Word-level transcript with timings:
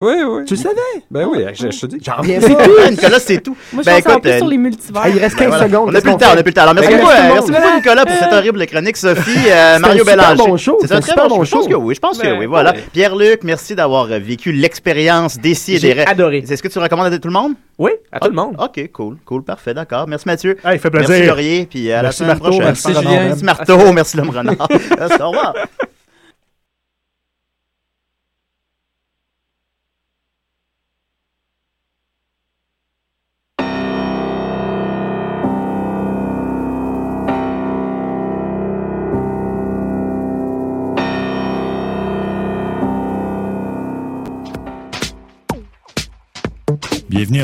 Oui, 0.00 0.14
oui. 0.24 0.44
Tu 0.44 0.54
le 0.54 0.60
savais? 0.60 0.76
Ben 1.10 1.26
oui, 1.28 1.44
je, 1.54 1.72
je 1.72 1.80
te 1.80 1.86
dis. 1.86 1.98
J'en 2.00 2.18
reviens 2.18 2.40
C'est 2.40 2.54
pas. 2.54 2.64
tout. 2.64 2.70
Ah, 2.86 2.90
Nicolas, 2.90 3.18
c'est 3.18 3.40
tout. 3.42 3.56
Moi, 3.72 3.82
je 3.82 3.86
Ben, 3.90 4.00
pense 4.00 4.12
écoute, 4.12 4.22
plus 4.22 4.30
euh, 4.30 4.36
sur 4.38 4.46
les 4.46 4.56
multivers. 4.58 5.02
Ah, 5.04 5.08
il 5.08 5.18
reste 5.18 5.34
15 5.36 5.38
Ben, 5.38 5.48
voilà. 5.48 5.66
secondes. 5.66 5.86
On 5.86 5.88
a 5.88 5.92
qu'est-ce 5.94 6.02
plus 6.04 6.12
le 6.12 6.18
temps, 6.18 6.26
on 6.26 6.30
fait? 6.34 6.38
a 6.38 6.42
plus 6.44 6.50
le 6.50 6.54
temps. 6.54 6.62
Alors, 6.62 6.74
merci 6.74 6.90
beaucoup, 6.94 7.06
merci 7.08 7.20
euh, 7.20 7.32
merci 7.34 7.50
beaucoup, 7.50 7.74
Nicolas, 7.76 8.06
pour 8.06 8.14
cette 8.16 8.32
horrible 8.32 8.66
chronique. 8.66 8.96
Sophie, 8.96 9.50
euh, 9.50 9.78
Mario 9.80 9.96
un 9.96 9.98
super 9.98 10.16
Bélanger. 10.16 10.50
bon 10.50 10.56
show, 10.56 10.78
C'est 10.82 10.92
un 10.92 11.00
très 11.00 11.10
un 11.10 11.14
super 11.14 11.28
bon 11.28 11.38
show. 11.38 11.44
Je 11.46 11.50
pense 11.50 11.66
que 11.66 11.74
oui, 11.74 11.94
je 11.96 12.00
pense 12.00 12.18
que 12.18 12.38
oui. 12.38 12.46
Voilà. 12.46 12.74
ouais. 12.74 12.84
Pierre-Luc, 12.92 13.40
merci 13.42 13.74
d'avoir 13.74 14.04
euh, 14.12 14.20
vécu 14.20 14.52
l'expérience 14.52 15.36
d'essai 15.36 15.72
et 15.72 15.78
des 15.80 15.92
rêves. 15.94 16.06
adoré. 16.08 16.44
Est-ce 16.48 16.62
que 16.62 16.68
tu 16.68 16.78
recommandes 16.78 17.12
à 17.12 17.18
tout 17.18 17.26
le 17.26 17.34
monde? 17.34 17.54
Oui, 17.76 17.90
à 18.12 18.20
tout 18.20 18.28
le 18.28 18.36
monde. 18.36 18.54
OK, 18.56 18.92
cool, 18.92 19.16
cool, 19.24 19.42
parfait, 19.42 19.74
d'accord. 19.74 20.06
Merci 20.06 20.28
Mathieu. 20.28 20.56
Ah, 20.62 20.74
il 20.74 20.78
fait 20.78 20.90
Merci 20.94 21.08
plaisir. 21.10 21.26
Laurier, 21.26 21.66
puis 21.68 21.90
à 21.90 21.96
la 21.96 22.02
Merci, 22.04 22.18
semaine 22.18 22.38
prochaine. 22.38 22.60
merci. 22.62 22.88
Merci 23.04 23.44
Marteau, 23.44 23.92
merci 23.92 24.16
l'homme 24.16 24.30
renard. 24.30 24.68
Merci, 24.96 25.16
Au 25.22 25.30
revoir. 25.30 25.54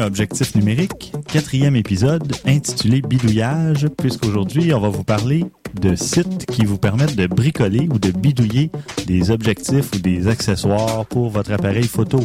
Objectif 0.02 0.54
numérique, 0.54 1.12
quatrième 1.28 1.76
épisode 1.76 2.32
intitulé 2.46 3.00
Bidouillage, 3.00 3.88
puisqu'aujourd'hui 3.96 4.74
on 4.74 4.80
va 4.80 4.88
vous 4.88 5.04
parler 5.04 5.44
de 5.80 5.94
sites 5.94 6.46
qui 6.46 6.64
vous 6.64 6.78
permettent 6.78 7.16
de 7.16 7.26
bricoler 7.26 7.88
ou 7.92 7.98
de 7.98 8.10
bidouiller 8.10 8.70
des 9.06 9.30
objectifs 9.30 9.90
ou 9.94 9.98
des 9.98 10.26
accessoires 10.26 11.06
pour 11.06 11.30
votre 11.30 11.52
appareil 11.52 11.86
photo. 11.86 12.20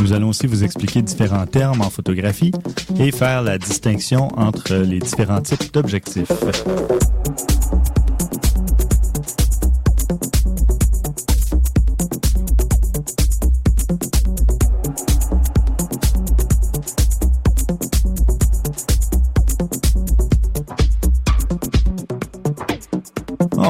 Nous 0.00 0.12
allons 0.12 0.28
aussi 0.28 0.46
vous 0.46 0.64
expliquer 0.64 1.02
différents 1.02 1.46
termes 1.46 1.80
en 1.80 1.90
photographie 1.90 2.52
et 2.98 3.10
faire 3.10 3.42
la 3.42 3.58
distinction 3.58 4.28
entre 4.38 4.74
les 4.74 4.98
différents 4.98 5.42
types 5.42 5.72
d'objectifs. 5.72 6.30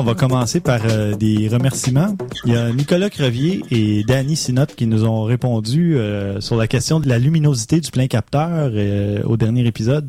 On 0.01 0.03
va 0.03 0.15
commencer 0.15 0.61
par 0.61 0.81
euh, 0.87 1.15
des 1.15 1.47
remerciements. 1.49 2.17
Il 2.47 2.55
y 2.55 2.57
a 2.57 2.73
Nicolas 2.73 3.11
Crevier 3.11 3.63
et 3.71 4.03
Danny 4.03 4.35
Sinotte 4.35 4.75
qui 4.75 4.87
nous 4.87 5.05
ont 5.05 5.25
répondu 5.25 5.99
euh, 5.99 6.41
sur 6.41 6.57
la 6.57 6.67
question 6.67 7.01
de 7.01 7.09
la 7.09 7.19
luminosité 7.19 7.81
du 7.81 7.91
plein 7.91 8.07
capteur 8.07 8.71
euh, 8.73 9.23
au 9.25 9.37
dernier 9.37 9.67
épisode. 9.67 10.09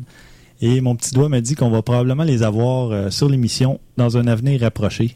Et 0.62 0.80
mon 0.80 0.96
petit 0.96 1.12
doigt 1.12 1.28
m'a 1.28 1.42
dit 1.42 1.56
qu'on 1.56 1.68
va 1.68 1.82
probablement 1.82 2.24
les 2.24 2.42
avoir 2.42 3.12
sur 3.12 3.28
l'émission 3.28 3.80
dans 3.98 4.16
un 4.16 4.26
avenir 4.28 4.62
rapproché. 4.62 5.14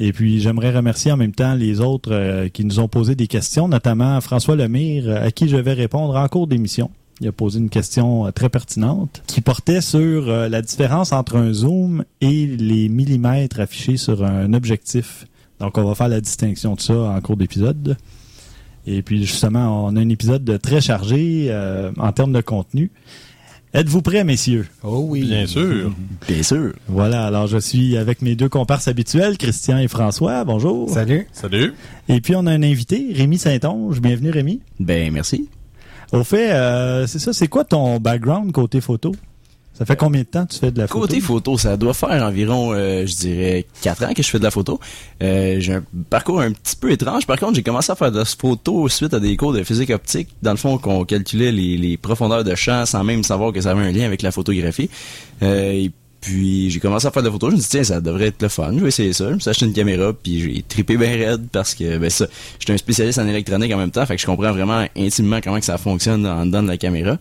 Et 0.00 0.14
puis 0.14 0.40
j'aimerais 0.40 0.74
remercier 0.74 1.12
en 1.12 1.18
même 1.18 1.34
temps 1.34 1.54
les 1.54 1.82
autres 1.82 2.48
qui 2.54 2.64
nous 2.64 2.80
ont 2.80 2.88
posé 2.88 3.14
des 3.14 3.26
questions, 3.26 3.68
notamment 3.68 4.18
François 4.22 4.56
Lemire, 4.56 5.22
à 5.22 5.30
qui 5.30 5.50
je 5.50 5.58
vais 5.58 5.74
répondre 5.74 6.16
en 6.16 6.26
cours 6.28 6.46
d'émission. 6.46 6.90
Il 7.20 7.28
a 7.28 7.32
posé 7.32 7.58
une 7.58 7.70
question 7.70 8.26
euh, 8.26 8.30
très 8.30 8.50
pertinente 8.50 9.22
qui 9.26 9.40
portait 9.40 9.80
sur 9.80 10.28
euh, 10.28 10.48
la 10.50 10.60
différence 10.60 11.12
entre 11.12 11.36
un 11.36 11.52
zoom 11.52 12.04
et 12.20 12.46
les 12.46 12.90
millimètres 12.90 13.58
affichés 13.58 13.96
sur 13.96 14.22
un 14.22 14.52
objectif. 14.52 15.26
Donc, 15.58 15.78
on 15.78 15.84
va 15.84 15.94
faire 15.94 16.08
la 16.08 16.20
distinction 16.20 16.74
de 16.74 16.80
ça 16.80 16.94
en 16.94 17.20
cours 17.22 17.38
d'épisode. 17.38 17.96
Et 18.86 19.00
puis, 19.00 19.24
justement, 19.24 19.86
on 19.86 19.96
a 19.96 20.00
un 20.00 20.08
épisode 20.10 20.44
de 20.44 20.58
très 20.58 20.82
chargé 20.82 21.46
euh, 21.48 21.90
en 21.96 22.12
termes 22.12 22.32
de 22.32 22.42
contenu. 22.42 22.90
Êtes-vous 23.72 24.02
prêts, 24.02 24.22
messieurs? 24.22 24.66
Oh 24.82 25.06
oui. 25.08 25.22
Bien 25.22 25.46
sûr. 25.46 25.92
Bien 26.28 26.42
sûr. 26.42 26.74
Voilà, 26.86 27.26
alors 27.26 27.46
je 27.46 27.58
suis 27.58 27.96
avec 27.96 28.20
mes 28.22 28.36
deux 28.36 28.48
comparses 28.48 28.88
habituels, 28.88 29.38
Christian 29.38 29.78
et 29.78 29.88
François. 29.88 30.44
Bonjour. 30.44 30.90
Salut. 30.90 31.26
Salut. 31.32 31.72
Et 32.08 32.20
puis, 32.20 32.36
on 32.36 32.46
a 32.46 32.52
un 32.52 32.62
invité, 32.62 33.08
Rémi 33.14 33.38
Saint-Onge. 33.38 34.00
Bienvenue, 34.00 34.30
Rémi. 34.30 34.60
Ben, 34.78 35.10
merci. 35.12 35.48
Au 36.12 36.24
fait, 36.24 36.52
euh, 36.52 37.06
c'est 37.06 37.18
ça, 37.18 37.32
c'est 37.32 37.48
quoi 37.48 37.64
ton 37.64 37.98
background 37.98 38.52
côté 38.52 38.80
photo? 38.80 39.12
Ça 39.76 39.84
fait 39.84 39.96
combien 39.96 40.22
de 40.22 40.26
temps 40.26 40.46
que 40.46 40.54
tu 40.54 40.58
fais 40.58 40.70
de 40.70 40.78
la 40.78 40.86
photo? 40.86 41.00
Côté 41.00 41.20
photo, 41.20 41.58
ça 41.58 41.76
doit 41.76 41.92
faire 41.92 42.22
environ, 42.22 42.72
euh, 42.72 43.04
je 43.04 43.14
dirais, 43.14 43.66
4 43.82 44.04
ans 44.04 44.14
que 44.14 44.22
je 44.22 44.30
fais 44.30 44.38
de 44.38 44.44
la 44.44 44.50
photo. 44.50 44.80
Euh, 45.22 45.56
j'ai 45.60 45.74
un 45.74 45.84
parcours 46.08 46.40
un 46.40 46.52
petit 46.52 46.76
peu 46.76 46.90
étrange. 46.90 47.26
Par 47.26 47.38
contre, 47.38 47.56
j'ai 47.56 47.62
commencé 47.62 47.92
à 47.92 47.94
faire 47.94 48.10
de 48.10 48.20
la 48.20 48.24
photo 48.24 48.88
suite 48.88 49.12
à 49.12 49.20
des 49.20 49.36
cours 49.36 49.52
de 49.52 49.62
physique 49.62 49.90
optique. 49.90 50.30
Dans 50.40 50.52
le 50.52 50.56
fond, 50.56 50.78
qu'on 50.78 51.04
calculait 51.04 51.52
les, 51.52 51.98
profondeurs 51.98 52.42
de 52.42 52.54
champ 52.54 52.86
sans 52.86 53.04
même 53.04 53.22
savoir 53.22 53.52
que 53.52 53.60
ça 53.60 53.72
avait 53.72 53.82
un 53.82 53.92
lien 53.92 54.06
avec 54.06 54.22
la 54.22 54.30
photographie. 54.30 54.88
Euh, 55.42 55.88
puis, 56.20 56.70
j'ai 56.70 56.80
commencé 56.80 57.06
à 57.06 57.10
faire 57.10 57.22
de 57.22 57.28
la 57.28 57.32
photo. 57.32 57.50
Je 57.50 57.56
me 57.56 57.60
suis 57.60 57.68
dit, 57.68 57.70
tiens, 57.70 57.84
ça 57.84 58.00
devrait 58.00 58.26
être 58.26 58.42
le 58.42 58.48
fun. 58.48 58.72
Je 58.72 58.80
vais 58.80 58.88
essayer 58.88 59.12
ça. 59.12 59.28
Je 59.28 59.34
me 59.34 59.38
suis 59.38 59.50
acheté 59.50 59.66
une 59.66 59.72
caméra, 59.72 60.12
puis 60.12 60.40
j'ai 60.40 60.62
trippé 60.62 60.96
bien 60.96 61.10
raide 61.10 61.48
parce 61.52 61.74
que, 61.74 61.98
ben 61.98 62.10
ça, 62.10 62.26
j'étais 62.58 62.72
un 62.72 62.78
spécialiste 62.78 63.18
en 63.18 63.28
électronique 63.28 63.72
en 63.72 63.78
même 63.78 63.90
temps. 63.90 64.04
Fait 64.06 64.16
que 64.16 64.22
je 64.22 64.26
comprends 64.26 64.52
vraiment 64.52 64.86
intimement 64.96 65.40
comment 65.42 65.58
que 65.58 65.64
ça 65.64 65.78
fonctionne 65.78 66.26
en 66.26 66.46
dedans 66.46 66.62
de 66.62 66.68
la 66.68 66.78
caméra. 66.78 67.18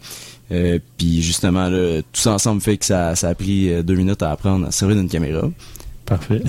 Euh, 0.51 0.79
puis 0.97 1.21
justement, 1.21 1.69
là, 1.69 2.01
tout 2.01 2.21
ça 2.21 2.31
ensemble 2.31 2.61
fait 2.61 2.77
que 2.77 2.85
ça, 2.85 3.15
ça 3.15 3.29
a 3.29 3.35
pris 3.35 3.71
euh, 3.71 3.83
deux 3.83 3.95
minutes 3.95 4.21
à 4.21 4.31
apprendre 4.31 4.67
à 4.67 4.71
se 4.71 4.79
servir 4.79 4.95
d'une 4.95 5.09
caméra. 5.09 5.49
Parfait. 6.05 6.41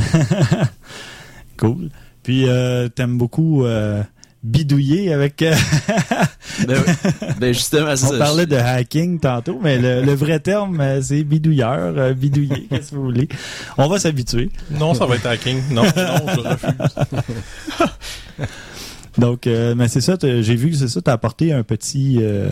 cool. 1.56 1.90
Puis, 2.22 2.48
euh, 2.48 2.88
t'aimes 2.88 3.18
beaucoup 3.18 3.64
euh, 3.64 4.02
bidouiller 4.46 5.12
avec... 5.12 5.42
euh, 5.42 5.54
Ben, 6.66 6.78
ben 7.38 7.52
justement, 7.54 7.94
c'est 7.96 8.06
on 8.08 8.10
ça. 8.12 8.18
parlait 8.18 8.46
de 8.46 8.56
hacking 8.56 9.18
tantôt, 9.20 9.58
mais 9.62 9.78
le, 9.78 10.02
le 10.02 10.14
vrai 10.14 10.40
terme, 10.40 10.80
euh, 10.80 11.00
c'est 11.02 11.22
bidouilleur, 11.24 11.94
euh, 11.96 12.14
bidouiller, 12.14 12.66
qu'est-ce 12.70 12.90
que 12.90 12.96
vous 12.96 13.02
voulez? 13.04 13.28
On 13.76 13.88
va 13.88 13.98
s'habituer. 13.98 14.50
Non, 14.70 14.94
ça 14.94 15.04
va 15.06 15.16
être 15.16 15.26
hacking. 15.26 15.58
Non, 15.70 15.82
non, 15.82 15.90
je 15.94 16.40
refuse. 16.48 18.46
Donc, 19.18 19.46
euh, 19.46 19.74
mais 19.76 19.88
c'est 19.88 20.00
ça, 20.00 20.16
j'ai 20.20 20.56
vu 20.56 20.70
que 20.70 20.76
c'est 20.76 20.88
ça, 20.88 21.00
t'as 21.00 21.12
apporté 21.14 21.52
un 21.52 21.62
petit... 21.62 22.18
euh, 22.20 22.48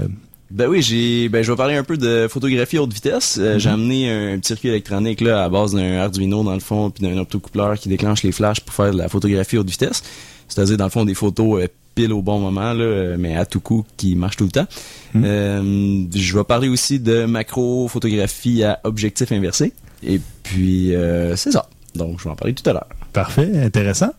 Ben 0.50 0.66
oui, 0.66 0.80
j'ai 0.82 1.28
ben 1.28 1.42
je 1.44 1.50
vais 1.52 1.56
parler 1.56 1.76
un 1.76 1.84
peu 1.84 1.96
de 1.98 2.26
photographie 2.28 2.78
haute 2.78 2.92
vitesse. 2.92 3.38
Euh, 3.40 3.58
J'ai 3.58 3.68
amené 3.70 4.10
un 4.10 4.38
petit 4.38 4.48
circuit 4.48 4.68
électronique 4.68 5.20
là 5.20 5.44
à 5.44 5.48
base 5.50 5.74
d'un 5.74 5.98
Arduino 5.98 6.42
dans 6.42 6.54
le 6.54 6.60
fond 6.60 6.90
puis 6.90 7.04
d'un 7.06 7.18
optocoupleur 7.18 7.78
qui 7.78 7.88
déclenche 7.90 8.22
les 8.22 8.32
flashs 8.32 8.60
pour 8.60 8.74
faire 8.74 8.92
de 8.92 8.98
la 8.98 9.08
photographie 9.08 9.58
haute 9.58 9.68
vitesse. 9.68 10.02
C'est-à-dire 10.48 10.76
dans 10.76 10.84
le 10.84 10.90
fond 10.90 11.04
des 11.04 11.14
photos 11.14 11.62
euh, 11.62 11.68
pile 11.94 12.12
au 12.12 12.22
bon 12.22 12.38
moment 12.40 12.72
là, 12.72 12.82
euh, 12.84 13.16
mais 13.18 13.36
à 13.36 13.46
tout 13.46 13.60
coup 13.60 13.84
qui 13.96 14.14
marchent 14.16 14.36
tout 14.36 14.44
le 14.44 14.50
temps. 14.50 14.66
Mhm. 15.14 15.22
Euh, 15.24 16.04
je 16.14 16.36
vais 16.36 16.44
parler 16.44 16.68
aussi 16.68 16.98
de 17.00 17.24
macro 17.24 17.86
photographie 17.88 18.64
à 18.64 18.80
objectif 18.84 19.30
inversé 19.32 19.72
et 20.02 20.20
puis 20.42 20.94
euh, 20.94 21.36
c'est 21.36 21.52
ça. 21.52 21.68
Donc 21.94 22.18
je 22.18 22.24
vais 22.24 22.30
en 22.30 22.36
parler 22.36 22.54
tout 22.54 22.68
à 22.68 22.72
l'heure. 22.72 22.88
Parfait, 23.12 23.50
intéressant. 23.62 24.10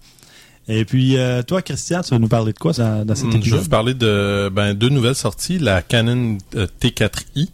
Et 0.67 0.83
puis, 0.83 1.15
euh, 1.15 1.43
toi, 1.43 1.61
Christian, 1.61 2.01
tu 2.01 2.09
vas 2.09 2.17
nous 2.17 2.27
parler 2.27 2.51
de 2.51 2.57
quoi 2.57 2.71
dans, 2.71 3.05
dans 3.05 3.13
cet 3.13 3.25
Hmm, 3.25 3.31
Je 3.33 3.35
vais 3.35 3.39
épisode? 3.41 3.59
vous 3.61 3.69
parler 3.69 3.93
de 3.93 4.49
ben, 4.51 4.73
deux 4.73 4.89
nouvelles 4.89 5.13
sorties, 5.13 5.59
la 5.59 5.83
Canon 5.83 6.39
euh, 6.55 6.65
T4i, 6.81 7.49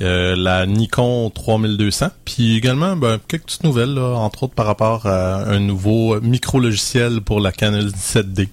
euh, 0.00 0.34
la 0.36 0.66
Nikon 0.66 1.30
3200, 1.30 2.06
puis 2.24 2.56
également 2.56 2.96
ben, 2.96 3.18
quelques 3.28 3.44
petites 3.44 3.64
nouvelles, 3.64 3.94
là, 3.94 4.14
entre 4.16 4.44
autres 4.44 4.54
par 4.54 4.66
rapport 4.66 5.06
à 5.06 5.44
un 5.48 5.60
nouveau 5.60 6.20
micro-logiciel 6.20 7.20
pour 7.20 7.40
la 7.40 7.52
Canon 7.52 7.86
17D. 7.86 8.48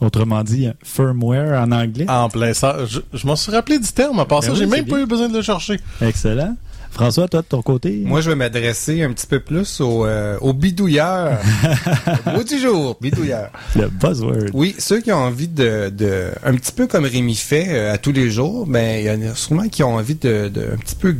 Autrement 0.00 0.42
dit, 0.42 0.66
firmware 0.82 1.60
en 1.60 1.72
anglais. 1.72 2.06
En 2.08 2.30
plein 2.30 2.54
ça, 2.54 2.86
je, 2.86 3.00
je 3.12 3.26
m'en 3.26 3.36
suis 3.36 3.52
rappelé 3.52 3.78
du 3.78 3.88
terme, 3.92 4.18
à 4.18 4.24
part 4.24 4.40
Ben 4.40 4.46
ça, 4.46 4.52
oui, 4.52 4.58
j'ai 4.58 4.66
même 4.66 4.84
bien. 4.84 4.94
pas 4.94 5.00
eu 5.02 5.06
besoin 5.06 5.28
de 5.28 5.36
le 5.36 5.42
chercher. 5.42 5.78
Excellent. 6.00 6.56
François, 6.90 7.28
toi, 7.28 7.40
de 7.42 7.46
ton 7.46 7.62
côté? 7.62 8.02
Moi, 8.04 8.20
je 8.20 8.30
vais 8.30 8.36
m'adresser 8.36 9.02
un 9.02 9.12
petit 9.12 9.26
peu 9.26 9.40
plus 9.40 9.80
au, 9.80 10.04
euh, 10.04 10.36
au 10.40 10.52
bidouilleur. 10.52 11.38
Le 12.26 12.32
mot 12.36 12.42
du 12.42 12.58
jour, 12.58 12.96
bidouilleur. 13.00 13.50
Le 13.76 13.88
buzzword. 13.88 14.50
Oui, 14.52 14.74
ceux 14.78 15.00
qui 15.00 15.12
ont 15.12 15.16
envie 15.18 15.48
de, 15.48 15.90
de 15.90 16.28
un 16.44 16.54
petit 16.54 16.72
peu 16.72 16.86
comme 16.86 17.04
Rémi 17.04 17.34
fait 17.36 17.66
euh, 17.68 17.94
à 17.94 17.98
tous 17.98 18.12
les 18.12 18.30
jours, 18.30 18.66
ben 18.66 18.98
il 19.00 19.04
y 19.06 19.10
en 19.10 19.30
a 19.30 19.34
sûrement 19.34 19.68
qui 19.68 19.82
ont 19.82 19.94
envie 19.94 20.16
de, 20.16 20.48
de 20.48 20.62
un 20.72 20.76
petit 20.76 20.96
peu 20.96 21.16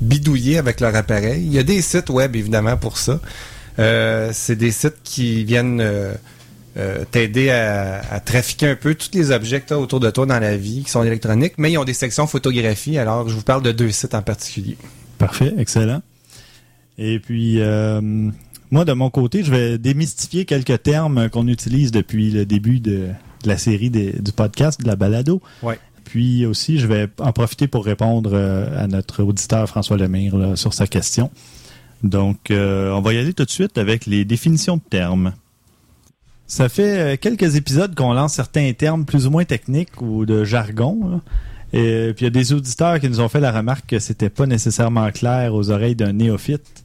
bidouiller 0.00 0.58
avec 0.58 0.80
leur 0.80 0.94
appareil. 0.96 1.42
Il 1.44 1.52
y 1.52 1.58
a 1.58 1.62
des 1.62 1.82
sites 1.82 2.08
web 2.10 2.34
évidemment 2.34 2.76
pour 2.76 2.96
ça. 2.98 3.20
Euh, 3.78 4.30
c'est 4.32 4.56
des 4.56 4.72
sites 4.72 4.96
qui 5.04 5.44
viennent 5.44 5.82
euh, 6.78 7.04
t'aider 7.10 7.50
à, 7.50 8.00
à 8.10 8.20
trafiquer 8.20 8.68
un 8.68 8.76
peu 8.76 8.94
tous 8.94 9.10
les 9.14 9.30
objets 9.30 9.60
que 9.60 9.68
tu 9.68 9.72
as 9.74 9.78
autour 9.78 10.00
de 10.00 10.10
toi 10.10 10.26
dans 10.26 10.38
la 10.38 10.56
vie 10.56 10.82
qui 10.84 10.90
sont 10.90 11.02
électroniques, 11.02 11.54
mais 11.58 11.72
ils 11.72 11.78
ont 11.78 11.84
des 11.84 11.94
sections 11.94 12.26
photographie. 12.26 12.98
Alors, 12.98 13.28
je 13.28 13.34
vous 13.34 13.42
parle 13.42 13.62
de 13.62 13.72
deux 13.72 13.90
sites 13.90 14.14
en 14.14 14.22
particulier. 14.22 14.76
Parfait, 15.18 15.52
excellent. 15.58 16.02
Et 16.98 17.18
puis, 17.20 17.60
euh, 17.60 18.00
moi, 18.70 18.84
de 18.84 18.92
mon 18.92 19.10
côté, 19.10 19.44
je 19.44 19.50
vais 19.50 19.78
démystifier 19.78 20.44
quelques 20.44 20.82
termes 20.82 21.28
qu'on 21.30 21.48
utilise 21.48 21.90
depuis 21.90 22.30
le 22.30 22.44
début 22.46 22.80
de, 22.80 23.08
de 23.44 23.48
la 23.48 23.56
série 23.58 23.90
des- 23.90 24.12
du 24.12 24.32
podcast, 24.32 24.80
de 24.80 24.86
la 24.86 24.96
balado. 24.96 25.40
Ouais. 25.62 25.78
Puis 26.04 26.46
aussi, 26.46 26.78
je 26.78 26.86
vais 26.86 27.06
en 27.18 27.32
profiter 27.32 27.66
pour 27.68 27.84
répondre 27.84 28.30
euh, 28.34 28.82
à 28.82 28.86
notre 28.86 29.22
auditeur 29.22 29.68
François 29.68 29.96
Lemire 29.96 30.36
là, 30.36 30.56
sur 30.56 30.72
sa 30.74 30.86
question. 30.86 31.30
Donc, 32.02 32.50
euh, 32.50 32.90
on 32.92 33.00
va 33.00 33.12
y 33.12 33.18
aller 33.18 33.32
tout 33.34 33.44
de 33.44 33.50
suite 33.50 33.76
avec 33.78 34.06
les 34.06 34.24
définitions 34.24 34.76
de 34.76 34.82
termes. 34.88 35.32
Ça 36.48 36.70
fait 36.70 36.98
euh, 36.98 37.16
quelques 37.20 37.56
épisodes 37.56 37.94
qu'on 37.94 38.14
lance 38.14 38.32
certains 38.32 38.72
termes 38.72 39.04
plus 39.04 39.26
ou 39.26 39.30
moins 39.30 39.44
techniques 39.44 40.00
ou 40.00 40.24
de 40.24 40.44
jargon. 40.44 41.20
Et 41.74 42.14
puis 42.16 42.24
il 42.24 42.24
y 42.24 42.26
a 42.26 42.30
des 42.30 42.54
auditeurs 42.54 42.98
qui 42.98 43.08
nous 43.10 43.20
ont 43.20 43.28
fait 43.28 43.40
la 43.40 43.52
remarque 43.52 43.84
que 43.86 43.98
c'était 43.98 44.30
pas 44.30 44.46
nécessairement 44.46 45.10
clair 45.10 45.54
aux 45.54 45.70
oreilles 45.70 45.94
d'un 45.94 46.14
néophyte. 46.14 46.84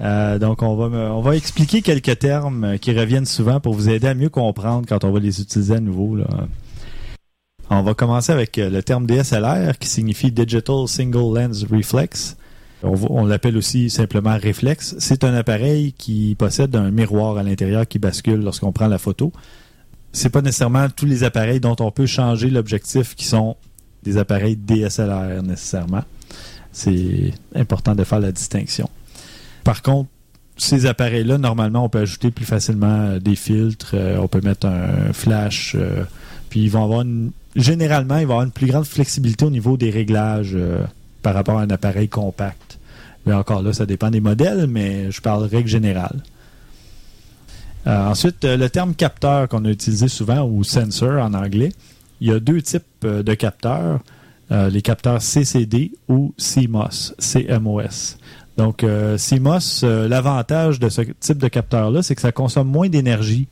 Euh, 0.00 0.40
donc 0.40 0.60
on 0.62 0.74
va 0.74 1.14
on 1.14 1.20
va 1.20 1.36
expliquer 1.36 1.82
quelques 1.82 2.18
termes 2.18 2.64
euh, 2.64 2.76
qui 2.78 2.92
reviennent 2.92 3.26
souvent 3.26 3.60
pour 3.60 3.74
vous 3.74 3.88
aider 3.88 4.08
à 4.08 4.14
mieux 4.14 4.28
comprendre 4.28 4.84
quand 4.86 5.04
on 5.04 5.12
va 5.12 5.20
les 5.20 5.40
utiliser 5.40 5.76
à 5.76 5.80
nouveau. 5.80 6.18
On 7.70 7.82
va 7.82 7.94
commencer 7.94 8.32
avec 8.32 8.56
le 8.56 8.82
terme 8.82 9.06
DSLR 9.06 9.78
qui 9.78 9.88
signifie 9.88 10.32
Digital 10.32 10.88
Single 10.88 11.38
Lens 11.38 11.64
Reflex. 11.70 12.36
On, 12.82 13.24
l'appelle 13.24 13.56
aussi 13.56 13.88
simplement 13.88 14.36
réflexe. 14.36 14.94
C'est 14.98 15.24
un 15.24 15.34
appareil 15.34 15.92
qui 15.92 16.36
possède 16.38 16.76
un 16.76 16.90
miroir 16.90 17.38
à 17.38 17.42
l'intérieur 17.42 17.88
qui 17.88 17.98
bascule 17.98 18.42
lorsqu'on 18.42 18.72
prend 18.72 18.86
la 18.86 18.98
photo. 18.98 19.32
C'est 20.12 20.28
pas 20.28 20.42
nécessairement 20.42 20.88
tous 20.90 21.06
les 21.06 21.24
appareils 21.24 21.58
dont 21.58 21.76
on 21.80 21.90
peut 21.90 22.06
changer 22.06 22.50
l'objectif 22.50 23.14
qui 23.14 23.24
sont 23.24 23.56
des 24.02 24.18
appareils 24.18 24.56
DSLR 24.56 25.42
nécessairement. 25.42 26.04
C'est 26.70 27.32
important 27.54 27.94
de 27.94 28.04
faire 28.04 28.20
la 28.20 28.30
distinction. 28.30 28.90
Par 29.64 29.82
contre, 29.82 30.10
ces 30.56 30.86
appareils-là, 30.86 31.38
normalement, 31.38 31.84
on 31.84 31.88
peut 31.88 32.00
ajouter 32.00 32.30
plus 32.30 32.44
facilement 32.44 32.86
euh, 32.86 33.18
des 33.18 33.36
filtres, 33.36 33.92
euh, 33.94 34.18
on 34.18 34.28
peut 34.28 34.40
mettre 34.40 34.66
un 34.66 35.12
flash, 35.12 35.76
euh, 35.78 36.04
puis 36.48 36.60
ils 36.60 36.70
vont 36.70 36.84
avoir 36.84 37.02
une, 37.02 37.30
généralement, 37.54 38.16
ils 38.18 38.26
vont 38.26 38.34
avoir 38.34 38.46
une 38.46 38.52
plus 38.52 38.66
grande 38.66 38.86
flexibilité 38.86 39.44
au 39.44 39.50
niveau 39.50 39.76
des 39.76 39.90
réglages 39.90 40.56
par 41.22 41.34
rapport 41.34 41.58
à 41.58 41.62
un 41.62 41.70
appareil 41.70 42.08
compact. 42.08 42.65
Encore 43.32 43.62
là, 43.62 43.72
ça 43.72 43.86
dépend 43.86 44.10
des 44.10 44.20
modèles, 44.20 44.66
mais 44.68 45.10
je 45.10 45.20
parle 45.20 45.44
règle 45.44 45.68
générale. 45.68 46.22
Euh, 47.86 48.06
ensuite, 48.06 48.44
euh, 48.44 48.56
le 48.56 48.68
terme 48.68 48.94
capteur 48.94 49.48
qu'on 49.48 49.64
a 49.64 49.70
utilisé 49.70 50.08
souvent, 50.08 50.44
ou 50.44 50.64
sensor 50.64 51.22
en 51.22 51.34
anglais, 51.34 51.72
il 52.20 52.28
y 52.28 52.32
a 52.32 52.40
deux 52.40 52.60
types 52.60 52.84
euh, 53.04 53.22
de 53.22 53.34
capteurs, 53.34 54.00
les 54.48 54.80
capteurs 54.80 55.20
CCD 55.20 55.90
ou 56.08 56.32
CMOS, 56.38 57.14
CMOS. 57.18 58.16
Donc, 58.56 58.84
CMOS, 59.16 59.82
l'avantage 59.82 60.78
de 60.78 60.88
ce 60.88 61.02
type 61.18 61.38
de 61.38 61.48
capteur-là, 61.48 62.00
c'est 62.04 62.14
que 62.14 62.20
ça 62.20 62.30
consomme 62.30 62.68
moins 62.68 62.88
d'énergie, 62.88 63.48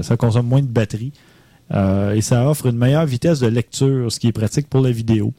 ça 0.00 0.16
consomme 0.16 0.46
moins 0.46 0.62
de 0.62 0.66
batterie, 0.66 1.12
et 1.70 2.22
ça 2.22 2.48
offre 2.48 2.64
une 2.64 2.78
meilleure 2.78 3.04
vitesse 3.04 3.40
de 3.40 3.46
lecture, 3.46 4.10
ce 4.10 4.18
qui 4.18 4.28
est 4.28 4.32
pratique 4.32 4.70
pour 4.70 4.80
la 4.80 4.90
vidéo. 4.90 5.34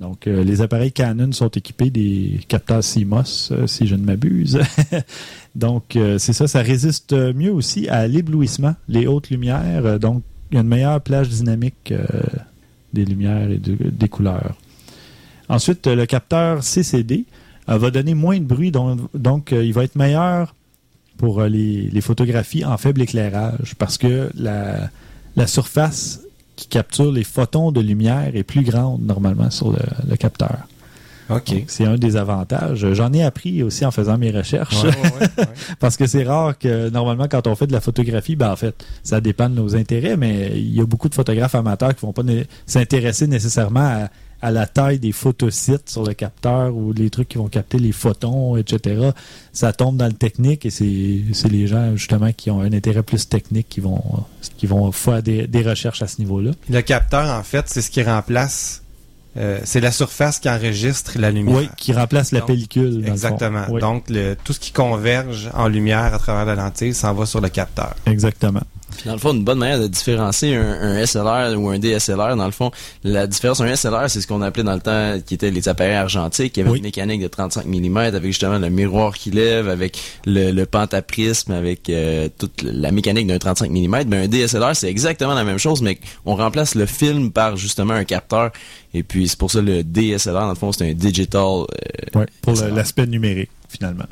Donc, 0.00 0.26
euh, 0.26 0.42
les 0.42 0.62
appareils 0.62 0.92
Canon 0.92 1.30
sont 1.32 1.50
équipés 1.50 1.90
des 1.90 2.40
capteurs 2.48 2.80
CMOS, 2.82 3.50
euh, 3.52 3.66
si 3.66 3.86
je 3.86 3.94
ne 3.94 4.02
m'abuse. 4.02 4.58
donc, 5.54 5.94
euh, 5.94 6.16
c'est 6.16 6.32
ça, 6.32 6.48
ça 6.48 6.62
résiste 6.62 7.12
mieux 7.12 7.52
aussi 7.52 7.86
à 7.88 8.08
l'éblouissement, 8.08 8.74
les 8.88 9.06
hautes 9.06 9.28
lumières. 9.28 10.00
donc, 10.00 10.22
il 10.50 10.54
y 10.54 10.58
a 10.58 10.62
une 10.62 10.68
meilleure 10.68 11.00
plage 11.02 11.28
dynamique 11.28 11.94
des 12.92 13.04
lumières 13.04 13.50
et 13.50 13.58
de- 13.58 13.90
des 13.90 14.08
couleurs. 14.08 14.56
Ensuite, 15.48 15.86
le 15.86 16.06
capteur 16.06 16.64
CCD 16.64 17.24
va 17.68 17.90
donner 17.92 18.14
moins 18.14 18.38
de 18.38 18.44
bruit, 18.44 18.72
donc, 18.72 19.52
il 19.52 19.72
va 19.72 19.84
être 19.84 19.94
meilleur 19.94 20.56
pour 21.18 21.42
les, 21.42 22.00
photographies 22.00 22.64
en 22.64 22.76
faible 22.78 23.02
éclairage 23.02 23.76
parce 23.78 23.96
que 23.96 24.28
la 24.34 25.46
surface 25.46 26.20
qui 26.60 26.68
capture 26.68 27.10
les 27.10 27.24
photons 27.24 27.72
de 27.72 27.80
lumière 27.80 28.30
est 28.34 28.42
plus 28.42 28.62
grande 28.62 29.02
normalement 29.02 29.50
sur 29.50 29.72
le, 29.72 29.78
le 30.08 30.16
capteur. 30.16 30.58
C'est 31.68 31.84
un 31.84 31.96
des 31.96 32.16
avantages. 32.16 32.92
J'en 32.92 33.12
ai 33.12 33.22
appris 33.22 33.62
aussi 33.62 33.86
en 33.86 33.90
faisant 33.90 34.18
mes 34.18 34.30
recherches. 34.30 34.82
Ouais, 34.82 34.90
ouais, 34.90 35.12
ouais, 35.20 35.28
ouais. 35.38 35.46
Parce 35.78 35.96
que 35.96 36.06
c'est 36.06 36.24
rare 36.24 36.58
que 36.58 36.90
normalement 36.90 37.28
quand 37.30 37.46
on 37.46 37.54
fait 37.54 37.66
de 37.66 37.72
la 37.72 37.80
photographie, 37.80 38.36
ben 38.36 38.50
en 38.50 38.56
fait, 38.56 38.84
ça 39.02 39.20
dépend 39.20 39.48
de 39.48 39.54
nos 39.54 39.76
intérêts, 39.76 40.16
mais 40.16 40.50
il 40.54 40.74
y 40.74 40.80
a 40.80 40.84
beaucoup 40.84 41.08
de 41.08 41.14
photographes 41.14 41.54
amateurs 41.54 41.94
qui 41.94 42.04
vont 42.04 42.12
pas 42.12 42.22
s'intéresser 42.66 43.26
nécessairement 43.26 43.80
à, 43.80 44.08
à 44.42 44.50
la 44.50 44.66
taille 44.66 44.98
des 44.98 45.12
photosites 45.12 45.90
sur 45.90 46.04
le 46.04 46.14
capteur 46.14 46.74
ou 46.74 46.92
les 46.92 47.10
trucs 47.10 47.28
qui 47.28 47.38
vont 47.38 47.48
capter 47.48 47.78
les 47.78 47.92
photons, 47.92 48.56
etc. 48.56 49.10
Ça 49.52 49.72
tombe 49.72 49.96
dans 49.96 50.06
le 50.06 50.12
technique 50.14 50.64
et 50.66 50.70
c'est 50.70 51.48
les 51.48 51.66
gens 51.66 51.94
justement 51.96 52.32
qui 52.32 52.50
ont 52.50 52.60
un 52.60 52.72
intérêt 52.72 53.02
plus 53.02 53.28
technique 53.28 53.68
qui 53.68 53.80
vont 53.80 54.02
qui 54.56 54.66
vont 54.66 54.90
faire 54.92 55.22
des, 55.22 55.46
des 55.46 55.62
recherches 55.62 56.02
à 56.02 56.06
ce 56.06 56.18
niveau-là. 56.20 56.52
Le 56.70 56.80
capteur, 56.80 57.28
en 57.38 57.42
fait, 57.42 57.64
c'est 57.68 57.82
ce 57.82 57.90
qui 57.90 58.02
remplace. 58.02 58.82
euh, 59.36 59.60
c'est 59.64 59.80
la 59.80 59.92
surface 59.92 60.38
qui 60.38 60.48
enregistre 60.48 61.12
la 61.18 61.30
lumière. 61.30 61.56
Oui, 61.56 61.68
qui 61.76 61.92
remplace 61.92 62.32
la 62.32 62.40
pellicule. 62.40 62.90
dans 62.92 62.96
le 62.98 63.04
fond. 63.04 63.12
Exactement. 63.12 63.64
Oui, 63.68 63.80
Donc, 63.80 64.08
le, 64.08 64.34
tout 64.42 64.52
ce 64.52 64.58
qui 64.60 64.72
converge 64.72 65.50
en 65.54 65.68
lumière 65.68 66.12
à 66.14 66.18
travers 66.18 66.44
la 66.46 66.54
lentille 66.62 66.94
s'en 66.94 67.12
va 67.14 67.26
sur 67.26 67.40
le 67.40 67.48
capteur. 67.48 67.94
exactement. 68.06 68.62
Dans 69.06 69.12
le 69.12 69.18
fond, 69.18 69.32
une 69.32 69.44
bonne 69.44 69.58
manière 69.58 69.80
de 69.80 69.86
différencier 69.86 70.54
un, 70.56 70.62
un 70.82 71.06
SLR 71.06 71.58
ou 71.58 71.68
un 71.70 71.78
DSLR, 71.78 72.36
dans 72.36 72.44
le 72.44 72.50
fond, 72.50 72.70
la 73.04 73.26
différence, 73.26 73.60
un 73.60 73.74
SLR, 73.74 74.08
c'est 74.10 74.20
ce 74.20 74.26
qu'on 74.26 74.42
appelait 74.42 74.62
dans 74.62 74.74
le 74.74 74.80
temps, 74.80 75.18
qui 75.24 75.34
étaient 75.34 75.50
les 75.50 75.68
appareils 75.68 75.94
argentiques, 75.94 76.52
qui 76.52 76.60
avaient 76.60 76.70
Oui. 76.70 76.78
une 76.78 76.84
mécanique 76.84 77.22
de 77.22 77.28
35 77.28 77.64
mm, 77.66 77.96
avec 77.96 78.24
justement 78.24 78.58
le 78.58 78.68
miroir 78.68 79.14
qui 79.14 79.30
lève, 79.30 79.68
avec 79.68 79.98
le, 80.26 80.50
le 80.50 80.66
pentaprisme, 80.66 81.52
avec 81.52 81.88
euh, 81.88 82.28
toute 82.38 82.62
la 82.62 82.90
mécanique 82.92 83.26
d'un 83.26 83.38
35 83.38 83.70
mm. 83.70 84.04
Mais 84.06 84.16
un 84.24 84.28
DSLR, 84.28 84.74
c'est 84.76 84.88
exactement 84.90 85.34
la 85.34 85.44
même 85.44 85.58
chose, 85.58 85.80
mais 85.82 85.98
on 86.26 86.34
remplace 86.36 86.74
le 86.74 86.86
film 86.86 87.30
par 87.32 87.56
justement 87.56 87.94
un 87.94 88.04
capteur. 88.04 88.50
Et 88.92 89.02
puis 89.02 89.28
c'est 89.28 89.38
pour 89.38 89.50
ça 89.50 89.62
le 89.62 89.82
DSLR, 89.84 90.32
dans 90.34 90.48
le 90.50 90.54
fond, 90.56 90.72
c'est 90.72 90.90
un 90.90 90.94
digital. 90.94 91.40
euh, 92.16 92.24
pour 92.42 92.54
l'aspect 92.54 93.06
numérique, 93.06 93.50
finalement. 93.68 94.04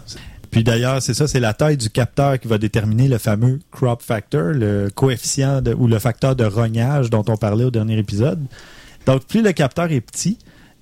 Puis 0.51 0.65
d'ailleurs, 0.65 1.03
c'est 1.03 1.15
ça, 1.15 1.29
c'est 1.29 1.41
la 1.41 1.53
taille 1.53 1.77
du 1.77 1.91
capteur 1.91 2.39
qui 2.39 2.49
va 2.49 2.59
déterminer 2.59 3.09
le 3.09 3.19
fameux 3.19 3.61
crop 3.71 4.03
factor, 4.03 4.53
le 4.53 4.89
coefficient 4.95 5.63
ou 5.77 5.87
le 5.87 5.99
facteur 5.99 6.37
de 6.37 6.45
rognage 6.45 7.11
dont 7.11 7.25
on 7.29 7.37
parlait 7.37 7.65
au 7.65 7.71
dernier 7.71 7.99
épisode. 7.99 8.41
Donc, 9.07 9.25
plus 9.25 9.43
le 9.43 9.53
capteur 9.53 9.91
est 9.91 10.01
petit, 10.01 10.39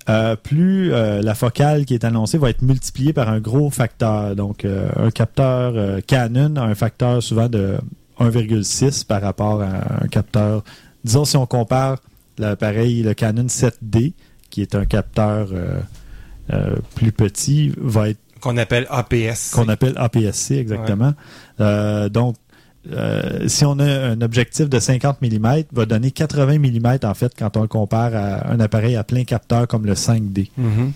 euh, 0.09 0.37
plus 0.37 0.93
euh, 0.93 1.21
la 1.21 1.35
focale 1.35 1.85
qui 1.85 1.93
est 1.93 2.05
annoncée 2.05 2.37
va 2.37 2.49
être 2.49 2.61
multipliée 2.61 3.11
par 3.11 3.29
un 3.29 3.39
gros 3.39 3.69
facteur. 3.69 4.35
Donc, 4.35 4.63
euh, 4.63 4.89
un 4.95 5.11
capteur 5.11 6.01
Canon 6.07 6.55
a 6.55 6.61
un 6.61 6.75
facteur 6.75 7.21
souvent 7.21 7.49
de 7.49 7.77
1,6 8.19 9.05
par 9.05 9.21
rapport 9.21 9.61
à 9.61 10.03
un 10.03 10.07
capteur. 10.07 10.63
Disons, 11.03 11.25
si 11.25 11.35
on 11.35 11.45
compare 11.45 11.97
l'appareil, 12.37 13.03
le 13.03 13.13
Canon 13.13 13.47
7D, 13.47 14.13
qui 14.49 14.61
est 14.61 14.75
un 14.75 14.85
capteur 14.85 15.49
plus 16.95 17.11
petit, 17.11 17.73
va 17.77 18.09
être 18.09 18.19
Qu'on 18.41 18.57
appelle 18.57 18.87
APS. 18.89 19.51
qu'on 19.53 19.67
appelle 19.69 19.93
APS-C 19.97 20.57
exactement. 20.57 21.13
Euh, 21.59 22.09
donc, 22.09 22.35
euh, 22.91 23.47
si 23.47 23.65
on 23.65 23.79
a 23.79 23.85
un 24.09 24.21
objectif 24.21 24.69
de 24.69 24.79
50 24.79 25.21
mm, 25.21 25.63
va 25.73 25.85
donner 25.85 26.11
80 26.11 26.59
mm 26.59 26.99
en 27.03 27.13
fait 27.13 27.33
quand 27.37 27.57
on 27.57 27.61
le 27.63 27.67
compare 27.67 28.15
à 28.15 28.49
un 28.51 28.59
appareil 28.59 28.95
à 28.95 29.03
plein 29.03 29.23
capteur 29.23 29.67
comme 29.67 29.85
le 29.85 29.93
5D. 29.93 30.49
Mhm. 30.57 30.93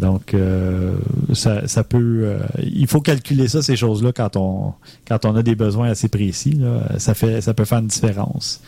Donc, 0.00 0.34
euh, 0.34 0.96
ça, 1.34 1.68
ça 1.68 1.84
peut. 1.84 2.22
euh, 2.24 2.38
il 2.62 2.86
faut 2.88 3.00
calculer 3.00 3.46
ça, 3.46 3.62
ces 3.62 3.76
choses-là, 3.76 4.12
quand 4.12 4.36
on, 4.36 4.72
quand 5.06 5.24
on 5.24 5.36
a 5.36 5.42
des 5.42 5.54
besoins 5.54 5.90
assez 5.90 6.08
précis. 6.08 6.54
là. 6.54 6.98
ça, 6.98 7.14
fait, 7.14 7.40
ça 7.40 7.54
peut 7.54 7.64
faire 7.64 7.78
une 7.78 7.86
différence. 7.86 8.60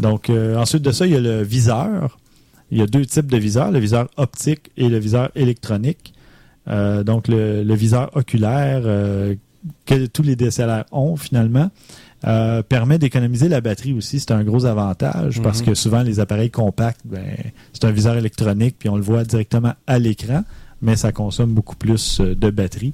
Donc, 0.00 0.30
ensuite 0.56 0.82
de 0.82 0.90
ça, 0.92 1.06
il 1.06 1.12
y 1.12 1.16
a 1.16 1.20
le 1.20 1.42
viseur. 1.42 2.18
Il 2.70 2.78
y 2.78 2.82
a 2.82 2.86
deux 2.86 3.04
types 3.06 3.26
de 3.30 3.36
viseurs, 3.36 3.70
le 3.70 3.78
viseur 3.78 4.08
optique 4.16 4.70
et 4.76 4.88
le 4.88 4.98
viseur 4.98 5.30
électronique. 5.34 6.12
Euh, 6.68 7.02
donc, 7.04 7.28
le, 7.28 7.62
le 7.62 7.74
viseur 7.74 8.10
oculaire 8.14 8.82
euh, 8.84 9.34
que 9.86 10.06
tous 10.06 10.22
les 10.22 10.36
DSLR 10.36 10.84
ont 10.92 11.16
finalement 11.16 11.70
euh, 12.26 12.62
permet 12.62 12.98
d'économiser 12.98 13.48
la 13.48 13.60
batterie 13.60 13.92
aussi. 13.92 14.18
C'est 14.20 14.32
un 14.32 14.42
gros 14.44 14.64
avantage 14.66 15.40
parce 15.40 15.60
Mhm. 15.60 15.66
que 15.66 15.74
souvent 15.74 16.02
les 16.02 16.20
appareils 16.20 16.50
compacts, 16.50 17.00
ben, 17.04 17.24
c'est 17.72 17.84
un 17.84 17.90
viseur 17.92 18.16
électronique 18.16 18.76
puis 18.78 18.88
on 18.88 18.96
le 18.96 19.02
voit 19.02 19.24
directement 19.24 19.74
à 19.86 19.98
l'écran, 19.98 20.42
mais 20.82 20.96
ça 20.96 21.12
consomme 21.12 21.52
beaucoup 21.52 21.76
plus 21.76 22.20
de 22.20 22.50
batterie. 22.50 22.92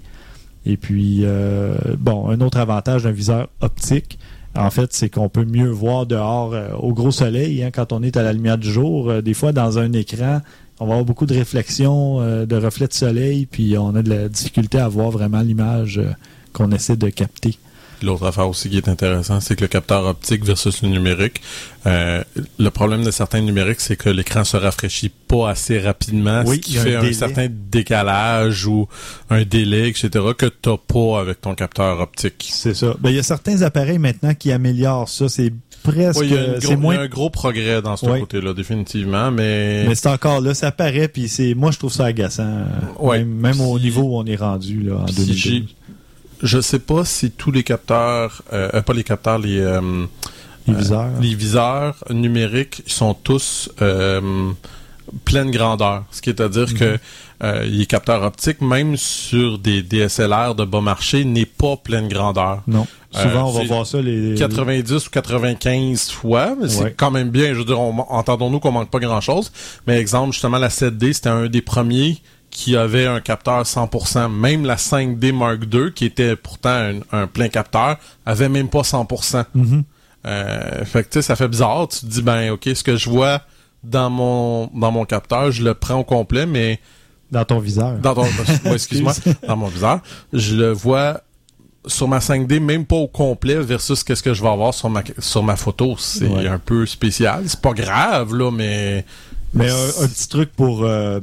Et 0.66 0.76
puis, 0.76 1.21
euh, 1.25 1.75
bon, 1.99 2.28
un 2.28 2.40
autre 2.40 2.59
avantage 2.59 3.04
d'un 3.04 3.12
viseur 3.12 3.49
optique, 3.61 4.19
en 4.57 4.71
fait, 4.71 4.93
c'est 4.93 5.09
qu'on 5.11 5.28
peut 5.28 5.45
mieux 5.45 5.69
voir 5.69 6.07
dehors 6.07 6.54
euh, 6.54 6.69
au 6.78 6.93
gros 6.95 7.11
soleil 7.11 7.62
hein, 7.62 7.71
quand 7.73 7.93
on 7.93 8.02
est 8.02 8.16
à 8.16 8.23
la 8.23 8.33
lumière 8.33 8.57
du 8.59 8.71
jour. 8.71 9.23
Des 9.23 9.35
fois, 9.35 9.52
dans 9.52 9.78
un 9.78 9.93
écran, 9.93 10.40
on 10.81 10.87
va 10.87 10.93
avoir 10.95 11.04
beaucoup 11.04 11.26
de 11.26 11.35
réflexions, 11.35 12.21
euh, 12.21 12.47
de 12.47 12.57
reflets 12.57 12.88
de 12.88 12.93
soleil, 12.93 13.47
puis 13.47 13.76
on 13.78 13.95
a 13.95 14.02
de 14.02 14.11
la 14.11 14.28
difficulté 14.28 14.78
à 14.78 14.88
voir 14.88 15.11
vraiment 15.11 15.40
l'image 15.40 15.99
euh, 15.99 16.11
qu'on 16.52 16.71
essaie 16.73 16.97
de 16.97 17.09
capter. 17.09 17.59
L'autre 18.02 18.26
affaire 18.26 18.49
aussi 18.49 18.69
qui 18.69 18.76
est 18.76 18.88
intéressant, 18.88 19.40
c'est 19.40 19.57
que 19.57 19.62
le 19.62 19.69
capteur 19.69 20.04
optique 20.04 20.45
versus 20.45 20.83
le 20.83 20.88
numérique, 20.88 21.40
euh, 21.87 22.23
le 22.59 22.71
problème 22.71 23.04
de 23.04 23.11
certains 23.11 23.40
numériques, 23.40 23.81
c'est 23.81 23.97
que 23.97 24.11
l'écran 24.11 24.45
se 24.45 24.57
rafraîchit 24.57 25.09
pas 25.09 25.50
assez 25.50 25.78
rapidement, 25.78 26.43
Oui, 26.45 26.57
ce 26.57 26.61
qui 26.61 26.78
un 26.78 26.83
fait 26.83 26.97
un, 26.97 27.12
certain 27.12 27.47
décalage 27.49 28.66
ou 28.66 28.88
un 29.31 29.45
délai, 29.45 29.88
etc., 29.88 30.09
que 30.37 30.47
t'as 30.47 30.76
pas 30.76 31.21
avec 31.21 31.40
ton 31.40 31.54
capteur 31.54 32.00
optique. 32.00 32.50
C'est 32.52 32.75
ça. 32.75 32.95
Ben, 33.00 33.11
il 33.11 33.16
y 33.16 33.19
a 33.19 33.23
certains 33.23 33.62
appareils 33.62 33.99
maintenant 33.99 34.35
qui 34.35 34.52
améliorent 34.52 35.09
ça. 35.09 35.28
C'est 35.28 35.52
presque. 35.84 36.20
Ouais, 36.20 36.56
c'est 36.60 36.74
moins 36.76 36.94
il 36.94 36.96
y 36.96 37.00
a 37.00 37.02
un 37.04 37.08
gros 37.08 37.30
progrès 37.30 37.80
dans 37.80 37.96
ce 37.96 38.06
Ouais. 38.06 38.18
côté-là, 38.20 38.52
définitivement, 38.54 39.30
mais, 39.30 39.84
Mais 39.86 39.94
c'est 39.94 40.08
encore 40.08 40.40
là, 40.40 40.52
ça 40.54 40.72
paraît, 40.72 41.06
puis 41.06 41.28
c'est, 41.28 41.54
moi 41.54 41.70
je 41.70 41.78
trouve 41.78 41.92
ça 41.92 42.06
agaçant. 42.06 42.64
Ouais. 42.98 43.18
Même, 43.18 43.28
même 43.28 43.60
au 43.60 43.78
niveau 43.78 44.02
où 44.02 44.16
on 44.18 44.24
est 44.26 44.34
rendu 44.36 44.80
là 44.82 44.96
en 44.96 45.04
Puis 45.04 45.14
2012. 45.14 45.36
j'ai- 45.36 45.64
je 46.42 46.60
sais 46.60 46.80
pas 46.80 47.04
si 47.04 47.30
tous 47.30 47.52
les 47.52 47.62
capteurs, 47.62 48.42
euh, 48.52 48.68
euh, 48.74 48.82
pas 48.82 48.92
les 48.94 49.04
capteurs, 49.04 49.38
les, 49.38 49.60
euh, 49.60 49.80
Les 50.66 50.74
viseurs. 50.74 51.10
Les 51.20 51.34
viseurs 51.34 52.02
numériques 52.10 52.82
ils 52.86 52.92
sont 52.92 53.12
tous 53.14 53.70
euh, 53.82 54.50
pleine 55.26 55.50
grandeur. 55.50 56.04
Ce 56.10 56.22
qui 56.22 56.30
est 56.30 56.40
à 56.40 56.48
dire 56.48 56.66
Mhm. 56.70 56.78
que 56.78 56.98
euh, 57.44 57.64
les 57.64 57.86
capteurs 57.86 58.22
optiques, 58.22 58.60
même 58.60 58.96
sur 58.96 59.58
des 59.58 59.82
DSLR 59.82 60.54
de 60.54 60.64
bas 60.64 60.80
marché, 60.80 61.24
n'est 61.24 61.44
pas 61.46 61.76
pleine 61.76 62.08
grandeur. 62.08 62.62
Non. 62.66 62.86
Euh, 63.16 63.22
Souvent, 63.22 63.48
on 63.48 63.52
va 63.52 63.64
voir 63.64 63.86
ça 63.86 64.00
les 64.00 64.34
90 64.34 65.06
ou 65.06 65.10
95 65.10 66.10
fois, 66.10 66.54
mais 66.60 66.68
c'est 66.68 66.82
Ouais. 66.84 66.94
quand 66.96 67.10
même 67.10 67.28
bien. 67.30 67.52
Je 67.54 67.58
veux 67.58 67.64
dire, 67.64 67.78
on- 67.80 68.06
entendons-nous 68.08 68.60
qu'on 68.60 68.72
manque 68.72 68.90
pas 68.90 68.98
grand-chose. 68.98 69.52
Mais 69.86 69.98
exemple, 69.98 70.32
justement, 70.32 70.58
la 70.58 70.70
7D, 70.70 71.12
c'était 71.12 71.28
un 71.28 71.46
des 71.46 71.62
premiers 71.62 72.18
qui 72.50 72.76
avait 72.76 73.06
un 73.06 73.20
capteur 73.20 73.66
100%. 73.66 74.28
Même 74.28 74.64
la 74.64 74.76
5D 74.76 75.32
Mark 75.32 75.60
II, 75.72 75.92
qui 75.92 76.04
était 76.06 76.36
pourtant 76.36 76.70
un, 76.70 76.94
un 77.12 77.26
plein 77.26 77.48
capteur, 77.48 77.98
avait 78.26 78.48
même 78.48 78.68
pas 78.68 78.82
100%. 78.84 79.44
Mhm. 79.54 79.84
Euh, 80.26 80.84
fait 80.84 81.02
que 81.04 81.08
tu 81.10 81.12
sais, 81.14 81.22
ça 81.22 81.36
fait 81.36 81.48
bizarre. 81.48 81.88
Tu 81.88 82.00
te 82.00 82.06
dis, 82.06 82.22
ben, 82.22 82.50
ok, 82.52 82.68
ce 82.74 82.82
que 82.82 82.96
je 82.96 83.10
vois 83.10 83.42
dans 83.82 84.08
mon 84.08 84.70
dans 84.74 84.90
mon 84.90 85.04
capteur, 85.04 85.50
je 85.52 85.62
le 85.62 85.74
prends 85.74 85.96
au 86.00 86.04
complet, 86.04 86.46
mais 86.46 86.80
dans 87.31 87.45
ton 87.45 87.59
viseur. 87.59 87.99
dans 87.99 88.14
ton, 88.14 88.25
excuse-moi, 88.73 89.12
dans 89.47 89.57
mon 89.57 89.69
viseur, 89.69 90.00
je 90.33 90.54
le 90.57 90.71
vois 90.73 91.21
sur 91.87 92.09
ma 92.09 92.19
5D, 92.19 92.61
même 92.61 92.87
pas 92.87 92.97
au 92.97 93.09
complet 93.09 93.57
versus 93.57 94.02
qu'est-ce 94.04 94.23
que 94.23 94.33
je 94.33 94.43
vais 94.43 94.49
avoir 94.49 94.73
sur 94.73 94.88
ma 94.88 95.02
sur 95.19 95.43
ma 95.43 95.57
photo. 95.57 95.97
C'est 95.99 96.28
Ouais. 96.28 96.47
un 96.47 96.59
peu 96.59 96.87
spécial. 96.87 97.45
C'est 97.47 97.61
pas 97.61 97.73
grave 97.75 98.35
là, 98.35 98.50
mais 98.50 99.04
Mais 99.52 99.71
un, 99.71 100.04
un 100.04 100.09
petit 100.09 100.28
truc 100.28 100.50
pour 100.52 100.83
euh, 100.85 101.21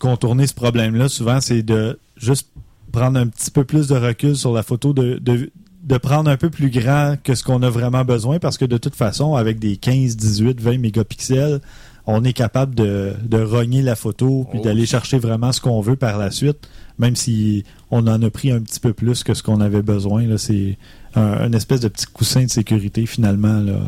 contourner 0.00 0.46
ce 0.46 0.54
problème-là, 0.54 1.08
souvent, 1.08 1.40
c'est 1.40 1.62
de 1.62 1.98
juste 2.16 2.48
prendre 2.92 3.18
un 3.20 3.28
petit 3.28 3.50
peu 3.52 3.64
plus 3.64 3.86
de 3.86 3.94
recul 3.96 4.36
sur 4.36 4.52
la 4.52 4.62
photo, 4.64 4.92
de, 4.92 5.18
de, 5.18 5.50
de 5.84 5.96
prendre 5.96 6.28
un 6.28 6.36
peu 6.36 6.50
plus 6.50 6.70
grand 6.70 7.14
que 7.22 7.34
ce 7.36 7.44
qu'on 7.44 7.62
a 7.62 7.70
vraiment 7.70 8.04
besoin, 8.04 8.38
parce 8.40 8.58
que 8.58 8.64
de 8.64 8.76
toute 8.78 8.96
façon, 8.96 9.36
avec 9.36 9.58
des 9.60 9.76
15, 9.76 10.16
18, 10.16 10.60
20 10.60 10.78
mégapixels, 10.78 11.60
on 12.06 12.24
est 12.24 12.32
capable 12.32 12.74
de, 12.74 13.12
de 13.22 13.42
rogner 13.42 13.82
la 13.82 13.96
photo 13.96 14.46
puis 14.50 14.58
Oh. 14.60 14.64
d'aller 14.64 14.86
chercher 14.86 15.18
vraiment 15.18 15.52
ce 15.52 15.60
qu'on 15.60 15.80
veut 15.80 15.96
par 15.96 16.18
la 16.18 16.30
suite, 16.30 16.68
même 16.98 17.16
si 17.16 17.64
on 17.90 18.06
en 18.06 18.22
a 18.22 18.30
pris 18.30 18.50
un 18.50 18.60
petit 18.60 18.80
peu 18.80 18.92
plus 18.92 19.22
que 19.22 19.34
ce 19.34 19.42
qu'on 19.42 19.60
avait 19.60 19.82
besoin. 19.82 20.36
C'est 20.38 20.78
un, 21.14 21.22
un 21.22 21.52
espèce 21.52 21.80
de 21.80 21.88
petit 21.88 22.06
coussin 22.06 22.44
de 22.44 22.50
sécurité 22.50 23.06
finalement. 23.06 23.60
Là. 23.60 23.80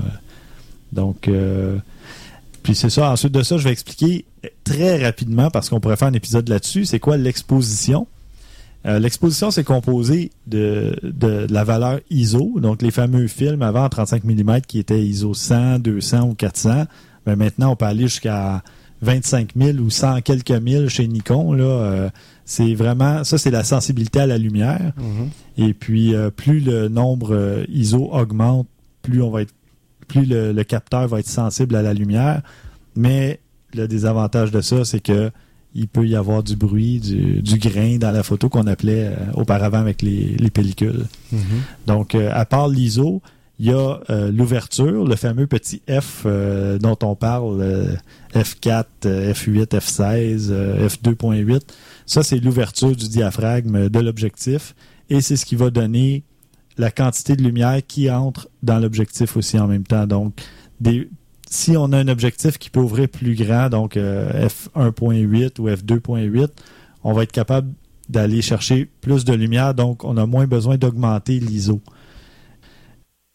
Donc, 0.93 1.29
euh, 1.29 1.79
puis 2.63 2.75
c'est 2.75 2.91
ça. 2.91 3.11
Ensuite 3.11 3.33
de 3.33 3.43
ça, 3.43 3.57
je 3.57 3.65
vais 3.65 3.73
expliquer 3.73 4.25
très 4.65 5.03
rapidement 5.05 5.51
parce 5.51 5.69
qu'on 5.69 5.81
pourrait 5.81 5.97
faire 5.97 6.09
un 6.09 6.13
épisode 6.13 6.49
là-dessus. 6.49 6.85
C'est 6.85 7.01
quoi 7.01 7.17
l'exposition? 7.17 8.07
Euh, 8.85 8.99
l'exposition, 8.99 9.51
c'est 9.51 9.63
composé 9.65 10.33
de, 10.49 10.97
de, 11.03 11.47
la 11.51 11.63
valeur 11.63 12.01
ISO, 12.11 12.55
donc 12.61 12.83
les 12.83 12.91
fameux 12.91 13.29
films 13.29 13.63
avant 13.63 13.85
en 13.85 13.89
35 13.89 14.25
mm 14.25 14.61
qui 14.67 14.81
étaient 14.81 15.01
ISO 15.01 15.35
100, 15.35 15.79
200 15.79 16.23
ou 16.23 16.35
400. 16.35 16.85
Mais 17.27 17.37
maintenant, 17.37 17.73
on 17.73 17.77
peut 17.77 17.85
aller 17.85 18.05
jusqu'à 18.05 18.63
25 19.03 19.51
000 19.57 19.79
ou 19.79 19.91
100 19.91 20.21
quelques 20.23 20.51
mille 20.51 20.89
chez 20.89 21.07
Nikon. 21.09 21.53
Là, 21.53 21.65
euh, 21.65 22.11
c'est 22.45 22.75
vraiment 22.75 23.25
ça, 23.25 23.39
c'est 23.39 23.51
la 23.51 23.65
sensibilité 23.65 24.21
à 24.21 24.27
la 24.27 24.39
lumière. 24.39 24.93
Et 25.59 25.75
puis, 25.75 26.15
euh, 26.15 26.31
plus 26.31 26.61
le 26.61 26.89
nombre 26.89 27.35
euh, 27.35 27.65
ISO 27.69 28.09
augmente, 28.13 28.67
plus 29.03 29.23
on 29.23 29.31
va 29.31 29.43
être, 29.43 29.55
plus 30.09 30.25
le, 30.25 30.53
le 30.53 30.65
capteur 30.65 31.07
va 31.09 31.21
être 31.21 31.29
sensible 31.29 31.75
à 31.77 31.83
la 31.83 31.95
lumière. 31.95 32.43
Mais 32.97 33.41
le 33.75 33.89
désavantage 33.89 34.51
de 34.51 34.61
ça, 34.61 34.85
c'est 34.85 35.01
que 35.01 35.31
il 35.75 35.89
peut 35.89 36.07
y 36.07 36.15
avoir 36.17 36.43
du 36.43 36.55
bruit, 36.55 37.01
du, 37.01 37.41
du 37.41 37.57
grain 37.57 37.97
dans 37.97 38.11
la 38.11 38.23
photo 38.23 38.51
qu'on 38.51 38.67
appelait 38.67 39.11
auparavant 39.33 39.79
avec 39.79 40.03
les, 40.03 40.37
les 40.39 40.51
pellicules. 40.51 41.07
Donc, 41.87 42.15
euh, 42.15 42.29
à 42.31 42.45
part 42.45 42.69
l'ISO, 42.69 43.23
il 43.63 43.69
y 43.69 43.73
a 43.73 44.01
euh, 44.11 44.33
l'ouverture, 44.33 45.05
le 45.05 45.15
fameux 45.15 45.47
petit 45.47 45.83
F 45.89 46.25
euh, 46.27 46.81
dont 46.81 46.99
on 47.05 47.15
parle, 47.15 47.61
euh, 47.61 47.95
F4, 48.35 48.87
euh, 49.07 49.33
F8, 49.33 49.67
F16, 49.67 50.49
euh, 50.51 50.89
F2.8. 50.89 51.61
Ça, 52.05 52.25
c'est 52.25 52.41
l'ouverture 52.41 52.97
du 52.97 53.09
diaphragme 53.09 53.89
de 53.89 54.01
l'objectif 54.01 54.75
et 55.11 55.21
c'est 55.21 55.37
ce 55.37 55.47
qui 55.47 55.55
va 55.55 55.71
donner 55.71 56.25
la 56.77 56.91
quantité 56.91 57.37
de 57.37 57.43
lumière 57.45 57.81
qui 57.87 58.11
entre 58.11 58.49
dans 58.65 58.81
l'objectif 58.81 59.37
aussi 59.37 59.61
en 59.61 59.69
même 59.69 59.85
temps. 59.85 60.09
Donc, 60.09 60.41
si 61.49 61.77
on 61.77 61.93
a 61.93 61.99
un 61.99 62.09
objectif 62.09 62.59
qui 62.59 62.69
peut 62.69 62.81
ouvrir 62.81 63.09
plus 63.09 63.37
grand, 63.37 63.69
donc 63.69 63.97
euh, 63.97 64.49
F1.8 64.49 65.61
ou 65.61 65.69
F2.8, 65.69 66.49
on 67.05 67.13
va 67.13 67.23
être 67.23 67.31
capable 67.31 67.73
d'aller 68.09 68.43
chercher 68.43 68.91
plus 69.01 69.25
de 69.25 69.35
lumière, 69.35 69.73
donc 69.73 70.03
on 70.03 70.17
a 70.17 70.27
moins 70.27 70.49
besoin 70.49 70.79
d'augmenter 70.79 71.39
l'ISO. 71.39 71.81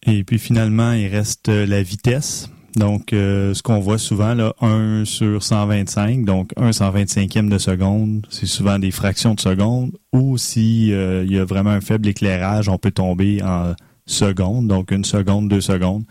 Et 0.07 0.23
puis 0.23 0.39
finalement, 0.39 0.93
il 0.93 1.07
reste 1.07 1.49
euh, 1.49 1.65
la 1.65 1.83
vitesse. 1.83 2.49
Donc, 2.75 3.11
euh, 3.11 3.53
ce 3.53 3.63
qu'on 3.63 3.79
voit 3.79 3.97
souvent, 3.97 4.33
là, 4.33 4.53
1 4.61 5.03
sur 5.05 5.41
125, 5.41 6.25
donc 6.25 6.51
1 6.57 6.69
125e 6.69 7.49
de 7.49 7.57
seconde, 7.57 8.25
c'est 8.29 8.45
souvent 8.45 8.77
des 8.77 8.91
fractions 8.91 9.33
de 9.33 9.39
seconde. 9.39 9.97
Ou 10.13 10.37
si 10.37 10.93
euh, 10.93 11.23
il 11.25 11.33
y 11.33 11.39
a 11.39 11.45
vraiment 11.45 11.71
un 11.71 11.81
faible 11.81 12.07
éclairage, 12.07 12.69
on 12.69 12.77
peut 12.77 12.91
tomber 12.91 13.41
en 13.43 13.73
secondes, 14.05 14.67
donc 14.67 14.91
une 14.91 15.03
seconde, 15.03 15.49
deux 15.49 15.61
secondes. 15.61 16.03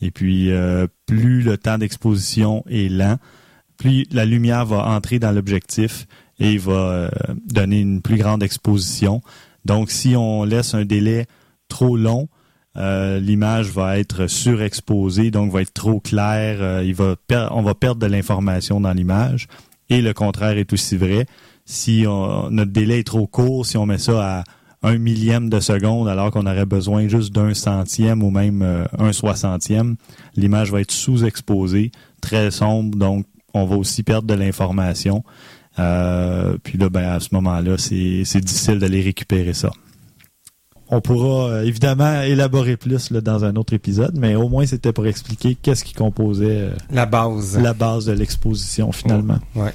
Et 0.00 0.10
puis, 0.10 0.50
euh, 0.50 0.86
plus 1.06 1.42
le 1.42 1.56
temps 1.56 1.78
d'exposition 1.78 2.64
est 2.68 2.90
lent, 2.90 3.16
plus 3.76 4.06
la 4.12 4.24
lumière 4.24 4.66
va 4.66 4.86
entrer 4.88 5.18
dans 5.18 5.32
l'objectif 5.32 6.06
et 6.38 6.58
va 6.58 6.72
euh, 6.72 7.08
donner 7.46 7.80
une 7.80 8.02
plus 8.02 8.16
grande 8.16 8.42
exposition. 8.42 9.22
Donc, 9.64 9.90
si 9.90 10.16
on 10.16 10.44
laisse 10.44 10.74
un 10.74 10.84
délai 10.84 11.26
trop 11.68 11.96
long, 11.96 12.28
euh, 12.76 13.20
l'image 13.20 13.70
va 13.70 13.98
être 13.98 14.26
surexposée, 14.26 15.30
donc 15.30 15.52
va 15.52 15.62
être 15.62 15.72
trop 15.74 16.00
claire. 16.00 16.58
euh, 16.60 16.82
il 16.84 16.94
va 16.94 17.14
on 17.52 17.62
va 17.62 17.74
perdre 17.74 18.00
de 18.00 18.06
l'information 18.06 18.80
dans 18.80 18.92
l'image. 18.92 19.46
Et 19.90 20.00
le 20.02 20.12
contraire 20.12 20.56
est 20.58 20.72
aussi 20.72 20.96
vrai. 20.96 21.26
Si 21.66 22.04
on- 22.08 22.50
notre 22.50 22.72
délai 22.72 23.00
est 23.00 23.06
trop 23.06 23.26
court, 23.26 23.64
si 23.66 23.76
on 23.76 23.86
met 23.86 23.98
ça 23.98 24.38
à 24.40 24.44
un 24.82 24.98
millième 24.98 25.48
de 25.48 25.60
seconde 25.60 26.08
alors 26.08 26.30
qu'on 26.30 26.46
aurait 26.46 26.66
besoin 26.66 27.08
juste 27.08 27.32
d'un 27.34 27.54
centième 27.54 28.22
ou 28.22 28.30
même 28.30 28.60
euh, 28.62 28.84
un 28.98 29.12
soixantième, 29.12 29.96
l'image 30.36 30.70
va 30.72 30.80
être 30.80 30.90
sous-exposée, 30.92 31.90
très 32.20 32.50
sombre, 32.50 32.96
donc 32.98 33.24
on 33.54 33.64
va 33.66 33.76
aussi 33.76 34.02
perdre 34.02 34.26
de 34.26 34.34
l'information. 34.34 35.22
Euh, 35.78 36.56
puis 36.62 36.78
là, 36.78 36.88
ben, 36.88 37.04
à 37.08 37.20
ce 37.20 37.28
moment-là, 37.32 37.76
c'est 37.78 38.40
difficile 38.40 38.78
d'aller 38.78 39.02
récupérer 39.02 39.54
ça. 39.54 39.70
On 40.90 41.00
pourra 41.00 41.48
euh, 41.50 41.64
évidemment 41.64 42.20
élaborer 42.22 42.76
plus 42.76 43.10
là, 43.10 43.20
dans 43.20 43.44
un 43.44 43.56
autre 43.56 43.72
épisode, 43.72 44.16
mais 44.18 44.34
au 44.34 44.48
moins 44.48 44.66
c'était 44.66 44.92
pour 44.92 45.06
expliquer 45.06 45.54
qu'est-ce 45.54 45.82
qui 45.84 45.94
composait 45.94 46.60
euh, 46.60 46.70
La 46.90 47.06
base. 47.06 47.58
la 47.58 47.72
base 47.72 48.04
de 48.06 48.12
l'exposition 48.12 48.92
finalement. 48.92 49.38
Ouais. 49.56 49.72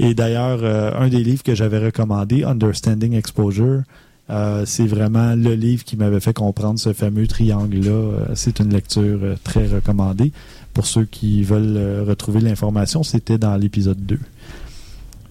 Et 0.00 0.14
d'ailleurs, 0.14 0.60
euh, 0.62 0.92
un 0.98 1.08
des 1.08 1.22
livres 1.22 1.42
que 1.42 1.54
j'avais 1.54 1.78
recommandé, 1.78 2.42
Understanding 2.42 3.12
Exposure, 3.12 3.82
euh, 4.30 4.62
c'est 4.64 4.86
vraiment 4.86 5.34
le 5.34 5.52
livre 5.52 5.84
qui 5.84 5.98
m'avait 5.98 6.20
fait 6.20 6.32
comprendre 6.32 6.78
ce 6.78 6.94
fameux 6.94 7.26
triangle-là. 7.26 7.90
Euh, 7.90 8.24
c'est 8.34 8.60
une 8.60 8.72
lecture 8.72 9.20
très 9.44 9.66
recommandée. 9.66 10.32
Pour 10.72 10.86
ceux 10.86 11.04
qui 11.04 11.42
veulent 11.42 12.08
retrouver 12.08 12.40
l'information, 12.40 13.02
c'était 13.02 13.36
dans 13.36 13.56
l'épisode 13.56 13.98
2. 14.06 14.18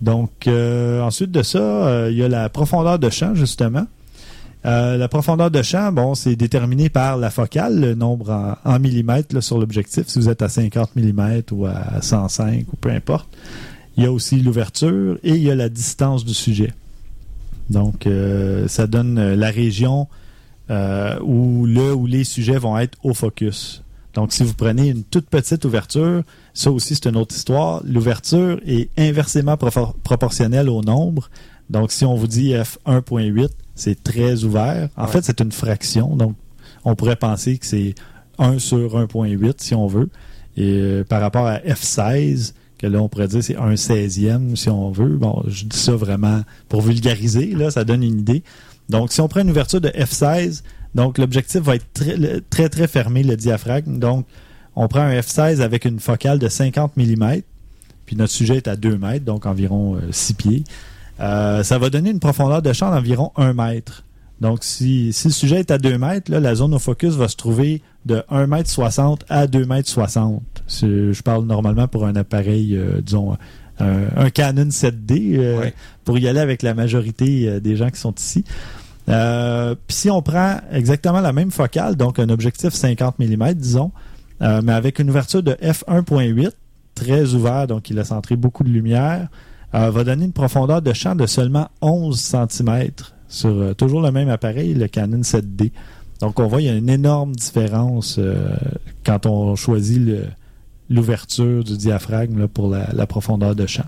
Donc, 0.02 0.48
ensuite 0.48 1.32
de 1.32 1.42
ça, 1.42 2.10
il 2.10 2.18
y 2.18 2.24
a 2.24 2.28
la 2.28 2.50
profondeur 2.50 3.00
de 3.00 3.10
champ, 3.10 3.34
justement. 3.34 3.88
Euh, 4.66 4.98
la 4.98 5.08
profondeur 5.08 5.50
de 5.52 5.62
champ, 5.62 5.92
bon, 5.92 6.16
c'est 6.16 6.36
déterminé 6.36 6.90
par 6.90 7.18
la 7.18 7.30
focale, 7.30 7.80
le 7.80 7.96
nombre 7.96 8.58
en, 8.66 8.80
millimètres 8.80 9.42
sur 9.42 9.58
l'objectif, 9.58 10.08
si 10.08 10.20
vous 10.20 10.28
êtes 10.30 10.42
à 10.42 10.50
50 10.50 10.96
mm 10.96 11.42
ou 11.52 11.66
à 11.66 12.02
105 12.02 12.66
ou 12.74 12.76
peu 12.76 12.90
importe. 12.90 13.28
Il 13.96 14.04
y 14.04 14.06
a 14.06 14.12
aussi 14.12 14.40
l'ouverture 14.42 15.18
et 15.24 15.32
il 15.32 15.44
y 15.44 15.52
a 15.52 15.56
la 15.56 15.70
distance 15.70 16.26
du 16.26 16.34
sujet. 16.34 16.74
Donc, 17.70 18.06
euh, 18.06 18.68
ça 18.68 18.88
donne 18.88 19.18
euh, 19.18 19.36
la 19.36 19.50
région 19.50 20.08
où 21.24 21.66
les 21.66 22.24
sujets 22.24 22.60
vont 22.60 22.78
être 22.78 22.96
au 23.02 23.16
focus. 23.16 23.82
Donc, 24.14 24.34
si 24.34 24.44
vous 24.44 24.54
prenez 24.54 24.90
une 24.90 25.04
toute 25.04 25.28
petite 25.28 25.66
ouverture, 25.66 26.24
ça 26.54 26.72
aussi 26.72 26.94
c'est 26.94 27.08
une 27.08 27.16
autre 27.18 27.36
histoire. 27.36 27.82
L'ouverture 27.86 28.60
est 28.68 28.90
inversement 28.98 29.56
propor- 29.56 29.96
proportionnelle 30.04 30.70
au 30.70 30.82
nombre. 30.82 31.30
Donc, 31.70 31.92
si 31.92 32.06
on 32.06 32.16
vous 32.16 32.28
dit 32.28 32.54
F1.8, 32.54 33.50
c'est 33.80 34.04
très 34.04 34.44
ouvert. 34.44 34.90
En 34.98 35.06
Ouais. 35.06 35.12
fait, 35.12 35.24
c'est 35.24 35.40
une 35.42 35.52
fraction. 35.52 36.16
Donc, 36.16 36.36
on 36.86 36.96
pourrait 36.96 37.16
penser 37.16 37.58
que 37.58 37.66
c'est 37.66 37.96
1 38.38 38.60
sur 38.60 38.96
1.8 38.98 39.54
si 39.58 39.76
on 39.76 39.88
veut. 39.88 40.10
Et 40.58 40.64
euh, 40.80 41.04
par 41.04 41.22
rapport 41.22 41.46
à 41.48 41.60
F16, 41.60 42.54
que 42.78 42.88
là, 42.88 43.02
on 43.02 43.10
pourrait 43.10 43.28
dire 43.28 43.44
c'est 43.44 43.58
un 43.58 43.74
16e 43.74 44.56
si 44.56 44.70
on 44.70 44.92
veut. 44.92 45.18
Bon, 45.18 45.44
je 45.48 45.66
dis 45.66 45.78
ça 45.78 45.94
vraiment 45.94 46.42
pour 46.70 46.82
vulgariser, 46.82 47.48
là, 47.48 47.72
ça 47.72 47.84
donne 47.84 48.04
une 48.04 48.20
idée. 48.20 48.44
Donc, 48.90 49.12
si 49.12 49.22
on 49.22 49.28
prend 49.28 49.42
une 49.42 49.50
ouverture 49.52 49.82
de 49.82 49.90
F16, 49.90 50.64
donc 50.96 51.18
l'objectif 51.18 51.62
va 51.62 51.76
être 51.76 51.86
très, 51.94 52.18
très, 52.50 52.70
très 52.70 52.88
fermé, 52.88 53.24
le 53.24 53.36
diaphragme. 53.36 54.00
Donc, 54.00 54.26
on 54.76 54.88
prend 54.88 55.02
un 55.02 55.20
F16 55.20 55.60
avec 55.62 55.86
une 55.86 56.00
focale 56.00 56.40
de 56.40 56.48
50 56.48 56.96
mm, 56.98 57.42
puis 58.06 58.16
notre 58.16 58.32
sujet 58.32 58.58
est 58.58 58.68
à 58.68 58.76
2 58.76 58.98
mètres, 58.98 59.26
donc 59.26 59.46
environ 59.46 59.98
6 60.10 60.34
pieds. 60.34 60.64
Euh, 61.20 61.64
ça 61.64 61.78
va 61.78 61.90
donner 61.90 62.10
une 62.12 62.20
profondeur 62.20 62.62
de 62.62 62.72
champ 62.74 62.92
d'environ 62.92 63.32
1 63.36 63.54
mètre. 63.54 64.04
Donc, 64.42 64.60
si, 64.64 65.12
si 65.12 65.28
le 65.28 65.34
sujet 65.34 65.60
est 65.60 65.70
à 65.72 65.78
2 65.78 65.98
mètres, 65.98 66.32
là, 66.32 66.40
la 66.40 66.56
zone 66.56 66.74
au 66.74 66.80
focus 66.80 67.16
va 67.16 67.28
se 67.28 67.36
trouver 67.36 67.82
de 68.06 68.24
1 68.30 68.48
mètre 68.48 68.70
60 68.70 69.26
à 69.28 69.48
2 69.48 69.66
mètres 69.66 69.90
60. 69.90 70.42
C'est- 70.68 71.12
Je 71.12 71.22
parle 71.24 71.46
normalement 71.46 71.88
pour 71.90 72.06
un 72.06 72.16
appareil, 72.16 72.76
euh, 72.78 73.02
disons, 73.02 73.36
un, 73.80 74.04
un 74.16 74.30
Canon 74.30 74.70
7D, 74.72 75.36
euh, 75.38 75.60
Ouais. 75.60 75.74
pour 76.06 76.18
y 76.20 76.28
aller 76.28 76.40
avec 76.40 76.64
la 76.64 76.74
majorité 76.74 77.50
euh, 77.50 77.60
des 77.60 77.76
gens 77.76 77.90
qui 77.90 78.00
sont 78.00 78.14
ici. 78.14 78.46
Euh, 79.10 79.76
Puis 79.88 79.98
si 79.98 80.10
on 80.10 80.22
prend 80.22 80.58
exactement 80.72 81.20
la 81.20 81.34
même 81.34 81.52
focale, 81.52 81.96
donc 81.96 82.20
un 82.20 82.30
objectif 82.30 82.74
50 82.74 83.20
mm, 83.20 83.54
disons, 83.56 83.92
euh, 84.42 84.62
mais 84.64 84.72
avec 84.74 85.00
une 85.00 85.10
ouverture 85.10 85.44
de 85.44 85.54
f1.8, 85.62 86.52
très 86.96 87.34
ouvert, 87.34 87.68
donc 87.68 87.90
il 87.90 87.98
a 88.00 88.04
centré 88.06 88.36
beaucoup 88.36 88.64
de 88.64 88.70
lumière, 88.70 89.28
euh, 89.76 89.90
va 89.92 90.04
donner 90.04 90.26
une 90.26 90.34
profondeur 90.34 90.82
de 90.82 90.94
champ 90.94 91.16
de 91.16 91.26
seulement 91.26 91.70
11 91.82 92.20
cm 92.20 92.90
sur 93.28 93.50
euh, 93.50 93.74
toujours 93.74 94.02
le 94.02 94.12
même 94.12 94.30
appareil, 94.30 94.74
le 94.74 94.88
Canon 94.88 95.22
7D. 95.22 95.72
Donc 96.22 96.40
on 96.40 96.48
voit 96.48 96.62
il 96.62 96.66
y 96.66 96.70
a 96.70 96.76
une 96.76 96.90
énorme 96.90 97.34
différence 97.36 98.16
euh, 98.20 98.50
quand 99.06 99.26
on 99.26 99.56
choisit 99.56 100.02
l'ouverture 100.90 101.64
du 101.64 101.78
diaphragme 101.78 102.40
là, 102.40 102.48
pour 102.48 102.70
la, 102.70 102.90
la 102.94 103.06
profondeur 103.08 103.56
de 103.56 103.66
champ. 103.68 103.86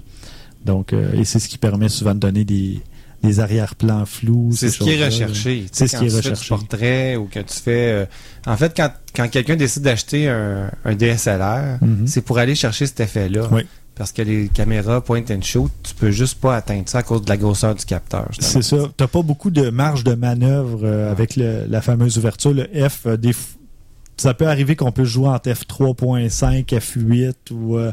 Donc 0.66 0.94
et 0.94 1.26
c'est 1.26 1.40
ce 1.40 1.50
qui 1.50 1.58
permet 1.58 1.90
souvent 1.90 2.14
de 2.14 2.20
donner 2.20 2.44
des, 2.46 2.82
des 3.24 3.40
arrière-plans 3.40 4.06
flous. 4.06 4.50
C'est 4.54 4.70
ces 4.70 4.78
ce 4.78 4.84
qui 4.84 4.92
est 4.92 5.04
recherché. 5.06 5.66
C'est 5.72 5.88
ce 5.88 5.98
qui 5.98 6.06
est 6.06 6.10
quand 6.10 6.16
tu 6.18 6.22
fais 6.22 6.22
du 6.22 6.30
recherché. 6.30 6.50
portrait 6.50 7.16
ou 7.16 7.26
que 7.26 7.40
tu 7.40 7.54
fais. 7.56 7.92
euh, 7.92 8.06
en 8.46 8.56
fait, 8.58 8.74
quand, 8.78 8.92
quand 9.16 9.28
quelqu'un 9.28 9.56
décide 9.56 9.82
d'acheter 9.84 10.30
un, 10.30 10.70
un 10.86 10.96
DSLR, 10.96 11.80
Mhm. 11.82 12.06
c'est 12.06 12.22
pour 12.22 12.38
aller 12.38 12.54
chercher 12.54 12.86
cet 12.86 13.00
effet-là. 13.00 13.48
Oui. 13.52 13.64
Parce 14.01 14.13
que 14.13 14.24
les 14.24 14.48
caméras 14.48 15.00
point 15.01 15.22
and 15.29 15.43
shoot, 15.43 15.70
tu 15.84 15.93
peux 15.93 16.10
juste 16.10 16.39
pas 16.41 16.55
atteindre 16.55 16.89
ça 16.89 16.98
à 16.98 17.03
cause 17.03 17.22
de 17.22 17.29
la 17.29 17.38
grosseur 17.38 17.75
du 17.75 17.86
capteur. 17.86 18.29
C'est 18.39 18.63
ça. 18.63 18.77
T'as 18.98 19.05
pas 19.05 19.22
beaucoup 19.22 19.51
de 19.51 19.70
marge 19.70 20.03
de 20.03 20.15
manœuvre 20.15 20.79
euh, 20.84 21.12
avec 21.12 21.36
le- 21.36 21.65
la 21.70 21.81
fameuse 21.81 22.17
ouverture. 22.17 22.51
Le 22.51 22.63
F, 22.89 23.05
euh, 23.05 23.15
des 23.15 23.29
f- 23.34 23.58
ça 24.17 24.34
peut 24.34 24.48
arriver 24.48 24.75
qu'on 24.75 24.91
peut 24.91 25.03
jouer 25.03 25.27
entre 25.27 25.51
F3.5, 25.51 26.65
F8 26.65 27.34
ou 27.51 27.77
euh, 27.77 27.91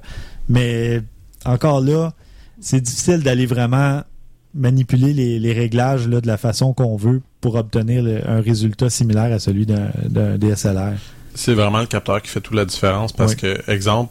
mais 0.49 1.03
encore 1.45 1.83
là, 1.83 2.15
c'est 2.59 2.81
difficile 2.81 3.23
d'aller 3.23 3.45
vraiment 3.45 4.01
manipuler 4.55 5.13
les, 5.13 5.39
les 5.39 5.53
réglages 5.53 6.09
là, 6.09 6.23
de 6.23 6.27
la 6.27 6.39
façon 6.39 6.73
qu'on 6.73 6.97
veut 6.97 7.21
pour 7.43 7.57
obtenir 7.57 8.03
le- 8.03 8.27
un 8.27 8.41
résultat 8.41 8.89
similaire 8.89 9.31
à 9.31 9.39
celui 9.39 9.67
d'un 9.67 9.91
d'un 10.07 10.39
DSLR. 10.39 10.95
C'est 11.35 11.53
vraiment 11.55 11.81
le 11.81 11.87
capteur 11.87 12.21
qui 12.23 12.31
fait 12.31 12.41
toute 12.41 12.57
la 12.57 12.65
différence 12.65 13.13
parce 13.13 13.33
Oui. 13.33 13.37
que, 13.37 13.71
exemple, 13.71 14.11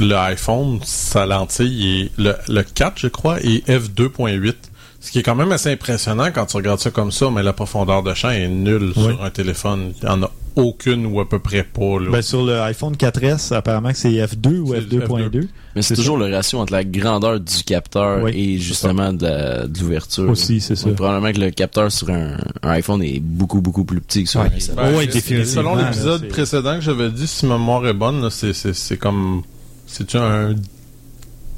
le 0.00 0.14
iPhone, 0.14 0.80
sa 0.84 1.26
lentille 1.26 2.02
est 2.02 2.12
le, 2.18 2.34
le 2.48 2.62
4, 2.62 2.98
je 2.98 3.08
crois, 3.08 3.40
et 3.40 3.58
f2.8. 3.68 4.54
Ce 5.02 5.10
qui 5.10 5.18
est 5.18 5.22
quand 5.22 5.34
même 5.34 5.50
assez 5.50 5.70
impressionnant 5.72 6.26
quand 6.32 6.44
tu 6.46 6.56
regardes 6.58 6.80
ça 6.80 6.90
comme 6.90 7.10
ça, 7.10 7.30
mais 7.30 7.42
la 7.42 7.54
profondeur 7.54 8.02
de 8.02 8.12
champ 8.12 8.30
est 8.30 8.48
nulle 8.48 8.92
Oui. 8.96 9.02
sur 9.04 9.24
un 9.24 9.30
téléphone. 9.30 9.92
Il 10.02 10.04
n'y 10.04 10.10
en 10.10 10.22
a 10.24 10.30
aucune 10.56 11.06
ou 11.06 11.20
à 11.20 11.28
peu 11.28 11.38
près 11.38 11.62
pas. 11.62 11.98
Là. 12.00 12.10
Ben, 12.10 12.20
sur 12.22 12.44
le 12.44 12.60
iPhone 12.60 12.94
4S, 12.94 13.54
apparemment 13.54 13.92
que 13.92 13.96
c'est 13.96 14.10
F2 14.10 14.58
ou 14.58 14.74
C'est 14.74 14.80
F2.2 14.82 15.46
Mais 15.74 15.80
C'est 15.80 15.94
toujours 15.94 16.18
le 16.18 16.26
ratio 16.30 16.58
entre 16.58 16.72
la 16.74 16.84
grandeur 16.84 17.40
du 17.40 17.62
capteur 17.64 18.22
Oui, 18.22 18.32
et 18.34 18.58
justement 18.58 19.12
de, 19.14 19.66
l'ouverture. 19.80 20.28
aussi, 20.28 20.60
c'est 20.60 20.76
ça. 20.76 20.86
Donc, 20.88 20.96
probablement 20.96 21.32
que 21.32 21.40
le 21.40 21.50
capteur 21.50 21.90
sur 21.90 22.10
un, 22.10 22.36
un 22.62 22.70
iPhone 22.70 23.02
est 23.02 23.20
beaucoup, 23.20 23.62
beaucoup 23.62 23.84
plus 23.84 24.00
petit 24.02 24.24
que 24.24 24.28
sur 24.30 24.40
Ouais. 24.40 24.48
un 24.54 24.58
SLR. 24.60 24.74
Ben, 24.76 24.94
ouais, 24.96 25.06
définitivement, 25.06 25.44
Selon 25.72 25.76
l'épisode 25.76 26.28
précédent 26.28 26.74
que 26.74 26.82
j'avais 26.82 27.10
dit, 27.10 27.26
si 27.26 27.46
ma 27.46 27.56
mémoire 27.56 27.86
est 27.86 27.94
bonne, 27.94 28.20
là, 28.20 28.28
c'est, 28.30 28.96
comme. 28.98 29.42
C'est 29.86 30.14
un. 30.14 30.54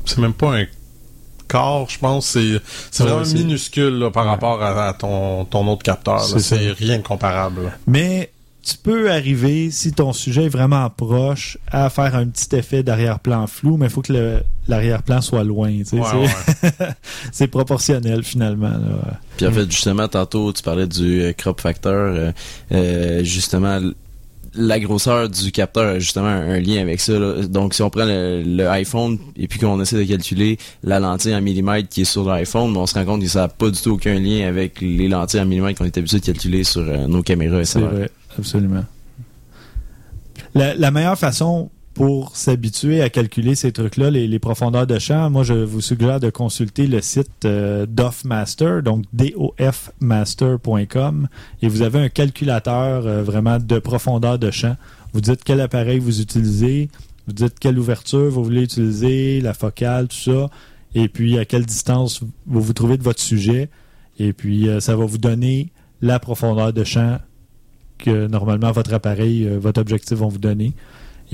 C'est 0.04 0.18
même 0.18 0.32
pas 0.34 0.58
un 0.58 0.64
quart, 1.52 1.88
je 1.90 1.98
pense. 1.98 2.26
C'est, 2.26 2.60
c'est 2.90 3.02
vraiment 3.04 3.26
minuscule 3.26 3.98
là, 3.98 4.10
par 4.10 4.24
Ouais. 4.24 4.30
rapport 4.30 4.62
à, 4.62 4.88
à 4.88 4.92
ton, 4.94 5.44
ton 5.44 5.66
autre 5.68 5.82
capteur. 5.82 6.20
C'est 6.22 6.72
rien 6.72 6.96
de 6.98 7.02
comparable. 7.02 7.64
là. 7.64 7.70
Mais 7.86 8.30
tu 8.64 8.76
peux 8.76 9.10
arriver, 9.10 9.72
si 9.72 9.90
ton 9.92 10.12
sujet 10.12 10.44
est 10.44 10.48
vraiment 10.48 10.88
proche, 10.88 11.58
à 11.72 11.90
faire 11.90 12.14
un 12.14 12.26
petit 12.28 12.54
effet 12.54 12.84
d'arrière-plan 12.84 13.48
flou, 13.48 13.76
mais 13.76 13.86
il 13.86 13.90
faut 13.90 14.02
que 14.02 14.12
le- 14.12 14.40
l'arrière-plan 14.68 15.20
soit 15.20 15.42
loin. 15.42 15.70
tu 15.78 15.84
sais. 15.84 15.96
Ouais, 15.98 16.06
c'est, 16.08 16.80
ouais. 16.80 16.88
c'est 17.32 17.48
proportionnel 17.48 18.22
finalement. 18.22 18.68
là. 18.70 19.18
Puis 19.36 19.46
en 19.48 19.50
fait, 19.52 19.68
justement, 19.68 20.06
tantôt, 20.06 20.52
tu 20.52 20.62
parlais 20.62 20.86
du 20.86 21.22
euh, 21.22 21.32
crop 21.32 21.60
factor. 21.60 21.92
euh, 21.92 22.30
euh, 22.70 23.24
justement, 23.24 23.80
la 24.54 24.78
grosseur 24.80 25.28
du 25.28 25.50
capteur 25.50 25.84
a 25.84 25.98
justement 25.98 26.26
un, 26.26 26.60
lien 26.60 26.80
avec 26.80 27.00
ça. 27.00 27.18
là. 27.18 27.42
Donc, 27.46 27.74
si 27.74 27.82
on 27.82 27.90
prend 27.90 28.04
le, 28.06 28.66
iPhone 28.68 29.18
et 29.36 29.48
puis 29.48 29.58
qu'on 29.58 29.80
essaie 29.80 29.96
de 29.96 30.04
calculer 30.04 30.58
la 30.82 31.00
lentille 31.00 31.34
en 31.34 31.40
millimètres 31.40 31.88
qui 31.88 32.02
est 32.02 32.04
sur 32.04 32.28
l'iPhone, 32.28 32.76
on 32.76 32.86
se 32.86 32.94
rend 32.94 33.04
compte 33.04 33.22
que 33.22 33.28
ça 33.28 33.40
n'a 33.40 33.48
pas 33.48 33.70
du 33.70 33.80
tout 33.80 33.92
aucun 33.92 34.18
lien 34.18 34.46
avec 34.46 34.80
les 34.80 35.08
lentilles 35.08 35.40
en 35.40 35.46
millimètres 35.46 35.78
qu'on 35.78 35.84
est 35.84 35.96
habitué 35.96 36.20
de 36.20 36.24
calculer 36.24 36.64
sur 36.64 36.82
euh, 36.82 37.06
nos 37.06 37.22
caméras 37.22 37.64
C'est 37.64 37.80
vrai, 37.80 38.10
absolument. 38.38 38.84
La 40.54 40.90
meilleure 40.90 41.18
façon 41.18 41.70
pour 41.94 42.36
s'habituer 42.36 43.00
à 43.02 43.10
calculer 43.10 43.54
ces 43.54 43.70
trucs-là, 43.72 44.10
les, 44.10 44.38
profondeurs 44.38 44.86
de 44.86 44.98
champ, 44.98 45.28
moi 45.30 45.42
je 45.42 45.52
vous 45.52 45.80
suggère 45.80 46.20
de 46.20 46.30
consulter 46.30 46.86
le 46.86 47.02
site 47.02 47.44
euh, 47.44 47.84
DOFmaster, 47.86 48.82
donc 48.82 49.04
dofmaster.com, 49.12 51.28
et 51.60 51.68
vous 51.68 51.82
avez 51.82 51.98
un 51.98 52.08
calculateur 52.08 53.06
euh, 53.06 53.22
vraiment 53.22 53.58
de 53.58 53.78
profondeur 53.78 54.38
de 54.38 54.50
champ. 54.50 54.76
Vous 55.12 55.20
dites 55.20 55.44
quel 55.44 55.60
appareil 55.60 55.98
vous 55.98 56.22
utilisez, 56.22 56.88
vous 57.26 57.34
dites 57.34 57.58
quelle 57.58 57.78
ouverture 57.78 58.30
vous 58.30 58.42
voulez 58.42 58.62
utiliser, 58.62 59.42
la 59.42 59.52
focale, 59.52 60.08
tout 60.08 60.16
ça, 60.16 60.48
et 60.94 61.08
puis 61.08 61.38
à 61.38 61.44
quelle 61.44 61.66
distance 61.66 62.20
vous 62.46 62.60
vous 62.60 62.72
trouvez 62.72 62.96
de 62.96 63.02
votre 63.02 63.20
sujet, 63.20 63.68
et 64.18 64.32
puis 64.32 64.68
euh, 64.68 64.80
ça 64.80 64.96
va 64.96 65.04
vous 65.04 65.18
donner 65.18 65.68
la 66.00 66.18
profondeur 66.18 66.72
de 66.72 66.84
champ 66.84 67.18
que 67.98 68.26
normalement 68.26 68.72
votre 68.72 68.92
appareil, 68.92 69.46
euh, 69.46 69.58
votre 69.58 69.80
objectif 69.80 70.18
vont 70.18 70.28
vous 70.28 70.38
donner. 70.38 70.72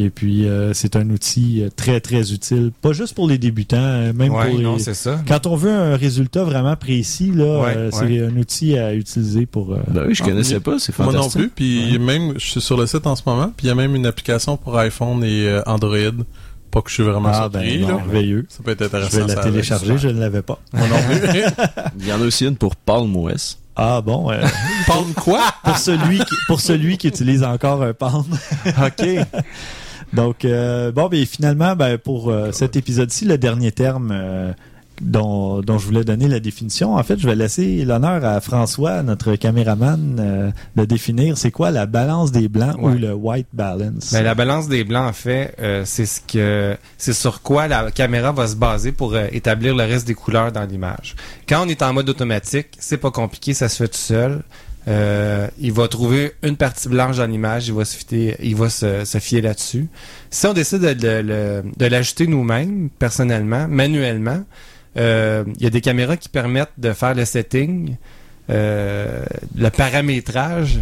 Et 0.00 0.11
puis, 0.11 0.46
euh, 0.46 0.72
c'est 0.74 0.94
un 0.94 1.11
outil 1.11 1.61
euh, 1.62 1.70
très, 1.74 2.00
très 2.00 2.32
utile. 2.32 2.70
Pas 2.82 2.92
juste 2.92 3.14
pour 3.16 3.26
les 3.26 3.37
débutants, 3.37 3.76
euh, 3.78 4.12
même 4.12 4.32
Ouais, 4.32 4.48
pour 4.50 4.58
les... 4.58 4.62
non, 4.62 4.78
c'est 4.78 4.94
ça. 4.94 5.20
Quand 5.26 5.46
on 5.48 5.56
veut 5.56 5.72
un 5.72 5.96
résultat 5.96 6.44
vraiment 6.44 6.76
précis, 6.76 7.32
là, 7.34 7.62
Ouais, 7.62 7.74
euh, 7.76 7.90
c'est 7.92 8.04
ouais. 8.04 8.22
un 8.22 8.37
outil 8.37 8.78
à 8.78 8.94
utiliser 8.94 9.44
pour... 9.46 9.72
euh, 9.72 9.78
Ben 9.88 10.04
oui, 10.06 10.14
je 10.14 10.22
Ah, 10.22 10.26
connaissais 10.28 10.61
pas, 10.61 10.78
c'est 10.78 10.96
Moi 10.96 11.06
fantastique. 11.12 11.34
non 11.40 11.40
plus. 11.40 11.48
Puis 11.50 11.98
même, 11.98 12.34
je 12.38 12.46
suis 12.46 12.61
sur 12.61 12.76
le 12.76 12.87
site 12.87 13.08
en 13.08 13.16
ce 13.16 13.22
moment. 13.26 13.52
Puis 13.56 13.66
il 13.66 13.70
y 13.70 13.72
a 13.72 13.74
même 13.74 13.96
une 13.96 14.06
application 14.06 14.56
pour 14.56 14.78
iPhone 14.78 15.24
et 15.24 15.48
euh, 15.48 15.62
Android. 15.66 15.96
Pas 16.70 16.80
que 16.82 16.90
je 16.90 16.94
suis 16.94 17.02
vraiment 17.02 17.30
Ah, 17.32 17.48
ben, 17.48 17.61
surpris. 17.62 17.78
là. 17.80 17.87
merveilleux. 17.96 18.46
Ça 18.50 18.62
peut 18.62 18.70
être 18.70 18.80
Je 18.82 18.84
intéressant. 18.87 19.16
vais 19.18 19.26
la 19.26 19.34
ça, 19.34 19.40
télécharger, 19.42 19.87
avec. 19.90 19.98
je 20.02 20.08
ne 20.08 20.20
l'avais 20.20 20.42
pas. 20.42 20.61
Moi 20.74 20.87
non 20.87 20.96
plus. 21.08 21.40
Il 22.00 22.06
y 22.06 22.12
en 22.12 22.20
a 22.20 22.24
aussi 22.24 22.46
une 22.46 22.56
pour 22.56 22.76
Palm 22.76 23.16
OS. 23.16 23.58
Ah 23.74 24.00
bon, 24.00 24.30
euh, 24.30 24.42
Palm 24.87 25.12
quoi? 25.14 25.40
pour 25.64 25.78
celui 25.78 26.18
qui, 26.18 26.34
pour 26.46 26.61
celui 26.61 26.98
qui 26.98 27.08
utilise 27.08 27.42
encore 27.42 27.82
un 27.82 27.94
Palm. 27.94 28.24
OK. 28.66 29.06
Donc, 30.12 30.44
euh, 30.44 30.90
bon, 30.92 31.08
ben, 31.08 31.24
finalement, 31.26 31.76
ben, 31.76 31.98
pour 31.98 32.30
euh, 32.30 32.50
cet 32.52 32.76
épisode-ci, 32.76 33.24
le 33.24 33.36
dernier 33.38 33.72
terme 33.72 34.10
euh, 34.12 34.52
dont, 35.02 35.60
dont 35.60 35.78
je 35.78 35.86
voulais 35.86 36.02
donner 36.02 36.26
la 36.28 36.40
définition, 36.40 36.96
en 36.96 37.02
fait, 37.02 37.18
je 37.18 37.28
vais 37.28 37.36
laisser 37.36 37.84
l'honneur 37.84 38.24
à 38.24 38.40
François, 38.40 39.02
notre 39.02 39.36
caméraman, 39.36 40.16
euh, 40.18 40.50
de 40.76 40.84
définir 40.86 41.36
c'est 41.38 41.50
quoi 41.50 41.70
la 41.70 41.86
balance 41.86 42.32
des 42.32 42.48
blancs 42.48 42.76
Ouais. 42.78 42.92
ou 42.94 42.98
le 42.98 43.12
white 43.12 43.46
balance. 43.52 44.12
Ben, 44.12 44.22
la 44.24 44.34
balance 44.34 44.66
des 44.66 44.82
blancs, 44.82 45.08
en 45.08 45.12
fait, 45.12 45.54
euh, 45.60 45.82
c'est 45.84 46.06
ce 46.06 46.20
que 46.20 46.76
c'est 46.96 47.12
sur 47.12 47.42
quoi 47.42 47.68
la 47.68 47.90
caméra 47.90 48.32
va 48.32 48.46
se 48.48 48.56
baser 48.56 48.92
pour 48.92 49.16
établir 49.16 49.76
le 49.76 49.84
reste 49.84 50.06
des 50.06 50.14
couleurs 50.14 50.50
dans 50.52 50.64
l'image. 50.64 51.16
Quand 51.48 51.64
on 51.64 51.68
est 51.68 51.82
en 51.82 51.92
mode 51.92 52.08
automatique, 52.08 52.68
c'est 52.78 52.96
pas 52.98 53.10
compliqué, 53.10 53.52
ça 53.54 53.68
se 53.68 53.76
fait 53.84 53.88
tout 53.88 53.98
seul. 53.98 54.42
Euh, 54.88 55.48
il 55.59 55.72
va 55.72 55.87
trouver 55.88 56.33
une 56.42 56.57
partie 56.57 56.88
blanche 56.88 57.18
dans 57.18 57.27
l'image, 57.27 57.68
il 57.68 57.74
va 57.74 57.85
se 57.85 59.18
fier, 59.18 59.42
là-dessus. 59.42 59.87
Si 60.31 60.46
on 60.46 60.55
décide 60.55 60.81
de, 60.81 61.87
l'ajouter 61.87 62.27
nous-mêmes, 62.27 62.88
personnellement, 62.98 63.68
manuellement, 63.68 64.44
euh, 64.96 65.44
il 65.57 65.62
y 65.62 65.66
a 65.66 65.70
des 65.70 65.83
caméras 65.83 66.16
qui 66.16 66.29
permettent 66.31 66.72
de 66.79 66.92
faire 66.92 67.14
le 67.14 67.24
setting, 67.27 67.96
euh, 68.51 69.24
le 69.57 69.68
paramétrage 69.68 70.81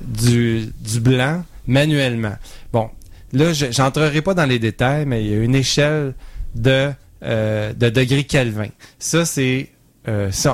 du, 0.00 0.72
blanc 1.00 1.44
manuellement. 1.66 2.36
Bon, 2.72 2.88
là, 3.34 3.52
je 3.52 3.66
j'entrerai 3.70 4.22
pas 4.22 4.32
dans 4.32 4.46
les 4.46 4.58
détails, 4.58 5.04
mais 5.04 5.22
il 5.22 5.30
y 5.30 5.34
a 5.34 5.42
une 5.42 5.54
échelle 5.54 6.14
de, 6.54 6.90
de 7.22 7.88
degrés 7.90 8.24
Kelvin. 8.24 8.68
Ça, 8.98 9.26
c'est, 9.26 9.68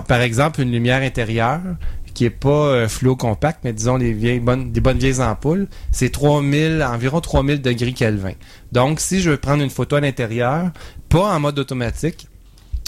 par 0.08 0.20
exemple, 0.20 0.60
une 0.62 0.72
lumière 0.72 1.02
intérieure 1.02 1.60
qui 2.14 2.24
est 2.24 2.30
pas 2.30 2.48
euh, 2.50 2.88
compact, 3.18 3.60
mais 3.64 3.72
disons 3.72 3.96
les 3.96 4.40
bonnes, 4.40 4.72
des 4.72 4.80
bonnes 4.80 4.98
vieilles 4.98 5.20
ampoules, 5.20 5.66
c'est 5.92 6.10
3000, 6.10 6.82
environ 6.82 7.20
3000 7.20 7.60
degrés 7.62 7.92
Kelvin. 7.92 8.32
Donc, 8.72 9.00
si 9.00 9.20
je 9.20 9.30
veux 9.30 9.36
prendre 9.36 9.62
une 9.62 9.70
photo 9.70 9.96
à 9.96 10.00
l'intérieur, 10.00 10.70
pas 11.08 11.34
en 11.34 11.40
mode 11.40 11.58
automatique, 11.58 12.26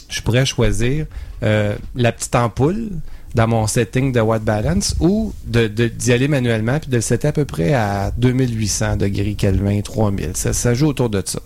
je 0.08 0.20
pourrais 0.22 0.44
choisir 0.44 1.06
euh, 1.42 1.74
la 1.94 2.12
petite 2.12 2.34
ampoule 2.34 2.88
dans 3.34 3.46
mon 3.46 3.66
setting 3.68 4.12
de 4.12 4.20
white 4.20 4.42
balance 4.42 4.96
ou 4.98 5.32
de 5.46 5.68
de- 5.68 5.86
d'y 5.86 6.12
aller 6.12 6.26
manuellement 6.26 6.80
puis 6.80 6.90
de 6.90 6.96
le 6.96 7.00
setter 7.00 7.28
à 7.28 7.32
peu 7.32 7.44
près 7.44 7.72
à 7.74 8.10
2800 8.18 8.96
degrés 8.96 9.34
Kelvin, 9.34 9.80
3000. 9.80 10.30
Ça, 10.34 10.52
ça 10.52 10.74
joue 10.74 10.88
autour 10.88 11.10
de 11.10 11.22
ça. 11.24 11.38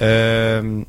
Euh, 0.00 0.80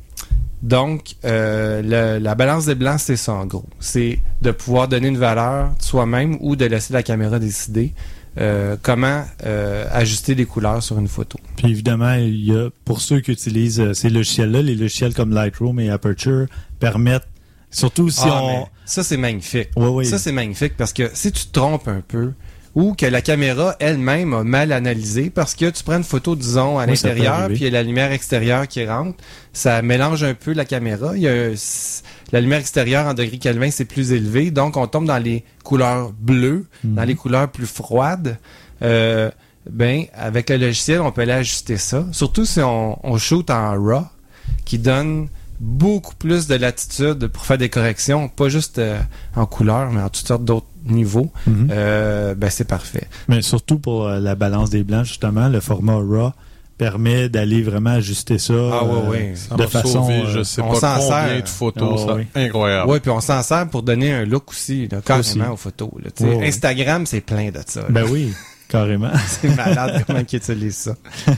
Donc, 0.62 1.16
euh, 1.24 1.82
le- 1.82 2.22
la 2.22 2.34
balance 2.34 2.66
des 2.66 2.74
blancs, 2.76 3.00
c'est 3.00 3.16
ça 3.16 3.32
en 3.34 3.46
gros. 3.46 3.64
C'est 3.80 4.20
de 4.42 4.50
pouvoir 4.52 4.86
donner 4.88 5.08
une 5.08 5.18
valeur 5.18 5.72
soi-même 5.80 6.36
ou 6.40 6.54
de 6.56 6.64
laisser 6.66 6.92
la 6.92 7.02
caméra 7.02 7.38
décider 7.38 7.92
euh, 8.38 8.76
comment 8.80 9.24
euh, 9.44 9.86
ajuster 9.92 10.34
les 10.34 10.46
couleurs 10.46 10.82
sur 10.82 10.98
une 10.98 11.08
photo. 11.08 11.38
Puis 11.56 11.70
évidemment, 11.70 12.14
il 12.14 12.44
y 12.46 12.52
a, 12.56 12.70
pour 12.84 13.00
ceux 13.00 13.20
qui 13.20 13.32
utilisent 13.32 13.92
ces 13.92 14.08
logiciels-là, 14.08 14.62
les 14.62 14.74
logiciels 14.76 15.12
comme 15.14 15.34
Lightroom 15.34 15.78
et 15.80 15.90
Aperture 15.90 16.46
permettent, 16.78 17.28
surtout 17.70 18.08
si 18.08 18.20
Ah, 18.24 18.40
on... 18.42 18.66
ça, 18.86 19.02
c'est 19.02 19.18
magnifique. 19.18 19.68
Ouais, 19.76 19.88
ouais. 19.88 20.04
Ça, 20.04 20.18
c'est 20.18 20.32
magnifique 20.32 20.76
parce 20.78 20.92
que 20.94 21.10
si 21.12 21.30
tu 21.32 21.46
te 21.46 21.52
trompes 21.52 21.88
un 21.88 22.00
peu 22.06 22.32
ou 22.74 22.94
que 22.94 23.04
la 23.06 23.20
caméra 23.20 23.76
elle-même 23.80 24.32
a 24.32 24.44
mal 24.44 24.72
analysé 24.72 25.28
parce 25.28 25.54
que 25.54 25.68
tu 25.70 25.84
prends 25.84 25.98
une 25.98 26.04
photo, 26.04 26.34
disons, 26.34 26.78
à 26.78 26.84
Oui, 26.84 26.90
l'intérieur, 26.92 27.48
puis 27.48 27.56
il 27.56 27.62
y 27.64 27.66
a 27.66 27.70
la 27.70 27.82
lumière 27.82 28.12
extérieure 28.12 28.66
qui 28.66 28.86
rentre, 28.86 29.18
ça 29.52 29.82
mélange 29.82 30.24
un 30.24 30.34
peu 30.34 30.52
la 30.54 30.64
caméra. 30.64 31.12
Il 31.14 31.22
y 31.22 31.28
a 31.28 31.48
la 32.32 32.40
lumière 32.40 32.60
extérieure 32.60 33.06
en 33.06 33.14
degrés 33.14 33.38
Kelvin, 33.38 33.70
c'est 33.70 33.84
plus 33.84 34.12
élevé, 34.12 34.50
donc 34.50 34.76
on 34.78 34.86
tombe 34.86 35.04
dans 35.06 35.18
les 35.22 35.44
couleurs 35.64 36.12
bleues, 36.18 36.66
Mhm. 36.84 36.94
dans 36.94 37.04
les 37.04 37.14
couleurs 37.14 37.48
plus 37.50 37.66
froides. 37.66 38.38
Euh, 38.82 39.30
ben, 39.70 40.06
avec 40.14 40.48
le 40.50 40.56
logiciel, 40.56 41.00
on 41.02 41.12
peut 41.12 41.20
aller 41.22 41.32
ajuster 41.32 41.76
ça. 41.76 42.04
Surtout 42.10 42.44
si 42.44 42.60
on, 42.60 42.98
on 43.06 43.16
shoot 43.18 43.48
en 43.50 43.72
RAW, 43.80 44.06
qui 44.64 44.78
donne 44.78 45.28
beaucoup 45.62 46.14
plus 46.16 46.48
de 46.48 46.56
latitude 46.56 47.28
pour 47.28 47.46
faire 47.46 47.56
des 47.56 47.68
corrections, 47.68 48.28
pas 48.28 48.48
juste 48.48 48.78
euh, 48.78 48.98
en 49.36 49.46
couleur, 49.46 49.90
mais 49.92 50.02
en 50.02 50.08
toutes 50.08 50.26
sortes 50.26 50.44
d'autres 50.44 50.66
niveaux. 50.84 51.30
Mhm. 51.46 51.68
Euh, 51.70 52.34
ben, 52.34 52.50
c'est 52.50 52.66
parfait. 52.66 53.06
Mais 53.28 53.40
surtout 53.42 53.78
pour 53.78 54.08
euh, 54.08 54.18
la 54.18 54.34
balance 54.34 54.70
des 54.70 54.82
blancs, 54.82 55.04
justement, 55.06 55.48
le 55.48 55.60
format 55.60 55.94
RAW 55.94 56.32
permet 56.78 57.28
d'aller 57.28 57.62
vraiment 57.62 57.90
ajuster 57.90 58.38
ça 58.38 58.54
Ah, 58.54 58.84
ouais, 58.84 58.90
euh, 58.92 59.10
ouais. 59.10 59.32
Ça 59.36 59.54
de 59.54 59.66
façon... 59.66 59.88
sauvé, 60.02 60.22
euh, 60.22 60.30
je 60.32 60.42
sais 60.42 60.60
on 60.62 60.72
pas 60.72 60.80
s'en 60.80 60.98
combien 60.98 61.28
sert. 61.28 61.42
de 61.44 61.48
photos, 61.48 62.00
Ah, 62.02 62.06
ça. 62.08 62.14
oui. 62.16 62.26
Incroyable. 62.34 62.90
Ouais, 62.90 62.98
puis 62.98 63.10
on 63.12 63.20
s'en 63.20 63.42
sert 63.44 63.68
pour 63.68 63.84
donner 63.84 64.12
un 64.12 64.24
look 64.24 64.50
aussi, 64.50 64.88
là, 64.88 64.98
carrément 65.04 65.20
Aussi. 65.20 65.40
aux 65.52 65.56
photos. 65.56 65.90
là. 66.02 66.26
Instagram, 66.44 67.06
c'est 67.06 67.20
plein 67.20 67.50
de 67.52 67.60
ça. 67.64 67.82
là. 67.82 67.86
Ben 67.90 68.04
oui, 68.10 68.32
carrément. 68.68 69.12
c'est 69.28 69.54
malade 69.54 70.02
comment 70.08 70.18
ils 70.28 70.36
utilisent 70.36 70.76
ça. 70.76 70.94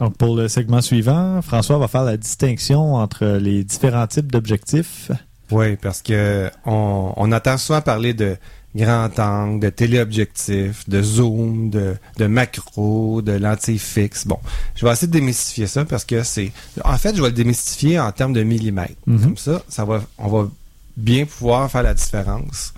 Donc, 0.00 0.16
pour 0.16 0.36
le 0.36 0.48
segment 0.48 0.80
suivant, 0.80 1.40
François 1.42 1.78
va 1.78 1.88
faire 1.88 2.04
la 2.04 2.16
distinction 2.16 2.96
entre 2.96 3.26
les 3.38 3.64
différents 3.64 4.06
types 4.06 4.30
d'objectifs. 4.30 5.10
Oui, 5.50 5.76
parce 5.76 6.02
que 6.02 6.50
on, 6.64 7.12
on 7.16 7.32
entend 7.32 7.56
souvent 7.56 7.80
parler 7.80 8.14
de 8.14 8.36
grand 8.74 9.18
angle, 9.18 9.60
de 9.60 9.70
téléobjectif, 9.70 10.88
de 10.88 11.00
zoom, 11.00 11.70
de, 11.70 11.96
de 12.18 12.26
macro, 12.26 13.22
de 13.22 13.32
lentille 13.32 13.78
fixe. 13.78 14.26
Bon, 14.26 14.38
je 14.74 14.84
vais 14.84 14.92
essayer 14.92 15.06
de 15.06 15.12
démystifier 15.12 15.66
ça 15.66 15.84
parce 15.86 16.04
que 16.04 16.22
c'est... 16.22 16.52
En 16.84 16.98
fait, 16.98 17.16
je 17.16 17.22
vais 17.22 17.28
le 17.28 17.34
démystifier 17.34 17.98
en 17.98 18.12
termes 18.12 18.34
de 18.34 18.42
millimètres. 18.42 18.92
Mhm. 19.06 19.20
Comme 19.22 19.36
ça, 19.38 19.62
ça 19.68 19.84
va, 19.86 20.02
on 20.18 20.28
va 20.28 20.48
bien 20.96 21.24
pouvoir 21.24 21.70
faire 21.70 21.84
la 21.84 21.94
différence 21.94 22.74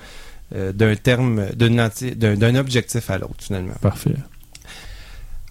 euh, 0.55 0.73
d'un 0.73 0.95
terme, 0.95 1.47
d'une 1.57 1.77
lentille, 1.77 2.15
d'un, 2.15 2.37
d'un 2.37 2.55
objectif 2.55 3.11
à 3.11 3.19
l'autre, 3.19 3.35
finalement. 3.39 3.75
Parfait. 3.81 4.15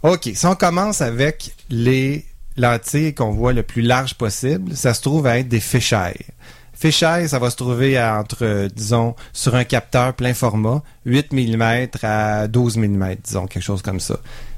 OK, 0.04 0.30
si 0.34 0.46
on 0.46 0.56
commence 0.56 1.02
avec 1.02 1.56
les 1.70 2.26
lentilles 2.56 3.14
qu'on 3.14 3.32
voit 3.32 3.54
le 3.54 3.64
plus 3.64 3.82
large 3.82 4.14
possible, 4.16 4.76
ça 4.76 4.94
se 4.94 5.02
trouve 5.02 5.26
à 5.28 5.40
être 5.40 5.48
des 5.48 5.60
fisheye. 5.60 6.26
Fisheye, 6.74 7.28
ça 7.28 7.40
va 7.40 7.50
se 7.50 7.56
trouver 7.56 8.00
entre, 8.00 8.68
disons, 8.68 9.16
sur 9.34 9.56
un 9.56 9.64
capteur 9.64 10.14
plein 10.14 10.36
format, 10.36 10.84
8 11.06 11.34
mm 11.34 11.88
à 12.04 12.48
12 12.48 12.78
mm, 12.78 13.16
disons, 13.24 13.48
quelque 13.48 13.64
chose 13.64 13.82
comme 13.82 14.00
ça. 14.00 14.18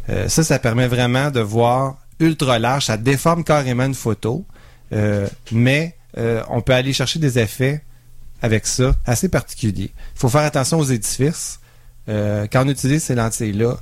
Euh, 0.10 0.28
ça, 0.28 0.43
ça 0.43 0.60
permet 0.60 0.88
vraiment 0.88 1.32
de 1.32 1.39
voir 1.39 1.97
ultra 2.19 2.60
large, 2.60 2.88
ça 2.88 2.97
déforme 2.97 3.45
carrément 3.45 3.86
une 3.86 3.93
photo, 3.93 4.45
euh, 4.91 5.30
mais 5.54 5.95
euh, 6.17 6.43
on 6.49 6.62
peut 6.62 6.73
aller 6.73 6.91
chercher 6.91 7.19
des 7.19 7.39
effets 7.39 7.82
avec 8.41 8.67
ça 8.67 8.93
assez 9.06 9.30
particuliers. 9.30 9.91
Il 10.15 10.19
faut 10.19 10.30
faire 10.30 10.41
attention 10.41 10.80
aux 10.80 10.86
édifices. 10.86 11.60
Quand 12.08 12.65
on 12.65 12.69
utilise 12.69 13.04
ces 13.04 13.13
lentilles-là, 13.13 13.78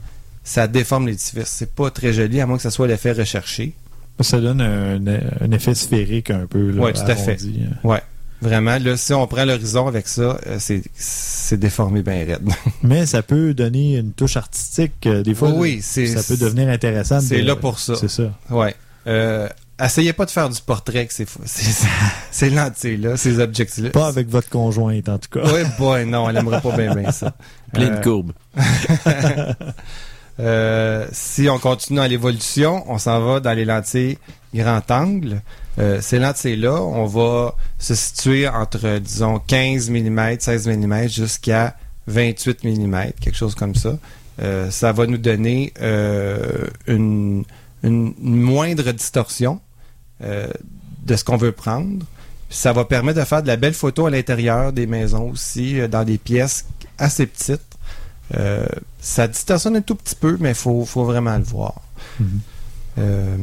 ça 0.48 0.68
déforme 0.68 1.08
l'édifice. 1.08 1.44
C'est 1.48 1.74
pas 1.76 1.92
très 1.92 2.14
joli, 2.14 2.40
à 2.40 2.46
moins 2.46 2.58
que 2.58 2.64
ce 2.64 2.70
soit 2.70 2.88
l'effet 2.88 3.12
recherché. 3.12 3.74
Ça 4.22 4.40
donne 4.40 4.62
un, 4.62 4.96
un 5.42 5.52
effet 5.52 5.76
sphérique 5.76 6.32
un 6.32 6.48
peu. 6.48 6.72
Ouais, 6.72 6.94
tout 6.94 7.02
à 7.02 7.16
fait. 7.16 7.34
arrondi. 7.40 7.66
Ouais. 7.84 8.02
Vraiment, 8.42 8.78
là, 8.80 8.96
si 8.98 9.14
on 9.14 9.26
prend 9.28 9.46
l'horizon 9.46 9.88
avec 9.88 10.08
ça, 10.08 10.40
euh, 10.48 10.58
c'est, 10.60 10.84
c'est 10.96 11.58
déformé 11.60 12.02
bien 12.04 12.26
raide. 12.26 12.48
Mais 12.84 13.06
ça 13.08 13.22
peut 13.24 13.54
donner 13.54 13.98
une 13.98 14.14
touche 14.14 14.38
artistique. 14.38 15.06
euh, 15.08 15.24
Des 15.24 15.34
fois, 15.36 15.50
oui, 15.52 15.80
c'est, 15.82 16.06
ça 16.08 16.22
peut 16.24 16.40
devenir 16.40 16.70
intéressant. 16.70 17.20
c'est 17.20 17.42
de- 17.42 17.48
là 17.48 17.56
pour 17.56 17.80
ça. 17.80 17.96
C'est 17.96 18.10
ça. 18.10 18.32
Ouais. 18.52 18.76
Euh, 19.08 19.48
essayez 19.84 20.14
pas 20.14 20.26
de 20.26 20.32
faire 20.32 20.50
du 20.50 20.62
portrait 20.62 21.00
avec 21.00 21.12
ces, 21.12 21.26
ces, 21.46 21.64
ces- 21.72 21.88
ces 22.32 22.50
lentilles-là, 22.52 23.18
ces 23.18 23.40
objectifs-là. 23.40 23.90
Pas 23.90 24.08
avec 24.08 24.30
votre 24.30 24.50
conjointe, 24.50 25.10
en 25.10 25.18
tout 25.18 25.30
cas. 25.40 25.42
Oui, 25.52 25.62
boy, 25.80 26.06
non, 26.06 26.30
elle 26.30 26.38
aimerait 26.38 26.62
pas 26.62 26.76
bien 26.78 26.94
bien 26.96 27.12
ça. 27.12 27.34
Plein 27.74 27.88
Euh, 27.92 27.98
de 28.00 28.04
courbes. 28.04 28.32
Euh, 30.40 31.08
si 31.12 31.50
on 31.50 31.58
continue 31.58 31.98
dans 31.98 32.06
l'évolution, 32.06 32.84
on 32.88 32.98
s'en 32.98 33.20
va 33.22 33.40
dans 33.40 33.54
les 33.54 33.66
lentilles 33.66 34.18
grand 34.54 34.90
angle. 34.92 35.42
Euh, 35.80 36.00
ces 36.02 36.20
lentilles-là, 36.20 36.82
on 36.82 37.06
va 37.06 37.56
se 37.78 37.96
situer 37.96 38.48
entre, 38.48 39.00
disons, 39.00 39.40
15 39.40 39.90
mm, 39.90 40.40
16 40.40 40.68
mm 40.68 41.08
jusqu'à 41.10 41.76
28 42.08 42.64
mm, 42.64 43.12
quelque 43.20 43.36
chose 43.36 43.56
comme 43.56 43.76
ça. 43.76 43.98
Euh, 44.42 44.70
ça 44.70 44.92
va 44.92 45.08
nous 45.08 45.18
donner 45.18 45.74
euh, 45.82 46.68
une, 46.88 47.44
une 47.84 48.14
moindre 48.20 48.92
distorsion 48.92 49.60
euh, 50.24 50.48
de 51.04 51.16
ce 51.16 51.24
qu'on 51.24 51.38
veut 51.38 51.52
prendre. 51.52 52.06
Ça 52.50 52.72
va 52.72 52.86
permettre 52.86 53.20
de 53.20 53.26
faire 53.26 53.42
de 53.42 53.48
la 53.48 53.58
belle 53.58 53.74
photo 53.74 54.06
à 54.06 54.10
l'intérieur 54.10 54.72
des 54.72 54.88
maisons 54.88 55.30
aussi, 55.32 55.80
dans 55.90 56.04
des 56.04 56.18
pièces 56.18 56.66
assez 56.98 57.26
petites. 57.26 57.77
Euh, 58.36 58.66
ça 59.00 59.28
distorsionne 59.28 59.78
un 59.78 59.82
tout 59.82 59.96
petit 59.96 60.16
peu, 60.16 60.38
mais 60.40 60.50
il 60.50 60.56
faut, 60.56 60.86
faut 60.86 61.06
vraiment 61.06 61.38
le 61.38 61.44
voir. 61.44 61.82
Mhm. 62.20 62.40
Euh, 63.00 63.38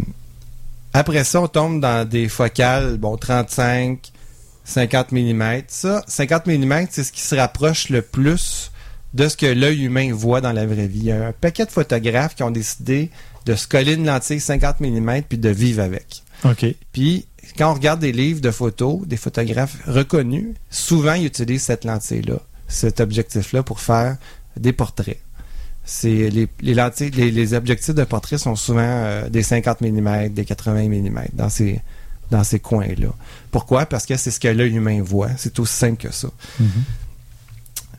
après 0.92 1.25
ça, 1.25 1.40
on 1.40 1.49
tombe 1.49 1.81
dans 1.81 2.09
des 2.09 2.29
focales, 2.29 2.99
bon, 2.99 3.16
35, 3.16 4.12
50 4.64 5.12
mm. 5.12 5.62
Ça, 5.68 6.05
50 6.07 6.47
mm, 6.47 6.87
c'est 6.90 7.05
ce 7.05 7.12
qui 7.12 7.20
se 7.20 7.35
rapproche 7.35 7.88
le 7.88 8.03
plus 8.03 8.70
de 9.12 9.29
ce 9.29 9.37
que 9.37 9.47
l'œil 9.47 9.85
humain 9.85 10.12
voit 10.12 10.40
dans 10.40 10.53
la 10.53 10.66
vraie 10.66 10.87
vie. 10.87 11.01
Il 11.01 11.05
y 11.07 11.12
a 11.12 11.29
un 11.29 11.33
paquet 11.33 11.66
de 11.66 11.70
photographes 11.70 12.35
qui 12.35 12.42
ont 12.42 12.51
décidé 12.51 13.11
de 13.47 13.55
se 13.55 13.68
coller 13.68 13.94
une 13.94 14.07
lentille 14.07 14.40
50 14.40 14.81
mm 14.81 15.23
puis 15.29 15.38
de 15.38 15.49
vivre 15.49 15.83
avec. 15.83 16.23
OK. 16.44 16.66
Puis, 16.92 17.27
quand 17.57 17.70
on 17.70 17.75
regarde 17.75 18.01
des 18.01 18.12
livres 18.12 18.40
de 18.40 18.51
photos, 18.51 19.07
des 19.07 19.16
photographes 19.16 19.77
reconnus, 19.87 20.55
souvent 20.70 21.14
ils 21.14 21.27
utilisent 21.27 21.62
cette 21.62 21.85
lentille-là, 21.85 22.38
cet 22.66 23.01
objectif-là 23.01 23.62
pour 23.62 23.81
faire 23.81 24.16
des 24.57 24.73
portraits. 24.73 25.21
C'est 25.85 26.31
les, 26.31 26.49
les 26.61 26.75
lentilles, 26.75 27.11
les, 27.11 27.31
les 27.31 27.55
objectifs 27.55 27.95
de 27.95 28.05
portrait 28.05 28.38
sont 28.38 28.57
souvent 28.57 28.81
euh, 28.83 29.29
des 29.29 29.43
50 29.43 29.83
mm, 29.83 30.29
des 30.29 30.45
80 30.45 30.88
mm 30.88 31.21
dans 31.35 31.51
ces 31.51 31.81
dans 32.31 32.43
ces 32.43 32.59
coins-là. 32.59 33.09
Pourquoi? 33.51 33.87
Parce 33.87 34.07
que 34.07 34.17
c'est 34.17 34.31
ce 34.31 34.40
que 34.40 34.49
l'œil 34.49 34.75
humain 34.75 35.03
voit. 35.03 35.31
C'est 35.37 35.59
aussi 35.59 35.75
simple 35.75 36.03
que 36.09 36.12
ça. 36.12 36.29
Mhm. 36.59 36.69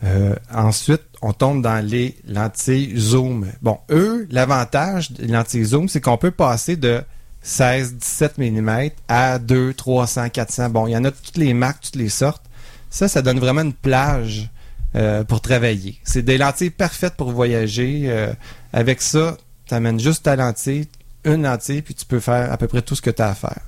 Euh, 0.04 0.36
ensuite, 0.54 1.04
on 1.22 1.34
tombe 1.34 1.62
dans 1.62 1.84
les 1.84 2.18
lentilles 2.28 2.98
zoom. 2.98 3.48
Bon, 3.62 3.80
eux, 3.90 4.28
l'avantage 4.30 5.12
des 5.12 5.28
lentilles 5.28 5.66
zoom, 5.66 5.90
c'est 5.90 6.02
qu'on 6.02 6.18
peut 6.18 6.32
passer 6.32 6.76
de 6.76 7.02
16, 7.42 7.96
17 7.96 8.38
mm 8.38 8.90
à 9.08 9.40
2, 9.40 9.74
300, 9.74 10.30
400. 10.30 10.70
Bon, 10.70 10.88
il 10.88 10.92
y 10.92 10.98
en 10.98 11.06
a 11.06 11.12
de 11.12 11.16
toutes 11.16 11.38
les 11.38 11.54
marques, 11.54 11.82
toutes 11.82 11.96
les 11.96 12.10
sortes. 12.10 12.44
Ça, 12.90 13.08
ça 13.08 13.22
donne 13.22 13.40
vraiment 13.40 13.62
une 13.62 13.74
plage 13.74 14.50
euh, 14.96 15.24
pour 15.24 15.42
travailler. 15.42 16.00
C'est 16.04 16.22
des 16.22 16.38
lentilles 16.38 16.70
parfaites 16.70 17.16
pour 17.16 17.32
voyager. 17.32 18.04
Euh, 18.06 18.34
avec 18.74 19.02
ça, 19.02 19.38
tu 19.68 19.74
amènes 19.74 20.00
juste 20.00 20.24
ta 20.24 20.36
lentille, 20.36 20.88
une 21.24 21.44
lentille, 21.44 21.82
puis 21.82 21.94
tu 21.94 22.06
peux 22.06 22.20
faire 22.20 22.52
à 22.52 22.58
peu 22.58 22.68
près 22.68 22.82
tout 22.82 22.96
ce 22.96 23.02
que 23.02 23.10
tu 23.10 23.22
as 23.22 23.30
à 23.30 23.36
faire. 23.36 23.62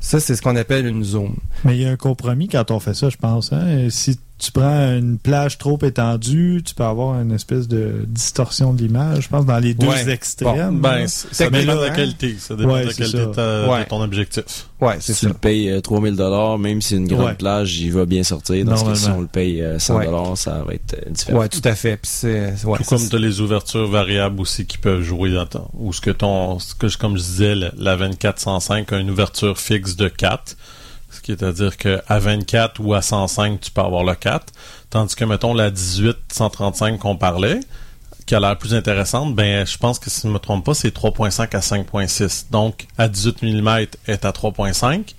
Ça, 0.00 0.20
c'est 0.20 0.36
ce 0.36 0.42
qu'on 0.42 0.54
appelle 0.56 0.86
une 0.86 1.02
zoom. 1.02 1.36
Mais 1.64 1.76
il 1.76 1.82
y 1.82 1.86
a 1.86 1.90
un 1.90 1.96
compromis 1.96 2.48
quand 2.48 2.70
on 2.70 2.78
fait 2.78 2.94
ça, 2.94 3.08
je 3.08 3.16
pense. 3.16 3.52
Hein? 3.52 3.88
Si 3.90 4.20
tu 4.38 4.52
prends 4.52 4.94
une 4.96 5.18
plage 5.18 5.58
trop 5.58 5.78
étendue, 5.82 6.62
tu 6.64 6.74
peux 6.74 6.84
avoir 6.84 7.20
une 7.20 7.32
espèce 7.32 7.66
de 7.66 8.04
distorsion 8.06 8.72
de 8.72 8.82
l'image, 8.82 9.24
je 9.24 9.28
pense, 9.28 9.44
dans 9.44 9.58
les 9.58 9.74
deux 9.74 9.88
Ouais. 9.88 10.08
extrêmes. 10.10 10.80
Ben, 10.80 11.06
ça 11.08 11.50
dépend 11.50 11.58
de 11.58 11.66
la 11.66 11.74
Techniquement, 11.74 11.96
qualité. 11.96 12.36
Ça 12.38 12.54
dépend 12.54 12.72
Ouais, 12.72 12.82
de 12.82 12.86
la 12.86 12.92
qualité 12.94 13.18
ça. 13.18 13.26
de, 13.26 13.32
ta- 13.34 13.68
Ouais. 13.70 13.84
de 13.84 13.88
ton 13.88 14.00
objectif. 14.02 14.44
Ouais, 14.80 14.96
c'est 15.00 15.12
Si 15.12 15.20
tu 15.20 15.26
le 15.26 15.34
payes 15.34 15.70
euh, 15.70 15.80
3000 15.80 16.14
dollars, 16.14 16.56
même 16.56 16.80
si 16.80 16.90
c'est 16.90 16.96
une 16.96 17.08
grande 17.08 17.24
Ouais. 17.26 17.34
plage, 17.34 17.80
il 17.80 17.92
va 17.92 18.06
bien 18.06 18.22
sortir. 18.22 18.64
Dans 18.64 18.76
ce 18.76 18.84
cas, 18.84 18.94
si 18.94 19.08
on 19.10 19.20
le 19.22 19.26
paye 19.26 19.60
euh, 19.60 19.78
100 19.80 19.96
Ouais. 19.96 20.04
dollars, 20.06 20.38
ça 20.38 20.62
va 20.64 20.72
être 20.74 20.94
euh, 21.04 21.10
différent. 21.10 21.40
Ouais, 21.40 21.48
tout 21.48 21.60
à 21.64 21.74
fait. 21.74 21.96
Puis 21.96 22.10
c'est, 22.12 22.54
ouais, 22.64 22.78
Tout 22.78 22.84
comme 22.84 23.08
tu 23.08 23.16
as 23.16 23.18
les 23.18 23.40
ouvertures 23.40 23.88
variables 23.88 24.40
aussi 24.40 24.66
qui 24.66 24.78
peuvent 24.78 25.02
jouer 25.02 25.32
dans 25.32 25.46
ton, 25.46 25.66
ou 25.74 25.92
ce 25.92 26.00
que 26.00 26.10
ton, 26.12 26.60
ce 26.60 26.76
que, 26.76 26.86
comme 26.96 27.16
je 27.16 27.22
disais, 27.22 27.54
la, 27.56 27.72
la 27.76 27.96
2405 27.96 28.92
a 28.92 28.98
une 28.98 29.10
ouverture 29.10 29.58
fixe 29.58 29.96
de 29.96 30.06
4. 30.06 30.56
Ce 31.28 31.34
qui 31.34 31.44
est 31.44 31.46
à 31.46 31.52
dire 31.52 31.76
que 31.76 32.00
à 32.08 32.18
24 32.18 32.80
ou 32.80 32.94
à 32.94 33.02
105, 33.02 33.60
tu 33.60 33.70
peux 33.70 33.82
avoir 33.82 34.02
le 34.02 34.14
4. 34.14 34.50
Tandis 34.88 35.14
que, 35.14 35.26
mettons, 35.26 35.52
la 35.52 35.70
18 35.70 36.16
135 36.32 36.98
qu'on 36.98 37.16
parlait, 37.16 37.60
qui 38.24 38.34
a 38.34 38.40
l'air 38.40 38.56
plus 38.56 38.72
intéressante, 38.72 39.34
ben 39.34 39.66
je 39.66 39.76
pense 39.76 39.98
que 39.98 40.08
si 40.08 40.22
je 40.22 40.28
ne 40.28 40.32
me 40.32 40.38
trompe 40.38 40.64
pas, 40.64 40.72
c'est 40.72 40.88
3.5 40.88 41.54
à 41.54 41.60
5.6. 41.60 42.46
Donc 42.50 42.86
à 42.96 43.08
18 43.08 43.42
mm 43.42 43.68
est 44.06 44.24
à 44.24 44.30
3.5. 44.30 45.14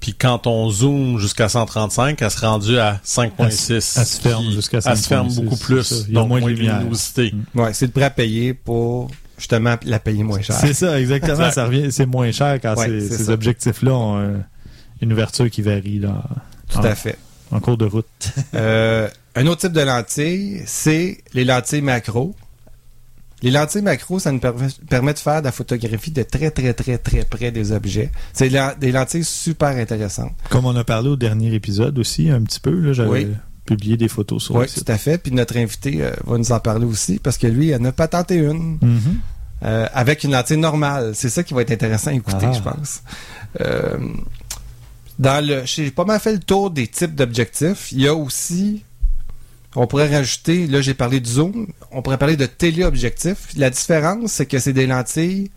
Puis 0.00 0.14
quand 0.14 0.46
on 0.46 0.70
zoome 0.70 1.18
jusqu'à 1.18 1.50
135, 1.50 2.22
elle 2.22 2.30
se 2.30 2.40
rendue 2.40 2.78
à 2.78 2.98
5.6. 3.04 3.74
Elle 3.74 4.06
se 4.06 4.18
ferme 4.18 4.50
jusqu'à 4.52 4.78
Elle 4.82 4.96
se 4.96 5.08
ferme 5.08 5.28
5.6, 5.28 5.42
beaucoup 5.42 5.58
plus. 5.58 6.04
Il 6.08 6.14
y 6.14 6.16
a 6.16 6.20
donc 6.20 6.28
moins 6.28 6.40
de 6.40 6.46
de 6.46 6.50
luminosité. 6.52 7.34
Ouais, 7.54 7.74
c'est 7.74 7.84
le 7.84 7.92
prêt 7.92 8.04
à 8.04 8.10
payer 8.10 8.54
pour 8.54 9.10
justement 9.36 9.76
la 9.84 9.98
payer 9.98 10.22
moins 10.22 10.40
cher. 10.40 10.56
C'est 10.56 10.72
ça, 10.72 10.98
exactement. 10.98 11.32
Exact. 11.34 11.52
Ça 11.52 11.66
revient, 11.66 11.92
c'est 11.92 12.06
moins 12.06 12.32
cher 12.32 12.58
quand 12.62 12.76
Ouais, 12.76 13.00
ces, 13.00 13.28
objectifs-là 13.28 13.92
ont 13.92 14.18
euh, 14.18 14.38
une 15.00 15.12
ouverture 15.12 15.50
qui 15.50 15.62
varie 15.62 15.98
là, 15.98 16.22
Tout 16.68 16.78
en, 16.78 16.84
à 16.84 16.94
fait. 16.94 17.16
en 17.50 17.60
cours 17.60 17.76
de 17.78 17.84
route. 17.86 18.06
Euh, 18.54 19.08
un 19.36 19.46
autre 19.46 19.60
type 19.62 19.72
de 19.72 19.80
lentille, 19.80 20.62
c'est 20.66 21.18
les 21.34 21.44
lentilles 21.44 21.82
macro. 21.82 22.34
Les 23.42 23.50
lentilles 23.50 23.80
macro, 23.82 24.18
ça 24.18 24.32
nous 24.32 24.38
permet, 24.40 24.66
permet 24.88 25.14
de 25.14 25.18
faire 25.18 25.40
de 25.40 25.46
la 25.46 25.52
photographie 25.52 26.10
de 26.10 26.22
très, 26.24 26.50
très, 26.50 26.74
très, 26.74 26.98
très 26.98 27.24
près 27.24 27.50
des 27.52 27.72
objets. 27.72 28.10
C'est 28.34 28.50
des 28.78 28.92
lentilles 28.92 29.24
super 29.24 29.68
intéressantes. 29.68 30.32
Comme 30.50 30.66
on 30.66 30.76
a 30.76 30.84
parlé 30.84 31.08
au 31.08 31.16
dernier 31.16 31.54
épisode 31.54 31.98
aussi, 31.98 32.28
un 32.28 32.42
petit 32.42 32.60
peu, 32.60 32.72
là, 32.72 32.92
j'avais 32.92 33.08
Oui. 33.08 33.28
publié 33.64 33.96
des 33.96 34.08
photos 34.08 34.42
sur 34.42 34.56
Oui, 34.56 34.62
le 34.62 34.66
site. 34.68 34.84
tout 34.84 34.92
à 34.92 34.98
fait. 34.98 35.16
Puis 35.16 35.32
notre 35.32 35.56
invité 35.56 36.02
euh, 36.02 36.10
va 36.26 36.36
nous 36.36 36.52
en 36.52 36.60
parler 36.60 36.84
aussi 36.84 37.18
parce 37.18 37.38
que 37.38 37.46
lui, 37.46 37.68
il 37.68 37.74
en 37.76 37.84
a 37.86 37.92
pas 37.92 38.08
tenté 38.08 38.34
une 38.36 38.78
Mhm. 38.82 39.00
euh, 39.64 39.86
avec 39.94 40.24
une 40.24 40.32
lentille 40.32 40.58
normale. 40.58 41.12
C'est 41.14 41.30
ça 41.30 41.42
qui 41.42 41.54
va 41.54 41.62
être 41.62 41.70
intéressant 41.70 42.10
à 42.10 42.14
écouter, 42.14 42.46
Ah. 42.46 42.52
je 42.52 42.60
pense. 42.60 43.02
Euh, 43.62 43.96
dans 45.20 45.46
le, 45.46 45.66
j'ai 45.66 45.90
pas 45.90 46.06
mal 46.06 46.18
fait 46.18 46.32
le 46.32 46.38
tour 46.38 46.70
des 46.70 46.86
types 46.86 47.14
d'objectifs. 47.14 47.92
Il 47.92 48.00
y 48.00 48.08
a 48.08 48.14
aussi, 48.14 48.82
on 49.76 49.86
pourrait 49.86 50.08
rajouter, 50.08 50.66
là 50.66 50.80
j'ai 50.80 50.94
parlé 50.94 51.20
du 51.20 51.30
zoom, 51.30 51.68
on 51.92 52.00
pourrait 52.00 52.16
parler 52.16 52.38
de 52.38 52.46
téléobjectifs. 52.46 53.48
La 53.54 53.68
différence, 53.68 54.32
c'est 54.32 54.46
que 54.46 54.58
c'est 54.58 54.72
des 54.72 54.86
lentilles, 54.86 55.50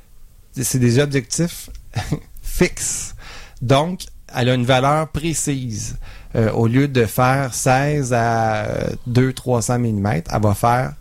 c'est 0.51 0.79
des 0.79 0.99
objectifs 0.99 1.69
fixes. 2.43 3.15
Donc, 3.61 4.01
elle 4.35 4.49
a 4.49 4.53
une 4.53 4.65
valeur 4.65 5.07
précise. 5.07 5.95
Euh, 6.35 6.51
au 6.51 6.67
lieu 6.67 6.89
de 6.89 7.05
faire 7.05 7.53
16 7.53 8.11
à 8.11 8.67
200-300 9.07 9.77
mm, 9.77 10.23
elle 10.33 10.41
va 10.41 10.55
faire 10.55 10.93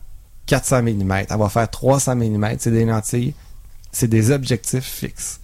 400 0.44 0.82
mm, 0.82 1.12
elle 1.30 1.38
va 1.38 1.48
faire 1.48 1.68
300 1.68 2.16
mm. 2.16 2.56
C'est 2.58 2.70
des 2.70 2.84
lentilles, 2.84 3.34
c'est 3.90 4.08
des 4.08 4.30
objectifs 4.30 4.84
fixes. 4.84 5.40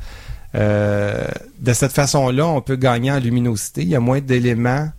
Euh, 0.55 1.27
de 1.61 1.73
cette 1.73 1.93
façon-là, 1.93 2.47
on 2.47 2.61
peut 2.61 2.77
gagner 2.77 3.11
en 3.13 3.19
luminosité. 3.21 3.83
Il 3.83 3.89
y 3.89 3.97
a 3.97 4.01
moins 4.01 4.21
d'éléments 4.21 4.91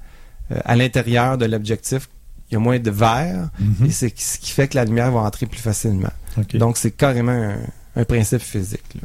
euh, 0.52 0.60
à 0.66 0.76
l'intérieur 0.76 1.38
de 1.38 1.46
l'objectif. 1.46 2.08
Il 2.50 2.54
y 2.54 2.58
a 2.58 2.60
moins 2.60 2.80
de 2.80 2.92
verre. 2.92 3.50
Mhm. 3.60 3.86
Et 3.88 3.92
c'est 3.92 4.14
ce 4.20 4.40
qui 4.40 4.52
fait 4.52 4.68
que 4.68 4.76
la 4.76 4.86
lumière 4.86 5.12
va 5.12 5.22
entrer 5.22 5.46
plus 5.46 5.60
facilement. 5.60 6.12
Donc, 6.54 6.78
c'est 6.78 6.92
carrément 6.92 7.32
un, 7.32 7.58
un 7.96 8.06
principe 8.06 8.42
physique. 8.42 8.84
là. 8.96 9.02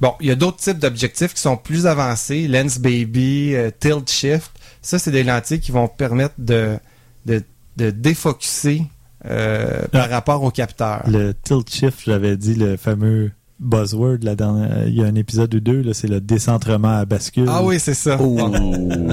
Bon, 0.00 0.14
il 0.20 0.28
y 0.28 0.30
a 0.30 0.36
d'autres 0.36 0.58
types 0.58 0.78
d'objectifs 0.78 1.34
qui 1.34 1.40
sont 1.40 1.56
plus 1.56 1.86
avancés. 1.86 2.46
Lens 2.46 2.78
Baby, 2.78 3.54
euh, 3.54 3.70
Tilt 3.78 4.08
Shift. 4.08 4.50
Ça, 4.80 4.98
c'est 4.98 5.10
des 5.10 5.24
lentilles 5.24 5.58
qui 5.60 5.72
vont 5.72 5.88
permettre 5.88 6.34
de, 6.38 6.78
de, 7.26 7.42
de 7.76 7.90
défocuser 7.90 8.82
euh, 9.26 9.82
par 9.90 10.04
Ah. 10.04 10.14
rapport 10.14 10.42
au 10.44 10.52
capteur. 10.52 11.02
Le 11.08 11.34
tilt 11.34 11.68
shift, 11.68 11.98
j'avais 12.06 12.36
dit 12.36 12.54
le 12.54 12.76
fameux 12.76 13.32
buzzword 13.60 14.18
la 14.22 14.34
dernière, 14.36 14.86
il 14.86 14.94
y 14.94 15.02
a 15.02 15.06
un 15.06 15.14
épisode 15.14 15.54
ou 15.54 15.60
deux, 15.60 15.82
là, 15.82 15.94
c'est 15.94 16.08
le 16.08 16.20
décentrement 16.20 16.96
à 16.98 17.04
bascule. 17.04 17.46
Ah 17.48 17.62
oui, 17.62 17.78
c'est 17.80 17.94
ça. 17.94 18.16
Oh. 18.20 18.50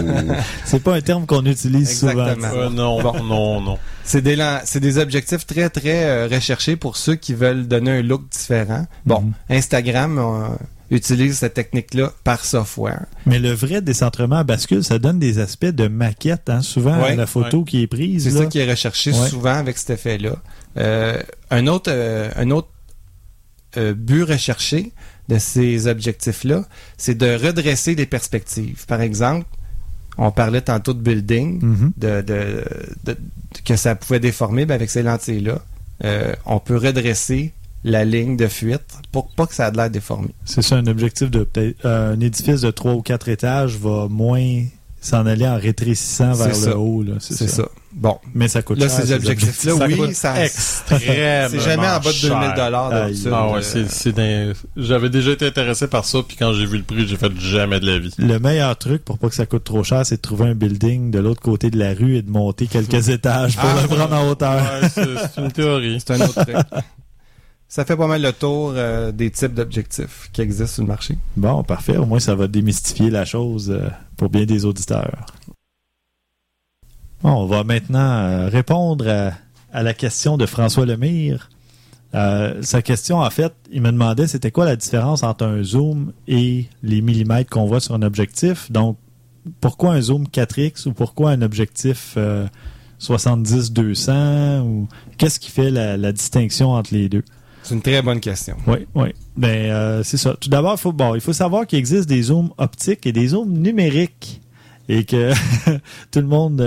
C'est 0.66 0.82
pas 0.84 0.96
un 0.96 1.02
terme 1.02 1.26
qu'on 1.26 1.46
utilise 1.46 2.04
Exactement. 2.04 2.50
souvent. 2.50 2.62
Euh, 2.62 2.70
non, 2.70 3.02
Bon. 3.02 3.24
non, 3.24 3.62
non. 3.62 3.78
C'est 4.04 4.22
des, 4.22 4.38
des 4.80 4.98
objectifs 4.98 5.46
très, 5.46 5.70
très 5.70 6.06
euh, 6.06 6.28
recherchés 6.32 6.76
pour 6.76 6.98
ceux 6.98 7.16
qui 7.16 7.34
veulent 7.34 7.68
donner 7.68 7.92
un 7.92 8.02
look 8.02 8.24
différent. 8.30 8.86
Bon, 9.06 9.22
Mhm. 9.22 9.34
Instagram 9.50 10.18
euh, 10.20 10.48
utilise 10.92 11.38
cette 11.40 11.56
technique-là 11.56 12.12
par 12.24 12.46
software. 12.46 13.06
Mais 13.26 13.40
le 13.40 13.52
vrai 13.52 13.82
décentrement 13.82 14.38
à 14.38 14.44
bascule, 14.44 14.84
ça 14.84 15.00
donne 15.00 15.18
des 15.20 15.40
aspects 15.40 15.66
de 15.66 15.88
maquette, 15.88 16.50
hein, 16.50 16.62
souvent 16.62 17.02
Ouais, 17.02 17.16
la 17.16 17.26
photo 17.26 17.64
qui 17.64 17.82
est 17.82 17.88
prise. 17.88 18.24
C'est 18.26 18.32
ça 18.38 18.46
qui 18.46 18.60
est 18.60 18.70
recherché 18.70 19.12
Ouais. 19.12 19.28
souvent 19.30 19.56
avec 19.56 19.78
cet 19.78 19.92
effet-là. 19.92 20.36
Euh, 20.78 21.18
un 21.52 21.68
autre, 21.68 21.90
euh, 21.92 22.30
un 22.36 22.52
autre 22.52 22.68
euh, 23.78 23.94
but 23.94 24.24
recherché 24.24 24.92
de 25.30 25.38
ces 25.40 25.88
objectifs-là, 25.88 26.66
c'est 26.98 27.16
de 27.18 27.26
redresser 27.36 27.96
les 27.96 28.06
perspectives. 28.06 28.86
Par 28.86 29.02
exemple, 29.02 29.46
on 30.18 30.32
parlait 30.32 30.62
tantôt 30.62 30.94
de 30.94 31.00
building, 31.02 31.60
Mhm. 31.62 31.92
de, 31.98 32.22
de- 32.22 32.64
de- 33.06 33.18
que 33.66 33.76
ça 33.76 33.96
pouvait 33.96 34.20
déformer, 34.20 34.66
ben 34.66 34.76
avec 34.76 34.90
ces 34.90 35.04
lentilles-là, 35.04 35.60
euh, 36.04 36.34
on 36.46 36.60
peut 36.60 36.78
redresser 36.78 37.54
la 37.84 38.04
ligne 38.06 38.36
de 38.38 38.48
fuite 38.48 38.82
pour 39.12 39.28
pas 39.36 39.46
que 39.46 39.54
ça 39.54 39.68
ait 39.68 39.72
de 39.72 39.78
l'air 39.78 39.90
déformé. 39.90 40.30
C'est 40.46 40.62
ça, 40.62 40.76
un 40.78 40.88
objectif 40.88 41.30
de 41.30 41.44
peut-être 41.44 41.86
euh, 41.86 42.14
un 42.14 42.20
édifice 42.20 42.62
de 42.62 42.72
trois 42.72 42.94
ou 42.94 43.02
quatre 43.02 43.30
étages 43.30 43.78
va 43.78 44.08
moins 44.10 44.64
s'en 45.02 45.26
aller 45.26 45.48
en 45.48 45.58
rétrécissant 45.60 46.34
vers 46.34 46.48
le 46.72 46.78
haut. 46.78 47.04
là, 47.04 47.14
C'est 47.20 47.48
ça. 47.48 47.68
Bon. 47.98 48.18
Mais 48.34 48.50
ça 48.50 48.62
coûte 48.62 48.78
Là, 48.78 48.90
cher. 48.90 49.06
ces 49.06 49.14
objectifs-là, 49.14 49.78
Ça 49.78 49.86
oui, 49.88 49.96
coûte 49.96 50.14
ça, 50.14 50.44
extrêmement 50.44 51.48
c'est 51.50 51.60
jamais 51.62 51.88
en 51.88 52.00
bas 52.00 52.12
de 52.12 52.22
2000 52.22 52.30
cher. 52.30 52.54
dollars. 52.56 52.90
Ah 52.94 53.06
ouais, 53.08 53.58
Euh, 53.58 53.62
c'est, 53.62 53.90
c'est 53.90 54.12
d'un- 54.12 54.52
J'avais 54.76 55.10
déjà 55.10 55.32
été 55.32 55.48
intéressé 55.48 55.88
par 55.88 56.04
ça, 56.04 56.20
puis 56.28 56.36
quand 56.36 56.52
j'ai 56.52 56.66
vu 56.66 56.78
le 56.78 56.84
prix, 56.84 57.08
j'ai 57.08 57.16
fait 57.16 57.32
jamais 57.40 57.80
de 57.80 57.86
la 57.86 57.98
vie. 58.00 58.14
Le 58.18 58.38
meilleur 58.38 58.78
truc 58.78 59.06
pour 59.06 59.18
pas 59.18 59.30
que 59.30 59.36
ça 59.36 59.46
coûte 59.46 59.64
trop 59.64 59.84
cher, 59.84 60.06
c'est 60.06 60.18
de 60.18 60.22
trouver 60.22 60.50
un 60.50 60.56
building 60.56 61.10
de 61.10 61.20
l'autre 61.20 61.42
côté 61.42 61.70
de 61.72 61.80
la 61.80 61.94
rue 61.94 62.18
et 62.18 62.22
de 62.22 62.30
monter 62.30 62.68
quelques 62.68 63.08
étages 63.08 63.56
pour 63.56 63.70
Ah, 63.70 63.82
le 63.84 63.88
prendre 63.88 64.14
en 64.14 64.30
hauteur. 64.30 64.62
Ouais, 64.62 64.90
c'est 64.94 65.42
une 65.42 65.52
théorie. 65.54 65.98
C'est 66.06 66.16
un 66.16 66.26
autre 66.26 66.44
truc. 66.44 66.56
Ça 67.68 67.84
fait 67.84 67.98
pas 67.98 68.08
mal 68.08 68.22
le 68.22 68.32
tour 68.32 68.74
euh, 68.76 69.12
des 69.12 69.32
types 69.32 69.54
d'objectifs 69.54 70.30
qui 70.32 70.42
existent 70.42 70.74
sur 70.76 70.84
le 70.84 70.88
marché. 70.90 71.18
Bon, 71.36 71.64
parfait. 71.64 71.98
Au 71.98 72.06
moins, 72.06 72.20
ça 72.20 72.36
va 72.36 72.48
démystifier 72.48 73.10
la 73.10 73.26
chose 73.26 73.72
euh, 73.72 73.90
pour 74.18 74.30
bien 74.30 74.46
des 74.46 74.66
auditeurs. 74.66 75.26
On 77.28 77.46
va 77.48 77.64
maintenant 77.64 78.00
euh, 78.00 78.50
répondre 78.50 79.08
à, 79.10 79.32
à 79.74 79.82
la 79.84 79.94
question 79.94 80.38
de 80.38 80.46
François 80.46 80.86
Lemire. 80.86 81.50
Euh, 82.14 82.62
sa 82.62 82.82
question, 82.82 83.18
en 83.20 83.30
fait, 83.30 83.52
il 83.72 83.82
me 83.82 83.92
demandait 83.92 84.28
c'était 84.28 84.52
quoi 84.52 84.66
la 84.66 84.76
différence 84.76 85.24
entre 85.24 85.44
un 85.46 85.64
zoom 85.64 86.14
et 86.28 86.68
les 86.84 87.02
millimètres 87.02 87.50
qu'on 87.50 87.66
voit 87.66 87.80
sur 87.80 87.96
un 87.96 88.04
objectif. 88.04 88.72
Donc, 88.72 88.98
pourquoi 89.60 89.94
un 89.94 90.02
zoom 90.02 90.26
4x 90.28 90.88
ou 90.88 90.94
pourquoi 90.94 91.32
un 91.32 91.42
objectif 91.42 92.14
euh, 92.18 92.46
70-200 93.02 94.62
ou 94.62 94.88
qu'est-ce 95.18 95.40
qui 95.40 95.52
fait 95.52 95.72
la- 95.72 95.98
la 95.98 96.12
distinction 96.12 96.72
entre 96.74 96.94
les 96.94 97.10
deux? 97.10 97.24
C'est 97.64 97.74
une 97.74 97.82
très 97.82 98.02
bonne 98.04 98.20
question. 98.20 98.56
Oui, 98.68 98.86
oui. 98.94 99.10
Ben, 99.36 99.72
euh, 99.72 100.04
c'est 100.04 100.18
ça. 100.18 100.36
Tout 100.40 100.50
d'abord, 100.50 100.76
il 100.78 100.80
faut, 100.80 100.94
bon, 100.94 101.16
il 101.16 101.22
faut 101.22 101.34
savoir 101.34 101.66
qu'il 101.66 101.80
existe 101.80 102.08
des 102.08 102.22
zooms 102.22 102.52
optiques 102.60 103.06
et 103.08 103.12
des 103.12 103.30
zooms 103.30 103.52
numériques. 103.52 104.42
Et 104.88 105.04
que 105.04 105.32
tout 106.12 106.20
le 106.20 106.28
monde 106.28 106.62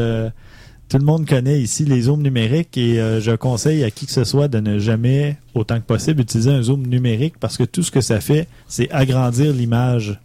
tout 0.89 0.99
le 0.99 1.05
monde 1.05 1.27
connaît 1.27 1.61
ici 1.61 1.85
les 1.85 2.03
zooms 2.03 2.23
numériques 2.23 2.77
et 2.79 3.01
euh, 3.01 3.21
je 3.21 3.33
conseille 3.33 3.85
à 3.85 3.91
qui 3.91 4.07
que 4.07 4.13
ce 4.13 4.25
soit 4.25 4.49
de 4.49 4.59
ne 4.61 4.79
jamais, 4.79 5.37
autant 5.55 5.77
que 5.81 5.85
possible, 5.85 6.23
utiliser 6.23 6.51
un 6.51 6.63
zoom 6.63 6.87
numérique 6.87 7.35
parce 7.39 7.57
que 7.59 7.65
tout 7.65 7.83
ce 7.83 7.91
que 7.91 8.01
ça 8.01 8.21
fait, 8.21 8.49
c'est 8.69 8.91
agrandir 8.91 9.53
l'image 9.53 10.19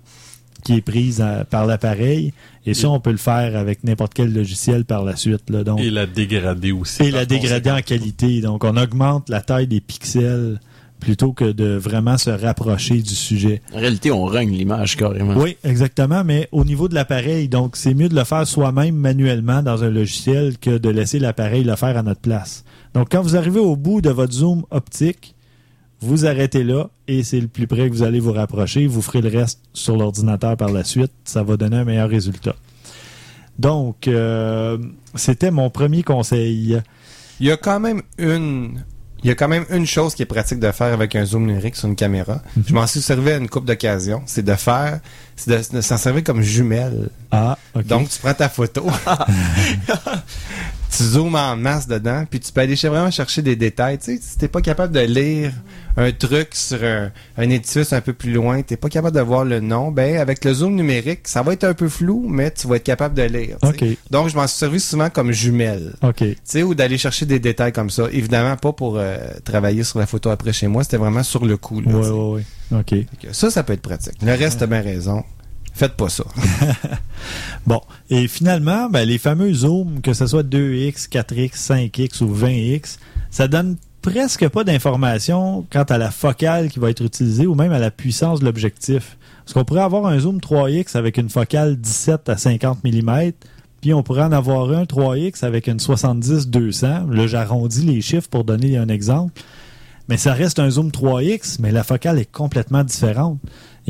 qui 0.64 0.76
est 0.76 0.82
prise 0.82 1.20
à- 1.20 1.44
par 1.44 1.66
l'appareil. 1.66 2.32
Et 2.66 2.74
ça, 2.74 2.90
on 2.90 3.02
peut 3.02 3.12
le 3.12 3.18
faire 3.18 3.58
avec 3.58 3.84
n'importe 3.84 4.14
quel 4.14 4.34
logiciel 4.34 4.86
par 4.86 5.04
la 5.04 5.18
suite. 5.18 5.50
Là. 5.50 5.66
Donc, 5.66 5.82
Et 5.82 5.90
la 5.90 6.06
dégrader 6.06 6.72
aussi. 6.72 7.04
et 7.04 7.12
la 7.12 7.26
dégrader 7.26 7.70
en 7.72 7.82
qualité. 7.82 8.40
Donc, 8.40 8.64
on 8.64 8.78
augmente 8.78 9.28
la 9.28 9.42
taille 9.42 9.68
des 9.68 9.82
pixels 9.82 10.62
plutôt 11.04 11.34
que 11.34 11.52
de 11.52 11.76
vraiment 11.76 12.18
se 12.18 12.30
rapprocher 12.30 13.02
du 13.02 13.14
sujet. 13.14 13.62
En 13.74 13.80
réalité, 13.80 14.10
on 14.10 14.26
rogne 14.26 14.52
l'image 14.52 14.96
carrément. 14.96 15.36
Oui, 15.36 15.58
exactement, 15.66 16.24
mais 16.24 16.48
au 16.54 16.64
niveau 16.64 16.88
de 16.88 16.96
l'appareil, 16.96 17.50
donc 17.50 17.76
c'est 17.76 17.94
mieux 17.94 18.08
de 18.08 18.16
le 18.16 18.24
faire 18.24 18.48
soi-même 18.48 18.96
manuellement 18.96 19.62
dans 19.62 19.84
un 19.84 19.90
logiciel 19.90 20.58
que 20.58 20.78
de 20.78 20.90
laisser 20.90 21.20
l'appareil 21.20 21.66
le 21.66 21.76
faire 21.76 21.98
à 21.98 22.04
notre 22.04 22.22
place. 22.22 22.64
Donc, 22.94 23.10
quand 23.12 23.22
vous 23.22 23.36
arrivez 23.36 23.60
au 23.60 23.76
bout 23.76 24.00
de 24.00 24.10
votre 24.10 24.32
zoom 24.32 24.64
optique, 24.72 25.36
vous 26.00 26.26
arrêtez 26.26 26.64
là 26.64 26.90
et 27.08 27.24
c'est 27.24 27.40
le 27.42 27.48
plus 27.48 27.68
près 27.68 27.90
que 27.90 27.94
vous 27.94 28.04
allez 28.04 28.20
vous 28.20 28.34
rapprocher. 28.34 28.88
Vous 28.88 29.02
ferez 29.02 29.22
le 29.22 29.30
reste 29.30 29.60
sur 29.74 29.98
l'ordinateur 29.98 30.56
par 30.56 30.72
la 30.72 30.84
suite. 30.84 31.12
Ça 31.26 31.44
va 31.44 31.58
donner 31.58 31.78
un 31.78 31.86
meilleur 31.86 32.10
résultat. 32.10 32.56
Donc, 33.60 34.08
euh, 34.08 34.78
c'était 35.16 35.52
mon 35.52 35.70
premier 35.70 36.04
conseil. 36.04 36.80
Il 37.40 37.48
y 37.48 37.52
a 37.52 37.58
quand 37.58 37.80
même 37.80 38.02
une. 38.18 38.84
Il 39.24 39.30
y 39.30 39.32
a 39.32 39.36
quand 39.36 39.48
même 39.48 39.66
une 39.70 39.86
chose 39.86 40.16
qui 40.16 40.22
est 40.22 40.26
pratique 40.28 40.60
de 40.60 40.72
faire 40.72 40.94
avec 40.94 41.16
un 41.16 41.26
zoom 41.26 41.46
numérique 41.46 41.76
sur 41.76 41.88
une 41.88 41.96
caméra. 41.96 42.42
Mhm. 42.58 42.64
Je 42.68 42.74
m'en 42.74 42.88
suis 42.88 43.02
servi 43.02 43.32
à 43.32 43.38
une 43.38 43.48
coupe 43.48 43.66
d'occasion. 43.66 44.22
C'est 44.26 44.44
de 44.44 44.56
faire, 44.56 45.00
c'est 45.36 45.72
de, 45.72 45.78
de 45.78 45.82
s'en 45.82 45.98
servir 45.98 46.24
comme 46.24 46.42
jumelle. 46.42 47.10
Ah. 47.32 47.58
Donc, 47.86 48.10
tu 48.10 48.20
prends 48.20 48.34
ta 48.34 48.50
photo. 48.50 48.86
tu 50.96 51.04
zoomes 51.04 51.36
en 51.36 51.56
masse 51.56 51.88
dedans, 51.88 52.26
puis 52.30 52.40
tu 52.40 52.52
peux 52.52 52.62
aller 52.62 52.76
vraiment 52.76 53.10
chercher 53.12 53.42
des 53.42 53.56
détails. 53.56 53.98
Tu 53.98 54.16
sais, 54.16 54.20
si 54.22 54.38
t'es 54.38 54.48
pas 54.48 54.62
capable 54.62 54.94
de 54.94 55.00
lire 55.00 55.52
un 55.98 56.12
truc 56.12 56.50
sur 56.54 56.84
un, 56.84 57.12
un 57.38 57.50
édifice 57.50 57.94
un 57.94 58.02
peu 58.02 58.14
plus 58.14 58.32
loin, 58.34 58.62
t'es 58.62 58.78
pas 58.78 58.90
capable 58.90 59.16
de 59.16 59.22
voir 59.22 59.46
le 59.46 59.60
nom, 59.60 59.92
ben 59.92 60.18
avec 60.18 60.44
le 60.46 60.54
zoom 60.54 60.76
numérique, 60.76 61.28
ça 61.28 61.42
va 61.42 61.54
être 61.54 61.64
un 61.64 61.74
peu 61.74 61.90
flou, 61.90 62.26
mais 62.28 62.52
tu 62.52 62.68
vas 62.68 62.76
être 62.78 62.84
capable 62.84 63.16
de 63.16 63.24
lire. 63.24 63.58
tu 63.62 63.68
sais. 63.70 63.92
OK. 63.92 63.98
Donc 64.12 64.30
je 64.30 64.36
m'en 64.36 64.48
suis 64.48 64.58
servi 64.58 64.80
souvent 64.80 65.10
comme 65.10 65.32
jumelle. 65.32 65.94
OK. 66.02 66.18
Tu 66.18 66.38
sais, 66.44 66.64
ou 66.64 66.76
d'aller 66.76 66.98
chercher 66.98 67.26
des 67.26 67.40
détails 67.40 67.74
comme 67.74 67.90
ça. 67.90 68.08
Évidemment, 68.12 68.56
pas 68.58 68.74
pour 68.74 68.98
euh, 68.98 69.18
travailler 69.44 69.84
sur 69.84 70.00
la 70.00 70.06
photo 70.06 70.30
après 70.30 70.54
chez 70.54 70.68
moi, 70.68 70.84
c'était 70.84 70.98
vraiment 70.98 71.24
sur 71.24 71.46
le 71.46 71.58
coup. 71.58 71.82
là, 71.82 71.92
Ouais, 71.92 72.10
ouais, 72.10 72.44
ouais. 72.72 72.80
OK. 72.80 73.06
Ça, 73.32 73.50
ça 73.52 73.64
peut 73.64 73.74
être 73.74 73.82
pratique. 73.82 74.16
Le 74.24 74.34
reste, 74.34 74.60
t'as 74.60 74.68
bien 74.68 74.82
raison. 74.82 75.24
Faites 75.74 75.94
pas 75.94 76.10
ça. 76.10 76.24
Bon. 77.66 77.82
Et 78.10 78.28
finalement, 78.28 78.90
ben, 78.90 79.08
les 79.08 79.18
fameux 79.18 79.54
zooms, 79.54 80.02
que 80.02 80.14
ce 80.14 80.28
soit 80.28 80.44
2X, 80.44 81.08
4X, 81.10 81.56
5X 81.56 82.22
ou 82.22 82.36
20X, 82.36 82.98
ça 83.32 83.48
donne 83.48 83.78
presque 84.02 84.48
pas 84.50 84.66
d'informations 84.66 85.66
quant 85.72 85.84
à 85.84 85.98
la 85.98 86.12
focale 86.12 86.70
qui 86.70 86.80
va 86.80 86.90
être 86.90 87.04
utilisée 87.04 87.48
ou 87.48 87.56
même 87.56 87.72
à 87.72 87.80
la 87.80 87.90
puissance 87.90 88.42
de 88.42 88.46
l'objectif. 88.46 89.18
Parce 89.46 89.54
qu'on 89.54 89.64
pourrait 89.64 89.82
avoir 89.82 90.06
un 90.08 90.20
zoom 90.20 90.40
3X 90.40 90.98
avec 90.98 91.18
une 91.18 91.30
focale 91.30 91.78
17 91.78 92.30
à 92.30 92.38
50 92.38 92.84
mm, 92.84 93.32
puis 93.82 93.94
on 93.94 94.04
pourrait 94.04 94.24
en 94.24 94.32
avoir 94.32 94.70
un 94.72 94.84
3X 94.84 95.46
avec 95.46 95.68
une 95.68 95.78
70-200. 95.78 97.10
Là, 97.12 97.28
j'arrondis 97.28 97.86
les 97.86 98.02
chiffres 98.02 98.30
pour 98.30 98.44
donner 98.44 98.78
un 98.78 98.90
exemple. 98.90 99.42
Mais 100.10 100.18
ça 100.18 100.34
reste 100.34 100.60
un 100.60 100.70
zoom 100.70 100.90
3X, 100.90 101.58
mais 101.60 101.72
la 101.72 101.84
focale 101.84 102.20
est 102.20 102.30
complètement 102.30 102.84
différente. 102.84 103.40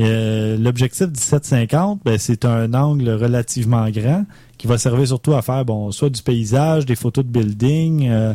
Euh, 0.00 0.56
L'objectif 0.56 1.06
1750, 1.06 2.00
ben, 2.04 2.18
c'est 2.18 2.44
un 2.44 2.74
angle 2.74 3.10
relativement 3.10 3.88
grand 3.90 4.24
qui 4.58 4.66
va 4.66 4.78
servir 4.78 5.06
surtout 5.06 5.34
à 5.34 5.42
faire 5.42 5.64
bon, 5.64 5.92
soit 5.92 6.10
du 6.10 6.22
paysage, 6.22 6.86
des 6.86 6.96
photos 6.96 7.24
de 7.24 7.30
building. 7.30 8.08
euh, 8.08 8.34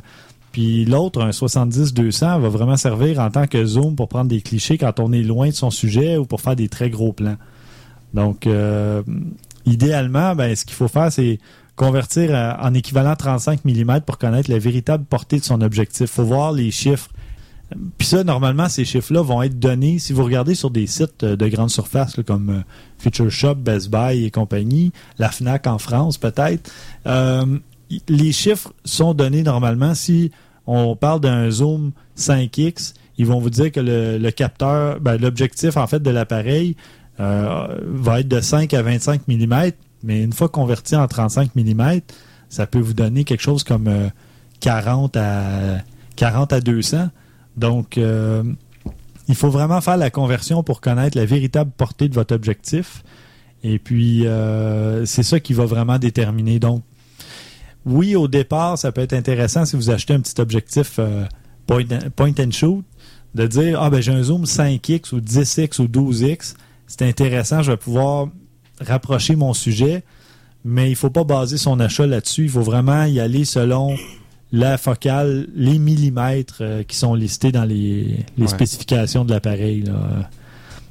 puis 0.52 0.84
l'autre, 0.86 1.22
un 1.22 1.30
70-200, 1.30 2.39
va 2.39 2.50
vraiment 2.50 2.78
servir 2.78 3.19
en 3.19 3.30
tant 3.30 3.45
que 3.45 3.63
zoom 3.65 3.95
pour 3.95 4.08
prendre 4.08 4.30
des 4.30 4.41
clichés 4.41 4.78
quand 4.78 5.00
on 5.00 5.12
est 5.12 5.22
loin 5.22 5.50
de 5.50 5.54
son 5.54 5.69
sujet 5.69 6.17
ou 6.17 6.26
pour 6.26 6.41
faire 6.41 6.56
des 6.56 6.69
très 6.69 6.89
gros 6.89 7.13
plans. 7.13 7.38
Donc, 8.15 8.48
euh, 8.48 9.04
idéalement, 9.65 10.36
ben, 10.36 10.56
ce 10.56 10.65
qu'il 10.65 10.74
faut 10.74 10.88
faire, 10.88 11.12
c'est 11.12 11.39
convertir 11.76 12.58
en 12.60 12.74
équivalent 12.74 13.15
35 13.15 13.63
mm 13.63 14.02
pour 14.02 14.17
connaître 14.17 14.50
la 14.50 14.60
véritable 14.60 15.06
portée 15.06 15.39
de 15.39 15.43
son 15.45 15.62
objectif. 15.62 16.02
Il 16.02 16.08
faut 16.08 16.24
voir 16.24 16.52
les 16.52 16.72
chiffres. 16.72 17.10
Puis 17.97 18.08
ça, 18.08 18.23
normalement, 18.23 18.67
ces 18.67 18.86
chiffres-là 18.86 19.21
vont 19.21 19.41
être 19.41 19.60
donnés, 19.60 19.99
si 19.99 20.13
vous 20.13 20.23
regardez 20.23 20.55
sur 20.55 20.71
des 20.71 20.88
sites 20.88 21.23
euh, 21.23 21.36
de 21.36 21.47
grande 21.47 21.69
surface, 21.69 22.15
comme 22.25 22.49
euh, 22.49 22.62
Future 22.97 23.29
Shop, 23.29 23.55
Best 23.55 23.89
Buy 23.89 24.25
et 24.25 24.32
compagnie, 24.32 24.91
la 25.17 25.29
FNAC 25.29 25.67
en 25.67 25.77
France 25.77 26.17
peut-être, 26.17 26.71
euh, 27.05 27.45
les 28.08 28.32
chiffres 28.32 28.73
sont 28.86 29.13
donnés 29.13 29.43
normalement 29.43 29.93
si 29.93 30.32
on 30.67 30.95
parle 30.95 31.21
d'un 31.21 31.49
zoom 31.49 31.91
5X, 32.17 32.93
ils 33.17 33.25
vont 33.25 33.39
vous 33.39 33.49
dire 33.49 33.71
que 33.71 33.79
le, 33.79 34.29
capteur, 34.29 34.99
ben, 34.99 35.17
l'objectif 35.17 35.77
en 35.77 35.88
fait 35.88 36.01
de 36.01 36.10
l'appareil 36.10 36.75
va 37.17 38.19
être 38.21 38.29
de 38.29 38.39
5 38.39 38.73
à 38.73 38.82
25 38.82 39.27
mm, 39.27 39.71
mais 40.03 40.23
une 40.23 40.32
fois 40.32 40.47
converti 40.47 40.95
en 40.95 41.08
35 41.08 41.55
mm, 41.55 41.99
ça 42.49 42.65
peut 42.65 42.79
vous 42.79 42.93
donner 42.93 43.23
quelque 43.23 43.41
chose 43.41 43.63
comme 43.63 43.88
euh, 43.88 44.10
40 44.60 45.15
à 45.15 45.77
40 46.15 46.53
à 46.53 46.60
200. 46.60 47.10
Donc, 47.60 47.98
euh, 47.98 48.41
il 49.28 49.36
faut 49.36 49.50
vraiment 49.50 49.82
faire 49.82 49.98
la 49.98 50.10
conversion 50.10 50.63
pour 50.63 50.82
connaître 50.82 51.17
la 51.17 51.26
véritable 51.26 51.72
portée 51.76 52.08
de 52.08 52.15
votre 52.15 52.34
objectif. 52.34 53.04
Et 53.63 53.78
puis, 53.78 54.26
euh, 54.26 55.06
c'est 55.06 55.24
ça 55.24 55.39
qui 55.39 55.54
va 55.54 55.65
vraiment 55.65 56.00
déterminer. 56.00 56.60
Donc, 56.60 56.84
oui, 57.86 58.15
au 58.15 58.28
départ, 58.28 58.78
ça 58.78 58.91
peut 58.91 59.02
être 59.02 59.13
intéressant 59.13 59.65
si 59.65 59.76
vous 59.76 59.89
achetez 59.89 60.13
un 60.13 60.22
petit 60.22 60.39
objectif 60.39 60.95
euh, 61.00 61.26
point, 61.67 61.84
point 62.15 62.34
and 62.39 62.52
shoot, 62.52 62.84
de 63.36 63.45
dire, 63.45 63.82
ah 63.82 63.89
ben 63.89 64.02
j'ai 64.02 64.13
un 64.13 64.24
zoom 64.24 64.45
5X 64.45 65.13
ou 65.13 65.19
10X 65.19 65.82
ou 65.82 65.86
12X. 65.86 66.56
C'est 66.88 67.04
intéressant, 67.04 67.62
je 67.62 67.72
vais 67.72 67.78
pouvoir 67.78 68.30
rapprocher 68.80 69.36
mon 69.36 69.54
sujet, 69.54 70.04
mais 70.63 70.89
il 70.89 70.95
faut 70.95 71.10
pas 71.10 71.26
baser 71.26 71.58
son 71.58 71.80
achat 71.80 72.08
là-dessus. 72.08 72.43
Il 72.45 72.50
faut 72.50 72.62
vraiment 72.62 73.04
y 73.04 73.19
aller 73.19 73.43
selon 73.43 73.95
la 74.51 74.77
focale, 74.77 75.47
les 75.55 75.77
millimètres 75.77 76.57
euh, 76.62 76.83
qui 76.83 76.95
sont 76.97 77.13
listés 77.13 77.51
dans 77.51 77.65
les, 77.65 78.25
les 78.38 78.43
Ouais. 78.43 78.47
spécifications 78.47 79.23
de 79.25 79.31
l'appareil. 79.31 79.83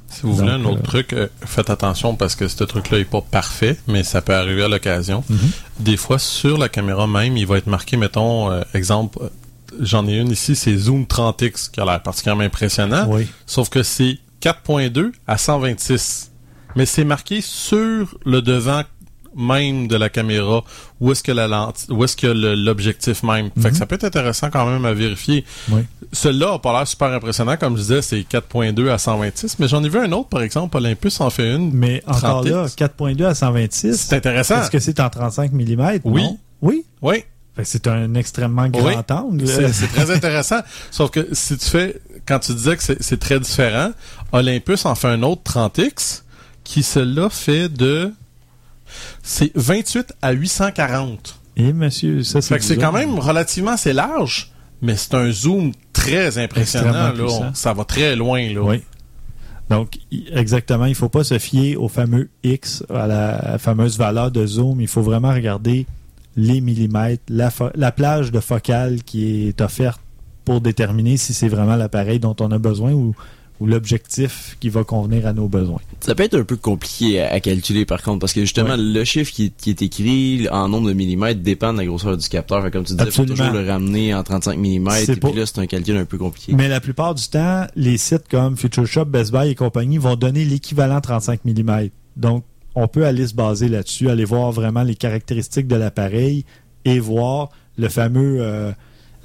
Si 0.07 0.21
vous 0.23 0.33
voulez 0.35 0.49
un 0.51 0.63
autre 0.65 0.79
euh, 0.79 0.83
truc, 0.83 1.13
euh, 1.13 1.27
faites 1.45 1.69
attention 1.69 2.15
parce 2.15 2.35
que 2.35 2.47
ce 2.47 2.63
truc-là 2.63 2.99
est 2.99 3.05
pas 3.05 3.21
parfait, 3.21 3.77
mais 3.87 4.03
ça 4.03 4.21
peut 4.21 4.33
arriver 4.33 4.63
à 4.63 4.67
l'occasion. 4.67 5.23
Mhm. 5.29 5.37
Des 5.81 5.97
fois, 5.97 6.17
sur 6.19 6.57
la 6.57 6.67
caméra 6.69 7.05
même, 7.05 7.37
il 7.37 7.45
va 7.45 7.57
être 7.57 7.67
marqué, 7.67 7.95
mettons, 7.97 8.49
exemple, 8.73 9.19
j'en 9.79 10.07
ai 10.07 10.17
une 10.17 10.31
ici, 10.31 10.55
c'est 10.55 10.75
Zoom 10.75 11.03
30X, 11.05 11.69
qui 11.69 11.79
a 11.79 11.85
l'air 11.85 12.01
particulièrement 12.01 12.43
impressionnant, 12.43 13.07
Oui. 13.09 13.27
sauf 13.45 13.69
que 13.69 13.83
c'est 13.83 14.17
4.2 14.41 15.11
à 15.27 15.37
126. 15.37 16.31
Mais 16.75 16.85
c'est 16.85 17.03
marqué 17.03 17.41
sur 17.41 18.17
le 18.25 18.41
devant 18.41 18.83
même 19.35 19.87
de 19.87 19.95
la 19.95 20.09
caméra 20.09 20.63
où 20.99 21.11
est-ce 21.11 21.23
que 21.23 21.31
la 21.31 21.47
lentille, 21.47 21.91
où 21.91 22.03
est-ce 22.03 22.17
que 22.17 22.27
l'objectif 22.27 23.23
même. 23.23 23.49
Fait 23.55 23.69
que 23.69 23.73
Mhm. 23.73 23.73
ça 23.75 23.85
peut 23.85 23.95
être 23.95 24.03
intéressant 24.03 24.49
quand 24.49 24.65
même 24.65 24.85
à 24.85 24.93
vérifier. 24.93 25.45
Oui. 25.71 25.81
Celui-là 26.11 26.53
a 26.53 26.59
pas 26.59 26.73
l'air 26.77 26.87
super 26.87 27.09
impressionnant, 27.13 27.55
comme 27.57 27.75
je 27.77 27.81
disais, 27.81 28.01
c'est 28.01 28.21
4.2 28.23 28.89
à 28.89 28.97
126, 28.97 29.59
mais 29.59 29.67
j'en 29.67 29.83
ai 29.83 29.89
vu 29.89 29.99
un 29.99 30.11
autre, 30.11 30.29
par 30.29 30.41
exemple, 30.41 30.75
Olympus 30.77 31.21
en 31.21 31.29
fait 31.29 31.53
une. 31.55 31.71
Mais 31.73 32.01
encore 32.07 32.43
30X. 32.43 32.49
là, 32.51 32.65
4.2 32.75 33.25
à 33.25 33.35
126. 33.35 33.95
C'est 34.09 34.15
intéressant. 34.15 34.61
Est-ce 34.61 34.71
que 34.71 34.79
c'est 34.79 34.99
en 34.99 35.09
35 35.09 35.51
mm? 35.53 35.99
Oui. 36.05 36.23
Oui? 36.61 36.83
Oui, 37.01 37.23
que 37.55 37.63
c'est 37.63 37.87
un 37.87 38.13
extrêmement 38.15 38.67
grand 38.69 38.85
Oui. 38.87 38.93
angle. 39.09 39.47
c'est 39.47 39.87
très 39.93 40.09
intéressant. 40.15 40.59
Sauf 40.91 41.11
que 41.11 41.27
si 41.33 41.57
tu 41.57 41.65
fais, 41.69 42.01
quand 42.25 42.39
tu 42.39 42.53
disais 42.53 42.75
que 42.77 42.83
c'est 42.99 43.19
très 43.19 43.39
différent, 43.39 43.91
Olympus 44.31 44.85
en 44.85 44.95
fait 44.95 45.07
un 45.07 45.23
autre 45.23 45.41
30X 45.43 46.23
qui, 46.63 46.83
celui-là, 46.83 47.29
fait 47.29 47.69
de... 47.69 48.11
C'est 49.23 49.51
28 49.55 50.13
à 50.21 50.31
840. 50.31 51.39
Et 51.57 51.73
monsieur, 51.73 52.23
ça 52.23 52.41
c'est 52.41 52.61
c'est 52.61 52.77
quand 52.77 52.91
même 52.91 53.19
relativement 53.19 53.71
assez 53.71 53.91
large, 53.91 54.51
mais 54.81 54.95
c'est 54.95 55.13
un 55.15 55.31
zoom 55.31 55.73
très 55.91 56.37
impressionnant. 56.37 57.11
Là. 57.13 57.51
ça 57.53 57.73
va 57.73 57.83
très 57.83 58.15
loin. 58.15 58.53
Là. 58.53 58.61
Oui. 58.61 58.81
Donc, 59.69 59.99
exactement, 60.31 60.85
il 60.85 60.95
faut 60.95 61.09
pas 61.09 61.23
se 61.23 61.37
fier 61.37 61.75
au 61.75 61.89
fameux 61.89 62.29
X, 62.43 62.83
à 62.89 63.05
la 63.05 63.57
fameuse 63.59 63.97
valeur 63.97 64.31
de 64.31 64.45
zoom. 64.45 64.81
Il 64.81 64.87
faut 64.87 65.03
vraiment 65.03 65.31
regarder 65.31 65.85
les 66.35 66.61
millimètres, 66.61 67.23
la, 67.29 67.51
la 67.75 67.91
plage 67.91 68.31
de 68.31 68.39
focale 68.39 69.03
qui 69.03 69.47
est 69.47 69.61
offerte 69.61 70.01
pour 70.45 70.61
déterminer 70.61 71.17
si 71.17 71.33
c'est 71.33 71.49
vraiment 71.49 71.75
l'appareil 71.75 72.19
dont 72.19 72.35
on 72.39 72.51
a 72.51 72.57
besoin 72.57 72.93
ou, 72.93 73.13
ou 73.59 73.65
l'objectif 73.67 74.55
qui 74.59 74.69
va 74.69 74.83
convenir 74.83 75.27
à 75.27 75.33
nos 75.33 75.47
besoins. 75.47 75.79
Ça 75.99 76.15
peut 76.15 76.23
être 76.23 76.37
un 76.39 76.43
peu 76.43 76.55
compliqué 76.55 77.21
à, 77.21 77.33
à 77.33 77.39
calculer 77.39 77.85
par 77.85 78.01
contre 78.01 78.19
parce 78.19 78.33
que 78.33 78.41
justement 78.41 78.75
le 78.77 79.03
chiffre 79.03 79.31
qui, 79.33 79.45
est- 79.45 79.53
qui 79.57 79.69
est 79.71 79.81
écrit 79.81 80.47
en 80.49 80.69
nombre 80.69 80.87
de 80.87 80.93
millimètres 80.93 81.41
dépend 81.41 81.73
de 81.73 81.79
la 81.79 81.85
grosseur 81.85 82.15
du 82.17 82.27
capteur. 82.29 82.63
Fait 82.63 82.71
comme 82.71 82.85
tu 82.85 82.93
disais, 82.93 83.05
il 83.05 83.11
faut 83.11 83.25
toujours 83.25 83.51
le 83.51 83.67
ramener 83.67 84.13
en 84.13 84.23
35 84.23 84.57
mm 84.57 84.63
et 84.65 85.15
pas- 85.17 85.29
puis 85.29 85.39
là 85.39 85.45
c'est 85.45 85.59
un 85.59 85.65
calcul 85.67 85.97
un 85.97 86.05
peu 86.05 86.17
compliqué. 86.17 86.53
Mais 86.53 86.67
la 86.67 86.79
plupart 86.79 87.15
du 87.15 87.27
temps, 87.27 87.65
les 87.75 87.97
sites 87.97 88.27
comme 88.29 88.55
Future 88.57 88.87
Shop, 88.87 89.05
Best 89.05 89.31
Buy 89.31 89.49
et 89.49 89.55
compagnie 89.55 89.97
vont 89.97 90.15
donner 90.15 90.45
l'équivalent 90.45 91.01
35 91.01 91.41
mm. 91.45 91.89
Donc, 92.17 92.43
on 92.75 92.87
peut 92.87 93.05
aller 93.05 93.27
se 93.27 93.33
baser 93.33 93.67
là-dessus, 93.67 94.09
aller 94.09 94.25
voir 94.25 94.51
vraiment 94.51 94.83
les 94.83 94.95
caractéristiques 94.95 95.67
de 95.67 95.75
l'appareil 95.75 96.45
et 96.85 96.99
voir 96.99 97.49
le 97.77 97.89
fameux 97.89 98.37
euh, 98.41 98.71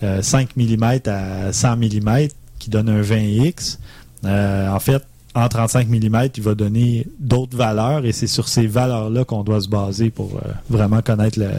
euh, 0.02 0.22
5 0.22 0.56
mm 0.56 0.84
à 1.06 1.52
100 1.52 1.76
mm 1.76 2.28
qui 2.58 2.70
donne 2.70 2.88
un 2.88 3.02
20x. 3.02 3.78
Euh, 4.24 4.68
en 4.70 4.80
fait, 4.80 5.02
en 5.34 5.48
35 5.48 5.88
mm, 5.88 6.28
il 6.36 6.42
va 6.42 6.54
donner 6.54 7.06
d'autres 7.18 7.56
valeurs 7.56 8.04
et 8.06 8.12
c'est 8.12 8.26
sur 8.26 8.48
ces 8.48 8.66
valeurs-là 8.66 9.24
qu'on 9.24 9.42
doit 9.42 9.60
se 9.60 9.68
baser 9.68 10.10
pour 10.10 10.36
euh, 10.36 10.48
vraiment 10.70 11.02
connaître 11.02 11.38
la, 11.38 11.50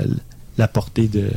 la 0.58 0.68
portée 0.68 1.08
de... 1.08 1.30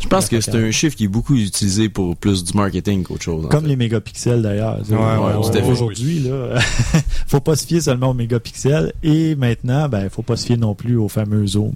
Je 0.00 0.08
pense 0.08 0.28
que 0.30 0.40
c'est 0.40 0.54
un 0.54 0.70
chiffre 0.70 0.96
qui 0.96 1.04
est 1.04 1.08
beaucoup 1.08 1.34
utilisé 1.34 1.90
pour 1.90 2.16
plus 2.16 2.42
du 2.42 2.54
marketing 2.56 3.02
qu'autre 3.02 3.22
chose. 3.22 3.44
en 3.44 3.48
Comme 3.48 3.64
fait. 3.64 3.68
les 3.68 3.76
mégapixels 3.76 4.40
d'ailleurs. 4.40 4.78
Ouais, 4.88 4.96
ouais, 4.96 5.34
On- 5.36 5.42
tout 5.42 5.48
à 5.50 5.52
fait. 5.52 5.62
Aujourd'hui, 5.70 6.20
là, 6.20 6.58
faut 7.26 7.40
pas 7.40 7.54
se 7.54 7.66
fier 7.66 7.80
seulement 7.82 8.10
aux 8.10 8.14
mégapixels 8.14 8.94
et 9.02 9.34
maintenant, 9.34 9.90
ben, 9.90 10.08
faut 10.08 10.22
pas 10.22 10.36
se 10.36 10.46
fier 10.46 10.56
non 10.56 10.74
plus 10.74 10.96
au 10.96 11.08
fameux 11.08 11.46
zoom. 11.46 11.74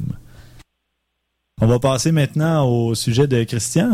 On 1.60 1.66
va 1.66 1.78
passer 1.78 2.12
maintenant 2.12 2.64
au 2.66 2.94
sujet 2.94 3.26
de 3.26 3.44
Christian. 3.44 3.90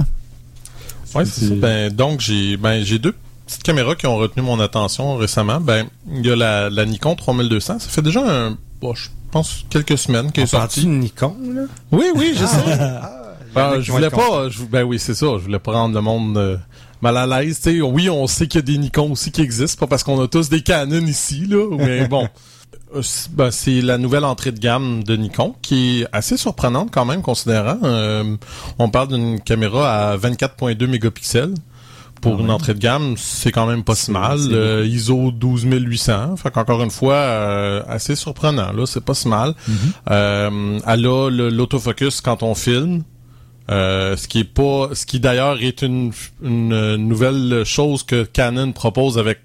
Ouais, 1.15 1.25
c'est 1.25 1.49
ça. 1.49 1.55
Ben, 1.57 1.93
donc, 1.93 2.21
j'ai 2.21 2.57
ben, 2.57 2.85
j'ai 2.85 3.01
deux 3.01 3.15
petites 3.51 3.63
caméras 3.63 3.95
qui 3.97 4.07
ont 4.07 4.17
retenu 4.17 4.43
mon 4.43 4.59
attention 4.61 5.17
récemment. 5.17 5.61
Ben, 5.61 5.87
il 6.13 6.25
y 6.27 6.31
a 6.31 6.37
la, 6.37 6.71
la 6.71 6.85
Nikon 6.87 7.15
3200. 7.17 7.79
Ça 7.81 7.89
fait 7.89 8.03
déjà 8.03 8.21
un, 8.27 8.57
bon, 8.81 8.95
je 8.95 9.09
pense, 9.31 9.65
quelques 9.71 9.99
semaines 9.99 10.33
qu'elle 10.33 10.45
est 10.45 10.47
sortie. 10.49 10.87
Nikon, 10.87 11.37
là? 11.55 11.63
Oui, 11.93 12.07
oui, 12.15 12.33
je 12.35 12.45
sais. 12.47 12.77
Ben, 12.79 13.01
Ben, 13.55 13.81
je 13.81 13.91
voulais 13.93 14.11
pas, 14.11 14.49
je, 14.49 14.63
ben 14.63 14.85
oui, 14.85 14.99
c'est 14.99 15.15
ça. 15.15 15.27
Je 15.39 15.43
voulais 15.45 15.59
pas 15.59 15.73
rendre 15.73 15.95
le 15.95 16.01
monde 16.01 16.37
euh, 16.39 16.57
mal 17.03 17.17
à 17.17 17.27
l'aise. 17.27 17.61
Oui, 17.83 18.09
on 18.09 18.27
sait 18.29 18.47
qu'il 18.47 18.59
y 18.61 18.63
a 18.63 18.67
des 18.67 18.79
Nikon 18.79 19.11
aussi 19.13 19.33
qui 19.33 19.41
existent. 19.43 19.81
Pas 19.81 19.89
parce 19.89 20.05
qu'on 20.05 20.21
a 20.23 20.29
tous 20.29 20.49
des 20.49 20.63
Canon 20.63 21.05
ici, 21.07 21.47
là. 21.49 21.67
Mais 21.77 22.07
bon. 22.09 22.29
Euh, 22.95 23.03
c'est- 23.03 23.31
ben, 23.33 23.51
c'est 23.51 23.81
la 23.83 23.99
nouvelle 23.99 24.25
entrée 24.25 24.51
de 24.53 24.59
gamme 24.61 25.03
de 25.05 25.17
Nikon 25.17 25.55
qui 25.63 26.03
est 26.03 26.07
assez 26.13 26.37
surprenante 26.37 26.91
quand 26.93 27.05
même 27.05 27.23
considérant. 27.23 27.79
euh, 27.85 28.37
on 28.79 28.89
parle 28.89 29.09
d'une 29.09 29.41
caméra 29.41 30.11
à 30.11 30.17
24.2 30.17 30.87
mégapixels. 30.87 31.55
Pour 32.21 32.37
Ah 32.39 32.43
une 32.43 32.51
entrée 32.51 32.75
de 32.75 32.79
gamme, 32.79 33.15
c'est 33.17 33.51
quand 33.53 33.67
même 33.67 33.83
pas 33.83 33.95
si 33.95 34.11
mal. 34.11 34.39
Euh, 34.53 34.87
ISO 34.87 35.31
12800. 35.33 36.37
Fait 36.37 36.51
qu'encore 36.51 36.83
une 36.83 36.91
fois, 36.91 37.15
euh, 37.15 37.83
assez 37.89 38.15
surprenant. 38.15 38.73
Là, 38.73 38.87
c'est 38.87 39.05
pas 39.05 39.15
si 39.15 39.29
mal. 39.29 39.55
Euh, 40.11 40.79
elle 40.87 41.07
a 41.07 41.31
l'autofocus 41.31 42.21
quand 42.21 42.43
on 42.43 42.55
filme. 42.55 43.03
Euh, 43.71 44.17
ce 44.17 44.27
qui 44.27 44.41
est 44.41 44.45
pas, 44.45 44.89
ce 44.95 45.07
qui 45.07 45.21
d'ailleurs 45.21 45.63
est 45.63 45.83
une, 45.83 46.13
une 46.43 46.97
nouvelle 46.97 47.63
chose 47.65 48.03
que 48.03 48.25
Canon 48.25 48.73
propose 48.73 49.17
avec 49.17 49.39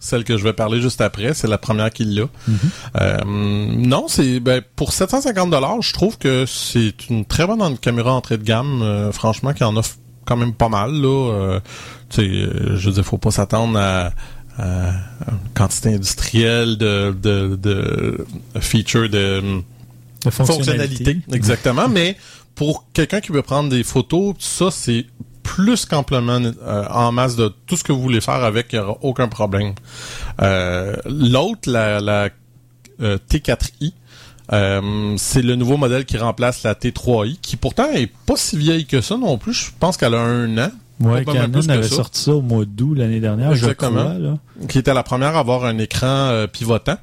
celle 0.00 0.24
que 0.24 0.36
je 0.38 0.44
vais 0.44 0.52
parler 0.52 0.80
juste 0.80 1.00
après. 1.00 1.34
C'est 1.34 1.48
la 1.48 1.58
première 1.58 1.90
qu'il 1.90 2.14
l'a. 2.14 2.24
Euh, 3.00 3.18
non, 3.26 4.06
c'est 4.08 4.40
ben, 4.40 4.62
pour 4.76 4.92
750 4.92 5.50
dollars, 5.50 5.82
je 5.82 5.92
trouve 5.92 6.16
que 6.18 6.46
c'est 6.46 7.08
une 7.10 7.24
très 7.26 7.46
bonne 7.46 7.76
caméra 7.78 8.12
entrée 8.14 8.38
de 8.38 8.44
gamme. 8.44 8.80
euh, 8.82 9.12
franchement, 9.12 9.52
qui 9.52 9.64
en 9.64 9.76
offre 9.76 9.96
quand 10.28 10.36
même 10.36 10.52
pas 10.52 10.68
mal. 10.68 10.92
Là, 10.92 11.32
Euh, 11.32 11.60
tu 12.10 12.22
sais, 12.22 12.28
euh, 12.28 12.76
je 12.76 12.88
veux 12.88 12.94
dire, 12.94 13.04
faut 13.04 13.18
pas 13.18 13.30
s'attendre 13.30 13.78
à, 13.78 14.12
une 14.58 15.48
quantité 15.54 15.94
industrielle 15.94 16.78
de, 16.78 17.14
de, 17.22 17.56
de 17.56 18.26
features 18.60 19.08
de 19.08 19.62
La 20.24 20.30
fonctionnalité. 20.32 21.18
Exactement. 21.32 21.88
mais 21.88 22.16
pour 22.56 22.86
quelqu'un 22.92 23.20
qui 23.20 23.30
veut 23.30 23.42
prendre 23.42 23.68
des 23.68 23.84
photos, 23.84 24.34
ça, 24.40 24.72
c'est 24.72 25.06
plus 25.44 25.86
qu'amplement 25.86 26.40
euh, 26.42 26.84
en 26.90 27.12
masse 27.12 27.36
de 27.36 27.52
tout 27.66 27.76
ce 27.76 27.84
que 27.84 27.92
vous 27.92 28.02
voulez 28.02 28.20
faire 28.20 28.44
avec, 28.44 28.72
il 28.72 28.78
n'y 28.78 28.84
aura 28.84 28.98
aucun 29.02 29.28
problème. 29.28 29.74
Euh, 30.42 30.94
L'autre, 31.06 31.70
la, 31.70 32.00
la 32.00 32.28
euh, 33.00 33.16
T4i, 33.30 33.92
euh, 34.52 35.14
c'est 35.16 35.42
le 35.42 35.54
nouveau 35.56 35.76
modèle 35.76 36.04
qui 36.04 36.16
remplace 36.16 36.62
la 36.62 36.74
T3i, 36.74 37.38
qui 37.40 37.56
pourtant 37.56 37.90
est 37.92 38.10
pas 38.26 38.36
si 38.36 38.56
vieille 38.56 38.86
que 38.86 39.00
ça 39.00 39.16
non 39.16 39.38
plus. 39.38 39.52
Je 39.52 39.66
pense 39.78 39.96
qu'elle 39.96 40.14
a 40.14 40.20
un 40.20 40.56
an, 40.58 40.70
mal 41.00 41.24
Canon 41.24 41.68
avait 41.68 41.82
ça. 41.82 41.96
sorti 41.96 42.20
ça 42.22 42.32
au 42.32 42.40
mois 42.42 42.64
d'août 42.66 42.94
l'année 42.94 43.20
dernière, 43.20 43.52
Exactement. 43.52 43.98
je 43.98 44.04
crois. 44.04 44.18
Là. 44.18 44.66
qui 44.68 44.78
était 44.78 44.94
la 44.94 45.02
première 45.02 45.36
à 45.36 45.40
avoir 45.40 45.64
un 45.64 45.78
écran 45.78 46.06
euh, 46.06 46.46
pivotant. 46.46 46.96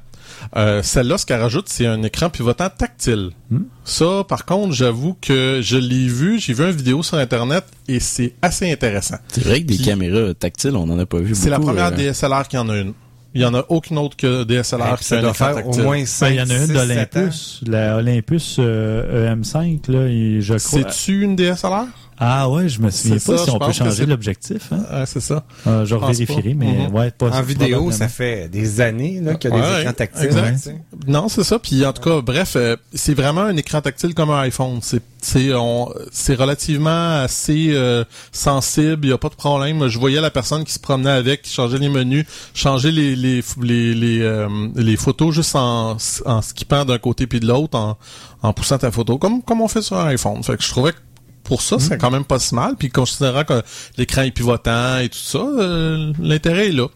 Euh, 0.56 0.82
Celle-là, 0.82 1.16
ce 1.18 1.24
qu'elle 1.24 1.40
rajoute, 1.40 1.68
c'est 1.68 1.86
un 1.86 2.02
écran 2.02 2.28
pivotant 2.28 2.68
tactile. 2.68 3.30
Hmm. 3.50 3.62
Ça, 3.84 4.22
par 4.28 4.44
contre, 4.44 4.74
j'avoue 4.74 5.16
que 5.20 5.60
je 5.62 5.76
l'ai 5.76 6.06
vu, 6.08 6.38
j'ai 6.38 6.52
vu 6.52 6.64
une 6.64 6.70
vidéo 6.72 7.02
sur 7.02 7.16
Internet 7.16 7.64
et 7.88 8.00
c'est 8.00 8.34
assez 8.42 8.70
intéressant. 8.70 9.16
C'est 9.28 9.42
vrai 9.42 9.62
que 9.62 9.66
des 9.66 9.76
Puis- 9.76 9.84
caméras 9.84 10.34
tactiles, 10.34 10.76
on 10.76 10.82
en 10.90 10.98
a 10.98 11.06
pas 11.06 11.18
vu 11.18 11.34
C'est 11.34 11.48
la 11.48 11.56
beaucoup, 11.58 11.68
première 11.70 11.86
euh, 11.86 12.12
DSLR 12.12 12.48
qui 12.48 12.58
en 12.58 12.68
a 12.68 12.76
une. 12.76 12.92
Il 13.36 13.42
y 13.42 13.44
en 13.44 13.52
a 13.52 13.64
aucune 13.68 13.98
autre 13.98 14.16
que 14.16 14.44
DSLR 14.44 14.98
qui 14.98 15.20
doit 15.20 15.34
faire 15.34 15.66
au 15.66 15.76
moins 15.76 15.98
Ben, 15.98 16.06
5 16.06 16.28
il 16.30 16.36
y 16.36 16.40
en 16.40 16.48
a 16.48 16.56
une 16.56 16.72
d'Olympus, 16.72 17.60
la 17.66 17.96
Olympus 17.96 18.56
euh, 18.58 19.34
EM5, 19.34 19.92
là, 19.92 20.06
et 20.08 20.40
je 20.40 20.54
crois. 20.54 20.90
C'est-tu 20.90 21.22
une 21.22 21.36
DSLR? 21.36 21.84
Ah 22.18 22.48
ouais, 22.48 22.68
je 22.68 22.80
me 22.80 22.90
souviens 22.90 23.18
C'est 23.18 23.32
pas 23.32 23.38
ça, 23.38 23.44
si 23.44 23.50
on 23.50 23.58
peut 23.58 23.72
changer 23.72 24.06
l'objectif. 24.06 24.72
Hein? 24.72 24.84
Ah, 24.90 25.04
c'est 25.06 25.20
ça. 25.20 25.44
Euh, 25.66 25.84
je 25.84 25.94
pense 25.96 26.16
vérifierai, 26.16 26.50
pas. 26.50 26.56
mais 26.64 26.88
Mhm. 26.88 26.94
ouais, 26.94 27.10
pas 27.10 27.30
En 27.30 27.42
vidéo, 27.42 27.90
ça 27.90 28.08
fait 28.08 28.48
des 28.48 28.80
années 28.80 29.20
là, 29.20 29.34
qu'il 29.34 29.50
y 29.50 29.52
a 29.52 29.56
des 29.56 29.62
Ouais, 29.66 29.80
écrans 29.82 29.92
tactiles. 29.92 30.24
exact. 30.26 30.52
tu 30.56 30.58
sais. 30.62 30.76
Non, 31.06 31.28
c'est 31.28 31.44
ça. 31.44 31.58
Puis 31.58 31.84
en 31.84 31.92
tout 31.92 32.02
cas, 32.02 32.20
bref, 32.22 32.54
euh, 32.56 32.76
c'est 32.94 33.12
vraiment 33.14 33.42
un 33.42 33.56
écran 33.56 33.80
tactile 33.82 34.14
comme 34.14 34.30
un 34.30 34.40
iPhone. 34.40 34.78
C'est 34.82 35.02
c'est 35.20 35.52
on- 35.54 35.92
c'est 36.12 36.34
relativement 36.36 37.20
assez 37.22 37.70
euh, 37.74 38.04
sensible. 38.32 39.06
Il 39.06 39.10
y 39.10 39.12
a 39.12 39.18
pas 39.18 39.28
de 39.28 39.34
problème. 39.34 39.88
Je 39.88 39.98
voyais 39.98 40.20
la 40.20 40.30
personne 40.30 40.64
qui 40.64 40.72
se 40.72 40.78
promenait 40.78 41.10
avec, 41.10 41.42
qui 41.42 41.52
changeait 41.52 41.78
les 41.78 41.88
menus, 41.88 42.24
changeait 42.54 42.92
les 42.92 43.16
les 43.16 43.42
les 43.60 43.94
les, 43.94 44.20
euh, 44.22 44.48
les 44.76 44.96
photos 44.96 45.34
juste 45.34 45.56
en 45.56 45.96
en 46.26 46.42
skippant 46.42 46.84
d'un 46.84 46.98
côté 46.98 47.26
puis 47.26 47.40
de 47.40 47.46
l'autre, 47.46 47.76
en 47.78 47.98
en 48.42 48.52
poussant 48.52 48.78
ta 48.78 48.90
photo, 48.90 49.18
comme 49.18 49.42
comme 49.42 49.60
on 49.60 49.68
fait 49.68 49.82
sur 49.82 49.98
un 49.98 50.06
iPhone. 50.06 50.42
Fait 50.42 50.56
que 50.56 50.62
je 50.62 50.68
trouvais 50.70 50.92
que 50.92 50.98
pour 51.46 51.62
ça, 51.62 51.78
c'est 51.78 51.96
quand 51.96 52.10
même 52.10 52.24
pas 52.24 52.38
si 52.38 52.54
mal. 52.54 52.74
Puis 52.76 52.88
considérant 52.90 53.44
que 53.44 53.62
l'écran 53.96 54.22
est 54.22 54.32
pivotant 54.32 54.98
et 54.98 55.08
tout 55.08 55.18
ça, 55.18 55.38
euh, 55.38 56.12
l'intérêt 56.18 56.68
est 56.68 56.72
là. 56.72 56.88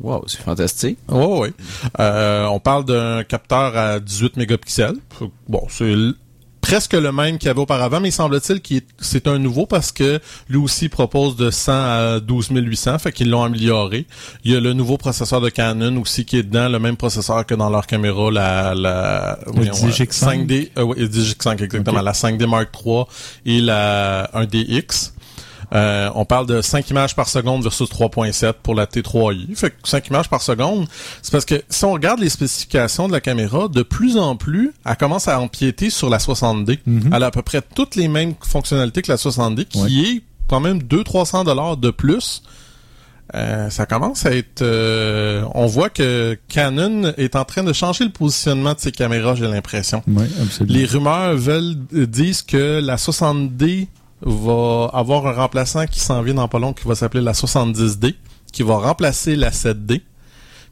Wow, 0.00 0.24
c'est 0.26 0.42
fantastique. 0.42 0.98
Oui, 1.08 1.24
oui. 1.40 1.48
Euh, 1.98 2.44
on 2.46 2.60
parle 2.60 2.84
d'un 2.84 3.24
capteur 3.24 3.76
à 3.76 3.98
18 3.98 4.36
mégapixels. 4.36 4.96
Bon, 5.48 5.66
c'est 5.70 5.94
presque 6.66 6.94
le 6.94 7.12
même 7.12 7.38
qu'il 7.38 7.46
y 7.46 7.50
avait 7.50 7.60
auparavant, 7.60 8.00
mais 8.00 8.08
il 8.08 8.12
semble-t-il 8.12 8.60
que 8.60 8.84
c'est 8.98 9.28
un 9.28 9.38
nouveau 9.38 9.66
parce 9.66 9.92
que 9.92 10.20
lui 10.48 10.56
aussi 10.58 10.88
propose 10.88 11.36
de 11.36 11.50
100 11.50 11.72
à 11.72 12.20
12 12.20 12.48
800, 12.50 12.98
fait 12.98 13.12
qu'ils 13.12 13.30
l'ont 13.30 13.44
amélioré. 13.44 14.06
Il 14.44 14.52
y 14.52 14.56
a 14.56 14.60
le 14.60 14.72
nouveau 14.72 14.96
processeur 14.98 15.40
de 15.40 15.48
Canon 15.48 15.96
aussi 16.00 16.24
qui 16.24 16.38
est 16.38 16.42
dedans, 16.42 16.68
le 16.68 16.80
même 16.80 16.96
processeur 16.96 17.46
que 17.46 17.54
dans 17.54 17.70
leur 17.70 17.86
caméra, 17.86 18.30
la, 18.32 18.74
la 18.74 19.38
DJX5. 19.46 20.46
5D, 20.46 20.70
euh, 20.76 20.82
oui, 20.82 20.96
DJX5 21.06 21.62
exactement, 21.62 22.02
la 22.02 22.12
5D 22.12 22.46
Mark 22.46 22.70
III 22.84 23.04
et 23.44 23.60
la 23.60 24.28
1DX. 24.34 25.12
Euh, 25.74 26.10
on 26.14 26.24
parle 26.24 26.46
de 26.46 26.60
5 26.62 26.90
images 26.90 27.16
par 27.16 27.28
seconde 27.28 27.62
versus 27.62 27.88
3.7 27.90 28.54
pour 28.62 28.74
la 28.74 28.86
T3i. 28.86 29.54
Fait 29.56 29.70
que 29.70 29.76
5 29.88 30.08
images 30.08 30.28
par 30.28 30.40
seconde, 30.42 30.86
c'est 31.22 31.32
parce 31.32 31.44
que 31.44 31.62
si 31.68 31.84
on 31.84 31.92
regarde 31.92 32.20
les 32.20 32.28
spécifications 32.28 33.08
de 33.08 33.12
la 33.12 33.20
caméra, 33.20 33.68
de 33.68 33.82
plus 33.82 34.16
en 34.16 34.36
plus, 34.36 34.72
elle 34.84 34.96
commence 34.96 35.26
à 35.28 35.40
empiéter 35.40 35.90
sur 35.90 36.08
la 36.08 36.18
60D. 36.18 36.78
Mhm. 36.86 37.10
Elle 37.12 37.22
a 37.22 37.26
à 37.26 37.30
peu 37.30 37.42
près 37.42 37.62
toutes 37.74 37.96
les 37.96 38.08
mêmes 38.08 38.34
fonctionnalités 38.40 39.02
que 39.02 39.10
la 39.10 39.16
60D, 39.18 39.64
qui 39.64 39.80
Ouais. 39.82 39.92
est 39.92 40.22
quand 40.48 40.60
même 40.60 40.78
200-300 40.82 41.44
dollars 41.44 41.76
de 41.76 41.90
plus. 41.90 42.42
Euh, 43.34 43.68
ça 43.70 43.86
commence 43.86 44.24
à 44.24 44.30
être... 44.36 44.62
euh, 44.62 45.42
on 45.54 45.66
voit 45.66 45.90
que 45.90 46.38
Canon 46.46 47.12
est 47.16 47.34
en 47.34 47.44
train 47.44 47.64
de 47.64 47.72
changer 47.72 48.04
le 48.04 48.10
positionnement 48.10 48.72
de 48.74 48.78
ses 48.78 48.92
caméras, 48.92 49.34
j'ai 49.34 49.48
l'impression. 49.48 50.00
Oui, 50.06 50.26
absolument. 50.40 50.78
Les 50.78 50.84
rumeurs 50.84 51.34
veulent 51.36 51.74
disent 51.90 52.42
que 52.42 52.78
la 52.80 52.94
60D 52.94 53.88
va 54.22 54.90
avoir 54.92 55.26
un 55.26 55.32
remplaçant 55.32 55.86
qui 55.86 56.00
s'en 56.00 56.22
vient 56.22 56.34
dans 56.34 56.48
pas 56.48 56.58
long 56.58 56.72
qui 56.72 56.86
va 56.88 56.94
s'appeler 56.94 57.22
la 57.22 57.32
70D, 57.32 58.14
qui 58.52 58.62
va 58.62 58.76
remplacer 58.78 59.36
la 59.36 59.50
7D. 59.50 60.02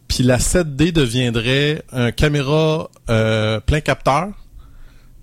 Puis 0.08 0.22
la 0.24 0.38
7D 0.38 0.92
deviendrait 0.92 1.82
un 1.92 2.10
caméra 2.10 2.88
euh, 3.10 3.60
plein 3.60 3.80
capteur 3.80 4.28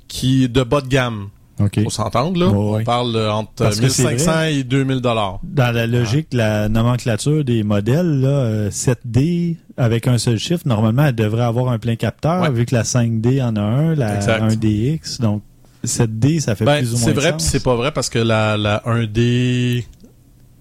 qui 0.08 0.50
de 0.50 0.64
bas 0.64 0.82
de 0.82 0.88
gamme. 0.88 1.30
OK. 1.60 1.84
Faut 1.84 1.90
s'entendre 1.92 2.40
là. 2.40 2.48
On 2.48 2.84
parle 2.84 3.16
euh, 3.16 3.32
entre 3.32 3.52
Parce 3.56 3.80
que 3.80 3.88
c'est 3.90 4.04
1500 4.04 4.32
vrai. 4.32 4.56
et 4.56 4.64
2000 4.64 5.00
dollars. 5.00 5.40
Dans 5.44 5.72
la 5.74 5.86
logique, 5.86 6.28
la 6.32 6.70
nomenclature 6.70 7.44
des 7.44 7.62
modèles, 7.64 8.22
là, 8.22 8.30
euh, 8.30 8.70
7D 8.72 9.58
avec 9.78 10.08
un 10.08 10.18
seul 10.18 10.40
chiffre, 10.40 10.64
normalement, 10.68 11.06
elle 11.06 11.16
devrait 11.16 11.44
avoir 11.44 11.70
un 11.72 11.78
plein 11.78 11.96
capteur, 11.96 12.42
Ouais. 12.42 12.50
vu 12.52 12.66
que 12.66 12.74
la 12.74 12.84
5D 12.84 13.44
en 13.44 13.56
a 13.58 13.62
un, 13.62 13.94
la 13.96 14.16
Exact. 14.16 14.42
1DX. 14.44 15.22
Donc, 15.22 15.44
7D, 15.86 16.40
ça 16.40 16.56
fait 16.56 16.66
Ben, 16.66 16.78
plus 16.80 16.94
ou 16.94 16.98
moins 16.98 17.06
c'est 17.06 17.14
vrai 17.14 17.32
puis 17.34 17.42
c'est 17.44 17.64
pas 17.64 17.76
vrai 17.76 17.92
parce 17.92 18.10
que 18.10 18.20
la, 18.20 18.58
la 18.58 18.82
1D 18.86 19.86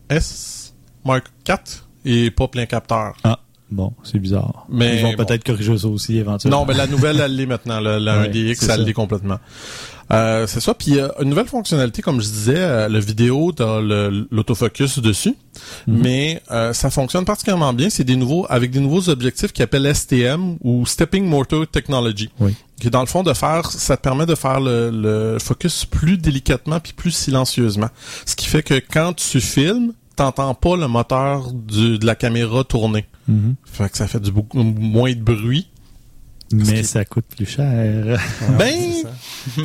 S 0.09 0.75
Mark 1.05 1.25
4 1.45 1.89
est 2.05 2.31
pas 2.35 2.49
plein 2.49 2.67
capteur. 2.67 3.15
Bon, 3.71 3.93
c'est 4.03 4.19
bizarre. 4.19 4.67
Mais 4.69 4.97
Ils 4.97 5.03
vont 5.03 5.13
bon. 5.15 5.25
peut-être 5.25 5.45
corriger 5.45 5.79
ça 5.79 5.87
aussi 5.87 6.19
éventuellement. 6.19 6.61
Non, 6.61 6.67
ben 6.67 6.77
la 6.77 6.89
nouvelle, 6.89 7.21
elle 7.21 7.37
l'est 7.37 7.47
maintenant. 7.47 7.79
La, 7.79 8.01
la 8.01 8.19
Ouais, 8.23 8.29
1DX, 8.29 8.57
c'est 8.57 8.73
elle 8.73 8.83
l'est 8.85 8.93
complètement. 8.93 9.39
Euh, 10.13 10.47
c'est 10.47 10.61
ça. 10.61 10.75
Puis 10.75 10.99
euh, 10.99 11.09
une 11.21 11.29
nouvelle 11.29 11.47
fonctionnalité, 11.47 12.03
comme 12.03 12.21
je 12.21 12.27
disais, 12.29 12.55
euh, 12.57 12.89
le 12.89 12.99
vidéo, 12.99 13.53
le- 13.59 14.27
l'autofocus 14.31 14.99
dessus, 14.99 15.37
Mhm. 15.87 15.99
mais 16.03 16.43
euh, 16.51 16.73
ça 16.73 16.91
fonctionne 16.91 17.25
particulièrement 17.25 17.73
bien. 17.73 17.91
C'est 17.91 18.05
des 18.05 18.17
nouveaux, 18.17 18.47
avec 18.49 18.71
des 18.73 18.81
nouveaux 18.81 19.09
objectifs 19.09 19.53
qui 19.53 19.63
appellent 19.63 19.87
STM 19.87 20.57
ou 20.63 20.85
Stepping 20.87 21.25
Motor 21.27 21.67
Technology. 21.69 22.31
Oui. 22.41 22.55
Qui 22.81 22.91
dans 22.91 23.01
le 23.01 23.07
fond 23.07 23.23
de 23.23 23.33
faire, 23.35 23.71
ça 23.71 23.97
te 23.97 24.03
permet 24.03 24.27
de 24.27 24.35
faire 24.35 24.59
le, 24.61 24.91
le 24.91 25.39
focus 25.39 25.85
plus 25.85 26.17
délicatement 26.17 26.81
puis 26.81 26.93
plus 26.95 27.11
silencieusement. 27.13 27.89
Ce 28.27 28.35
qui 28.35 28.47
fait 28.47 28.63
que 28.63 28.75
quand 28.75 29.13
tu 29.13 29.41
filmes, 29.41 29.93
t'entends 30.17 30.55
pas 30.55 30.77
le 30.77 30.89
moteur 30.89 31.53
du- 31.53 31.99
de 31.99 32.07
la 32.07 32.15
caméra 32.15 32.65
tourner. 32.65 33.05
Mhm. 33.29 33.55
Fait 33.65 33.89
que 33.91 33.97
ça 33.97 34.07
fait 34.09 34.21
du 34.21 34.33
beaucoup 34.33 34.63
moins 34.63 35.13
de 35.13 35.21
bruit. 35.21 35.69
Mais 36.53 36.83
ça 36.83 37.05
coûte 37.05 37.27
plus 37.37 37.47
cher. 37.47 38.19
ben, 38.59 38.75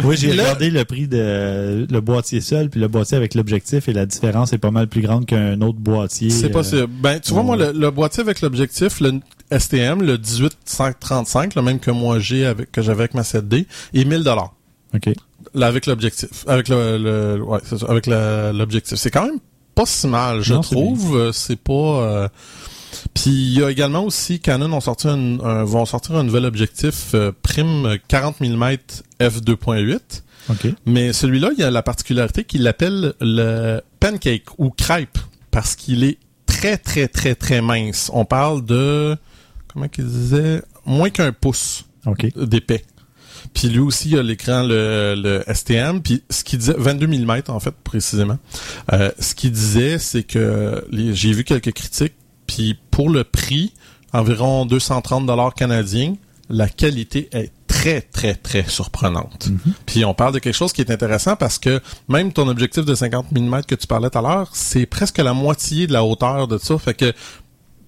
oui, 0.03 0.15
j'ai 0.17 0.31
regardé 0.31 0.69
le 0.69 0.86
prix 0.86 1.07
de 1.07 1.88
le 1.89 1.99
boîtier 2.01 2.41
seul 2.41 2.69
puis 2.69 2.79
le 2.79 2.88
boîtier 2.88 3.17
avec 3.17 3.33
l'objectif 3.33 3.89
et 3.89 3.93
la 3.93 4.05
différence 4.05 4.53
est 4.53 4.59
pas 4.59 4.69
mal 4.71 4.88
plus 4.88 5.01
grande 5.01 5.25
qu'un 5.25 5.59
autre 5.61 5.79
boîtier. 5.79 6.29
C'est 6.29 6.45
euh, 6.47 6.49
possible. 6.49 6.88
Ben, 7.01 7.19
tu 7.19 7.33
vois, 7.33 7.41
moi, 7.43 7.55
le, 7.57 7.71
le 7.71 7.89
boîtier 7.89 8.21
avec 8.21 8.41
l'objectif, 8.41 8.99
le 9.01 9.19
STM, 9.57 10.01
le 10.03 10.17
1835, 10.17 11.55
le 11.55 11.61
même 11.61 11.79
que 11.79 11.91
moi 11.91 12.19
j'ai 12.19 12.45
avec, 12.45 12.71
que 12.71 12.81
j'avais 12.81 13.01
avec 13.03 13.13
ma 13.15 13.21
7D, 13.23 13.65
est 13.93 14.05
1000 14.05 14.23
dollars. 14.23 14.53
OK. 14.93 15.09
Là, 15.53 15.67
avec 15.67 15.86
l'objectif. 15.88 16.45
Avec 16.47 16.69
le, 16.69 16.97
le- 16.97 17.41
ouais, 17.43 17.59
c'est 17.63 17.77
ça, 17.79 17.86
avec 17.89 18.07
l'objectif. 18.07 18.97
C'est 18.97 19.11
quand 19.11 19.25
même 19.25 19.39
pas 19.73 19.86
si 19.86 20.07
mal, 20.07 20.41
je 20.41 20.53
Non, 20.53 20.61
trouve. 20.61 21.17
Euh, 21.17 21.31
C'est 21.33 21.59
pas, 21.59 21.73
euh, 21.73 22.27
Puis 23.13 23.29
il 23.31 23.53
y 23.59 23.63
a 23.63 23.69
également 23.71 24.03
aussi 24.03 24.39
Canon 24.39 24.71
ont 24.73 24.81
sorti 24.81 25.07
un, 25.07 25.39
un- 25.39 25.63
vont 25.63 25.85
sortir 25.85 26.15
un 26.15 26.23
nouvel 26.23 26.45
objectif 26.45 27.11
euh, 27.13 27.31
prime 27.41 27.97
40 28.07 28.41
mm 28.41 28.75
f2.8. 29.19 29.99
OK. 30.49 30.67
Mais 30.85 31.11
celui-là, 31.13 31.49
il 31.53 31.59
y 31.59 31.63
a 31.63 31.71
la 31.71 31.81
particularité 31.81 32.43
qu'il 32.43 32.63
l'appelle 32.63 33.13
le 33.19 33.81
pancake 33.99 34.45
ou 34.59 34.69
crêpe 34.69 35.17
parce 35.51 35.75
qu'il 35.75 36.03
est 36.03 36.17
très 36.45 36.77
très 36.77 37.07
très 37.07 37.33
très 37.35 37.61
mince. 37.61 38.11
On 38.13 38.25
parle 38.25 38.63
de 38.65 39.17
comment 39.73 39.87
qu'il 39.87 40.05
disait 40.05 40.61
moins 40.85 41.09
qu'un 41.09 41.31
pouce 41.31 41.85
OK. 42.05 42.27
d'épais. 42.37 42.83
Puis 43.53 43.69
lui 43.69 43.79
aussi, 43.79 44.09
il 44.09 44.17
a 44.19 44.23
l'écran, 44.23 44.63
le, 44.63 45.15
le 45.17 45.43
STM. 45.53 46.01
Puis 46.01 46.23
ce 46.29 46.43
qu'il 46.43 46.59
disait, 46.59 46.75
22 46.77 47.07
mm 47.07 47.41
en 47.47 47.59
fait, 47.59 47.73
précisément. 47.83 48.37
Euh, 48.93 49.11
ce 49.19 49.33
qu'il 49.33 49.51
disait, 49.51 49.97
c'est 49.97 50.23
que 50.23 50.85
j'ai 50.91 51.31
vu 51.31 51.43
quelques 51.43 51.71
critiques. 51.71 52.13
Puis 52.47 52.77
pour 52.91 53.09
le 53.09 53.23
prix, 53.23 53.73
environ 54.13 54.65
230 54.65 55.25
dollars 55.25 55.53
canadiens, 55.53 56.15
la 56.49 56.69
qualité 56.69 57.29
est 57.31 57.51
très, 57.67 58.01
très, 58.01 58.35
très 58.35 58.63
surprenante. 58.67 59.49
Puis 59.85 60.05
on 60.05 60.13
parle 60.13 60.33
de 60.33 60.39
quelque 60.39 60.55
chose 60.55 60.73
qui 60.73 60.81
est 60.81 60.91
intéressant 60.91 61.35
parce 61.35 61.59
que 61.59 61.81
même 62.07 62.33
ton 62.33 62.47
objectif 62.47 62.85
de 62.85 62.95
50 62.95 63.31
mm 63.31 63.61
que 63.67 63.75
tu 63.75 63.87
parlais 63.87 64.09
tout 64.09 64.17
à 64.17 64.21
l'heure, 64.21 64.49
c'est 64.53 64.85
presque 64.85 65.17
la 65.17 65.33
moitié 65.33 65.87
de 65.87 65.93
la 65.93 66.03
hauteur 66.03 66.47
de 66.47 66.57
ça. 66.57 66.77
Fait 66.77 66.93
que 66.93 67.13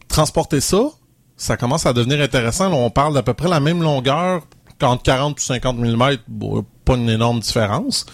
transporter 0.08 0.62
ça, 0.62 0.90
ça 1.36 1.58
commence 1.58 1.86
à 1.86 1.94
devenir 1.94 2.22
intéressant. 2.22 2.70
Là, 2.70 2.76
on 2.76 2.90
parle 2.90 3.14
d'à 3.14 3.24
peu 3.24 3.34
près 3.34 3.50
la 3.50 3.60
même 3.60 3.82
longueur 3.82 4.44
qu'entre 4.80 5.04
40 5.04 5.38
et 5.38 5.42
50 5.42 5.78
mm. 5.78 6.18
Bon, 6.28 6.66
pas 6.84 6.96
une 6.96 7.10
énorme 7.10 7.40
différence. 7.40 8.06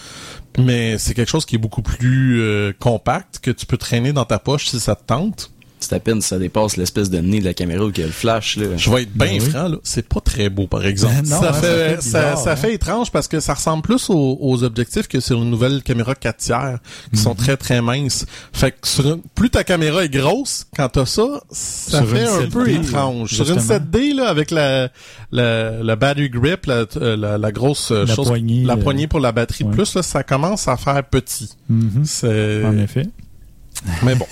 Mais 0.57 0.97
c'est 0.97 1.13
quelque 1.13 1.29
chose 1.29 1.45
qui 1.45 1.55
est 1.55 1.59
beaucoup 1.59 1.81
plus 1.81 2.41
euh, 2.41 2.73
compact, 2.79 3.39
que 3.39 3.51
tu 3.51 3.65
peux 3.65 3.77
traîner 3.77 4.13
dans 4.13 4.25
ta 4.25 4.39
poche 4.39 4.67
si 4.67 4.79
ça 4.79 4.95
te 4.95 5.03
tente. 5.03 5.51
C'est 5.83 5.95
à 5.95 5.99
peine 5.99 6.21
si 6.21 6.27
ça 6.29 6.39
dépasse 6.39 6.77
l'espèce 6.77 7.09
de 7.09 7.19
nez 7.19 7.39
de 7.39 7.45
la 7.45 7.53
caméra 7.53 7.83
ou 7.85 7.91
qu'il 7.91 8.01
y 8.01 8.03
a 8.03 8.07
le 8.07 8.13
flash, 8.13 8.57
là. 8.57 8.75
Je 8.77 8.89
vais 8.89 9.03
être 9.03 9.13
bien 9.13 9.27
Ben 9.27 9.41
oui. 9.41 9.49
franc, 9.49 9.67
là. 9.67 9.77
C'est 9.83 10.07
pas 10.07 10.19
très 10.21 10.49
beau, 10.49 10.67
par 10.67 10.85
exemple. 10.85 11.13
Non, 11.25 11.39
ça, 11.41 11.49
hein, 11.49 11.53
ça 11.53 11.53
fait, 11.53 11.67
fait 11.67 11.89
ça, 11.89 11.95
bizarre, 12.19 12.37
ça 12.37 12.51
hein. 12.51 12.55
fait 12.55 12.73
étrange 12.73 13.11
parce 13.11 13.27
que 13.27 13.39
ça 13.39 13.53
ressemble 13.53 13.83
plus 13.83 14.09
aux, 14.09 14.37
aux 14.41 14.63
objectifs 14.63 15.07
que 15.07 15.19
sur 15.19 15.41
une 15.41 15.49
nouvelle 15.49 15.81
caméra 15.83 16.15
4 16.15 16.37
tiers, 16.37 16.79
qui 17.11 17.17
Mhm. 17.17 17.23
sont 17.23 17.35
très, 17.35 17.57
très 17.57 17.81
minces. 17.81 18.25
Fait 18.51 18.71
que 18.71 18.87
sur 18.87 19.05
une- 19.07 19.21
plus 19.35 19.49
ta 19.49 19.63
caméra 19.63 20.03
est 20.03 20.09
grosse, 20.09 20.65
quand 20.75 20.89
t'as 20.89 21.05
ça, 21.05 21.41
ça 21.51 21.99
Sur 21.99 22.09
fait 22.09 22.23
un 22.23 22.39
7D, 22.41 22.49
peu 22.49 22.69
étrange. 22.69 23.29
Sur 23.33 23.49
une 23.49 23.59
justement. 23.59 23.79
7D, 23.79 24.13
là, 24.13 24.29
avec 24.29 24.51
la, 24.51 24.89
la, 25.31 25.83
la 25.83 25.95
battery 25.95 26.29
grip, 26.29 26.65
la, 26.65 26.85
euh, 26.97 27.15
la, 27.17 27.37
la 27.37 27.51
grosse 27.51 27.91
euh, 27.91 28.05
La 28.05 28.15
chose, 28.15 28.27
poignée, 28.27 28.63
la 28.63 28.73
euh, 28.73 28.77
poignée 28.77 29.07
pour 29.07 29.19
la 29.19 29.31
batterie 29.31 29.63
de 29.63 29.69
ouais. 29.69 29.75
plus, 29.75 29.95
là, 29.95 30.03
ça 30.03 30.23
commence 30.23 30.67
à 30.67 30.77
faire 30.77 31.03
petit. 31.03 31.49
Mhm. 31.69 32.03
C'est... 32.05 32.63
En 32.65 32.77
effet. 32.77 33.07
Mais 34.03 34.15
bon, 34.15 34.27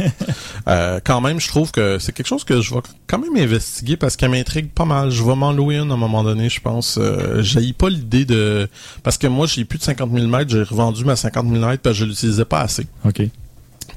euh, 0.68 1.00
quand 1.04 1.22
même, 1.22 1.40
je 1.40 1.48
trouve 1.48 1.72
que 1.72 2.00
c'est 2.00 2.14
quelque 2.14 2.28
chose 2.28 2.44
que 2.44 2.62
je 2.62 2.74
vais 2.74 2.82
quand 3.08 3.20
même 3.20 3.36
investiguer 3.36 3.98
parce 3.98 4.16
qu'elle 4.16 4.32
m'intrigue 4.32 4.70
pas 4.70 4.86
mal. 4.86 5.12
Je 5.12 5.24
vais 5.24 5.36
m'en 5.36 5.52
louer 5.52 5.78
une 5.78 5.92
à 5.92 5.96
un 5.96 5.98
moment 5.98 6.24
donné, 6.24 6.50
je 6.50 6.62
pense. 6.62 6.98
Euh, 6.98 7.42
j'ai 7.42 7.74
pas 7.74 7.90
l'idée 7.90 8.26
de... 8.26 8.70
Parce 9.04 9.18
que 9.18 9.28
moi, 9.28 9.48
j'ai 9.48 9.66
plus 9.66 9.80
de 9.80 9.84
50 9.84 10.12
mm, 10.12 10.46
j'ai 10.48 10.64
revendu 10.64 11.04
ma 11.06 11.16
50 11.16 11.46
mm 11.46 11.78
parce 11.78 11.98
que 11.98 12.02
je 12.02 12.06
l'utilisais 12.06 12.46
pas 12.46 12.62
assez. 12.62 12.88
OK. 13.06 13.22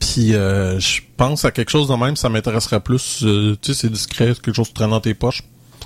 Puis 0.00 0.34
euh, 0.34 0.78
je 0.80 1.00
pense 1.16 1.44
à 1.44 1.50
quelque 1.50 1.70
chose 1.70 1.88
de 1.88 1.94
même, 1.94 2.16
ça 2.16 2.28
m'intéresserait 2.28 2.80
plus. 2.80 3.22
Euh, 3.22 3.57
tu 3.61 3.72
sais, 3.72 3.80
c'est 3.82 3.90
discret, 3.90 4.34
quelque 4.34 4.52
chose 4.52 4.68
qui 4.68 4.74
traîne 4.74 4.90
dans 4.90 5.00
tes 5.00 5.14
poches. 5.14 5.42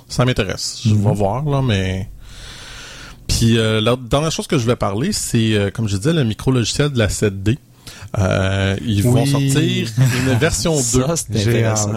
Ça 0.07 0.25
m'intéresse. 0.25 0.81
Je 0.85 0.95
vais 0.95 1.13
voir, 1.13 1.43
là, 1.45 1.61
mais... 1.61 2.09
Puis 3.27 3.59
euh, 3.59 3.79
la 3.79 3.95
dernière 3.95 4.31
chose 4.31 4.47
que 4.47 4.57
je 4.57 4.65
vais 4.65 4.75
parler, 4.75 5.13
c'est, 5.13 5.71
comme 5.73 5.87
je 5.87 5.97
disais, 5.97 6.13
le 6.13 6.23
micro-logiciel 6.23 6.89
de 6.89 6.97
la 6.97 7.07
7D. 7.07 7.57
Euh, 8.17 8.75
ils 8.83 9.03
vont 9.03 9.25
sortir 9.25 9.87
une 9.97 10.37
version 10.37 10.75
2. 10.75 10.81
Ça, 10.81 11.15
c'est 11.15 11.47
intéressant. 11.47 11.95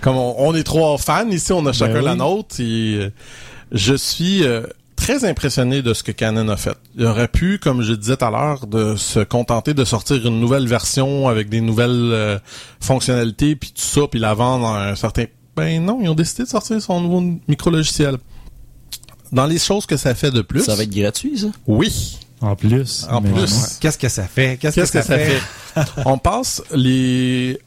Comme 0.00 0.16
on, 0.16 0.34
on 0.38 0.54
est 0.54 0.62
trois 0.62 0.96
fans 0.98 1.28
ici, 1.28 1.52
on 1.52 1.66
a 1.66 1.72
chacun 1.72 1.98
oui. 1.98 2.04
la 2.04 2.14
nôtre. 2.14 2.60
Et, 2.60 2.94
euh, 2.96 3.10
je 3.72 3.94
suis 3.94 4.44
euh, 4.44 4.62
très 4.96 5.24
impressionné 5.24 5.82
de 5.82 5.94
ce 5.94 6.02
que 6.02 6.12
Canon 6.12 6.48
a 6.48 6.56
fait. 6.56 6.76
Il 6.96 7.06
aurait 7.06 7.28
pu, 7.28 7.58
comme 7.58 7.82
je 7.82 7.94
disais 7.94 8.16
tout 8.16 8.24
à 8.24 8.30
l'heure, 8.30 8.66
de 8.66 8.96
se 8.96 9.20
contenter 9.20 9.74
de 9.74 9.84
sortir 9.84 10.24
une 10.26 10.38
nouvelle 10.38 10.68
version 10.68 11.28
avec 11.28 11.48
des 11.48 11.60
nouvelles 11.60 12.10
euh, 12.12 12.38
fonctionnalités, 12.80 13.56
puis 13.56 13.70
tout 13.70 13.82
ça, 13.82 14.02
puis 14.08 14.20
la 14.20 14.34
vendre 14.34 14.66
à 14.66 14.90
un 14.90 14.94
certain... 14.94 15.24
Ben 15.56 15.84
non, 15.84 15.98
ils 16.02 16.08
ont 16.08 16.14
décidé 16.14 16.44
de 16.44 16.48
sortir 16.48 16.80
son 16.80 17.00
nouveau 17.00 17.20
micro-logiciel. 17.48 18.16
Dans 19.32 19.46
les 19.46 19.58
choses 19.58 19.86
que 19.86 19.96
ça 19.96 20.14
fait 20.14 20.30
de 20.30 20.42
plus... 20.42 20.60
Ça 20.60 20.74
va 20.74 20.82
être 20.82 20.94
gratuit, 20.94 21.38
ça? 21.38 21.48
Oui, 21.66 22.18
En 22.42 22.54
plus. 22.56 23.06
En 23.10 23.20
mais- 23.22 23.30
plus. 23.30 23.40
Ouais. 23.52 23.68
Qu'est-ce 23.80 23.96
que 23.98 24.08
ça 24.08 24.24
fait? 24.24 24.58
Qu'est-ce 24.58 24.74
Qu'est-ce 24.74 24.92
que 24.92 25.00
ça 25.02 25.16
fait? 25.16 25.40
on 26.04 26.18
passe 26.18 26.62
les... 26.72 27.58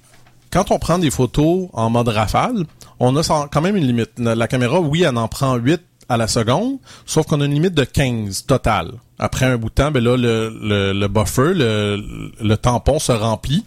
Quand 0.51 0.69
on 0.71 0.77
prend 0.79 0.99
des 0.99 1.09
photos 1.11 1.69
en 1.73 1.89
mode 1.89 2.09
rafale, 2.09 2.65
on 2.99 3.15
a 3.17 3.47
quand 3.51 3.61
même 3.61 3.75
une 3.75 3.85
limite. 3.87 4.11
La 4.17 4.35
la 4.35 4.47
caméra, 4.47 4.79
oui, 4.79 5.03
elle 5.03 5.17
en 5.17 5.27
prend 5.27 5.55
8 5.55 5.81
à 6.07 6.17
la 6.17 6.27
seconde, 6.27 6.77
sauf 7.05 7.25
qu'on 7.25 7.41
a 7.41 7.45
une 7.45 7.53
limite 7.53 7.73
de 7.73 7.83
15 7.83 8.45
total. 8.45 8.91
Après 9.17 9.45
un 9.45 9.57
bout 9.57 9.69
de 9.69 9.73
temps, 9.73 9.91
ben 9.91 10.03
là, 10.03 10.15
le, 10.15 10.55
le, 10.61 10.93
le 10.93 11.07
buffer, 11.07 11.53
le, 11.55 12.31
le 12.39 12.57
tampon 12.57 12.99
se 12.99 13.11
remplit, 13.11 13.63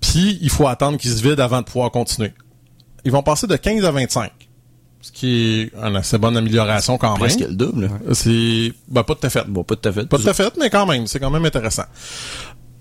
puis 0.00 0.38
il 0.42 0.50
faut 0.50 0.66
attendre 0.66 0.98
qu'il 0.98 1.10
se 1.10 1.22
vide 1.22 1.40
avant 1.40 1.60
de 1.60 1.66
pouvoir 1.66 1.90
continuer. 1.90 2.32
Ils 3.04 3.12
vont 3.12 3.22
passer 3.22 3.46
de 3.46 3.56
15 3.56 3.84
à 3.84 3.90
25, 3.90 4.30
ce 5.00 5.12
qui 5.12 5.28
est 5.60 5.72
une 5.86 5.96
assez 5.96 6.18
bonne 6.18 6.36
amélioration 6.36 6.98
quand 6.98 7.14
Presque 7.14 7.40
même. 7.40 7.50
le 7.50 7.54
double. 7.54 7.90
C'est 8.12 8.72
ben, 8.88 9.02
pas 9.02 9.14
tout 9.14 9.26
à 9.26 9.30
fait. 9.30 9.44
Bon, 9.48 9.64
pas 9.64 9.76
tout 9.76 9.88
à 9.88 9.92
fait. 9.92 10.06
Pas 10.06 10.18
tout 10.18 10.28
à 10.28 10.34
fait, 10.34 10.52
mais 10.58 10.70
quand 10.70 10.86
même, 10.86 11.06
c'est 11.06 11.20
quand 11.20 11.30
même 11.30 11.44
intéressant. 11.44 11.84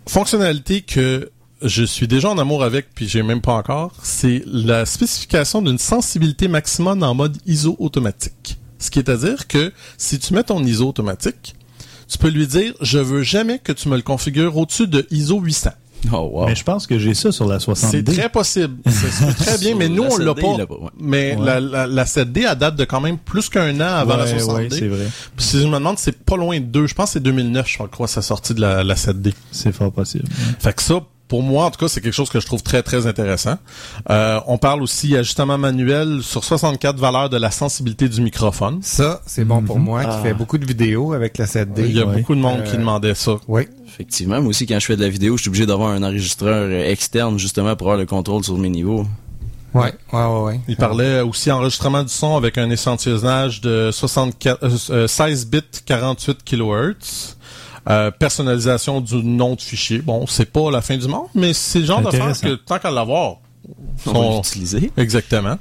Fonctionnalité 0.08 0.82
que 0.82 1.30
je 1.62 1.84
suis 1.84 2.08
déjà 2.08 2.30
en 2.30 2.38
amour 2.38 2.64
avec, 2.64 2.94
puis 2.94 3.08
j'ai 3.08 3.24
même 3.24 3.42
pas 3.42 3.54
encore, 3.54 3.92
c'est 4.02 4.44
la 4.46 4.86
spécification 4.86 5.62
d'une 5.62 5.78
sensibilité 5.78 6.48
maximum 6.48 7.04
en 7.04 7.14
mode 7.14 7.38
ISO 7.46 7.76
automatique. 7.80 8.58
Ce 8.80 8.92
qui 8.92 9.00
est 9.00 9.10
à 9.10 9.18
dire 9.18 9.48
que 9.48 9.72
si 9.98 10.20
tu 10.20 10.34
mets 10.34 10.44
ton 10.44 10.64
ISO 10.64 10.88
automatique, 10.88 11.56
tu 12.08 12.18
peux 12.18 12.30
lui 12.30 12.48
dire 12.48 12.74
je 12.82 13.00
veux 13.00 13.24
jamais 13.24 13.60
que 13.60 13.72
tu 13.72 13.90
me 13.90 13.96
le 13.96 14.02
configures 14.02 14.56
au-dessus 14.56 14.88
de 14.88 15.08
ISO 15.12 15.40
800. 15.40 15.72
Oh, 16.14 16.30
wow. 16.32 16.46
Mais 16.46 16.56
je 16.56 16.64
pense 16.64 16.88
que 16.88 16.98
j'ai 17.00 17.14
ça 17.14 17.32
sur 17.32 17.46
la 17.48 17.58
60D. 17.58 17.76
C'est 17.76 18.04
très 18.04 18.30
possible. 18.30 18.76
C'est 18.90 19.34
très 19.36 19.58
bien, 19.58 19.76
mais 19.76 19.90
nous 19.90 20.04
la 20.04 20.10
on 20.14 20.18
l'a 20.18 20.32
7D, 20.34 20.66
pas. 20.66 20.74
ouais. 20.76 20.90
Mais 21.00 21.36
Ouais. 21.36 21.46
la, 21.46 21.60
la, 21.60 21.88
la 21.88 22.04
7D 22.06 22.46
elle 22.50 22.58
date 22.58 22.76
de 22.76 22.86
quand 22.86 23.02
même 23.02 23.18
plus 23.18 23.50
qu'un 23.50 23.76
an 23.82 23.96
avant 23.98 24.16
la 24.18 24.24
Ouais, 24.26 24.38
60D. 24.38 24.54
ouais, 24.56 24.68
c'est 24.70 24.88
vrai. 24.88 25.08
Puis 25.36 25.46
si 25.46 25.60
je 25.62 25.68
me 25.68 25.74
demande, 25.74 25.98
c'est 26.00 26.18
pas 26.24 26.38
loin 26.38 26.60
de 26.60 26.66
deux. 26.66 26.88
Je 26.88 26.94
pense 26.96 27.10
que 27.10 27.14
c'est 27.14 27.20
2009, 27.24 27.68
je 27.68 27.84
crois, 27.88 28.08
sa 28.08 28.22
sortie 28.22 28.54
de 28.54 28.62
la, 28.62 28.84
la 28.84 28.96
7D. 28.96 29.34
C'est 29.52 29.72
fort 29.72 29.92
possible. 29.92 30.26
Fait 30.60 30.74
que 30.74 30.82
ça, 30.82 31.02
pour 31.28 31.44
moi, 31.44 31.66
en 31.66 31.72
tout 31.72 31.80
cas, 31.80 31.88
c'est 31.90 32.00
quelque 32.02 32.14
chose 32.14 32.30
que 32.30 32.40
je 32.40 32.46
trouve 32.46 32.64
très, 32.64 32.84
très 32.84 33.06
intéressant. 33.06 33.56
Euh, 34.10 34.40
on 34.48 34.58
parle 34.58 34.82
aussi 34.82 35.16
ajustement 35.18 35.58
manuel 35.58 36.20
sur 36.24 36.44
64 36.44 36.98
valeurs 36.98 37.30
de 37.30 37.38
la 37.38 37.52
sensibilité 37.52 38.08
du 38.08 38.22
microphone. 38.22 38.80
Ça, 38.82 39.22
c'est 39.26 39.44
bon 39.44 39.62
pour 39.62 39.78
Mhm. 39.78 39.84
moi 39.86 40.04
qui 40.06 40.10
Ah. 40.14 40.22
fait 40.24 40.34
beaucoup 40.34 40.58
de 40.58 40.66
vidéos 40.66 41.12
avec 41.14 41.38
la 41.38 41.46
7D. 41.46 41.84
Il 41.90 41.96
y 41.98 42.02
a 42.02 42.06
ouais. 42.06 42.16
beaucoup 42.18 42.34
de 42.36 42.40
monde 42.40 42.64
qui 42.64 42.76
Euh, 42.76 42.80
demandait 42.80 43.14
ça. 43.16 43.34
Oui. 43.48 43.68
Effectivement, 43.88 44.40
moi 44.40 44.50
aussi, 44.50 44.66
quand 44.66 44.80
je 44.80 44.86
fais 44.86 44.96
de 44.96 45.02
la 45.04 45.10
vidéo, 45.10 45.36
je 45.38 45.42
suis 45.42 45.50
obligé 45.50 45.66
d'avoir 45.66 45.90
un 45.92 46.04
enregistreur 46.04 46.68
euh, 46.70 46.90
externe, 46.90 47.38
justement, 47.38 47.76
pour 47.76 47.88
avoir 47.88 47.98
le 47.98 48.06
contrôle 48.06 48.44
sur 48.44 48.58
mes 48.58 48.70
niveaux. 48.70 49.06
Ouais, 49.74 49.94
ouais, 50.14 50.24
ouais, 50.26 50.42
ouais. 50.44 50.60
Il 50.70 50.76
parlait 50.78 51.20
aussi 51.22 51.52
enregistrement 51.52 52.02
du 52.04 52.10
son 52.10 52.36
avec 52.38 52.58
un 52.58 52.70
échantillonnage 52.70 53.60
de 53.62 53.90
64, 53.92 54.64
euh, 54.64 54.78
euh, 54.92 55.08
16 55.08 55.46
bits 55.46 55.62
48 55.86 56.38
kHz. 56.46 57.37
Euh, 57.90 58.12
personnalisation 58.12 59.00
du 59.02 59.16
nom 59.24 59.56
de 59.56 59.62
fichier. 59.62 60.00
Bon, 60.00 60.26
c'est 60.28 60.52
pas 60.52 60.70
la 60.72 60.82
fin 60.82 60.98
du 60.98 61.08
monde, 61.08 61.28
mais 61.34 61.54
c'est 61.54 61.80
le 61.80 61.86
genre 61.86 62.02
d'affaire 62.02 62.24
Intéressant. 62.28 62.48
que 62.48 62.54
tant 62.56 62.80
qu'à 62.80 62.92
l'avoir. 62.92 63.38
On 64.06 64.14
sont- 64.14 64.30
va 64.32 64.36
l'utiliser. 64.38 64.92
Exactement. 64.98 65.58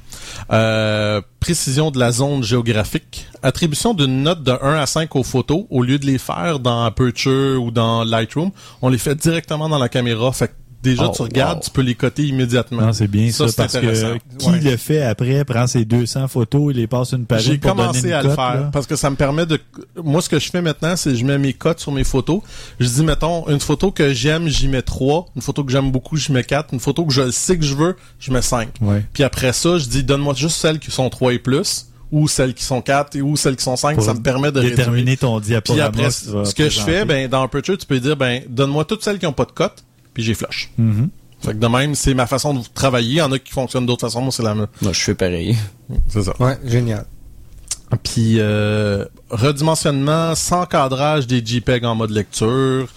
Euh, 0.53 1.21
précision 1.41 1.91
de 1.91 1.99
la 1.99 2.13
zone 2.13 2.43
géographique. 2.43 3.27
Attribution 3.43 3.95
d'une 3.95 4.23
note 4.23 4.43
de 4.45 4.53
1 4.63 4.75
à 4.75 4.87
5 4.87 5.15
aux 5.17 5.23
photos. 5.25 5.65
Au 5.71 5.83
lieu 5.83 5.99
de 5.99 6.07
les 6.07 6.19
faire 6.19 6.61
dans 6.61 6.85
Aperture 6.85 7.63
ou 7.63 7.71
dans 7.71 8.05
Lightroom, 8.05 8.51
on 8.83 8.89
les 8.89 8.99
fait 8.99 9.15
directement 9.17 9.69
dans 9.69 9.79
la 9.79 9.89
caméra. 9.89 10.31
Fait 10.33 10.49
que 10.49 10.53
déjà, 10.91 11.07
Oh, 11.09 11.13
tu 11.15 11.23
regardes, 11.23 11.59
wow. 11.59 11.63
tu 11.65 11.71
peux 11.71 11.83
les 11.83 11.95
coter 11.95 12.25
immédiatement. 12.25 12.83
Non, 12.83 12.93
c'est 12.93 13.07
bien 13.09 13.31
ça, 13.31 13.49
c'est 13.49 13.57
parce 13.57 13.73
que 13.75 13.79
intéressant. 13.79 14.15
qui 14.39 14.49
Ouais. 14.51 14.61
le 14.61 14.77
fait 14.77 15.03
après 15.03 15.45
prend 15.45 15.67
ses 15.67 15.85
200 15.85 16.29
photos, 16.29 16.73
il 16.75 16.79
les 16.79 16.87
passe 16.87 17.13
une 17.13 17.27
page 17.27 17.43
J'ai 17.43 17.59
pour 17.59 17.75
donner 17.75 17.83
commencé 17.89 18.07
une 18.09 18.13
à 18.15 18.23
le 18.23 18.31
faire 18.31 18.55
là. 18.55 18.71
parce 18.73 18.87
que 18.87 18.97
ça 18.97 19.11
me 19.11 19.17
permet 19.17 19.47
de. 19.47 19.59
Moi, 20.03 20.21
ce 20.23 20.29
que 20.29 20.39
je 20.39 20.51
fais 20.51 20.63
maintenant, 20.63 20.97
c'est 20.97 21.15
je 21.15 21.25
mets 21.25 21.39
mes 21.39 21.53
cotes 21.53 21.81
sur 21.81 21.93
mes 21.93 22.05
photos. 22.05 22.41
Je 22.81 22.89
dis, 22.89 23.05
mettons, 23.05 23.49
une 23.49 23.61
photo 23.61 23.91
que 23.91 24.13
j'aime, 24.13 24.49
j'y 24.49 24.69
mets 24.69 24.83
3. 24.83 25.27
Une 25.37 25.43
photo 25.43 25.65
que 25.65 25.73
j'aime 25.73 25.91
beaucoup, 25.91 26.17
j'y 26.17 26.33
mets 26.33 26.45
4. 26.45 26.73
Une 26.75 26.81
photo 26.81 27.05
que 27.05 27.13
je 27.13 27.31
sais 27.31 27.57
que 27.59 27.65
je 27.65 27.75
veux, 27.75 27.97
je 28.19 28.33
mets 28.33 28.43
5. 28.43 28.69
Ouais. 28.81 29.05
Puis 29.13 29.23
après 29.25 29.53
ça, 29.53 29.79
je 29.79 29.87
dis, 29.87 30.03
donne-moi 30.05 30.35
juste 30.35 30.57
celles 30.57 30.79
qui 30.79 30.91
sont 30.91 31.09
3 31.11 31.33
et 31.35 31.39
plus, 31.39 31.87
ou 32.13 32.29
celles 32.29 32.55
qui 32.55 32.63
sont 32.63 32.81
4 32.83 33.17
et 33.17 33.21
ou 33.23 33.37
celles 33.37 33.57
qui 33.57 33.65
sont 33.65 33.75
5. 33.77 33.97
Pour 33.97 34.05
Ça 34.05 34.15
me 34.15 34.21
permet 34.23 34.53
de 34.53 34.61
réduire. 34.61 34.77
déterminer 34.77 35.17
ton 35.17 35.39
Puis 35.41 35.49
diaporama. 35.49 35.85
après, 35.87 36.05
que 36.09 36.25
tu 36.25 36.31
vas 36.31 36.45
ce 36.45 36.55
que 36.55 36.69
je 36.71 36.81
fais, 36.81 37.05
ben, 37.05 37.29
dans 37.29 37.43
Aperture, 37.43 37.77
tu 37.77 37.85
peux 37.87 37.99
dire, 37.99 38.17
ben, 38.17 38.43
donne-moi 38.49 38.85
toutes 38.85 39.03
celles 39.03 39.19
qui 39.19 39.27
ont 39.27 39.33
pas 39.33 39.45
de 39.45 39.51
cote, 39.53 39.83
puis 40.17 40.23
j'ai 40.25 40.33
flush. 40.33 40.71
Mhm. 40.79 41.11
Fait 41.43 41.51
que 41.53 41.59
de 41.59 41.67
même, 41.67 41.95
c'est 41.95 42.15
ma 42.15 42.27
façon 42.27 42.55
de 42.55 42.61
travailler. 42.73 43.11
Il 43.11 43.17
y 43.19 43.21
en 43.21 43.31
a 43.31 43.39
qui 43.39 43.53
fonctionnent 43.53 43.85
d'autres 43.85 44.07
façons. 44.07 44.23
Moi, 44.23 44.33
c'est 44.33 44.43
la 44.43 44.55
même. 44.55 44.67
Moi, 44.81 44.93
je 44.95 45.01
fais 45.01 45.15
pareil. 45.15 45.55
C'est 46.09 46.23
ça. 46.23 46.33
Ouais, 46.41 46.57
génial. 46.65 47.05
Puis 48.03 48.37
euh, 48.39 49.05
redimensionnement 49.29 50.35
sans 50.35 50.65
cadrage 50.65 51.27
des 51.27 51.45
JPEG 51.45 51.85
en 51.85 51.95
mode 51.95 52.11
lecture. 52.11 52.89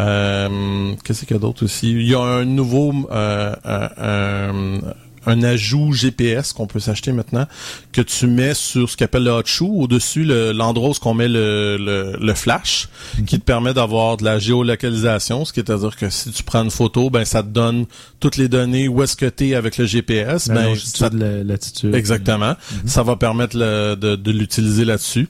Euh, 0.00 0.94
Qu'est-ce 1.04 1.26
qu'il 1.26 1.36
y 1.36 1.38
a 1.38 1.40
d'autre 1.40 1.64
aussi? 1.66 1.92
Il 1.92 2.06
y 2.08 2.14
a 2.14 2.20
un 2.22 2.46
nouveau 2.46 2.92
euh, 3.12 3.54
un, 3.64 3.88
un- 3.98 4.80
un 5.26 5.42
ajout 5.42 5.92
GPS 5.92 6.52
qu'on 6.52 6.66
peut 6.66 6.80
s'acheter 6.80 7.12
maintenant 7.12 7.46
que 7.92 8.00
tu 8.02 8.26
mets 8.26 8.54
sur 8.54 8.88
ce 8.90 8.96
qu'appelle 8.96 9.24
le 9.24 9.30
hot 9.32 9.42
shoe 9.44 9.68
au-dessus 9.82 10.24
le- 10.24 10.52
l'endroit 10.52 10.90
où 10.90 10.92
qu'on 10.94 11.14
met 11.14 11.28
le, 11.28 11.76
le, 11.78 12.16
le 12.20 12.34
flash 12.34 12.88
qui 13.26 13.38
te 13.38 13.44
permet 13.44 13.74
d'avoir 13.74 14.16
de 14.16 14.24
la 14.24 14.38
géolocalisation, 14.38 15.44
ce 15.44 15.52
qui 15.52 15.60
est 15.60 15.70
à 15.70 15.76
dire 15.76 15.96
que 15.96 16.10
si 16.10 16.30
tu 16.30 16.42
prends 16.42 16.62
une 16.64 16.70
photo, 16.70 17.10
ben 17.10 17.24
ça 17.24 17.42
te 17.42 17.48
donne 17.48 17.86
toutes 18.20 18.36
les 18.36 18.48
données 18.48 18.88
où 18.88 19.02
est-ce 19.02 19.16
que 19.16 19.26
tu 19.26 19.48
es 19.50 19.54
avec 19.54 19.78
le 19.78 19.86
GPS, 19.86 20.48
La 20.48 20.54
ben 20.54 20.64
longitude, 20.66 20.96
ça 20.96 21.10
la 21.12 21.44
latitude. 21.44 21.94
Exactement. 21.94 22.54
Ça 22.86 23.02
va 23.02 23.16
permettre 23.16 23.56
le- 23.56 23.94
de, 23.96 24.16
de 24.16 24.30
l'utiliser 24.30 24.84
là-dessus. 24.84 25.28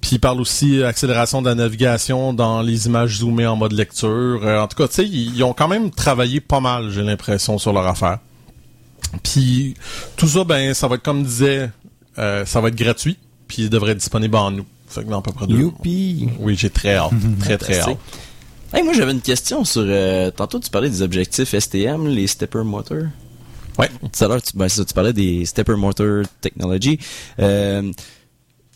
Puis 0.00 0.10
il 0.12 0.18
parle 0.20 0.40
aussi 0.40 0.82
accélération 0.82 1.42
de 1.42 1.48
la 1.48 1.54
navigation 1.54 2.32
dans 2.32 2.62
les 2.62 2.86
images 2.86 3.18
zoomées 3.18 3.46
en 3.46 3.56
mode 3.56 3.72
lecture. 3.72 4.40
Euh, 4.42 4.60
en 4.60 4.68
tout 4.68 4.76
cas, 4.76 4.88
tu 4.88 4.94
sais, 4.94 5.04
ils, 5.06 5.34
ils 5.36 5.42
ont 5.44 5.52
quand 5.52 5.68
même 5.68 5.90
travaillé 5.90 6.40
pas 6.40 6.60
mal, 6.60 6.90
j'ai 6.90 7.02
l'impression, 7.02 7.58
sur 7.58 7.72
leur 7.72 7.86
affaire. 7.86 8.18
Puis 9.22 9.74
tout 10.16 10.28
ça, 10.28 10.44
ben, 10.44 10.74
ça 10.74 10.88
va 10.88 10.96
être 10.96 11.02
comme 11.02 11.22
disait, 11.24 11.70
euh, 12.18 12.44
ça 12.44 12.60
va 12.60 12.68
être 12.68 12.76
gratuit. 12.76 13.18
Puis 13.48 13.62
il 13.62 13.70
devrait 13.70 13.92
être 13.92 13.98
disponible 13.98 14.36
en 14.36 14.50
nous. 14.50 14.66
Fait 14.88 15.02
que 15.02 15.08
dans 15.08 15.18
à 15.18 15.22
peu 15.22 15.32
près 15.32 15.46
deux 15.46 15.54
mois. 15.54 15.64
Youpi! 15.64 16.28
Oui, 16.38 16.56
j'ai 16.56 16.70
très 16.70 16.96
hâte. 16.96 17.12
très, 17.40 17.58
très 17.58 17.80
hâte. 17.80 17.98
Hey, 18.72 18.82
moi, 18.82 18.92
j'avais 18.92 19.12
une 19.12 19.20
question 19.20 19.64
sur. 19.64 19.84
euh, 19.86 20.30
tantôt, 20.30 20.58
tu 20.58 20.70
parlais 20.70 20.90
des 20.90 21.02
objectifs 21.02 21.56
STM, 21.56 22.08
les 22.08 22.26
Stepper 22.26 22.62
Motor. 22.64 23.04
Ouais. 23.78 23.88
Tout 24.00 24.24
à 24.24 24.28
l'heure, 24.28 24.42
tu, 24.42 24.56
ben, 24.56 24.68
ça, 24.68 24.84
tu 24.84 24.94
parlais 24.94 25.12
des 25.12 25.44
Stepper 25.44 25.76
Motor 25.76 26.24
Technology. 26.40 26.98
Euh, 27.38 27.92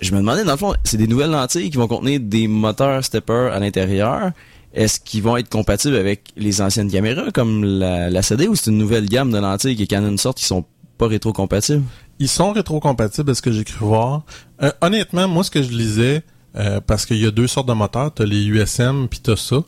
je 0.00 0.12
me 0.12 0.18
demandais, 0.18 0.44
dans 0.44 0.52
le 0.52 0.58
fond, 0.58 0.74
c'est 0.84 0.96
des 0.96 1.06
nouvelles 1.08 1.30
lentilles 1.30 1.70
qui 1.70 1.76
vont 1.76 1.88
contenir 1.88 2.20
des 2.20 2.46
moteurs 2.46 3.04
Stepper 3.04 3.50
à 3.52 3.58
l'intérieur. 3.58 4.30
Est-ce 4.74 5.00
qu'ils 5.00 5.22
vont 5.22 5.36
être 5.36 5.48
compatibles 5.48 5.96
avec 5.96 6.32
les 6.36 6.60
anciennes 6.60 6.90
caméras 6.90 7.30
comme 7.32 7.64
la, 7.64 8.10
la 8.10 8.22
CD 8.22 8.48
ou 8.48 8.54
c'est 8.54 8.70
une 8.70 8.78
nouvelle 8.78 9.06
gamme 9.06 9.32
de 9.32 9.38
lentilles 9.38 9.76
que 9.76 9.84
Canon 9.84 10.16
sort 10.16 10.34
qui 10.34 10.44
sont 10.44 10.64
pas 10.98 11.06
rétro-compatibles? 11.08 11.84
Ils 12.18 12.28
sont 12.28 12.52
rétrocompatibles, 12.52 13.30
à 13.30 13.34
ce 13.34 13.42
que 13.42 13.52
j'ai 13.52 13.64
cru 13.64 13.84
voir. 13.84 14.24
Euh, 14.62 14.72
honnêtement, 14.80 15.28
moi, 15.28 15.44
ce 15.44 15.50
que 15.50 15.62
je 15.62 15.70
lisais, 15.70 16.22
euh, 16.56 16.80
parce 16.84 17.06
qu'il 17.06 17.18
y 17.18 17.26
a 17.26 17.30
deux 17.30 17.46
sortes 17.46 17.68
de 17.68 17.72
moteurs, 17.72 18.12
t'as 18.12 18.24
les 18.24 18.44
USM 18.44 19.06
puis 19.08 19.20
t'as 19.20 19.36
ça. 19.36 19.62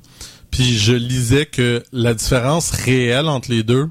Puis 0.51 0.77
je 0.77 0.93
lisais 0.93 1.47
que 1.47 1.83
la 1.93 2.13
différence 2.13 2.71
réelle 2.73 3.29
entre 3.29 3.51
les 3.51 3.63
deux 3.63 3.89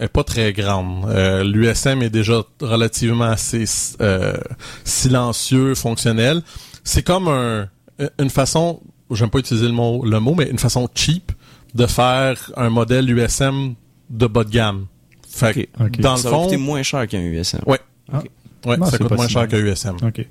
est 0.00 0.08
pas 0.08 0.24
très 0.24 0.52
grande. 0.52 1.08
Euh, 1.08 1.44
L'USM 1.44 2.02
est 2.02 2.10
déjà 2.10 2.42
relativement 2.60 3.26
assez 3.26 3.64
silencieux, 4.84 5.76
fonctionnel. 5.76 6.42
C'est 6.82 7.04
comme 7.04 7.28
un, 7.28 7.68
une 8.18 8.30
façon, 8.30 8.80
j'aime 9.10 9.30
pas 9.30 9.38
utiliser 9.38 9.66
le 9.66 9.72
mot, 9.72 10.04
le 10.04 10.20
mot, 10.20 10.34
mais 10.34 10.48
une 10.50 10.58
façon 10.58 10.88
cheap 10.94 11.32
de 11.74 11.86
faire 11.86 12.50
un 12.56 12.70
modèle 12.70 13.10
USM 13.10 13.74
de 14.10 14.26
bas 14.26 14.44
de 14.44 14.50
gamme. 14.50 14.86
Fait 15.28 15.52
que, 15.52 15.60
Ok. 15.82 15.86
Ok. 15.86 16.00
dans 16.00 16.12
le 16.12 16.18
ça 16.18 16.30
va 16.30 16.36
fond, 16.36 16.44
coûter 16.44 16.56
moins 16.56 16.82
cher 16.82 17.06
qu'un 17.08 17.20
USM. 17.20 17.60
Ouais. 17.66 17.80
Ah. 18.12 18.22
Ouais, 18.66 18.76
Ah, 18.80 18.86
ça 18.86 18.98
coûte 18.98 19.10
moins 19.10 19.26
si 19.26 19.32
cher 19.32 19.48
qu'un 19.48 19.58
USM. 19.58 19.96
OK. 20.02 20.26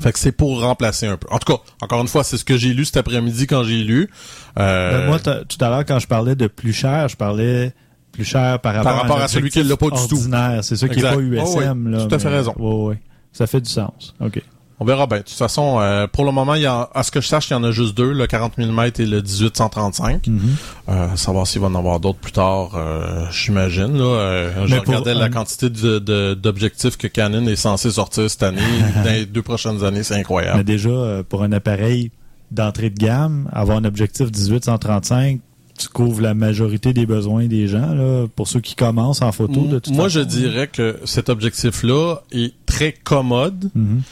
Fait 0.00 0.10
que 0.12 0.18
c'est 0.18 0.32
pour 0.32 0.60
remplacer 0.62 1.06
un 1.06 1.16
peu. 1.16 1.28
En 1.30 1.38
tout 1.38 1.52
cas, 1.52 1.62
encore 1.80 2.00
une 2.00 2.08
fois, 2.08 2.24
c'est 2.24 2.36
ce 2.36 2.44
que 2.44 2.56
j'ai 2.56 2.72
lu 2.74 2.84
cet 2.84 2.96
après-midi 2.96 3.46
quand 3.46 3.62
j'ai 3.62 3.84
lu. 3.84 4.10
Euh, 4.58 5.00
Ben, 5.02 5.06
moi, 5.06 5.18
tout 5.44 5.58
à 5.64 5.68
l'heure, 5.68 5.84
quand 5.84 5.98
je 6.00 6.08
parlais 6.08 6.34
de 6.34 6.48
plus 6.48 6.72
cher, 6.72 7.08
je 7.08 7.16
parlais 7.16 7.72
plus 8.10 8.24
cher 8.24 8.58
par 8.60 8.74
rapport, 8.74 9.20
à 9.20 9.28
celui 9.28 9.50
qui 9.50 9.62
l'a 9.62 9.76
pas 9.76 9.90
du 9.90 10.08
tout. 10.08 10.16
ordinaire. 10.16 10.64
C'est 10.64 10.76
ça 10.76 10.88
qui 10.88 10.94
est 10.94 10.96
Exact. 10.98 11.14
pas 11.14 11.20
USM. 11.20 11.44
Oh, 11.46 11.58
oui. 11.58 11.92
là, 11.92 12.06
Tout 12.06 12.14
à 12.14 12.18
fait 12.18 12.30
mais- 12.30 12.36
raison. 12.36 12.54
Ouais, 12.58 12.88
ouais. 12.90 13.00
Ça 13.32 13.46
fait 13.46 13.60
du 13.60 13.70
sens. 13.70 14.14
OK. 14.20 14.42
On 14.82 14.84
verra 14.84 15.06
bien. 15.06 15.18
De 15.18 15.22
toute 15.22 15.36
façon, 15.36 15.78
euh, 15.80 16.06
pour 16.06 16.24
le 16.24 16.32
moment, 16.32 16.54
il 16.54 16.62
y 16.62 16.66
a, 16.66 16.90
à 16.94 17.02
ce 17.02 17.10
que 17.10 17.20
je 17.20 17.28
sache, 17.28 17.48
il 17.50 17.52
y 17.52 17.56
en 17.56 17.62
a 17.64 17.70
juste 17.70 17.96
deux, 17.96 18.12
le 18.12 18.26
40 18.26 18.58
mm 18.58 18.80
et 18.98 19.06
le 19.06 19.22
1835. 19.22 20.26
Mhm. 20.26 20.40
Euh, 20.88 21.16
savoir 21.16 21.46
s'il 21.46 21.60
va 21.60 21.68
en 21.68 21.74
avoir 21.74 22.00
d'autres 22.00 22.18
plus 22.18 22.32
tard, 22.32 22.72
euh, 22.74 23.24
j'imagine. 23.30 23.96
Là, 23.98 24.50
je 24.66 24.74
Mais 24.74 24.78
pour 24.80 24.88
regardais 24.88 25.14
la 25.14 25.28
quantité 25.28 25.70
de- 25.70 25.98
de- 25.98 26.34
d'objectifs 26.34 26.96
que 26.96 27.06
Canon 27.06 27.46
est 27.46 27.56
censé 27.56 27.90
sortir 27.92 28.28
cette 28.30 28.42
année. 28.42 28.60
dans 29.04 29.10
les 29.10 29.26
deux 29.26 29.42
prochaines 29.42 29.84
années, 29.84 30.02
c'est 30.02 30.14
Mais 30.14 30.20
incroyable. 30.20 30.64
déjà, 30.64 30.88
euh, 30.90 31.22
pour 31.28 31.42
un 31.42 31.52
appareil 31.52 32.10
d'entrée 32.50 32.90
de 32.90 32.98
gamme, 32.98 33.48
avoir 33.52 33.78
un 33.78 33.84
objectif 33.84 34.30
18-135, 34.30 35.38
tu 35.78 35.88
couvres 35.88 36.20
la 36.20 36.34
majorité 36.34 36.92
des 36.92 37.06
besoins 37.06 37.46
des 37.46 37.66
gens, 37.66 37.94
là, 37.94 38.26
pour 38.36 38.46
ceux 38.46 38.60
qui 38.60 38.74
commencent 38.74 39.22
en 39.22 39.32
photo. 39.32 39.62
De 39.66 39.78
toute 39.78 39.94
Moi, 39.94 40.04
façon. 40.04 40.18
je 40.20 40.24
dirais 40.24 40.66
que 40.68 40.98
cet 41.06 41.28
objectif-là 41.30 42.16
est 42.30 42.52
très 42.66 42.92
commode. 42.92 43.70
Mhm. 43.74 44.02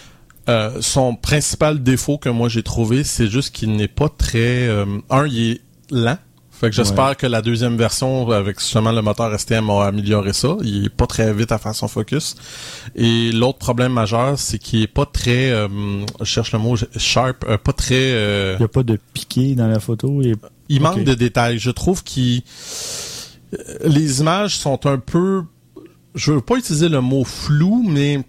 Euh, 0.48 0.78
son 0.80 1.14
principal 1.14 1.82
défaut 1.82 2.18
que 2.18 2.28
moi 2.28 2.48
j'ai 2.48 2.62
trouvé, 2.62 3.04
c'est 3.04 3.28
juste 3.28 3.54
qu'il 3.54 3.72
n'est 3.72 3.88
pas 3.88 4.08
très... 4.08 4.66
euh, 4.68 4.84
un, 5.10 5.26
il 5.26 5.50
est 5.52 5.60
lent. 5.90 6.18
Fait 6.50 6.68
que 6.68 6.76
j'espère 6.76 7.16
que 7.16 7.26
la 7.26 7.40
deuxième 7.40 7.76
version, 7.78 8.30
avec 8.30 8.60
justement 8.60 8.92
le 8.92 9.00
moteur 9.00 9.38
STM, 9.38 9.70
a 9.70 9.86
amélioré 9.86 10.34
ça. 10.34 10.56
Il 10.62 10.84
est 10.86 10.88
pas 10.94 11.06
très 11.06 11.32
vite 11.32 11.52
à 11.52 11.58
faire 11.58 11.74
son 11.74 11.88
focus. 11.88 12.34
Et 12.94 13.32
l'autre 13.32 13.56
problème 13.58 13.92
majeur, 13.94 14.38
c'est 14.38 14.58
qu'il 14.58 14.82
est 14.82 14.86
pas 14.86 15.06
très... 15.06 15.50
euh, 15.50 15.68
je 16.20 16.24
cherche 16.26 16.52
le 16.52 16.58
mot, 16.58 16.76
sharp, 16.98 17.44
euh, 17.48 17.56
pas 17.56 17.72
très... 17.72 17.94
euh, 18.12 18.56
Il 18.56 18.58
n'y 18.58 18.64
a 18.64 18.68
pas 18.68 18.82
de 18.82 18.98
piqué 19.14 19.54
dans 19.54 19.68
la 19.68 19.80
photo. 19.80 20.20
Il 20.20 20.32
est- 20.32 20.36
il 20.68 20.82
manque 20.82 21.02
de 21.04 21.14
détails. 21.14 21.58
Je 21.58 21.70
trouve 21.70 22.04
qu'il 22.04 22.42
les 23.84 24.20
images 24.20 24.56
sont 24.58 24.86
un 24.86 24.98
peu 24.98 25.42
je 26.14 26.32
veux 26.32 26.40
pas 26.40 26.56
utiliser 26.56 26.88
le 26.88 27.00
mot 27.00 27.24
flou, 27.24 27.84
mais 27.88 28.20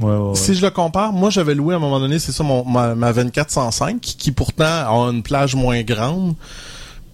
Ouais, 0.00 0.10
ouais, 0.10 0.16
ouais. 0.16 0.34
si 0.34 0.54
je 0.54 0.62
le 0.62 0.70
compare, 0.70 1.12
moi 1.12 1.30
j'avais 1.30 1.54
loué 1.54 1.74
à 1.74 1.76
un 1.76 1.80
moment 1.80 2.00
donné, 2.00 2.18
c'est 2.18 2.32
ça 2.32 2.42
mon 2.42 2.64
ma, 2.64 2.94
ma 2.94 3.12
2405 3.12 4.00
qui 4.00 4.32
pourtant 4.32 4.64
a 4.64 5.10
une 5.12 5.22
plage 5.22 5.54
moins 5.54 5.82
grande. 5.82 6.34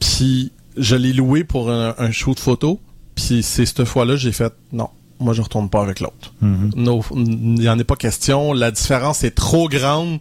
Puis 0.00 0.52
je 0.76 0.96
l'ai 0.96 1.12
loué 1.12 1.44
pour 1.44 1.70
un, 1.70 1.94
un 1.98 2.10
shoot 2.10 2.38
photo, 2.38 2.80
puis 3.14 3.42
c'est 3.42 3.66
cette 3.66 3.84
fois-là 3.84 4.16
j'ai 4.16 4.32
fait 4.32 4.52
non, 4.72 4.88
moi 5.20 5.34
je 5.34 5.42
retourne 5.42 5.68
pas 5.68 5.82
avec 5.82 6.00
l'autre. 6.00 6.32
Mhm. 6.40 6.70
No, 6.76 7.04
il 7.14 7.54
n'y 7.54 7.68
en 7.68 7.78
est 7.78 7.84
pas 7.84 7.96
question. 7.96 8.52
La 8.52 8.70
différence 8.70 9.24
est 9.24 9.34
trop 9.34 9.68
grande. 9.68 10.18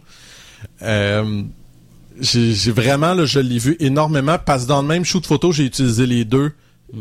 Euh, 0.82 1.42
j'ai 2.20 2.72
vraiment, 2.72 3.14
là, 3.14 3.24
je 3.26 3.38
l'ai 3.38 3.58
vu 3.58 3.76
énormément 3.78 4.38
parce 4.44 4.64
que 4.64 4.68
dans 4.68 4.82
le 4.82 4.88
même 4.88 5.04
shoot 5.04 5.24
photo, 5.24 5.52
j'ai 5.52 5.64
utilisé 5.64 6.06
les 6.06 6.24
deux 6.24 6.52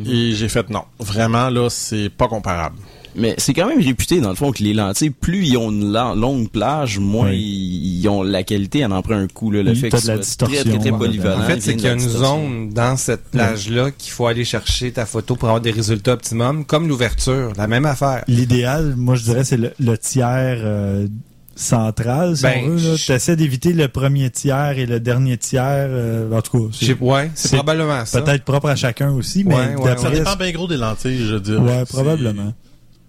et 0.05 0.33
j'ai 0.33 0.49
fait 0.49 0.69
non. 0.69 0.83
Vraiment, 0.99 1.49
là, 1.49 1.69
c'est 1.69 2.09
pas 2.09 2.27
comparable. 2.27 2.77
Mais 3.15 3.33
c'est 3.37 3.53
quand 3.53 3.67
même 3.67 3.81
réputé, 3.81 4.21
dans 4.21 4.29
le 4.29 4.35
fond, 4.35 4.51
que 4.51 4.61
les 4.63 4.73
lentilles, 4.73 5.09
plus 5.09 5.45
ils 5.47 5.57
ont 5.57 5.71
une 5.71 5.91
longue 5.91 6.49
plage, 6.49 6.99
moins 6.99 7.29
Oui. 7.29 7.37
ils, 7.39 7.99
ils 8.01 8.07
ont 8.09 8.21
la 8.23 8.43
qualité, 8.43 8.85
en 8.85 8.91
en 8.91 9.01
prend 9.01 9.15
un 9.15 9.27
coup. 9.27 9.49
Là, 9.51 9.63
le 9.63 9.71
Oui, 9.71 9.75
fait 9.77 9.89
t'as 9.89 9.97
que 9.99 10.03
de 10.03 10.11
la 10.11 10.23
ce 10.23 10.23
soit 10.23 10.47
très, 10.47 10.55
très, 10.57 10.63
distorsion, 10.63 10.79
très 10.81 10.91
en 10.91 10.97
polyvalent. 10.97 11.39
En 11.39 11.47
fait, 11.47 11.61
c'est 11.61 11.75
qu'il 11.75 11.85
y 11.85 11.89
a 11.89 11.93
une 11.93 11.97
distorsion. 11.99 12.41
zone 12.43 12.69
dans 12.69 12.95
cette 12.97 13.23
plage-là 13.31 13.91
qu'il 13.91 14.11
faut 14.11 14.27
aller 14.27 14.45
chercher 14.45 14.91
ta 14.91 15.05
photo 15.05 15.35
pour 15.35 15.47
avoir 15.47 15.61
des 15.61 15.71
résultats 15.71 16.13
optimum, 16.13 16.65
comme 16.65 16.87
l'ouverture, 16.87 17.53
la 17.57 17.67
même 17.67 17.85
affaire. 17.85 18.23
L'idéal, 18.27 18.93
moi, 18.97 19.15
je 19.15 19.23
dirais, 19.23 19.43
c'est 19.43 19.57
le, 19.57 19.71
le 19.79 19.97
tiers 19.97 20.57
euh, 20.63 21.07
central, 21.55 22.37
si 22.37 22.43
Ben, 22.43 22.61
on 22.65 22.69
veut. 22.69 22.77
je- 22.77 23.03
Tu 23.05 23.11
essaies 23.11 23.35
d'éviter 23.35 23.73
le 23.73 23.87
premier 23.87 24.29
tiers 24.29 24.77
et 24.77 24.85
le 24.85 24.99
dernier 24.99 25.37
tiers. 25.37 25.63
euh, 25.89 26.31
en 26.31 26.41
tout 26.41 26.69
cas, 26.69 26.77
c'est 26.79 26.93
Ouais, 26.99 27.31
probablement 27.51 28.05
ça. 28.05 28.21
peut-être 28.21 28.43
propre 28.43 28.69
à 28.69 28.75
chacun 28.75 29.11
aussi, 29.11 29.43
mais 29.43 29.55
Ouais, 29.55 29.75
ouais, 29.75 29.85
d'après- 29.85 30.03
Ça 30.03 30.11
dépend 30.11 30.35
bien 30.35 30.51
gros 30.51 30.67
des 30.67 30.77
lentilles, 30.77 31.17
je 31.25 31.33
veux 31.33 31.39
dire. 31.39 31.61
Ouais, 31.63 31.83
probablement. 31.85 32.53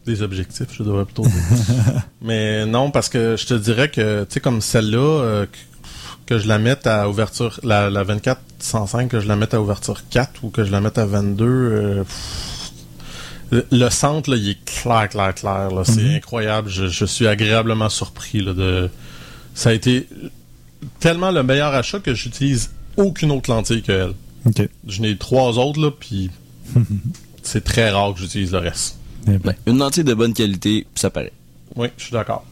Des 0.09 0.23
objectifs, 0.23 0.69
je 0.73 0.83
devrais 0.83 1.05
plutôt 1.05 1.23
dire. 1.25 1.33
Mais 2.23 2.65
non, 2.67 2.91
parce 2.91 3.09
que 3.11 3.37
je 3.37 3.47
te 3.47 3.55
dirais 3.55 3.91
que, 3.91 4.23
tu 4.25 4.35
sais, 4.35 4.41
comme 4.41 4.61
celle-là, 4.63 4.99
euh, 5.23 5.47
que, 6.27 6.39
je 6.39 6.49
la 6.49 6.59
mette 6.59 6.87
à 6.87 7.09
ouverture, 7.09 7.61
la, 7.63 7.91
la 7.91 8.03
24 8.05 8.41
105, 8.59 9.09
que 9.11 9.21
je 9.21 9.29
la 9.29 9.37
mette 9.37 9.53
à 9.55 9.61
ouverture 9.61 10.03
4 10.11 10.45
ou 10.45 10.51
que 10.51 10.65
je 10.65 10.71
la 10.73 10.81
mette 10.81 10.97
à 10.99 11.05
22, 11.07 11.45
euh, 11.47 12.05
pff, 12.05 12.71
le, 13.51 13.67
le 13.71 13.91
centre, 13.91 14.31
là, 14.31 14.37
il 14.37 14.49
est 14.51 14.65
clair, 14.65 15.09
clair, 15.11 15.35
clair. 15.35 15.71
là. 15.71 15.83
C'est 15.85 16.03
Mhm. 16.03 16.15
incroyable. 16.17 16.69
Je, 16.71 16.87
je 16.87 17.05
suis 17.05 17.27
agréablement 17.27 17.89
surpris 17.91 18.41
là, 18.43 18.55
de. 18.55 18.89
Ça 19.55 19.71
a 19.71 19.73
été 19.73 20.07
tellement 21.01 21.31
le 21.31 21.43
meilleur 21.43 21.75
achat 21.75 21.99
que 22.01 22.15
j'utilise 22.15 22.71
aucune 22.97 23.31
autre 23.31 23.51
lentille 23.51 23.83
que 23.83 23.93
elle. 23.93 24.13
OK. 24.47 24.69
Je 24.87 25.03
n'ai 25.03 25.17
trois 25.17 25.59
autres, 25.59 25.81
là, 25.81 25.91
puis 25.91 26.31
c'est 27.43 27.65
très 27.65 27.91
rare 27.91 28.15
que 28.15 28.21
j'utilise 28.21 28.53
le 28.53 28.59
reste. 28.59 28.97
Ben, 29.45 29.55
Une 29.67 29.79
lentille 29.79 30.05
de 30.05 30.15
bonne 30.15 30.33
qualité, 30.35 30.87
ça 30.95 31.11
paraît. 31.11 31.33
Oui, 31.77 31.89
je 31.97 32.05
suis 32.05 32.13
d'accord. 32.13 32.45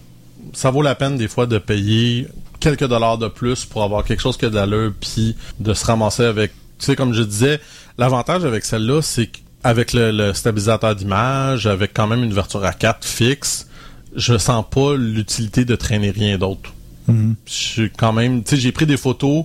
Ça 0.53 0.71
vaut 0.71 0.83
la 0.83 0.95
peine 0.95 1.17
des 1.17 1.29
fois 1.29 1.47
de 1.47 1.59
payer 1.59 2.29
quelques 2.61 2.87
dollars 2.87 3.19
de 3.19 3.29
plus 3.29 3.65
pour 3.65 3.83
avoir 3.83 4.05
quelque 4.05 4.21
chose 4.21 4.37
qui 4.37 4.45
a 4.45 4.51
de 4.51 4.55
l'allure, 4.55 4.93
puis 5.01 5.37
de 5.61 5.75
se 5.75 5.85
ramasser 5.85 6.25
avec... 6.25 6.53
Tu 6.79 6.87
sais, 6.87 6.97
comme 6.97 7.15
je 7.15 7.23
disais, 7.23 7.61
l'avantage 7.99 8.45
avec 8.45 8.65
celle-là, 8.65 9.01
c'est 9.03 9.29
qu'avec 9.29 9.93
le, 9.93 10.11
le 10.11 10.35
stabilisateur 10.35 10.95
d'image, 10.95 11.67
avec 11.67 11.93
quand 11.95 12.07
même 12.07 12.23
une 12.23 12.33
ouverture 12.33 12.65
à 12.65 12.73
4 12.73 13.07
fixe, 13.07 13.67
je 14.15 14.37
sens 14.39 14.65
pas 14.71 14.95
l'utilité 14.97 15.65
de 15.65 15.75
traîner 15.77 16.11
rien 16.11 16.39
d'autre. 16.39 16.73
mhm. 17.09 17.35
Je 17.47 17.53
suis 17.53 17.91
quand 17.91 18.13
même... 18.13 18.43
Tu 18.45 18.51
sais, 18.57 18.61
j'ai 18.61 18.73
pris 18.73 18.87
des 18.87 18.97
photos 18.97 19.45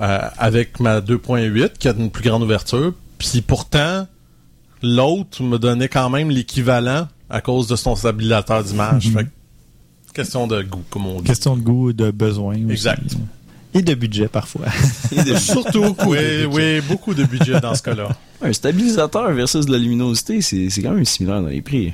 euh, 0.00 0.18
avec 0.38 0.78
ma 0.80 1.00
2.8, 1.00 1.78
qui 1.78 1.88
a 1.88 1.92
une 1.92 2.10
plus 2.10 2.22
grande 2.28 2.42
ouverture, 2.42 2.92
puis 3.18 3.40
pourtant, 3.40 4.06
l'autre 4.82 5.42
me 5.42 5.58
donnait 5.58 5.88
quand 5.88 6.10
même 6.10 6.30
l'équivalent 6.30 7.08
à 7.30 7.40
cause 7.40 7.66
de 7.66 7.76
son 7.76 7.96
stabilisateur 7.96 8.62
d'image. 8.64 9.08
Mhm. 9.10 9.28
Question 10.14 10.46
de 10.46 10.62
goût, 10.62 10.82
comme 10.90 11.06
on 11.06 11.20
dit. 11.20 11.26
Question 11.26 11.56
de 11.56 11.62
goût 11.62 11.90
et 11.90 11.92
de 11.92 12.10
besoin 12.10 12.54
aussi. 12.54 12.70
Exact. 12.72 13.16
Et 13.74 13.82
de 13.82 13.94
budget 13.94 14.28
parfois. 14.28 14.66
Et 15.12 15.22
de- 15.22 15.34
Surtout, 15.38 15.94
oui, 16.06 16.44
oui, 16.50 16.80
beaucoup 16.88 17.12
de 17.12 17.24
budget 17.24 17.60
dans 17.60 17.74
ce 17.74 17.82
cas-là. 17.82 18.08
un 18.42 18.52
stabilisateur 18.52 19.30
versus 19.32 19.66
de 19.66 19.72
la 19.72 19.78
luminosité, 19.78 20.40
c'est 20.40 20.70
c'est 20.70 20.82
quand 20.82 20.92
même 20.92 21.04
similaire 21.04 21.42
dans 21.42 21.48
les 21.48 21.60
prix. 21.60 21.92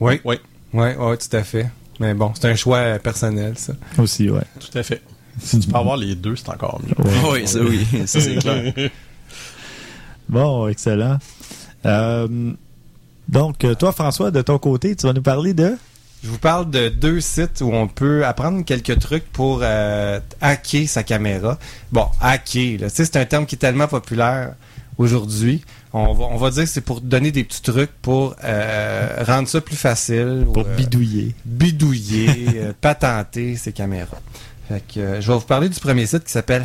Oui. 0.00 0.20
Oui. 0.24 0.36
Oui, 0.72 0.88
oui, 0.98 1.16
tout 1.18 1.36
à 1.36 1.42
fait. 1.44 1.70
Mais 2.00 2.12
bon, 2.14 2.32
c'est 2.34 2.48
un 2.48 2.56
choix 2.56 2.98
personnel, 2.98 3.54
ça. 3.56 3.74
Aussi, 3.98 4.28
ouais. 4.28 4.42
Tout 4.58 4.76
à 4.76 4.82
fait. 4.82 5.00
Si 5.38 5.60
tu 5.60 5.68
peux 5.68 5.76
avoir 5.76 5.96
les 5.96 6.14
deux, 6.16 6.34
c'est 6.34 6.48
encore 6.48 6.80
mieux. 6.84 7.04
Ouais. 7.06 7.40
Oui, 7.42 7.46
ça 7.46 7.60
oui, 7.60 7.86
ça 8.06 8.20
c'est 8.20 8.34
clair. 8.40 8.72
Bon, 10.28 10.66
excellent. 10.68 11.18
Euh, 11.86 12.52
donc, 13.28 13.64
euh, 13.64 13.74
toi, 13.74 13.92
François, 13.92 14.30
de 14.30 14.42
ton 14.42 14.58
côté, 14.58 14.94
tu 14.94 15.06
vas 15.06 15.12
nous 15.12 15.22
parler 15.22 15.54
de... 15.54 15.76
Je 16.22 16.30
vous 16.30 16.38
parle 16.38 16.70
de 16.70 16.88
deux 16.88 17.20
sites 17.20 17.60
où 17.60 17.70
on 17.72 17.88
peut 17.88 18.24
apprendre 18.24 18.64
quelques 18.64 18.98
trucs 18.98 19.30
pour 19.32 19.60
euh, 19.62 20.18
hacker 20.40 20.88
sa 20.88 21.02
caméra. 21.02 21.58
Bon, 21.92 22.06
hacker, 22.20 22.80
là, 22.80 22.88
c'est 22.88 23.16
un 23.16 23.24
terme 23.24 23.46
qui 23.46 23.54
est 23.54 23.58
tellement 23.58 23.86
populaire 23.86 24.54
aujourd'hui. 24.98 25.62
On 25.92 26.14
va, 26.14 26.24
on 26.24 26.36
va 26.36 26.50
dire 26.50 26.64
que 26.64 26.68
c'est 26.68 26.80
pour 26.80 27.00
donner 27.00 27.30
des 27.30 27.44
petits 27.44 27.62
trucs 27.62 27.92
pour 28.02 28.34
euh, 28.44 29.22
rendre 29.26 29.46
ça 29.46 29.60
plus 29.60 29.76
facile. 29.76 30.44
ou, 30.48 30.52
Pour 30.52 30.66
euh, 30.66 30.74
bidouiller. 30.74 31.34
bidouiller, 31.44 32.72
patenter 32.80 33.56
ses 33.56 33.72
caméras. 33.72 34.20
Fait 34.68 34.82
que, 34.92 35.20
je 35.20 35.28
vais 35.28 35.38
vous 35.38 35.44
parler 35.44 35.68
du 35.68 35.78
premier 35.78 36.06
site 36.06 36.24
qui 36.24 36.32
s'appelle 36.32 36.64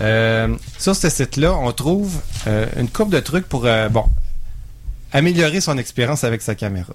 Euh, 0.00 0.56
sur 0.78 0.94
ce 0.94 1.08
site-là, 1.08 1.54
on 1.54 1.72
trouve 1.72 2.14
euh, 2.46 2.66
une 2.78 2.88
coupe 2.88 3.10
de 3.10 3.20
trucs 3.20 3.48
pour 3.48 3.66
euh, 3.66 3.88
bon 3.88 4.04
améliorer 5.12 5.60
son 5.60 5.78
expérience 5.78 6.24
avec 6.24 6.42
sa 6.42 6.54
caméra. 6.54 6.92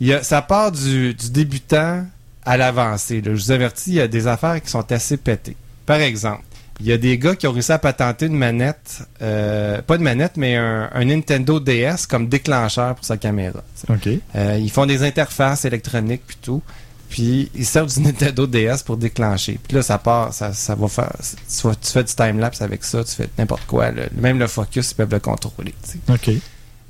Il 0.00 0.18
ça 0.22 0.42
part 0.42 0.70
du, 0.70 1.14
débutant 1.14 2.04
à 2.44 2.56
l'avancé. 2.56 3.22
Je 3.24 3.30
vous 3.30 3.50
avertis, 3.50 3.90
il 3.90 3.96
y 3.96 4.00
a 4.00 4.08
des 4.08 4.26
affaires 4.26 4.60
qui 4.62 4.70
sont 4.70 4.90
assez 4.92 5.16
pétées. 5.16 5.56
Par 5.86 6.00
exemple, 6.00 6.42
il 6.80 6.86
y 6.86 6.92
a 6.92 6.98
des 6.98 7.18
gars 7.18 7.34
qui 7.34 7.46
ont 7.46 7.52
réussi 7.52 7.72
à 7.72 7.78
patenter 7.78 8.26
une 8.26 8.36
manette, 8.36 9.02
euh, 9.20 9.82
pas 9.82 9.98
de 9.98 10.02
manette, 10.02 10.36
mais 10.36 10.54
un, 10.54 11.04
Nintendo 11.04 11.58
DS 11.58 12.06
comme 12.08 12.28
déclencheur 12.28 12.94
pour 12.94 13.04
sa 13.04 13.16
caméra. 13.16 13.64
OK. 13.88 14.08
Euh, 14.36 14.58
ils 14.60 14.70
font 14.70 14.86
des 14.86 15.02
interfaces 15.02 15.64
électroniques 15.64 16.22
puis 16.26 16.38
tout. 16.40 16.62
Puis 17.08 17.50
ils 17.54 17.64
servent 17.64 17.92
du 17.92 18.00
Nintendo 18.00 18.46
DS 18.46 18.82
pour 18.84 18.96
déclencher. 18.96 19.58
Puis 19.66 19.76
là, 19.76 19.82
ça 19.82 19.96
part, 19.98 20.32
ça, 20.34 20.52
ça 20.52 20.74
va 20.74 20.88
faire. 20.88 21.12
Tu, 21.20 21.68
fais 21.90 22.04
du 22.04 22.14
time-lapse 22.14 22.60
avec 22.60 22.84
ça, 22.84 23.02
tu 23.04 23.12
fais 23.12 23.28
n'importe 23.38 23.64
quoi. 23.66 23.90
là. 23.90 24.02
Même 24.14 24.38
le 24.38 24.46
focus, 24.46 24.90
ils 24.90 24.94
peuvent 24.94 25.10
le 25.12 25.20
contrôler. 25.20 25.74
OK. 26.10 26.30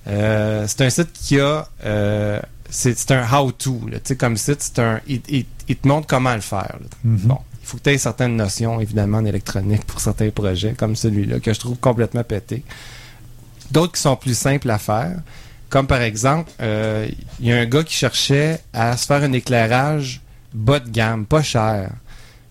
Euh, 0.09 0.65
c'est 0.67 0.81
un 0.83 0.91
site 0.91 1.13
qui 1.13 1.39
a. 1.39 1.69
euh, 1.85 2.41
c'est 2.71 3.11
un 3.13 3.25
how-to. 3.33 3.81
comme 4.19 4.37
site, 4.37 4.61
c'est 4.63 4.79
un. 4.81 5.01
Il, 5.07 5.21
il- 5.29 5.47
il 5.69 5.77
te 5.77 5.87
montre 5.87 6.07
comment 6.07 6.35
le 6.35 6.41
faire. 6.41 6.79
Mhm. 7.05 7.17
Bon, 7.25 7.39
il 7.63 7.67
faut 7.67 7.77
que 7.77 7.83
tu 7.85 7.91
aies 7.91 7.99
certaines 7.99 8.37
notions, 8.37 8.81
évidemment, 8.81 9.19
en 9.19 9.25
électronique 9.27 9.85
pour 9.85 10.01
certains 10.01 10.31
projets, 10.31 10.73
comme 10.73 10.97
celui-là, 10.97 11.41
que 11.41 11.53
je 11.53 11.61
trouve 11.61 11.77
complètement 11.77 12.25
pété. 12.25 12.63
D'autres 13.71 13.93
qui 13.93 14.01
sont 14.01 14.17
plus 14.17 14.37
simples 14.37 14.71
à 14.71 14.79
faire, 14.79 15.17
comme 15.69 15.87
par 15.87 16.03
exemple, 16.03 16.51
euh, 16.61 17.09
il 17.41 17.47
y 17.47 17.53
a 17.53 17.57
un 17.59 17.67
gars 17.67 17.83
qui 17.83 17.95
cherchait 17.95 18.61
à 18.73 18.97
se 18.97 19.07
faire 19.07 19.23
un 19.23 19.33
éclairage 19.33 20.21
bas 20.53 20.81
de 20.81 20.89
gamme, 20.89 21.27
pas 21.27 21.43
cher. 21.43 21.91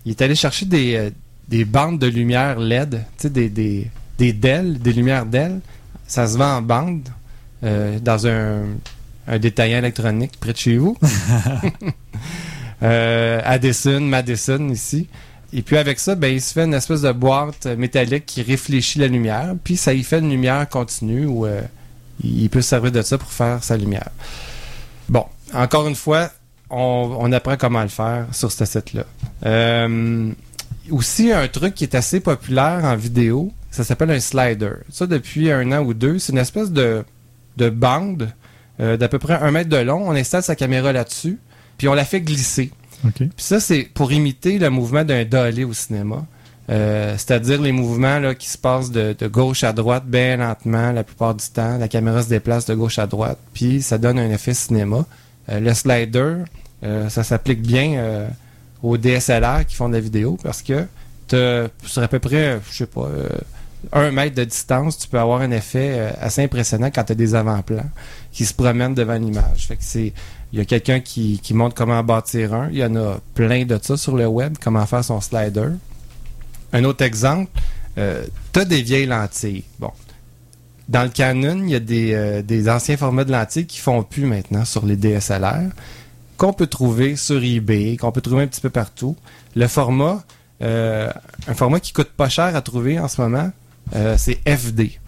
Il 0.06 0.12
est 0.12 0.22
allé 0.22 0.36
chercher 0.36 0.66
des, 0.66 0.96
euh, 0.96 1.10
des 1.48 1.66
bandes 1.66 2.00
de 2.00 2.08
lumière 2.08 2.60
LED, 2.60 2.92
tu 2.92 3.24
sais, 3.24 3.30
des, 3.30 3.50
des, 3.50 3.90
des 4.18 4.34
DEL, 4.34 4.80
des 4.80 4.94
lumières 4.94 5.26
DEL. 5.26 5.60
Ça 6.08 6.28
se 6.28 6.38
vend 6.38 6.58
en 6.58 6.62
bande 6.62 7.10
euh, 7.64 8.00
dans 8.00 8.28
un, 8.28 8.64
un 9.28 9.40
détaillant 9.40 9.80
électronique 9.80 10.40
près 10.40 10.54
de 10.54 10.58
chez 10.58 10.78
vous. 10.78 10.98
euh, 12.84 13.42
Addison, 13.44 14.02
Madison 14.02 14.70
ici. 14.70 15.08
Et 15.54 15.62
puis 15.62 15.78
avec 15.78 16.00
ça, 16.00 16.16
ben, 16.16 16.28
il 16.28 16.42
se 16.42 16.54
fait 16.54 16.66
une 16.66 16.74
espèce 16.74 17.02
de 17.02 17.12
boîte 17.12 17.66
métallique 17.66 18.26
qui 18.26 18.42
réfléchit 18.42 19.00
la 19.00 19.08
lumière, 19.08 19.56
puis 19.64 19.78
ça 19.78 19.94
y 19.94 20.04
fait 20.04 20.20
une 20.20 20.30
lumière 20.30 20.68
continue 20.68 21.26
où 21.26 21.46
euh, 21.46 21.62
il 22.24 22.50
peut 22.50 22.62
se 22.62 22.70
servir 22.70 22.92
de 22.92 23.02
ça 23.02 23.18
pour 23.18 23.32
faire 23.32 23.64
sa 23.64 23.78
lumière. 23.78 24.10
Bon, 25.10 25.26
encore 25.54 25.88
une 25.88 25.96
fois, 25.96 26.30
on, 26.70 27.18
on 27.20 27.32
apprend 27.32 27.58
comment 27.58 27.82
le 27.82 27.88
faire 27.90 28.28
sur 28.32 28.52
ce 28.52 28.66
site-là. 28.66 29.04
Euh, 29.46 30.32
aussi, 30.92 31.32
un 31.32 31.48
truc 31.48 31.76
qui 31.76 31.84
est 31.84 31.96
assez 31.96 32.20
populaire 32.20 32.82
en 32.84 32.96
vidéo, 32.96 33.52
ça 33.72 33.84
s'appelle 33.84 34.12
un 34.12 34.20
slider. 34.20 34.74
Ça, 34.90 35.06
depuis 35.06 35.52
un 35.52 35.72
an 35.72 35.84
ou 35.84 35.94
deux, 35.94 36.20
c'est 36.20 36.32
une 36.32 36.40
espèce 36.40 36.72
de, 36.72 37.04
de 37.58 37.70
bande 37.70 38.30
euh, 38.80 38.98
d'à 38.98 39.08
peu 39.08 39.20
près 39.20 39.36
un 39.36 39.52
mètre 39.52 39.70
de 39.70 39.78
long. 39.78 40.08
On 40.08 40.12
installe 40.12 40.44
sa 40.44 40.56
caméra 40.56 40.92
là-dessus, 40.92 41.40
puis 41.78 41.88
on 41.88 41.94
la 41.94 42.06
fait 42.06 42.22
glisser. 42.22 42.72
Puis 43.36 43.46
ça, 43.46 43.60
c'est 43.60 43.84
pour 43.94 44.12
imiter 44.12 44.58
le 44.58 44.70
mouvement 44.70 45.04
d'un 45.04 45.24
dolly 45.24 45.64
au 45.64 45.74
cinéma. 45.74 46.26
Euh, 46.70 47.14
C'est-à-dire 47.18 47.62
les 47.62 47.72
mouvements 47.72 48.20
là, 48.20 48.36
qui 48.36 48.50
se 48.50 48.58
passent 48.58 48.92
de, 48.92 49.16
gauche 49.28 49.64
à 49.64 49.74
droite 49.74 50.06
bien 50.06 50.38
lentement 50.38 50.92
la 50.92 51.04
plupart 51.04 51.36
du 51.36 51.46
temps. 51.48 51.78
La 51.78 51.88
caméra 51.88 52.22
se 52.22 52.30
déplace 52.30 52.66
de 52.66 52.76
gauche 52.76 53.00
à 53.00 53.08
droite, 53.08 53.40
puis 53.54 53.82
ça 53.82 53.98
donne 53.98 54.20
un 54.20 54.30
effet 54.30 54.54
cinéma. 54.54 55.06
Euh, 55.50 55.60
le 55.60 55.74
slider, 55.74 56.36
euh, 56.84 57.10
ça 57.10 57.24
s'applique 57.24 57.62
bien 57.62 58.28
aux 58.84 58.98
DSLR 58.98 59.66
qui 59.66 59.76
font 59.76 59.90
de 59.90 59.94
la 59.94 60.00
vidéo 60.00 60.38
parce 60.44 60.62
que 60.62 60.86
sur 61.30 62.04
à 62.04 62.08
peu 62.08 62.20
près, 62.20 62.60
je 62.70 62.78
sais 62.78 62.86
pas, 62.86 63.08
un 63.92 64.12
mètre 64.12 64.36
de 64.36 64.44
distance, 64.44 64.98
tu 64.98 65.08
peux 65.08 65.20
avoir 65.20 65.42
un 65.42 65.52
effet 65.52 66.14
assez 66.22 66.44
impressionnant 66.44 66.90
quand 66.94 67.04
tu 67.04 67.14
as 67.14 67.16
des 67.16 67.36
avant-plans 67.36 67.90
qui 68.32 68.46
se 68.46 68.54
promènent 68.54 68.94
devant 68.94 69.16
l'image. 69.16 69.68
Fait 69.68 69.76
que 69.76 69.84
c'est 69.84 70.14
il 70.54 70.60
y 70.60 70.62
a 70.62 70.66
quelqu'un 70.66 71.00
qui, 71.00 71.40
qui 71.44 71.54
montre 71.54 71.76
comment 71.76 72.02
bâtir 72.04 72.54
un. 72.54 72.70
Il 72.72 72.78
y 72.78 72.84
en 72.84 72.96
a 72.96 73.20
plein 73.34 73.66
de 73.66 73.78
ça 73.82 73.98
sur 73.98 74.16
le 74.16 74.28
web, 74.28 74.56
comment 74.62 74.86
faire 74.86 75.04
son 75.04 75.20
slider. 75.20 75.70
Un 76.74 76.84
autre 76.84 77.04
exemple, 77.04 77.52
euh, 77.98 78.26
tu 78.54 78.60
as 78.60 78.66
des 78.66 78.82
vieilles 78.82 79.06
lentilles. 79.06 79.64
Bon. 79.80 79.92
Dans 80.90 81.04
le 81.04 81.10
Canon, 81.10 81.64
il 81.64 81.70
y 81.70 81.76
a 81.76 81.80
des, 81.80 82.14
euh, 82.14 82.74
anciens 82.74 82.98
formats 82.98 83.26
de 83.26 83.32
lentilles 83.32 83.66
qui 83.66 83.80
font 83.80 84.04
plus 84.04 84.26
maintenant 84.26 84.66
sur 84.66 84.86
les 84.86 84.96
DSLR, 84.96 85.70
qu'on 86.38 86.54
peut 86.54 86.68
trouver 86.68 87.16
sur 87.16 87.44
eBay, 87.44 87.98
qu'on 87.98 88.12
peut 88.12 88.22
trouver 88.22 88.44
un 88.44 88.48
petit 88.48 88.62
peu 88.62 88.70
partout. 88.70 89.16
Le 89.56 89.68
format, 89.68 90.24
euh, 90.62 91.12
un 91.48 91.54
format 91.54 91.80
qui 91.80 91.94
coûte 91.94 92.12
pas 92.16 92.30
cher 92.30 92.56
à 92.56 92.62
trouver 92.62 93.00
en 93.00 93.08
ce 93.08 93.22
moment, 93.22 93.52
c'est 94.18 94.40
FD. 94.46 95.00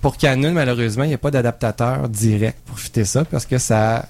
Pour 0.00 0.16
Canon, 0.16 0.52
malheureusement, 0.52 1.04
il 1.04 1.08
n'y 1.08 1.14
a 1.14 1.18
pas 1.18 1.32
d'adaptateur 1.32 2.08
direct 2.08 2.58
pour 2.66 2.78
fitter 2.78 3.04
ça 3.04 3.24
parce 3.24 3.46
que 3.46 3.58
ça 3.58 4.08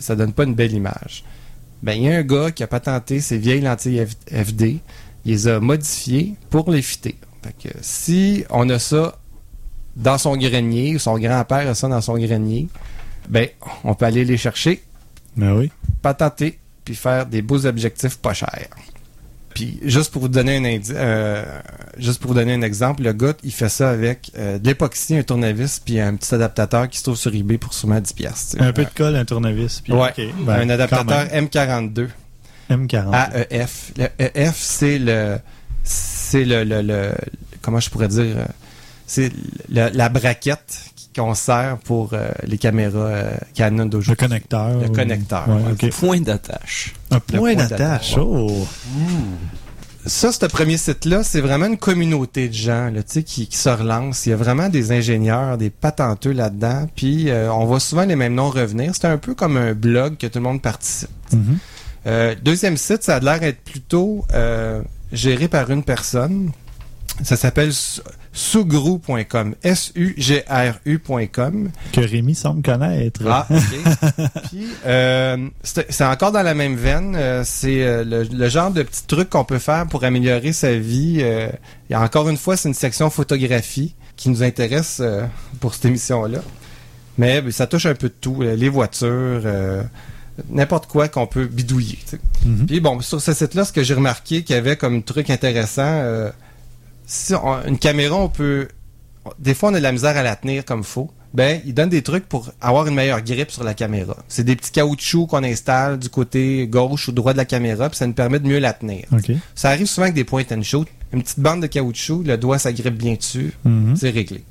ça 0.00 0.16
donne 0.16 0.32
pas 0.32 0.44
une 0.44 0.54
belle 0.54 0.72
image. 0.72 1.24
Ben, 1.82 1.92
il 1.92 2.02
y 2.02 2.12
a 2.12 2.16
un 2.16 2.22
gars 2.22 2.50
qui 2.50 2.62
a 2.62 2.66
patenté 2.66 3.20
ces 3.20 3.38
vieilles 3.38 3.60
lentilles 3.60 4.06
FD, 4.30 4.80
il 5.24 5.32
les 5.32 5.48
a 5.48 5.60
modifiées 5.60 6.34
pour 6.50 6.70
les 6.70 6.82
fitter. 6.82 7.16
Fait 7.42 7.68
que 7.70 7.74
si 7.80 8.44
on 8.50 8.68
a 8.70 8.78
ça 8.78 9.18
dans 9.96 10.18
son 10.18 10.36
grenier, 10.36 10.94
ou 10.96 10.98
son 10.98 11.18
grand-père 11.18 11.68
a 11.68 11.74
ça 11.74 11.88
dans 11.88 12.00
son 12.00 12.16
grenier, 12.18 12.68
ben, 13.28 13.48
on 13.84 13.94
peut 13.94 14.06
aller 14.06 14.24
les 14.24 14.36
chercher, 14.36 14.82
Ben 15.36 15.54
oui. 15.56 15.70
patenter, 16.02 16.58
puis 16.84 16.94
faire 16.94 17.26
des 17.26 17.42
beaux 17.42 17.66
objectifs 17.66 18.16
pas 18.18 18.34
chers. 18.34 18.68
Puis 19.54 19.80
juste 19.82 20.12
pour 20.12 20.22
vous 20.22 20.28
donner 20.28 20.58
un 20.58 20.64
indi- 20.64 20.92
euh, 20.94 21.44
juste 21.98 22.20
pour 22.20 22.28
vous 22.28 22.34
donner 22.36 22.54
un 22.54 22.62
exemple, 22.62 23.02
le 23.02 23.12
gars, 23.12 23.34
il 23.42 23.50
fait 23.52 23.68
ça 23.68 23.90
avec 23.90 24.30
euh, 24.38 24.58
de 24.60 24.66
l'époxy, 24.66 25.16
un 25.16 25.24
tournevis, 25.24 25.80
puis 25.84 25.98
un 25.98 26.14
petit 26.14 26.32
adaptateur 26.34 26.88
qui 26.88 26.98
se 26.98 27.02
trouve 27.02 27.16
sur 27.16 27.34
eBay 27.34 27.58
pour 27.58 27.74
sûrement 27.74 28.00
10 28.00 28.12
pièces. 28.12 28.56
Un 28.60 28.72
peu 28.72 28.84
de 28.84 28.90
colle, 28.94 29.16
un 29.16 29.24
tournevis. 29.24 29.80
Puis, 29.80 29.92
Ouais. 29.92 30.12
Ben, 30.46 30.60
un 30.60 30.70
adaptateur 30.70 31.28
quand 31.28 31.36
M42 31.36 31.98
même. 32.02 32.10
M40. 32.70 33.46
AEF. 33.50 33.92
Le 33.96 34.06
EF, 34.18 34.56
c'est 34.56 34.98
le 34.98 35.38
c'est 35.84 36.44
le, 36.44 36.64
le, 36.64 36.82
le- 36.82 37.14
comment 37.62 37.80
je 37.80 37.90
pourrais 37.90 38.08
dire 38.08 38.36
euh, 38.36 38.44
c'est 39.06 39.32
le- 39.68 39.88
la 39.92 40.08
braquette 40.08 40.78
qu'on 41.16 41.34
sert 41.34 41.78
pour 41.78 42.10
euh, 42.12 42.30
les 42.46 42.56
caméras 42.58 42.98
euh, 43.00 43.32
Canon 43.54 43.84
le 43.84 43.90
d'aujourd'hui. 43.90 44.26
connecteur. 44.28 44.78
Le 44.80 44.88
ou- 44.88 44.92
connecteur, 44.92 45.48
Ouais, 45.48 45.54
ouais. 45.62 45.72
OK. 45.72 45.90
Point 45.90 46.20
d'attache. 46.20 46.94
Un 47.10 47.16
Le 47.16 47.20
point 47.20 47.38
point 47.38 47.54
d'attache. 47.56 48.14
Oh. 48.16 48.64
Ça, 50.06 50.32
ce 50.32 50.46
premier 50.46 50.78
site-là, 50.78 51.22
c'est 51.22 51.42
vraiment 51.42 51.66
une 51.66 51.76
communauté 51.76 52.48
de 52.48 52.54
gens 52.54 52.86
là, 52.90 53.02
tu 53.02 53.12
sais, 53.14 53.22
qui, 53.22 53.46
qui 53.48 53.56
se 53.58 53.68
relancent. 53.68 54.24
Il 54.24 54.30
y 54.30 54.32
a 54.32 54.36
vraiment 54.36 54.70
des 54.70 54.92
ingénieurs, 54.92 55.58
des 55.58 55.68
patenteux 55.68 56.32
là-dedans. 56.32 56.88
Puis 56.96 57.28
euh, 57.28 57.52
on 57.52 57.66
voit 57.66 57.80
souvent 57.80 58.04
les 58.06 58.16
mêmes 58.16 58.34
noms 58.34 58.48
revenir. 58.48 58.92
C'est 58.94 59.06
un 59.06 59.18
peu 59.18 59.34
comme 59.34 59.56
un 59.58 59.74
blog 59.74 60.16
que 60.16 60.26
tout 60.26 60.38
le 60.38 60.44
monde 60.44 60.62
participe. 60.62 61.10
Mhm. 61.32 61.58
Euh, 62.06 62.34
deuxième 62.42 62.76
site, 62.76 63.02
ça 63.02 63.16
a 63.16 63.20
l'air 63.20 63.40
d'être 63.40 63.60
plutôt 63.60 64.24
euh, 64.32 64.82
géré 65.12 65.48
par 65.48 65.70
une 65.70 65.82
personne. 65.84 66.50
Ça 67.22 67.36
s'appelle 67.36 67.72
su- 67.74 68.00
sugru.com. 68.32 69.54
S-U-G-R-U.com. 70.54 71.70
Que 71.92 72.00
Rémi 72.00 72.34
semble 72.34 72.62
connaître. 72.62 73.20
Ah, 73.28 73.46
ok. 73.50 73.60
Puis, 74.50 74.66
euh, 74.86 75.48
c'est 75.62 76.04
encore 76.04 76.32
dans 76.32 76.42
la 76.42 76.54
même 76.54 76.76
veine. 76.76 77.18
c'est 77.44 78.04
le, 78.04 78.22
le 78.22 78.48
genre 78.48 78.70
de 78.70 78.82
petits 78.82 79.06
trucs 79.06 79.28
qu'on 79.28 79.44
peut 79.44 79.58
faire 79.58 79.86
pour 79.86 80.04
améliorer 80.04 80.52
sa 80.54 80.74
vie. 80.76 81.20
et 81.20 81.96
encore 81.96 82.28
une 82.30 82.36
fois, 82.38 82.56
c'est 82.56 82.68
une 82.68 82.74
section 82.74 83.10
photographie 83.10 83.94
qui 84.16 84.30
nous 84.30 84.42
intéresse 84.42 85.02
pour 85.60 85.74
cette 85.74 85.84
émission-là. 85.86 86.38
Mais 87.18 87.42
ben, 87.42 87.50
ça 87.52 87.66
touche 87.66 87.84
un 87.86 87.94
peu 87.94 88.08
de 88.08 88.14
tout. 88.18 88.40
les 88.40 88.68
voitures, 88.70 89.42
n'importe 90.48 90.86
quoi 90.86 91.08
qu'on 91.08 91.26
peut 91.26 91.46
bidouiller. 91.46 91.98
Mhm. 92.44 92.66
Puis 92.66 92.80
bon, 92.80 93.00
sur 93.00 93.20
ce 93.20 93.32
site-là, 93.32 93.64
ce 93.64 93.72
que 93.72 93.82
j'ai 93.82 93.94
remarqué 93.94 94.42
qu'il 94.42 94.54
y 94.54 94.58
avait 94.58 94.76
comme 94.76 95.02
truc 95.02 95.30
intéressant, 95.30 95.82
euh, 95.86 96.30
si 97.06 97.34
on- 97.34 97.62
une 97.66 97.78
caméra, 97.78 98.16
on 98.16 98.28
peut... 98.28 98.68
Des 99.38 99.54
fois, 99.54 99.70
on 99.70 99.74
a 99.74 99.78
de 99.78 99.82
la 99.82 99.92
misère 99.92 100.16
à 100.16 100.22
la 100.22 100.34
tenir 100.36 100.64
comme 100.64 100.82
faut. 100.84 101.10
Ben, 101.34 101.60
ils 101.64 101.74
donnent 101.74 101.90
des 101.90 102.02
trucs 102.02 102.26
pour 102.28 102.50
avoir 102.60 102.86
une 102.88 102.94
meilleure 102.94 103.20
grippe 103.20 103.52
sur 103.52 103.62
la 103.62 103.74
caméra. 103.74 104.16
C'est 104.28 104.42
des 104.42 104.56
petits 104.56 104.72
caoutchoucs 104.72 105.28
qu'on 105.28 105.44
installe 105.44 105.98
du 105.98 106.08
côté 106.08 106.66
gauche 106.66 107.06
ou 107.06 107.12
droit 107.12 107.32
de 107.32 107.38
la 107.38 107.44
caméra, 107.44 107.88
puis 107.88 107.96
ça 107.98 108.06
nous 108.06 108.14
permet 108.14 108.40
de 108.40 108.48
mieux 108.48 108.58
la 108.58 108.72
tenir. 108.72 109.04
Ça 109.54 109.68
arrive 109.70 109.86
souvent 109.86 110.04
avec 110.06 110.14
des 110.14 110.24
point 110.24 110.42
and 110.50 110.62
shoot. 110.62 110.88
Une 111.12 111.22
petite 111.22 111.38
bande 111.38 111.60
de 111.62 111.66
caoutchouc, 111.68 112.24
le 112.24 112.36
doigt 112.36 112.58
s'agrippe 112.58 112.96
bien 112.96 113.14
dessus, 113.14 113.52
Mhm. 113.64 113.94
c'est 113.96 114.10
réglé. 114.10 114.42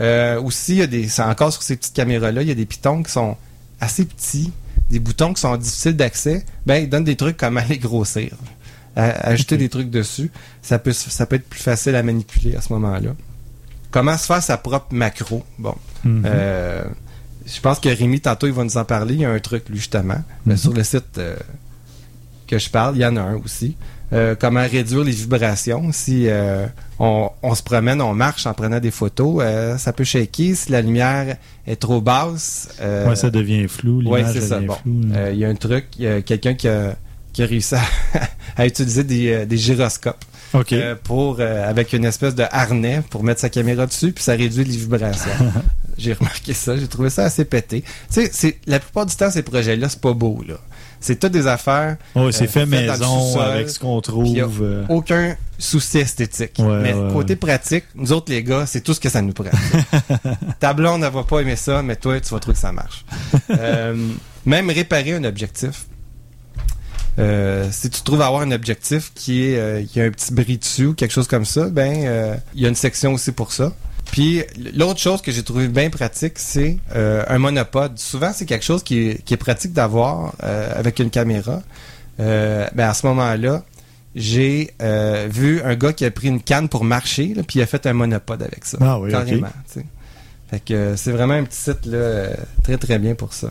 Euh, 0.00 0.40
aussi, 0.40 0.72
il 0.72 0.78
y 0.78 0.82
a 0.82 0.86
des, 0.86 1.20
encore 1.20 1.52
sur 1.52 1.62
ces 1.62 1.76
petites 1.76 1.94
caméras-là, 1.94 2.40
il 2.42 2.48
y 2.48 2.52
a 2.52 2.54
des 2.54 2.66
pitons 2.66 3.02
qui 3.02 3.12
sont 3.12 3.36
assez 3.80 4.04
petits, 4.06 4.50
des 4.94 5.00
boutons 5.00 5.34
qui 5.34 5.40
sont 5.40 5.56
difficiles 5.56 5.96
d'accès. 5.96 6.44
Ben, 6.66 6.76
ils 6.84 6.88
donnent 6.88 7.02
des 7.04 7.16
trucs 7.16 7.36
comme 7.36 7.56
à 7.56 7.64
les 7.64 7.78
grossir, 7.78 8.30
à- 8.94 9.28
ajouter 9.28 9.56
des 9.56 9.68
trucs 9.68 9.90
dessus. 9.90 10.30
Ça 10.62 10.78
peut, 10.78 10.92
se- 10.92 11.10
ça 11.10 11.26
peut 11.26 11.34
être 11.36 11.48
plus 11.48 11.60
facile 11.60 11.96
à 11.96 12.02
manipuler 12.04 12.54
à 12.54 12.60
ce 12.60 12.72
moment-là. 12.74 13.10
Comment 13.90 14.16
se 14.16 14.26
faire 14.26 14.40
sa 14.42 14.56
propre 14.56 14.94
macro? 14.94 15.44
Bon, 15.58 15.74
Mhm. 16.04 16.22
euh, 16.26 16.84
je 17.44 17.60
pense 17.60 17.80
que 17.80 17.88
Rémi, 17.88 18.20
tantôt, 18.20 18.46
il 18.46 18.52
va 18.52 18.62
nous 18.62 18.76
en 18.76 18.84
parler. 18.84 19.14
Il 19.14 19.20
y 19.20 19.24
a 19.24 19.30
un 19.30 19.38
truc, 19.40 19.68
lui, 19.68 19.78
justement. 19.78 20.22
Mais 20.46 20.54
Mhm. 20.54 20.58
sur 20.60 20.72
le 20.72 20.84
site 20.84 21.18
euh, 21.18 21.36
que 22.46 22.58
je 22.58 22.70
parle, 22.70 22.96
il 22.96 23.00
y 23.02 23.06
en 23.06 23.16
a 23.16 23.20
un 23.22 23.36
aussi. 23.36 23.76
Euh, 24.14 24.34
comment 24.38 24.66
réduire 24.66 25.04
les 25.04 25.12
vibrations? 25.12 25.90
Si 25.92 26.28
euh, 26.28 26.66
on, 26.98 27.30
on 27.42 27.54
se 27.54 27.62
promène, 27.62 28.00
on 28.00 28.14
marche 28.14 28.46
en 28.46 28.54
prenant 28.54 28.80
des 28.80 28.90
photos, 28.90 29.42
euh, 29.42 29.76
ça 29.76 29.92
peut 29.92 30.04
shaker. 30.04 30.54
Si 30.54 30.70
la 30.70 30.82
lumière 30.82 31.36
est 31.66 31.76
trop 31.76 32.00
basse, 32.00 32.68
ouais, 32.80 33.16
ça 33.16 33.30
devient 33.30 33.66
flou. 33.68 34.00
l'image 34.00 34.32
c'est 34.32 34.40
ça. 34.40 34.60
Bon. 34.60 34.76
là. 34.84 35.30
Il 35.30 35.38
y 35.38 35.44
a 35.44 35.48
un 35.48 35.54
truc, 35.54 35.86
il 35.98 36.04
y 36.04 36.08
a 36.08 36.22
quelqu'un 36.22 36.54
qui 36.54 36.68
a, 36.68 36.94
qui 37.32 37.42
a 37.42 37.46
réussi 37.46 37.74
à, 37.74 37.82
à 38.56 38.66
utiliser 38.66 39.04
des, 39.04 39.46
des 39.46 39.56
gyroscopes 39.56 40.24
euh, 40.72 40.94
pour 41.02 41.38
euh, 41.40 41.68
avec 41.68 41.92
une 41.92 42.04
espèce 42.04 42.34
de 42.34 42.44
harnais 42.50 43.02
pour 43.10 43.24
mettre 43.24 43.40
sa 43.40 43.48
caméra 43.48 43.86
dessus, 43.86 44.12
puis 44.12 44.22
ça 44.22 44.32
réduit 44.32 44.64
les 44.64 44.76
vibrations. 44.76 45.30
j'ai 45.98 46.12
remarqué 46.12 46.52
ça, 46.52 46.76
j'ai 46.76 46.86
trouvé 46.86 47.10
ça 47.10 47.24
assez 47.24 47.44
pété. 47.44 47.82
Tu 47.82 47.88
sais, 48.08 48.30
c'est 48.32 48.58
la 48.66 48.78
plupart 48.78 49.06
du 49.06 49.14
temps 49.16 49.30
ces 49.30 49.42
projets-là, 49.42 49.88
c'est 49.88 50.00
pas 50.00 50.12
beau 50.12 50.42
là. 50.46 50.54
C'est 51.04 51.20
toutes 51.20 51.32
des 51.32 51.46
affaires, 51.46 51.98
Ouais, 52.14 52.32
c'est 52.32 52.44
euh, 52.44 52.48
fait 52.48 52.64
maison 52.64 53.38
avec 53.38 53.68
ce 53.68 53.78
qu'on 53.78 54.00
trouve. 54.00 54.34
euh, 54.38 54.86
aucun 54.88 55.36
souci 55.58 55.98
esthétique. 55.98 56.56
Ouais, 56.58 56.80
mais 56.80 56.94
ouais, 56.94 57.12
côté 57.12 57.36
pratique, 57.36 57.84
nous 57.94 58.10
autres 58.12 58.32
les 58.32 58.42
gars, 58.42 58.64
c'est 58.64 58.80
tout 58.80 58.94
ce 58.94 59.00
que 59.00 59.10
ça 59.10 59.20
nous 59.20 59.34
prend. 59.34 59.44
Ta 60.60 60.72
blonde 60.72 61.02
ne 61.02 61.08
va 61.08 61.22
pas 61.24 61.40
aimer 61.40 61.56
ça, 61.56 61.82
mais 61.82 61.96
toi, 61.96 62.18
tu 62.22 62.30
vas 62.32 62.40
trouver 62.40 62.54
que 62.54 62.60
ça 62.60 62.72
marche. 62.72 63.04
Euh, 63.50 63.94
même 64.46 64.70
réparer 64.70 65.12
un 65.12 65.24
objectif. 65.24 65.84
Euh, 67.18 67.68
si 67.70 67.90
tu 67.90 68.00
trouves 68.00 68.22
avoir 68.22 68.40
un 68.40 68.50
objectif 68.50 69.12
qui 69.14 69.44
est 69.44 69.58
euh, 69.58 69.84
qui 69.84 70.00
a 70.00 70.04
un 70.04 70.10
petit 70.10 70.32
bris 70.32 70.56
dessus 70.56 70.86
ou 70.86 70.94
quelque 70.94 71.12
chose 71.12 71.28
comme 71.28 71.44
ça, 71.44 71.68
ben 71.68 72.38
il 72.54 72.62
y 72.62 72.64
a 72.64 72.68
une 72.70 72.74
section 72.74 73.12
aussi 73.12 73.32
pour 73.32 73.52
ça. 73.52 73.72
Puis 74.10 74.42
l'autre 74.74 75.00
chose 75.00 75.22
que 75.22 75.32
j'ai 75.32 75.42
trouvé 75.42 75.68
bien 75.68 75.90
pratique, 75.90 76.38
c'est 76.38 76.78
euh, 76.94 77.24
un 77.28 77.38
monopode. 77.38 77.98
Souvent, 77.98 78.32
c'est 78.32 78.46
quelque 78.46 78.64
chose 78.64 78.82
qui 78.82 79.08
est, 79.08 79.24
qui 79.24 79.34
est 79.34 79.38
pratique 79.38 79.72
d'avoir 79.72 80.34
euh, 80.42 80.72
avec 80.78 80.98
une 81.00 81.10
caméra. 81.10 81.62
Euh, 82.20 82.66
ben 82.74 82.88
à 82.88 82.94
ce 82.94 83.06
moment-là, 83.06 83.64
j'ai 84.14 84.70
euh, 84.80 85.28
vu 85.30 85.60
un 85.62 85.74
gars 85.74 85.92
qui 85.92 86.04
a 86.04 86.10
pris 86.10 86.28
une 86.28 86.40
canne 86.40 86.68
pour 86.68 86.84
marcher, 86.84 87.34
là, 87.34 87.42
puis 87.42 87.58
il 87.58 87.62
a 87.62 87.66
fait 87.66 87.86
un 87.86 87.92
monopode 87.92 88.42
avec 88.42 88.64
ça. 88.64 88.78
Ah 88.80 89.00
oui, 89.00 89.10
carrément. 89.10 89.48
Fait 90.50 90.60
que 90.60 90.74
euh, 90.74 90.96
c'est 90.96 91.10
vraiment 91.10 91.34
un 91.34 91.44
petit 91.44 91.58
site 91.58 91.86
là, 91.86 91.96
euh, 91.96 92.34
très 92.62 92.76
très 92.76 92.98
bien 92.98 93.14
pour 93.14 93.32
ça. 93.32 93.50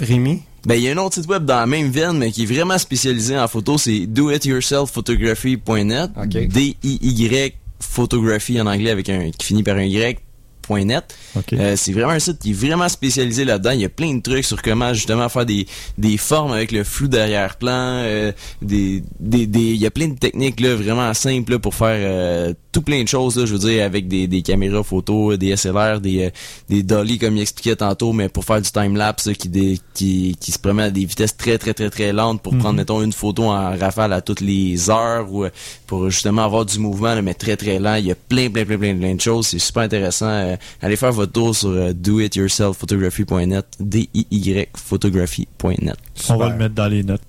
Rémi? 0.00 0.42
Ben, 0.64 0.74
il 0.74 0.82
y 0.82 0.88
a 0.88 0.92
un 0.92 0.96
autre 0.96 1.14
site 1.14 1.28
web 1.28 1.44
dans 1.44 1.60
la 1.60 1.66
même 1.66 1.90
veine, 1.90 2.18
mais 2.18 2.32
qui 2.32 2.42
est 2.42 2.46
vraiment 2.46 2.78
spécialisé 2.78 3.38
en 3.38 3.46
photo, 3.46 3.78
c'est 3.78 4.06
doityourselfphotography.net. 4.06 6.10
D-I-Y 6.48 7.54
photography 7.80 8.60
en 8.60 8.66
anglais 8.66 8.90
avec 8.90 9.08
un, 9.08 9.30
qui 9.30 9.46
finit 9.46 9.62
par 9.62 9.76
un 9.76 9.84
Y, 9.84 10.18
point 10.62 10.84
net. 10.84 11.14
Euh, 11.58 11.74
c'est 11.76 11.92
vraiment 11.92 12.12
un 12.12 12.18
site 12.18 12.38
qui 12.38 12.50
est 12.50 12.54
vraiment 12.54 12.88
spécialisé 12.88 13.44
là-dedans. 13.44 13.70
Il 13.72 13.80
y 13.80 13.84
a 13.84 13.88
plein 13.88 14.14
de 14.14 14.20
trucs 14.22 14.44
sur 14.44 14.60
comment 14.62 14.92
justement 14.94 15.28
faire 15.28 15.46
des, 15.46 15.66
des 15.98 16.16
formes 16.16 16.52
avec 16.52 16.72
le 16.72 16.84
flou 16.84 17.08
derrière-plan. 17.08 17.72
euh, 17.72 18.32
des, 18.62 19.02
des, 19.20 19.46
des, 19.46 19.60
il 19.60 19.76
y 19.80 19.86
a 19.86 19.90
plein 19.90 20.08
de 20.08 20.18
techniques 20.18 20.60
là, 20.60 20.74
vraiment 20.74 21.12
simples 21.14 21.52
là, 21.52 21.58
pour 21.58 21.74
faire 21.74 21.96
euh, 21.98 22.52
tout 22.72 22.82
plein 22.82 23.02
de 23.02 23.08
choses. 23.08 23.36
Là, 23.38 23.46
je 23.46 23.52
veux 23.52 23.58
dire 23.58 23.84
avec 23.84 24.08
des, 24.08 24.26
des 24.26 24.42
caméras 24.42 24.82
photo, 24.82 25.36
des 25.36 25.56
SLR, 25.56 26.00
des, 26.00 26.24
euh, 26.26 26.30
des 26.68 26.82
dolly 26.82 27.18
comme 27.18 27.36
il 27.36 27.42
expliquait 27.42 27.76
tantôt, 27.76 28.12
mais 28.12 28.28
pour 28.28 28.44
faire 28.44 28.60
du 28.60 28.70
time 28.70 28.96
lapse 28.96 29.30
qui, 29.38 29.80
qui 29.94 30.36
qui 30.38 30.52
se 30.52 30.58
promène 30.58 30.86
à 30.86 30.90
des 30.90 31.04
vitesses 31.04 31.36
très 31.36 31.58
très 31.58 31.74
très 31.74 31.90
très 31.90 32.12
lentes 32.12 32.42
pour 32.42 32.52
Mhm. 32.54 32.60
prendre 32.60 32.76
mettons 32.76 33.02
une 33.02 33.12
photo 33.12 33.44
en 33.44 33.76
rafale 33.76 34.12
à 34.12 34.20
toutes 34.20 34.40
les 34.40 34.88
heures 34.90 35.26
ou 35.32 35.44
euh, 35.44 35.50
pour 35.86 36.10
justement 36.10 36.44
avoir 36.44 36.64
du 36.64 36.78
mouvement 36.78 37.14
là, 37.14 37.22
mais 37.22 37.34
très 37.34 37.56
très 37.56 37.78
lent. 37.78 37.96
Il 37.96 38.06
y 38.06 38.10
a 38.10 38.14
plein 38.14 38.48
plein 38.50 38.64
plein 38.64 38.78
plein 38.78 38.96
plein 38.96 39.14
de 39.14 39.20
choses. 39.20 39.48
C'est 39.48 39.58
super 39.58 39.82
intéressant. 39.82 40.26
Euh, 40.28 40.56
allez 40.82 40.96
faire 40.96 41.12
votre 41.12 41.25
tour 41.26 41.54
sur 41.54 41.68
euh, 41.70 41.92
doityourselfphotography.net, 41.92 43.66
D 43.80 44.08
I 44.14 44.26
Y 44.30 44.68
photography.net. 44.76 45.96
On 46.28 46.36
va 46.36 46.50
le 46.50 46.56
mettre 46.56 46.74
dans 46.74 46.88
les 46.88 47.02
notes. 47.02 47.22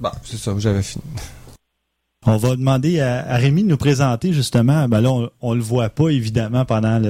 Bon, 0.00 0.10
c'est 0.24 0.36
ça, 0.38 0.54
j'avais 0.58 0.82
fini. 0.82 1.02
On 2.26 2.36
va 2.36 2.56
demander 2.56 3.00
à, 3.00 3.26
à 3.32 3.36
Rémi 3.36 3.62
de 3.62 3.68
nous 3.68 3.76
présenter 3.76 4.32
justement. 4.32 4.88
Ben 4.88 5.00
là, 5.00 5.10
on, 5.10 5.30
on 5.40 5.54
le 5.54 5.60
voit 5.60 5.88
pas 5.88 6.08
évidemment 6.10 6.64
pendant 6.64 7.00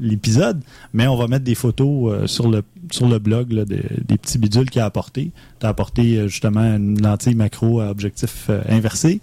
l'épisode, 0.00 0.60
mais 0.92 1.06
on 1.06 1.16
va 1.16 1.26
mettre 1.28 1.44
des 1.44 1.54
photos 1.54 2.12
euh, 2.12 2.26
sur 2.26 2.48
le 2.50 2.62
sur 2.90 3.08
le 3.08 3.18
blog 3.18 3.52
là, 3.52 3.64
de- 3.64 3.82
des 4.06 4.18
petits 4.18 4.36
bidules 4.38 4.68
qu'il 4.68 4.80
a 4.82 4.84
apporté. 4.84 5.30
Tu 5.60 5.66
as 5.66 5.68
apporté 5.70 6.28
justement 6.28 6.62
une 6.76 7.00
lentille 7.00 7.34
macro 7.36 7.80
à 7.80 7.88
objectif 7.90 8.46
euh, 8.50 8.60
inversé, 8.68 9.20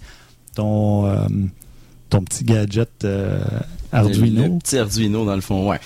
ton 0.56 1.06
euh, 1.06 1.18
ton 2.10 2.22
petit 2.24 2.44
gadget 2.46 2.90
euh, 3.04 3.44
Le 3.92 3.98
Arduino. 4.00 4.58
petit 4.60 4.78
Arduino, 4.78 5.26
dans 5.26 5.36
le 5.36 5.42
fond, 5.42 5.70
ouais. 5.70 5.80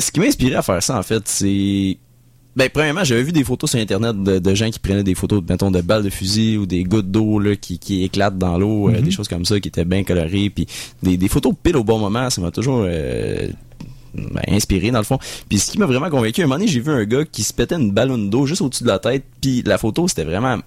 Ce 0.00 0.10
qui 0.10 0.20
m'a 0.20 0.26
inspiré 0.26 0.54
à 0.56 0.62
faire 0.62 0.82
ça, 0.82 0.98
en 0.98 1.02
fait, 1.02 1.22
c'est... 1.26 1.96
Ben, 2.56 2.68
premièrement, 2.72 3.04
j'avais 3.04 3.22
vu 3.22 3.30
des 3.30 3.44
photos 3.44 3.70
sur 3.70 3.78
Internet 3.78 4.20
de, 4.20 4.40
de 4.40 4.54
gens 4.56 4.68
qui 4.70 4.80
prenaient 4.80 5.04
des 5.04 5.14
photos, 5.14 5.40
mettons, 5.48 5.70
de 5.70 5.80
balles 5.82 6.02
de 6.02 6.10
fusil 6.10 6.56
ou 6.56 6.66
des 6.66 6.82
gouttes 6.82 7.10
d'eau 7.10 7.40
qui, 7.60 7.78
qui 7.78 8.02
éclatent 8.02 8.38
dans 8.38 8.58
l'eau, 8.58 8.88
euh, 8.88 8.92
Mhm. 8.98 9.02
des 9.02 9.10
choses 9.12 9.28
comme 9.28 9.44
ça 9.44 9.60
qui 9.60 9.68
étaient 9.68 9.84
bien 9.84 10.02
colorées, 10.02 10.50
puis 10.50 10.66
des, 11.02 11.16
des 11.16 11.28
photos 11.28 11.54
pile 11.62 11.76
au 11.76 11.84
bon 11.84 11.98
moment, 11.98 12.28
ça 12.28 12.40
m'a 12.40 12.50
toujours... 12.50 12.82
euh, 12.86 13.48
ben, 14.12 14.42
inspiré 14.48 14.90
dans 14.90 14.98
le 14.98 15.04
fond. 15.04 15.20
Puis 15.48 15.60
ce 15.60 15.70
qui 15.70 15.78
m'a 15.78 15.86
vraiment 15.86 16.10
convaincu, 16.10 16.40
un 16.42 16.46
moment 16.46 16.56
donné, 16.56 16.66
j'ai 16.66 16.80
vu 16.80 16.90
un 16.90 17.04
gars 17.04 17.24
qui 17.24 17.44
se 17.44 17.52
pétait 17.52 17.76
une 17.76 17.92
ballonne 17.92 18.28
d'eau 18.28 18.44
juste 18.44 18.60
au-dessus 18.62 18.82
de 18.82 18.88
la 18.88 18.98
tête, 18.98 19.22
puis 19.40 19.62
la 19.64 19.78
photo, 19.78 20.08
c'était 20.08 20.24
vraiment 20.24 20.58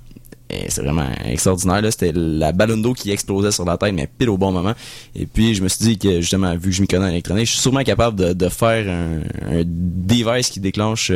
c'est 0.70 0.82
vraiment 0.82 1.10
extraordinaire 1.26 1.82
là, 1.82 1.91
c'était 1.91 2.12
la 2.14 2.51
ballonne 2.51 2.82
d'eau 2.82 2.93
qui 2.93 3.12
explosait 3.12 3.51
sur 3.51 3.66
la 3.66 3.78
tête 3.78 3.93
mais 3.93 4.08
pile 4.08 4.30
au 4.30 4.38
bon 4.38 4.51
moment. 4.51 4.74
Et 5.16 5.26
puis 5.26 5.56
je 5.56 5.64
me 5.64 5.68
suis 5.68 5.86
dit 5.86 5.97
que 5.97 6.22
justement 6.22 6.56
vu 6.56 6.70
que 6.70 6.76
je 6.76 6.82
m'y 6.82 6.88
connais 6.88 7.06
en 7.06 7.10
électronique, 7.10 7.45
je 7.45 7.51
suis 7.51 7.62
sûrement 7.62 7.84
capable 7.84 8.36
de, 8.36 8.49
faire 8.49 8.89
un, 8.89 9.58
un 9.60 9.64
device 9.66 10.49
qui 10.49 10.60
déclenche 10.60 11.12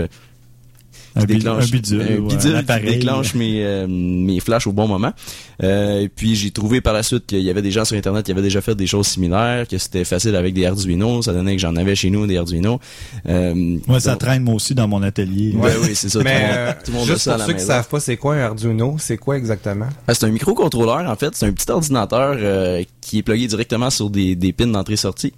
Un, 1.17 1.21
qui 1.21 1.25
déclenche 1.27 1.63
un 1.63 1.67
bidule, 1.67 2.01
un 2.01 2.17
ou 2.17 2.27
bidule 2.27 2.51
un 2.55 2.63
qui 2.63 2.71
appareil. 2.71 2.97
déclenche 2.97 3.33
mes 3.35 3.63
euh, 3.65 3.87
mes 3.87 4.39
flashs 4.39 4.67
au 4.67 4.71
bon 4.71 4.87
moment. 4.87 5.13
Euh, 5.63 6.01
et 6.01 6.09
puis 6.09 6.35
j'ai 6.35 6.51
trouvé 6.51 6.81
par 6.81 6.93
la 6.93 7.03
suite 7.03 7.25
qu'il 7.25 7.39
y 7.41 7.49
avait 7.49 7.61
des 7.61 7.71
gens 7.71 7.83
sur 7.85 7.97
internet 7.97 8.25
qui 8.25 8.31
avaient 8.31 8.41
déjà 8.41 8.61
fait 8.61 8.75
des 8.75 8.87
choses 8.87 9.07
similaires, 9.07 9.67
que 9.67 9.77
c'était 9.77 10.03
facile 10.03 10.35
avec 10.35 10.53
des 10.53 10.65
Arduino, 10.65 11.21
ça 11.21 11.33
donnait 11.33 11.55
que 11.55 11.61
j'en 11.61 11.75
avais 11.75 11.95
chez 11.95 12.09
nous 12.09 12.27
des 12.27 12.37
Arduino. 12.37 12.79
Euh, 13.27 13.77
Moi, 13.87 13.99
ça 13.99 14.11
donc- 14.11 14.19
traîne 14.19 14.43
moi 14.43 14.55
aussi 14.55 14.75
dans 14.75 14.87
mon 14.87 15.01
atelier. 15.03 15.53
Ouais, 15.55 15.71
oui, 15.81 15.89
c'est 15.95 16.09
ça. 16.09 16.19
tout 16.19 16.25
le 16.25 16.31
Mais 16.31 16.39
monde- 16.41 16.49
euh, 16.55 16.73
tout 16.85 16.91
le 16.91 16.97
monde 16.97 17.09
a 17.09 17.13
juste 17.13 17.23
ça 17.23 17.31
à 17.31 17.33
pour 17.33 17.39
la 17.39 17.45
ceux 17.45 17.51
qui 17.53 17.57
maison. 17.59 17.67
savent 17.67 17.87
pas 17.89 17.99
c'est 17.99 18.17
quoi 18.17 18.35
un 18.35 18.39
Arduino, 18.41 18.95
c'est 18.99 19.17
quoi 19.17 19.37
exactement? 19.37 19.87
Ah, 20.07 20.13
c'est 20.13 20.25
un 20.25 20.29
microcontrôleur, 20.31 21.09
en 21.09 21.15
fait. 21.15 21.35
C'est 21.35 21.45
un 21.47 21.51
petit 21.51 21.71
ordinateur 21.71 22.35
euh, 22.37 22.83
qui 23.01 23.19
est 23.19 23.23
plugué 23.23 23.47
directement 23.47 23.89
sur 23.89 24.09
des, 24.09 24.35
des 24.35 24.53
pins 24.53 24.67
d'entrée-sortie. 24.67 25.33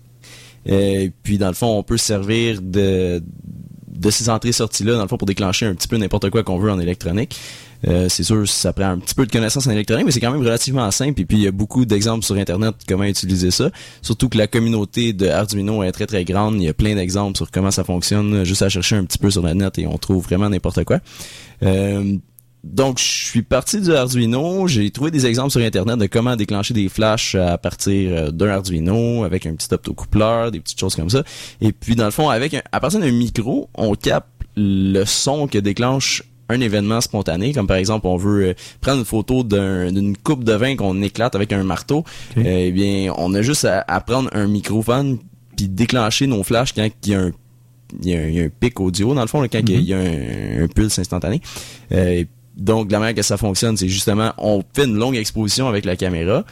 Euh, 0.70 1.08
puis, 1.24 1.38
dans 1.38 1.48
le 1.48 1.54
fond, 1.54 1.78
on 1.78 1.84
peut 1.84 1.98
se 1.98 2.06
servir 2.06 2.62
de, 2.62 3.24
de 4.00 4.10
ces 4.10 4.30
entrées-sorties-là, 4.30 4.96
dans 4.96 5.02
le 5.02 5.08
fond, 5.08 5.18
pour 5.18 5.28
déclencher 5.28 5.66
un 5.66 5.76
petit 5.76 5.88
peu 5.88 5.98
n'importe 5.98 6.30
quoi 6.30 6.44
qu'on 6.44 6.58
veut 6.58 6.72
en 6.72 6.80
électronique. 6.80 7.38
Euh, 7.88 8.10
c'est 8.10 8.24
sûr, 8.24 8.48
ça 8.48 8.74
prend 8.74 8.90
un 8.90 8.98
petit 8.98 9.16
peu 9.16 9.26
de 9.26 9.32
connaissance 9.32 9.68
en 9.68 9.72
électronique, 9.72 10.06
mais 10.06 10.12
c'est 10.12 10.20
quand 10.20 10.32
même 10.32 10.42
relativement 10.42 10.90
simple. 10.92 11.22
Et 11.22 11.26
puis, 11.26 11.38
il 11.38 11.44
y 11.44 11.48
a 11.48 11.52
beaucoup 11.52 11.86
d'exemples 11.86 12.26
sur 12.26 12.36
Internet 12.36 12.76
comment 12.88 13.04
utiliser 13.04 13.52
ça. 13.52 13.70
Surtout 14.02 14.30
que 14.30 14.38
la 14.38 14.48
communauté 14.48 15.14
de 15.14 15.28
Arduino 15.28 15.84
est 15.84 15.92
très, 15.92 16.06
très 16.06 16.26
grande. 16.26 16.56
Il 16.56 16.64
y 16.64 16.70
a 16.70 16.74
plein 16.74 16.96
d'exemples 16.96 17.38
sur 17.38 17.52
comment 17.52 17.72
ça 17.72 17.84
fonctionne. 17.84 18.44
Juste 18.44 18.62
à 18.62 18.70
chercher 18.70 18.96
un 18.96 19.06
petit 19.06 19.18
peu 19.18 19.30
sur 19.30 19.42
le 19.42 19.54
net 19.54 19.78
et 19.80 19.88
on 19.88 19.98
trouve 19.98 20.24
vraiment 20.24 20.50
n'importe 20.50 20.84
quoi. 20.84 21.00
Euh, 21.64 22.18
donc, 22.64 23.00
je 23.00 23.04
suis 23.04 23.42
parti 23.42 23.80
du 23.80 23.94
Arduino. 23.94 24.68
J'ai 24.68 24.90
trouvé 24.92 25.12
des 25.12 25.26
exemples 25.26 25.52
sur 25.52 25.62
Internet 25.62 25.98
de 25.98 26.08
comment 26.08 26.36
déclencher 26.36 26.74
des 26.74 26.90
flashs 26.90 27.36
à 27.36 27.58
partir 27.58 28.12
euh, 28.12 28.32
d'un 28.32 28.50
Arduino 28.50 29.24
avec 29.24 29.46
un 29.46 29.54
petit 29.56 29.74
optocoupleur, 29.74 30.52
des 30.52 30.60
petites 30.60 30.80
choses 30.80 30.96
comme 30.96 31.10
ça. 31.10 31.24
Et 31.62 31.72
puis, 31.72 31.96
dans 31.96 32.06
le 32.06 32.12
fond, 32.12 32.30
avec 32.30 32.54
un- 32.54 32.62
à 32.72 32.80
partir 32.80 33.00
d'un 33.00 33.12
micro, 33.12 33.70
on 33.76 33.96
capte 33.96 34.28
le 34.58 35.06
son 35.06 35.48
que 35.48 35.58
déclenche 35.58 36.24
un 36.50 36.60
événement 36.62 37.00
spontané, 37.00 37.54
comme 37.54 37.68
par 37.68 37.78
exemple, 37.78 38.08
on 38.08 38.18
veut 38.18 38.48
euh, 38.50 38.54
prendre 38.82 39.00
une 39.00 39.06
photo 39.06 39.44
d'un- 39.44 39.92
d'une 39.92 40.18
coupe 40.18 40.44
de 40.44 40.54
vin 40.54 40.76
qu'on 40.76 41.02
éclate 41.02 41.36
avec 41.36 41.54
un 41.54 41.64
marteau. 41.64 42.04
Euh, 42.38 42.42
eh 42.46 42.72
bien, 42.72 43.14
on 43.18 43.34
a 43.36 43.42
juste 43.42 43.66
à, 43.66 43.86
à 43.88 44.02
prendre 44.02 44.30
un 44.34 44.48
microphone 44.48 45.20
puis 45.56 45.68
déclencher 45.70 46.26
nos 46.28 46.44
flashs 46.44 46.74
quand 46.74 46.88
il 47.06 47.10
y 47.12 47.16
a 47.16 47.20
un 47.22 47.32
il 48.04 48.10
y, 48.10 48.16
a 48.16 48.20
un- 48.20 48.28
il 48.28 48.34
y 48.36 48.40
a 48.42 48.44
un 48.44 48.50
pic 48.50 48.80
audio 48.80 49.16
dans 49.16 49.22
le 49.22 49.28
fond 49.28 49.42
là, 49.42 49.48
quand 49.48 49.62
il 49.68 49.82
y 49.82 49.94
a 49.96 49.98
un, 49.98 50.64
un 50.64 50.68
pulse 50.68 51.00
instantané. 51.00 51.42
Euh, 51.92 52.24
donc 52.60 52.92
la 52.92 53.00
manière 53.00 53.16
que 53.16 53.22
ça 53.22 53.38
fonctionne, 53.38 53.78
c'est 53.78 53.88
justement 53.88 54.34
on 54.38 54.64
fait 54.74 54.86
une 54.86 54.98
longue 54.98 55.16
exposition 55.16 55.68
avec 55.68 55.86
la 55.86 55.96
caméra. 55.96 56.44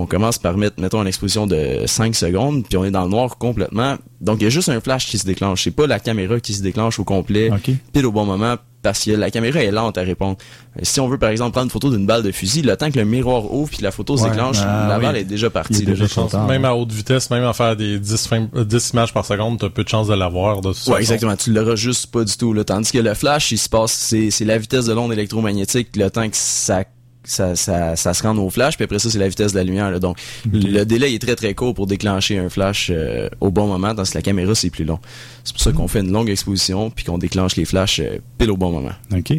On 0.00 0.06
commence 0.06 0.38
par 0.38 0.56
mettre, 0.56 0.80
mettons, 0.80 1.02
une 1.02 1.08
exposition 1.08 1.46
de 1.48 1.82
5 1.86 2.14
secondes, 2.14 2.64
puis 2.66 2.78
on 2.78 2.84
est 2.84 2.90
dans 2.92 3.02
le 3.02 3.10
noir 3.10 3.36
complètement. 3.36 3.96
Donc, 4.20 4.38
il 4.40 4.44
y 4.44 4.46
a 4.46 4.50
juste 4.50 4.68
un 4.68 4.80
flash 4.80 5.06
qui 5.08 5.18
se 5.18 5.26
déclenche. 5.26 5.64
C'est 5.64 5.72
pas 5.72 5.88
la 5.88 5.98
caméra 5.98 6.38
qui 6.38 6.54
se 6.54 6.62
déclenche 6.62 7.00
au 7.00 7.04
complet, 7.04 7.50
OK. 7.50 7.70
pile 7.92 8.06
au 8.06 8.12
bon 8.12 8.24
moment, 8.24 8.54
parce 8.80 9.04
que 9.04 9.10
la 9.10 9.32
caméra 9.32 9.60
est 9.60 9.72
lente 9.72 9.98
à 9.98 10.02
répondre. 10.02 10.36
Euh, 10.76 10.80
Si 10.84 11.00
on 11.00 11.08
veut, 11.08 11.18
par 11.18 11.30
exemple, 11.30 11.50
prendre 11.50 11.64
une 11.64 11.70
photo 11.72 11.90
d'une 11.90 12.06
balle 12.06 12.22
de 12.22 12.30
fusil, 12.30 12.62
le 12.62 12.76
temps 12.76 12.92
que 12.92 12.96
le 12.98 13.04
miroir 13.04 13.52
ouvre 13.52 13.68
puis 13.68 13.78
que 13.78 13.82
la 13.82 13.90
photo 13.90 14.16
se 14.16 14.22
déclenche, 14.22 14.58
Ah, 14.62 14.86
la 14.88 14.98
oui. 14.98 15.02
balle 15.04 15.16
est 15.16 15.24
déjà 15.24 15.50
partie. 15.50 15.84
Déjà 15.84 16.06
tard. 16.06 16.46
même 16.46 16.64
à 16.64 16.76
haute 16.76 16.92
vitesse, 16.92 17.28
même 17.30 17.42
à 17.42 17.52
faire 17.52 17.74
des 17.74 17.98
10, 17.98 18.28
fin- 18.28 18.48
euh, 18.54 18.64
10 18.64 18.90
images 18.92 19.12
par 19.12 19.26
seconde, 19.26 19.58
t'as 19.58 19.68
peu 19.68 19.82
de 19.82 19.88
chances 19.88 20.06
de 20.06 20.14
l'avoir. 20.14 20.60
De 20.60 20.68
Ouais, 20.92 21.00
exactement. 21.00 21.34
Tu 21.34 21.52
l'auras 21.52 21.74
juste 21.74 22.06
pas 22.12 22.22
du 22.22 22.36
tout. 22.36 22.52
Là. 22.52 22.62
Tandis 22.62 22.92
que 22.92 22.98
le 22.98 23.14
flash, 23.14 23.50
il 23.50 23.58
se 23.58 23.68
passe, 23.68 23.90
c'est, 23.92 24.30
c'est 24.30 24.44
la 24.44 24.58
vitesse 24.58 24.86
de 24.86 24.92
l'onde 24.92 25.12
électromagnétique, 25.12 25.96
le 25.96 26.08
temps 26.08 26.28
que 26.30 26.36
ça, 26.36 26.84
ça, 27.28 27.54
ça, 27.54 27.94
ça 27.94 28.14
se 28.14 28.22
rende 28.22 28.38
au 28.38 28.50
flash, 28.50 28.76
puis 28.76 28.84
après 28.84 28.98
ça, 28.98 29.10
c'est 29.10 29.18
la 29.18 29.28
vitesse 29.28 29.52
de 29.52 29.58
la 29.58 29.64
lumière. 29.64 29.90
là. 29.90 29.98
Donc, 29.98 30.18
le 30.50 30.84
délai 30.84 31.14
est 31.14 31.18
très 31.20 31.36
très 31.36 31.54
court 31.54 31.74
pour 31.74 31.86
déclencher 31.86 32.38
un 32.38 32.48
flash 32.48 32.90
euh, 32.90 33.28
au 33.40 33.50
bon 33.50 33.66
moment, 33.66 33.94
tandis 33.94 34.10
que 34.10 34.18
la 34.18 34.22
caméra, 34.22 34.54
c'est 34.54 34.70
plus 34.70 34.84
long. 34.84 34.98
C'est 35.44 35.52
pour 35.54 35.62
ça 35.62 35.72
qu'on 35.72 35.88
fait 35.88 36.00
une 36.00 36.12
longue 36.12 36.30
exposition, 36.30 36.90
puis 36.90 37.04
qu'on 37.04 37.18
déclenche 37.18 37.56
les 37.56 37.64
flashs 37.64 38.00
euh, 38.00 38.18
pile 38.38 38.50
au 38.50 38.56
bon 38.56 38.70
moment. 38.70 38.92
OK. 39.14 39.32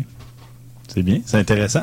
C'est 0.94 1.04
bien, 1.04 1.20
c'est 1.26 1.38
intéressant. 1.38 1.82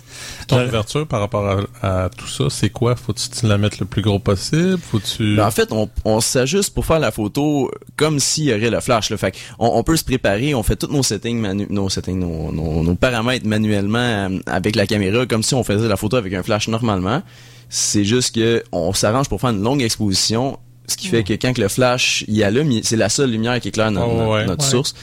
Ton 0.48 0.64
ouverture 0.64 1.06
par 1.06 1.20
rapport 1.20 1.66
à, 1.82 2.04
à 2.04 2.08
tout 2.08 2.26
ça, 2.26 2.44
c'est 2.48 2.70
quoi? 2.70 2.96
Faut-tu 2.96 3.28
te 3.28 3.46
la 3.46 3.58
mettre 3.58 3.76
le 3.80 3.86
plus 3.86 4.00
gros 4.02 4.18
possible? 4.18 4.78
Faut-tu... 4.78 5.36
Ben, 5.36 5.46
en 5.46 5.50
fait, 5.50 5.72
on, 5.72 5.90
on 6.04 6.20
s'ajuste 6.20 6.72
pour 6.72 6.86
faire 6.86 6.98
la 7.00 7.10
photo 7.10 7.70
comme 7.96 8.18
s'il 8.20 8.44
y 8.44 8.54
aurait 8.54 8.70
le 8.70 8.80
flash. 8.80 9.10
Là. 9.10 9.16
Fait 9.18 9.34
on, 9.58 9.66
on 9.74 9.82
peut 9.82 9.96
se 9.96 10.04
préparer, 10.04 10.54
on 10.54 10.62
fait 10.62 10.76
tous 10.76 10.86
nos 10.90 11.02
settings, 11.02 11.38
manu- 11.40 11.66
nos, 11.68 11.88
settings 11.90 12.18
nos, 12.18 12.50
nos, 12.52 12.82
nos 12.82 12.94
paramètres 12.94 13.46
manuellement 13.46 13.98
euh, 13.98 14.38
avec 14.46 14.74
la 14.76 14.86
caméra, 14.86 15.26
comme 15.26 15.42
si 15.42 15.54
on 15.54 15.62
faisait 15.64 15.88
la 15.88 15.96
photo 15.96 16.16
avec 16.16 16.32
un 16.32 16.42
flash 16.42 16.68
normalement. 16.68 17.22
C'est 17.68 18.04
juste 18.04 18.34
que 18.34 18.62
on 18.72 18.92
s'arrange 18.94 19.28
pour 19.28 19.40
faire 19.40 19.50
une 19.50 19.62
longue 19.62 19.82
exposition, 19.82 20.58
ce 20.86 20.96
qui 20.96 21.08
fait 21.08 21.24
que 21.24 21.32
quand 21.34 21.52
que 21.52 21.60
le 21.60 21.68
flash 21.68 22.24
y 22.28 22.42
allume, 22.44 22.80
c'est 22.84 22.96
la 22.96 23.08
seule 23.08 23.30
lumière 23.32 23.60
qui 23.60 23.68
éclaire 23.68 23.90
notre, 23.90 24.06
Oh, 24.08 24.16
notre- 24.16 24.30
ouais, 24.32 24.46
notre 24.46 24.64
ouais. 24.64 24.70
source. 24.70 24.94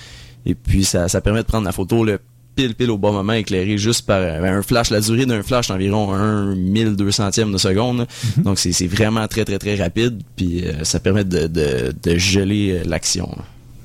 Et 0.46 0.56
puis 0.56 0.84
ça, 0.86 1.08
ça 1.10 1.22
permet 1.22 1.42
de 1.42 1.48
prendre 1.48 1.66
la 1.66 1.72
photo 1.72 2.04
le 2.04 2.20
pile 2.56 2.76
pile 2.76 2.92
au 2.92 2.98
bon 2.98 3.12
moment 3.14 3.34
éclairé 3.34 3.78
juste 3.78 4.06
par 4.06 4.20
euh, 4.20 4.44
un 4.44 4.62
flash 4.62 4.90
la 4.90 5.02
durée 5.02 5.26
d'un 5.26 5.42
flash 5.44 5.68
c'est 5.68 5.74
environ 5.74 6.14
un 6.14 6.54
1200e 6.56 7.52
de 7.52 7.58
seconde 7.58 8.00
là. 8.00 8.06
donc 8.38 8.60
c'est 8.60 8.72
c'est 8.72 8.88
vraiment 8.88 9.28
très 9.28 9.46
très 9.46 9.58
très 9.60 9.76
rapide 9.76 10.22
puis 10.36 10.66
euh, 10.66 10.84
ça 10.84 11.00
permet 11.00 11.24
de, 11.24 11.48
de, 11.48 11.94
de 12.02 12.18
geler 12.18 12.80
euh, 12.80 12.84
l'action. 12.86 13.30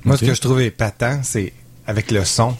Moi, 0.05 0.17
ce 0.17 0.25
que 0.25 0.33
je 0.33 0.41
trouve 0.41 0.61
épatant, 0.61 1.19
c'est 1.23 1.51
avec 1.85 2.09
le 2.11 2.23
son. 2.23 2.55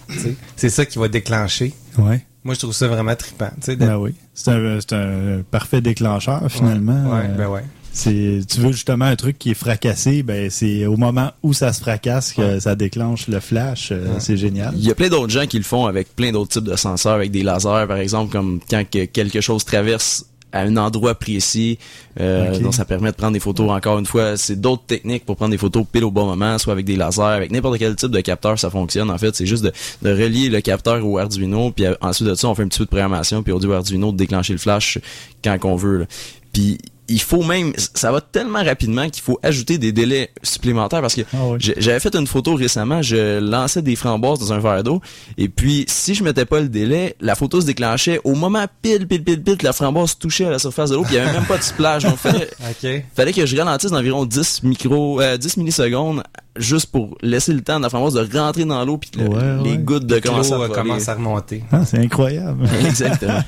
C'est 0.57 0.70
ça 0.70 0.86
qui 0.86 0.97
va 0.99 1.07
déclencher. 1.07 1.74
ouais. 1.97 2.26
Moi, 2.43 2.53
je 2.55 2.60
trouve 2.62 2.74
ça 2.74 2.88
vraiment 2.88 3.16
trippant. 3.16 3.51
Ben 3.78 3.97
oui. 3.97 4.14
C'est 4.34 4.51
un, 4.51 4.80
c'est 4.80 4.93
un 4.93 5.41
parfait 5.51 5.82
déclencheur, 5.82 6.41
finalement. 6.49 7.12
Ouais, 7.14 7.26
Euh, 7.26 7.36
ben 7.38 7.47
ouais. 7.49 7.64
C'est, 8.00 8.39
tu 8.50 8.60
veux 8.62 8.72
justement 8.72 9.06
un 9.06 9.16
truc 9.16 9.38
qui 9.38 9.52
est 9.52 9.56
fracassé, 9.56 10.24
ben 10.24 10.50
c'est 10.50 10.86
au 10.86 10.95
moment 10.97 11.32
où 11.43 11.54
ça 11.54 11.74
se 11.74 11.82
fracasse 11.82 12.34
que 12.34 12.60
ça 12.60 12.76
déclenche 12.76 13.28
le 13.28 13.39
flash. 13.39 13.89
euh, 13.91 14.16
C'est 14.20 14.38
génial. 14.38 14.74
il 14.78 14.86
y 14.88 14.91
a 14.91 14.95
plein 14.95 15.10
d'autres 15.10 15.32
gens 15.32 15.45
qui 15.45 15.58
le 15.58 15.64
font 15.64 15.86
avec 15.86 16.16
plein 16.16 16.32
d'autres 16.32 16.52
types 16.52 16.64
de 16.64 16.76
senseurs 16.76 17.14
avec 17.14 17.32
des 17.32 17.43
lasers 17.43 17.86
par 17.88 17.97
exemple 17.97 18.32
comme 18.32 18.60
quand 18.70 18.84
que 18.89 19.06
quelque 19.06 19.41
chose 19.41 19.66
traverse 19.66 20.26
à 20.52 20.62
un 20.62 20.78
endroit 20.78 21.14
précis 21.14 21.78
euh, 22.20 22.58
donc 22.60 22.74
ça 22.74 22.84
permet 22.86 23.12
de 23.12 23.16
prendre 23.16 23.34
des 23.34 23.39
photos 23.39 23.70
encore 23.70 24.00
une 24.00 24.08
fois 24.08 24.36
c'est 24.36 24.60
d'autres 24.60 24.84
techniques 24.88 25.24
pour 25.26 25.36
prendre 25.36 25.52
des 25.52 25.60
photos 25.60 25.86
pile 25.91 26.04
au 26.06 26.10
bon 26.12 26.26
moment 26.26 26.58
soit 26.58 26.74
avec 26.74 26.86
des 26.86 26.95
lasers 26.95 27.22
avec 27.22 27.52
n'importe 27.52 27.78
quel 27.78 27.95
type 27.95 28.10
de 28.10 28.22
capteur 28.22 28.58
ça 28.58 28.70
fonctionne 28.72 29.12
en 29.12 29.18
fait 29.20 29.36
c'est 29.36 29.45
juste 29.45 29.64
de, 29.64 29.72
de 30.02 30.10
relier 30.12 30.50
le 30.50 30.60
capteur 30.62 31.06
au 31.06 31.20
Arduino 31.20 31.70
puis 31.72 31.86
euh, 31.86 31.93
ensuite 32.02 32.28
de 32.30 32.34
ça 32.34 32.47
on 32.47 32.56
fait 32.56 32.64
un 32.64 32.68
petit 32.68 32.80
peu 32.80 32.86
de 32.86 32.89
programmation 32.89 33.43
puis 33.43 33.54
on 33.54 33.60
dit 33.60 33.68
au 33.68 33.74
Arduino 33.74 34.12
de 34.12 34.18
déclencher 34.18 34.54
le 34.54 34.60
flash 34.60 34.97
quand 35.43 35.60
qu'on 35.60 35.76
veut 35.76 35.97
là. 36.00 36.06
puis 36.52 36.80
il 37.10 37.22
faut 37.22 37.43
même 37.43 37.74
ça 37.95 38.12
va 38.12 38.22
tellement 38.22 38.64
rapidement 38.64 39.10
qu'il 39.10 39.22
faut 39.24 39.39
ajouter 39.43 39.78
des 39.78 39.91
délais 39.91 40.30
supplémentaires 40.43 41.01
parce 41.01 41.16
que 41.16 41.22
Ah 41.34 41.38
oui. 41.47 41.57
j'avais 41.78 41.99
fait 41.99 42.16
une 42.16 42.28
photo 42.28 42.55
récemment, 42.55 43.01
je 43.01 43.39
lançais 43.39 43.82
des 43.82 43.95
framboises 43.95 44.39
dans 44.39 44.53
un 44.53 44.60
verre 44.60 44.84
d'eau 44.84 45.01
et 45.38 45.49
puis 45.49 45.86
si 45.88 46.16
je 46.16 46.24
mettais 46.24 46.45
pas 46.45 46.60
le 46.60 46.70
délai, 46.70 47.16
la 47.20 47.36
photo 47.36 47.60
se 47.62 47.66
déclenchait 47.66 48.22
au 48.24 48.36
moment 48.36 48.66
pile 48.82 49.07
pile 49.07 49.24
pile 49.24 49.41
pile 49.43 49.57
la 49.64 49.74
framboise 49.74 50.18
touchait 50.18 50.45
à 50.45 50.51
la 50.51 50.60
surface 50.60 50.89
de 50.91 50.95
l'eau, 50.95 51.03
puis 51.03 51.16
il 51.16 51.18
y 51.18 51.20
avait 51.20 51.34
même 51.34 51.45
pas 51.45 51.57
de 51.57 51.64
splash. 51.64 52.03
Donc 52.03 52.16
fallait, 52.18 52.49
fallait 53.16 53.34
que 53.34 53.45
je 53.45 53.57
ralentisse 53.57 53.91
d'environ 53.91 54.26
10 54.26 54.64
micro 54.64 55.22
euh, 55.22 55.38
10 55.38 55.57
millisecondes 55.57 56.24
juste 56.55 56.88
pour 56.91 57.18
laisser 57.22 57.53
le 57.53 57.62
temps 57.62 57.78
de 57.78 57.84
la 57.84 57.89
framboise 57.89 58.14
de 58.14 58.38
rentrer 58.38 58.66
dans 58.66 58.84
l'eau 58.86 58.97
puis 58.97 59.10
que 59.10 59.20
le- 59.20 59.28
Ouais, 59.30 59.64
les 59.64 59.72
ouais. 59.72 59.78
gouttes 59.78 60.05
de 60.05 60.20
commencer 60.20 60.51
commence 60.74 61.07
à 61.10 61.16
remonter. 61.16 61.64
Ah, 61.72 61.86
c'est 61.86 61.99
incroyable. 61.99 62.68
Exactement. 62.86 63.43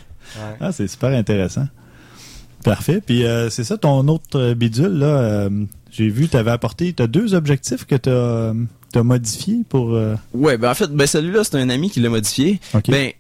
ah, 0.60 0.72
c'est 0.72 0.88
super 0.88 1.10
intéressant. 1.10 1.66
Parfait. 2.64 3.02
Puis 3.06 3.26
euh, 3.26 3.50
c'est 3.50 3.64
ça, 3.64 3.78
ton 3.78 4.08
autre 4.08 4.40
euh, 4.40 4.54
bidule, 4.56 5.00
là, 5.00 5.06
euh, 5.06 5.50
j'ai 5.92 6.10
vu, 6.10 6.28
tu 6.28 6.38
avais 6.38 6.52
apporté, 6.52 6.94
tu 6.94 7.02
as 7.04 7.08
deux 7.08 7.34
objectifs 7.34 7.86
que 7.86 7.96
tu 7.96 8.10
as, 8.10 9.04
modifiés 9.04 9.62
pour... 9.70 9.94
euh, 9.96 10.16
Ouais, 10.34 10.58
ben 10.58 10.70
en 10.72 10.74
fait, 10.76 10.88
ben 10.92 11.08
celui-là 11.08 11.44
c'est 11.44 11.56
un 11.58 11.70
ami 11.70 11.90
qui 11.90 12.00
l'a 12.02 12.10
modifié. 12.10 12.60
OK. 12.74 12.90
Ben, 12.90 13.12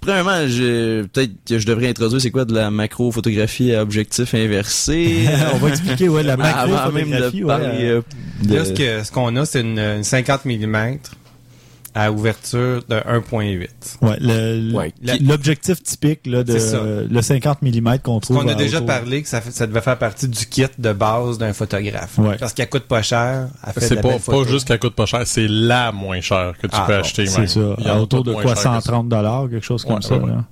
premièrement, 0.00 0.46
je, 0.48 1.02
peut-être 1.04 1.32
que 1.48 1.58
je 1.58 1.66
devrais 1.66 1.88
introduire 1.88 2.20
c'est 2.20 2.30
quoi 2.30 2.44
de 2.44 2.54
la 2.54 2.70
macro-photographie 2.70 3.74
à 3.74 3.82
objectif 3.82 4.34
inversé. 4.34 5.26
On 5.54 5.58
va 5.58 5.68
expliquer, 5.68 6.08
ouais, 6.08 6.22
la 6.22 6.36
macro-photographie. 6.38 7.40
de 7.40 7.44
ouais, 7.44 7.46
parler 7.46 8.00
de- 8.42 8.54
Là, 8.54 8.64
ce 8.64 8.72
que- 8.72 9.04
ce 9.04 9.10
qu'on 9.12 9.34
a, 9.36 9.44
c'est 9.46 9.60
une, 9.62 9.78
une 9.78 10.04
50 10.04 10.44
mm 10.44 10.98
à 11.98 12.12
ouverture 12.12 12.82
de 12.88 12.96
1.8. 12.96 13.68
Ouais, 14.02 14.92
l'objectif 15.20 15.82
typique 15.82 16.26
là, 16.26 16.44
de 16.44 17.08
le 17.10 17.22
50 17.22 17.62
mm 17.62 17.98
qu'on 18.02 18.20
trouve. 18.20 18.36
On 18.36 18.48
a 18.48 18.54
déjà 18.54 18.76
autour- 18.76 18.86
parlé 18.88 19.22
que 19.22 19.28
ça, 19.28 19.40
devait 19.66 19.80
faire 19.80 19.96
partie 19.98 20.28
du 20.28 20.46
kit 20.46 20.66
de 20.78 20.92
base 20.92 21.38
d'un 21.38 21.52
photographe. 21.52 22.18
Ouais. 22.18 22.36
Parce 22.38 22.52
qu'elle 22.52 22.68
coûte 22.68 22.84
pas 22.84 23.02
cher, 23.02 23.48
C'est 23.78 24.00
pas, 24.00 24.18
pas 24.18 24.42
juste 24.46 24.68
qu'elle 24.68 24.78
coûte 24.78 24.94
pas 24.94 25.06
cher, 25.06 25.22
c'est 25.24 25.48
la 25.48 25.90
moins 25.90 26.20
chère 26.20 26.52
que 26.60 26.66
tu 26.66 26.74
Ah, 26.76 26.84
peux 26.86 26.92
bon, 26.94 27.00
acheter. 27.00 27.26
C'est 27.26 27.38
même. 27.38 27.48
ça, 27.48 27.60
Il 27.78 27.86
y 27.86 27.88
a 27.88 27.98
autour 28.00 28.22
de 28.24 28.32
quoi? 28.34 28.42
cher 28.42 28.54
que 28.54 28.58
ça. 28.60 28.80
130 28.80 29.08
dollars, 29.08 29.48
quelque 29.48 29.64
chose 29.64 29.82
comme 29.84 29.96
Ouais, 29.96 30.02
ça. 30.02 30.16
ouais, 30.16 30.30
là. 30.30 30.44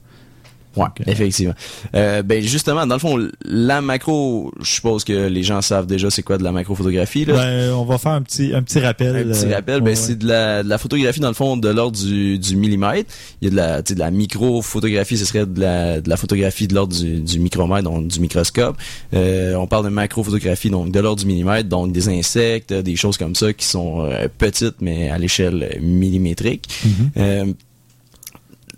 Ouais, 0.77 0.87
effectivement. 1.07 1.55
Euh, 1.95 2.23
ben 2.23 2.43
justement, 2.43 2.87
dans 2.87 2.95
le 2.95 3.01
fond, 3.01 3.19
la 3.45 3.81
macro, 3.81 4.53
je 4.61 4.71
suppose 4.71 5.05
que 5.05 5.29
les 5.29 5.43
gens 5.43 5.63
savent 5.63 5.87
déjà 5.87 6.11
c'est 6.11 6.23
quoi 6.23 6.39
de 6.39 6.45
la 6.45 6.53
macrophotographie. 6.53 7.25
Là. 7.25 7.35
Ben, 7.35 7.73
on 7.73 7.85
va 7.85 7.99
faire 7.99 8.13
un 8.13 8.23
petit 8.23 8.53
un 8.55 8.63
petit 8.63 8.81
rappel. 8.81 9.17
un 9.17 9.33
petit 9.33 9.47
euh, 9.47 9.55
rappel, 9.55 9.81
ben 9.81 9.91
ouais. 9.91 9.95
c'est 9.95 10.17
de 10.17 10.27
la, 10.27 10.63
de 10.63 10.69
la 10.69 10.79
photographie 10.79 11.21
dans 11.21 11.29
le 11.29 11.35
fond 11.35 11.57
de 11.57 11.69
l'ordre 11.69 11.99
du, 11.99 12.39
du 12.39 12.57
millimètre. 12.57 13.13
Il 13.41 13.47
y 13.47 13.49
a 13.49 13.51
de 13.51 13.57
la, 13.57 13.83
de 13.83 13.99
la 13.99 14.11
micro-photographie, 14.11 15.19
ce 15.19 15.25
serait 15.25 15.47
de 15.47 15.61
la, 15.61 16.01
de 16.01 16.09
la 16.09 16.17
photographie 16.17 16.67
de 16.69 16.75
l'ordre 16.75 16.97
du, 16.97 17.21
du 17.21 17.39
micromètre, 17.39 17.85
donc 17.85 18.09
du 18.09 18.21
microscope. 18.21 18.77
Euh, 19.15 19.55
on 19.55 19.67
parle 19.67 19.85
de 19.85 19.91
macrophotographie, 19.91 20.71
donc 20.71 20.91
de 20.91 21.01
l'ordre 21.01 21.21
du 21.21 21.27
millimètre, 21.27 21.69
donc 21.69 21.93
des 21.93 22.09
insectes, 22.09 22.73
des 22.73 22.97
choses 22.97 23.17
comme 23.17 23.35
ça 23.35 23.53
qui 23.53 23.67
sont 23.67 24.05
euh, 24.05 24.29
petites 24.39 24.81
mais 24.81 25.11
à 25.11 25.19
l'échelle 25.19 25.79
millimétrique. 25.81 26.69
Mhm. 26.85 27.11
Euh, 27.17 27.53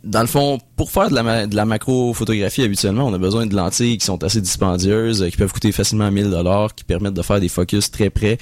dans 0.07 0.21
le 0.23 0.27
fond, 0.27 0.59
pour 0.77 0.91
faire 0.91 1.11
de 1.11 1.15
la, 1.15 1.23
ma- 1.23 1.47
de 1.47 1.55
la 1.57 1.65
macro-photographie, 1.65 2.63
habituellement, 2.63 3.07
on 3.07 3.13
a 3.15 3.19
besoin 3.19 3.47
de 3.47 3.55
lentilles 3.55 3.99
qui 3.99 4.07
sont 4.07 4.23
assez 4.25 4.41
dispendieuses, 4.41 5.23
euh, 5.23 5.29
qui 5.31 5.37
peuvent 5.37 5.53
coûter 5.53 5.73
facilement 5.73 6.11
1000 6.11 6.31
dollars, 6.31 6.75
qui 6.75 6.85
permettent 6.85 7.15
de 7.15 7.23
faire 7.23 7.41
des 7.41 7.49
focus 7.49 7.91
très 7.91 8.11
près, 8.11 8.39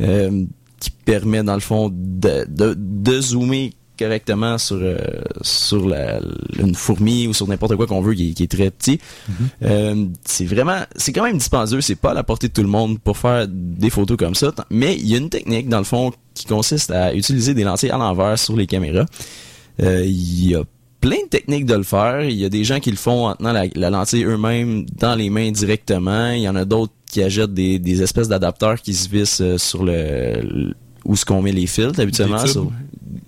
euh, 0.00 0.44
qui 0.80 0.90
permet, 0.90 1.42
dans 1.42 1.54
le 1.54 1.60
fond, 1.60 1.90
de, 1.92 2.46
de, 2.48 2.74
de 2.78 3.20
zoomer 3.20 3.72
correctement 3.98 4.58
sur 4.58 4.76
euh, 4.80 4.96
sur 5.42 5.88
la, 5.88 6.20
une 6.60 6.76
fourmi 6.76 7.26
ou 7.26 7.34
sur 7.34 7.48
n'importe 7.48 7.74
quoi 7.74 7.88
qu'on 7.88 8.00
veut 8.00 8.14
qui, 8.14 8.30
est- 8.30 8.32
qui 8.32 8.44
est 8.44 8.46
très 8.50 8.70
petit. 8.70 9.00
Euh, 9.64 10.06
c'est 10.24 10.44
vraiment, 10.44 10.78
c'est 10.94 11.12
quand 11.12 11.24
même 11.24 11.36
dispendieux, 11.38 11.80
c'est 11.80 11.96
pas 11.96 12.12
à 12.12 12.14
la 12.14 12.22
portée 12.22 12.46
de 12.46 12.52
tout 12.52 12.62
le 12.62 12.68
monde 12.68 13.00
pour 13.00 13.16
faire 13.18 13.46
des 13.48 13.90
photos 13.90 14.16
comme 14.16 14.36
ça. 14.36 14.52
Mais 14.70 14.94
il 14.94 15.08
y 15.08 15.14
a 15.16 15.18
une 15.18 15.30
technique, 15.30 15.68
dans 15.68 15.78
le 15.78 15.84
fond, 15.84 16.12
qui 16.34 16.46
consiste 16.46 16.92
à 16.92 17.12
utiliser 17.12 17.54
des 17.54 17.64
lentilles 17.64 17.90
à 17.90 17.98
l'envers 17.98 18.38
sur 18.38 18.54
les 18.54 18.68
caméras. 18.68 19.06
Euh, 19.82 20.04
Il 20.04 20.48
y 20.50 20.54
a 20.54 20.62
plein 21.00 21.16
de 21.24 21.28
techniques 21.28 21.66
de 21.66 21.74
le 21.74 21.82
faire. 21.82 22.22
Il 22.24 22.36
y 22.36 22.44
a 22.44 22.48
des 22.48 22.64
gens 22.64 22.80
qui 22.80 22.90
le 22.90 22.96
font 22.96 23.28
en 23.28 23.34
tenant 23.36 23.52
la, 23.52 23.66
la 23.74 23.90
lentille 23.90 24.24
eux-mêmes 24.24 24.86
dans 24.98 25.14
les 25.14 25.30
mains 25.30 25.50
directement. 25.50 26.30
Il 26.32 26.40
y 26.42 26.48
en 26.48 26.56
a 26.56 26.64
d'autres 26.64 26.92
qui 27.10 27.22
achètent 27.22 27.54
des, 27.54 27.78
des 27.78 28.02
espèces 28.02 28.28
d'adapteurs 28.28 28.80
qui 28.82 28.94
se 28.94 29.08
vissent 29.08 29.40
euh, 29.40 29.58
sur 29.58 29.84
le, 29.84 30.40
le- 30.42 30.74
où 31.04 31.16
ce 31.16 31.24
qu'on 31.24 31.40
met 31.40 31.52
les 31.52 31.66
filtres 31.66 32.00
habituellement. 32.00 32.42
tubes? 32.44 32.70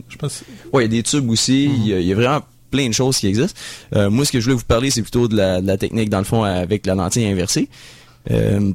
Je 0.08 0.16
pense. 0.16 0.42
Ouais, 0.72 0.84
il 0.84 0.92
y 0.92 0.98
a 0.98 1.02
des 1.02 1.02
tubes 1.02 1.30
aussi. 1.30 1.64
il, 1.66 1.86
y 1.88 1.94
a, 1.94 2.00
il 2.00 2.06
y 2.06 2.12
a 2.12 2.14
vraiment 2.14 2.40
plein 2.70 2.88
de 2.88 2.92
choses 2.92 3.16
qui 3.18 3.26
existent. 3.28 3.58
Euh, 3.94 4.10
moi, 4.10 4.24
ce 4.24 4.32
que 4.32 4.38
je 4.40 4.44
voulais 4.44 4.56
vous 4.56 4.64
parler, 4.64 4.90
c'est 4.90 5.02
plutôt 5.02 5.28
de 5.28 5.36
la, 5.36 5.60
de 5.60 5.66
la 5.66 5.76
technique, 5.78 6.10
dans 6.10 6.18
le 6.18 6.24
fond, 6.24 6.42
avec 6.42 6.84
la 6.86 6.94
lentille 6.94 7.24
inversée. 7.26 7.68
Euh, 8.30 8.72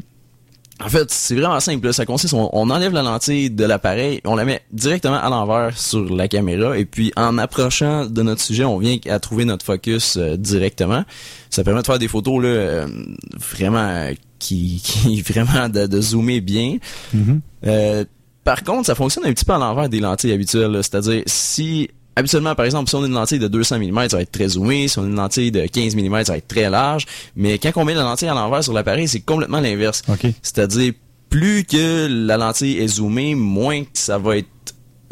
en 0.83 0.89
fait, 0.89 1.09
c'est 1.09 1.35
vraiment 1.35 1.59
simple. 1.59 1.93
Ça 1.93 2.05
consiste, 2.05 2.33
on, 2.33 2.49
on 2.51 2.69
enlève 2.69 2.91
la 2.91 3.01
lentille 3.01 3.49
de 3.49 3.63
l'appareil, 3.63 4.19
on 4.25 4.35
la 4.35 4.43
met 4.43 4.61
directement 4.71 5.15
à 5.15 5.29
l'envers 5.29 5.77
sur 5.77 6.13
la 6.13 6.27
caméra, 6.27 6.77
et 6.77 6.85
puis 6.85 7.13
en 7.15 7.37
approchant 7.37 8.05
de 8.05 8.21
notre 8.21 8.41
sujet, 8.41 8.65
on 8.65 8.77
vient 8.77 8.97
à 9.09 9.19
trouver 9.19 9.45
notre 9.45 9.65
focus 9.65 10.17
euh, 10.17 10.35
directement. 10.35 11.05
Ça 11.49 11.63
permet 11.63 11.81
de 11.81 11.85
faire 11.85 11.99
des 11.99 12.09
photos 12.09 12.43
là, 12.43 12.49
euh, 12.49 12.87
vraiment 13.37 13.87
euh, 13.87 14.13
qui, 14.39 14.81
qui 14.83 15.21
vraiment 15.21 15.69
de, 15.69 15.87
de 15.87 16.01
zoomer 16.01 16.41
bien. 16.41 16.77
Mhm. 17.13 17.41
Euh, 17.67 18.03
par 18.43 18.63
contre, 18.63 18.85
ça 18.85 18.95
fonctionne 18.95 19.25
un 19.25 19.33
petit 19.33 19.45
peu 19.45 19.53
à 19.53 19.57
l'envers 19.57 19.89
des 19.89 19.99
lentilles 19.99 20.31
habituelles. 20.31 20.77
C'est-à-dire, 20.83 21.23
si 21.25 21.89
habituellement, 22.15 22.55
par 22.55 22.65
exemple, 22.65 22.89
si 22.89 22.95
on 22.95 23.03
a 23.03 23.07
une 23.07 23.13
lentille 23.13 23.39
de 23.39 23.47
200 23.47 23.79
mm, 23.79 24.09
ça 24.09 24.17
va 24.17 24.23
être 24.23 24.31
très 24.31 24.49
zoomé. 24.49 24.87
Si 24.87 24.99
on 24.99 25.03
a 25.03 25.07
une 25.07 25.15
lentille 25.15 25.51
de 25.51 25.65
15 25.65 25.95
mm, 25.95 26.23
ça 26.23 26.33
va 26.33 26.37
être 26.37 26.47
très 26.47 26.69
large. 26.69 27.05
Mais 27.35 27.57
quand 27.57 27.71
on 27.75 27.85
met 27.85 27.93
la 27.93 28.03
lentille 28.03 28.27
à 28.27 28.33
l'envers 28.33 28.63
sur 28.63 28.73
l'appareil, 28.73 29.07
c'est 29.07 29.21
complètement 29.21 29.59
l'inverse. 29.59 30.03
OK. 30.07 30.27
C'est-à-dire, 30.41 30.93
plus 31.29 31.65
que 31.65 32.07
la 32.09 32.37
lentille 32.37 32.77
est 32.77 32.87
zoomée, 32.87 33.35
moins 33.35 33.83
que 33.83 33.89
ça 33.93 34.17
va 34.17 34.37
être 34.37 34.47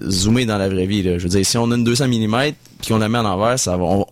zoomé 0.08 0.45
dans 0.45 0.58
la 0.58 0.70
vraie 0.70 0.86
vie. 0.86 1.04
Là. 1.04 1.18
Je 1.18 1.24
veux 1.24 1.30
dire, 1.30 1.45
si 1.45 1.58
on 1.58 1.70
a 1.72 1.76
une 1.76 1.84
200 1.84 2.08
mm 2.08 2.51
puis 2.80 2.89
qu'on 2.89 2.97
la 2.97 3.10
met 3.10 3.18
à 3.18 3.24
l'envers, 3.24 3.60
ça 3.60 3.78
va, 3.78 3.84
on, 3.84 4.06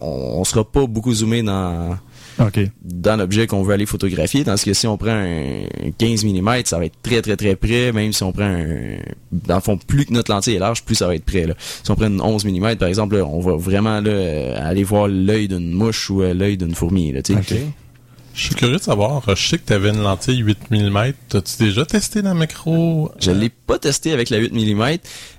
on 0.00 0.44
sera 0.44 0.64
pas 0.64 0.86
beaucoup 0.86 1.12
zoomé 1.12 1.42
dans 1.42 1.96
OK. 2.40 2.60
dans 2.82 3.16
l'objet 3.16 3.46
qu'on 3.46 3.62
veut 3.62 3.74
aller 3.74 3.86
photographier, 3.86 4.44
tandis 4.44 4.64
que 4.64 4.74
si 4.74 4.86
on 4.86 4.96
prend 4.96 5.10
un 5.10 5.62
15 5.98 6.24
mm, 6.24 6.62
ça 6.64 6.78
va 6.78 6.86
être 6.86 7.00
très 7.02 7.22
très 7.22 7.36
très 7.36 7.56
près, 7.56 7.92
même 7.92 8.12
si 8.12 8.22
on 8.22 8.32
prend 8.32 8.44
un... 8.44 8.98
Dans 9.32 9.56
le 9.56 9.60
fond, 9.60 9.76
plus 9.76 10.06
que 10.06 10.12
notre 10.12 10.30
lentille 10.30 10.54
est 10.54 10.60
large, 10.60 10.84
plus 10.84 10.94
ça 10.94 11.06
va 11.06 11.14
être 11.14 11.24
près. 11.24 11.46
Là. 11.46 11.54
Si 11.58 11.90
on 11.90 11.94
prend 11.94 12.06
une 12.06 12.20
11 12.20 12.44
mm, 12.44 12.76
par 12.76 12.88
exemple, 12.88 13.16
là, 13.16 13.24
on 13.24 13.40
va 13.40 13.56
vraiment 13.56 14.00
là, 14.00 14.10
euh, 14.10 14.54
aller 14.58 14.84
voir 14.84 15.08
l'œil 15.08 15.48
d'une 15.48 15.72
mouche 15.72 16.10
ou 16.10 16.22
euh, 16.22 16.34
l'œil 16.34 16.56
d'une 16.56 16.74
fourmi. 16.74 17.12
Là, 17.12 17.22
tu 17.22 17.34
sais. 17.34 17.38
OK. 17.38 17.58
Je 18.34 18.44
suis 18.44 18.54
curieux 18.54 18.76
de 18.76 18.82
savoir, 18.82 19.20
je 19.34 19.48
sais 19.48 19.58
que 19.58 19.66
tu 19.66 19.72
avais 19.72 19.88
une 19.88 20.00
lentille 20.00 20.38
8 20.38 20.70
mm. 20.70 20.96
As-tu 21.34 21.56
déjà 21.58 21.84
testé 21.84 22.22
la 22.22 22.34
macro? 22.34 23.10
Je 23.18 23.32
l'ai 23.32 23.48
pas 23.48 23.80
testé 23.80 24.12
avec 24.12 24.30
la 24.30 24.38
8 24.38 24.52
mm. 24.52 24.80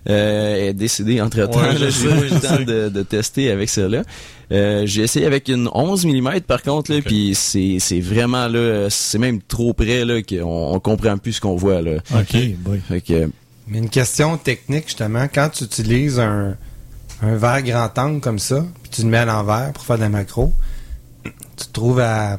Euh, 0.10 0.56
elle 0.58 0.68
est 0.68 0.74
décédée 0.74 1.22
entre 1.22 1.46
temps. 1.50 1.62
Ouais, 1.62 1.78
je 1.78 1.86
J'ai 1.86 1.92
sais, 1.92 2.08
pas 2.10 2.16
eu 2.16 2.28
je 2.28 2.34
le 2.34 2.42
temps 2.42 2.58
sais. 2.58 2.66
de, 2.66 2.90
de 2.90 3.04
tester 3.04 3.52
avec 3.52 3.70
celle-là. 3.70 4.04
Euh, 4.52 4.86
j'ai 4.86 5.04
essayé 5.04 5.26
avec 5.26 5.48
une 5.48 5.70
11 5.74 6.06
mm 6.06 6.42
par 6.42 6.64
contre 6.64 6.92
là, 6.92 7.02
puis 7.02 7.36
c'est 7.36 7.78
c'est 7.80 8.00
vraiment 8.00 8.48
là, 8.48 8.88
c'est 8.90 9.20
même 9.20 9.42
trop 9.42 9.74
près 9.74 10.06
là 10.06 10.22
qu'on 10.24 10.74
on 10.74 10.80
comprend 10.80 11.18
plus 11.18 11.34
ce 11.34 11.42
qu'on 11.42 11.56
voit 11.56 11.82
là. 11.82 11.98
OK. 12.16 12.36
boy. 12.58 12.82
Fait 12.88 13.02
que 13.02 13.30
Mais 13.68 13.78
une 13.78 13.90
question 13.90 14.38
technique, 14.38 14.86
justement, 14.88 15.28
quand 15.32 15.50
tu 15.50 15.66
utilises 15.66 16.20
un, 16.20 16.56
un 17.22 17.36
verre 17.36 17.62
grand 17.62 17.98
angle 18.00 18.22
comme 18.22 18.40
ça, 18.40 18.66
puis 18.82 18.92
tu 18.92 19.02
le 19.04 19.10
mets 19.10 19.18
à 19.18 19.26
l'envers 19.26 19.72
pour 19.74 19.84
faire 19.84 19.98
de 19.98 20.02
la 20.02 20.10
macro, 20.10 20.52
tu 21.24 21.68
te 21.68 21.72
trouves 21.72 22.00
à, 22.00 22.38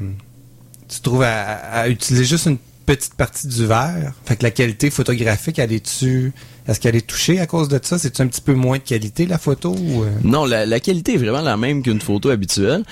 tu 0.89 0.99
te 0.99 1.03
trouves 1.03 1.23
à, 1.23 1.55
à 1.73 1.89
utiliser 1.89 2.25
juste 2.25 2.47
une 2.47 2.59
petite 2.87 3.15
partie 3.15 3.47
du 3.47 3.67
verre? 3.67 4.15
Fait 4.25 4.35
que 4.35 4.43
la 4.43 4.51
qualité 4.51 4.91
photographique, 4.91 5.61
elle 5.61 5.73
est-tu, 5.73 6.33
est-ce 6.69 6.81
qu'elle 6.81 6.97
est 6.97 7.07
touchée 7.07 7.41
à 7.41 7.47
cause 7.47 7.69
de 7.69 7.79
ça? 7.83 7.99
C'est-tu 7.99 8.23
un 8.23 8.27
petit 8.29 8.41
peu 8.41 8.55
moins 8.55 8.79
de 8.79 8.83
qualité, 8.83 9.27
la 9.27 9.39
photo? 9.39 9.71
Ou, 9.79 10.03
euh? 10.05 10.11
Non, 10.23 10.45
la, 10.45 10.67
la 10.67 10.81
qualité 10.81 11.15
est 11.15 11.19
vraiment 11.19 11.41
la 11.43 11.57
même 11.57 11.83
qu'une 11.83 12.01
photo 12.01 12.31
habituelle. 12.31 12.85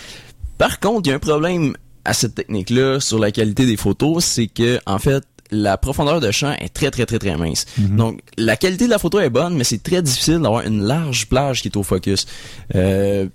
Par 0.56 0.80
contre, 0.80 1.02
il 1.06 1.10
y 1.10 1.12
a 1.12 1.16
un 1.16 1.20
problème 1.20 1.74
à 2.04 2.14
cette 2.14 2.34
technique-là 2.34 3.00
sur 3.00 3.18
la 3.18 3.30
qualité 3.30 3.66
des 3.66 3.76
photos, 3.76 4.24
c'est 4.24 4.46
que 4.46 4.78
en 4.86 4.98
fait, 4.98 5.22
la 5.50 5.76
profondeur 5.78 6.20
de 6.20 6.30
champ 6.30 6.52
est 6.58 6.68
très 6.68 6.90
très 6.90 7.06
très 7.06 7.18
très 7.18 7.36
mince. 7.36 7.64
Donc, 7.96 8.20
la 8.36 8.56
qualité 8.56 8.84
de 8.86 8.90
la 8.90 8.98
photo 8.98 9.18
est 9.20 9.30
bonne, 9.30 9.54
mais 9.56 9.64
c'est 9.64 9.82
très 9.82 10.02
difficile 10.02 10.40
d'avoir 10.40 10.66
une 10.66 10.82
large 10.82 11.26
plage 11.28 11.62
qui 11.62 11.68
est 11.68 11.76
au 11.76 11.82
focus. 11.82 12.26
Euh, 12.74 13.26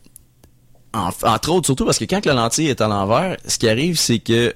en- 0.93 1.09
entre 1.23 1.49
autres, 1.51 1.65
surtout 1.67 1.85
parce 1.85 1.97
que 1.97 2.05
quand 2.05 2.25
la 2.25 2.33
lentille 2.33 2.67
est 2.67 2.81
à 2.81 2.87
l'envers, 2.87 3.37
ce 3.47 3.57
qui 3.57 3.67
arrive, 3.67 3.97
c'est 3.97 4.19
que 4.19 4.53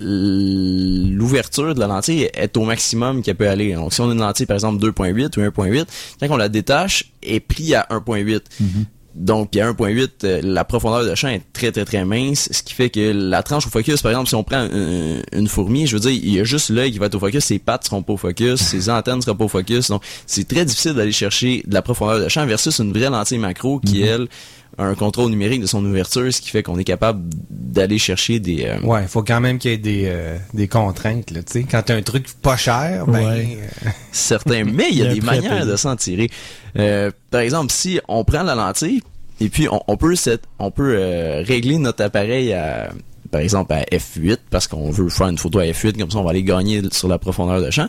l'ouverture 0.00 1.74
de 1.74 1.80
la 1.80 1.86
lentille 1.86 2.28
est 2.34 2.56
au 2.56 2.64
maximum 2.64 3.22
qu'elle 3.22 3.36
peut 3.36 3.48
aller. 3.48 3.74
Donc, 3.74 3.92
si 3.92 4.00
on 4.00 4.10
a 4.10 4.12
une 4.12 4.20
lentille, 4.20 4.46
par 4.46 4.56
exemple, 4.56 4.82
2.8 4.84 5.38
ou 5.38 5.42
1.8, 5.42 5.86
quand 6.20 6.28
on 6.30 6.36
la 6.36 6.48
détache, 6.48 7.12
elle 7.22 7.34
est 7.34 7.40
pris 7.40 7.74
à 7.74 7.86
1.8. 7.90 8.40
Donc, 9.14 9.50
puis 9.50 9.60
à 9.60 9.70
1.8, 9.70 10.10
euh, 10.22 10.40
la 10.42 10.64
profondeur 10.64 11.04
de 11.04 11.14
champ 11.16 11.28
est 11.28 11.42
très, 11.52 11.72
très, 11.72 11.84
très 11.84 12.04
mince, 12.04 12.48
ce 12.52 12.62
qui 12.62 12.74
fait 12.74 12.90
que 12.90 13.10
la 13.12 13.42
tranche 13.42 13.66
au 13.66 13.70
focus, 13.70 14.02
par 14.02 14.12
exemple, 14.12 14.28
si 14.28 14.36
on 14.36 14.44
prend 14.44 14.68
une, 14.72 15.22
une 15.32 15.48
fourmi, 15.48 15.86
je 15.86 15.96
veux 15.96 16.00
dire, 16.00 16.12
il 16.12 16.32
y 16.32 16.38
a 16.38 16.44
juste 16.44 16.70
l'œil 16.70 16.92
qui 16.92 16.98
va 16.98 17.06
être 17.06 17.16
au 17.16 17.18
focus, 17.18 17.44
ses 17.44 17.58
pattes 17.58 17.84
seront 17.84 18.02
pas 18.02 18.12
au 18.12 18.16
focus, 18.16 18.60
ses 18.60 18.88
antennes 18.88 19.20
seront 19.20 19.36
pas 19.36 19.44
au 19.44 19.48
focus, 19.48 19.88
donc 19.88 20.02
c'est 20.26 20.46
très 20.46 20.64
difficile 20.64 20.94
d'aller 20.94 21.12
chercher 21.12 21.64
de 21.66 21.74
la 21.74 21.82
profondeur 21.82 22.20
de 22.20 22.28
champ 22.28 22.46
versus 22.46 22.78
une 22.78 22.92
vraie 22.92 23.10
lentille 23.10 23.38
macro 23.38 23.80
qui, 23.80 24.02
elle, 24.02 24.22
a 24.22 24.26
un 24.82 24.94
contrôle 24.94 25.30
numérique 25.30 25.60
de 25.60 25.66
son 25.66 25.84
ouverture, 25.84 26.32
ce 26.32 26.40
qui 26.40 26.50
fait 26.50 26.62
qu'on 26.62 26.78
est 26.78 26.84
capable 26.84 27.22
d'aller 27.50 27.98
chercher 27.98 28.40
des... 28.40 28.64
euh, 28.66 28.80
Ouais, 28.80 29.02
il 29.02 29.08
faut 29.08 29.22
quand 29.22 29.40
même 29.40 29.58
qu'il 29.58 29.70
y 29.70 29.74
ait 29.74 29.78
des, 29.78 30.04
euh, 30.06 30.36
des 30.54 30.68
contraintes, 30.68 31.30
là, 31.30 31.42
tu 31.42 31.52
sais. 31.52 31.66
Quand 31.70 31.82
t'as 31.82 31.94
un 31.96 32.02
truc 32.02 32.26
pas 32.42 32.56
cher, 32.56 33.06
ben, 33.06 33.24
Ouais. 33.24 33.58
euh, 33.84 33.88
certains, 34.12 34.64
mais 34.64 34.88
il 34.90 34.98
y 34.98 35.02
a 35.02 35.04
Il 35.04 35.08
y 35.08 35.10
a 35.10 35.14
des 35.14 35.20
manières 35.20 35.66
de 35.66 35.76
s'en 35.76 35.96
tirer. 35.96 36.30
Euh, 36.78 37.10
par 37.30 37.40
exemple, 37.42 37.72
si 37.72 38.00
on 38.08 38.24
prend 38.24 38.42
la 38.42 38.54
lentille 38.54 39.02
et 39.40 39.48
puis 39.48 39.68
on, 39.68 39.80
on 39.88 39.96
peut 39.96 40.14
set- 40.16 40.42
on 40.58 40.70
peut 40.70 40.94
euh, 40.98 41.42
régler 41.46 41.78
notre 41.78 42.02
appareil 42.04 42.52
à 42.52 42.90
par 43.30 43.40
exemple 43.40 43.72
à 43.72 43.82
f8 43.84 44.38
parce 44.50 44.66
qu'on 44.66 44.90
veut 44.90 45.08
faire 45.08 45.28
une 45.28 45.38
photo 45.38 45.60
à 45.60 45.64
f8 45.64 45.96
comme 45.98 46.10
ça 46.10 46.18
on 46.18 46.24
va 46.24 46.30
aller 46.30 46.42
gagner 46.42 46.82
sur 46.90 47.06
la 47.06 47.16
profondeur 47.18 47.60
de 47.62 47.70
champ. 47.70 47.86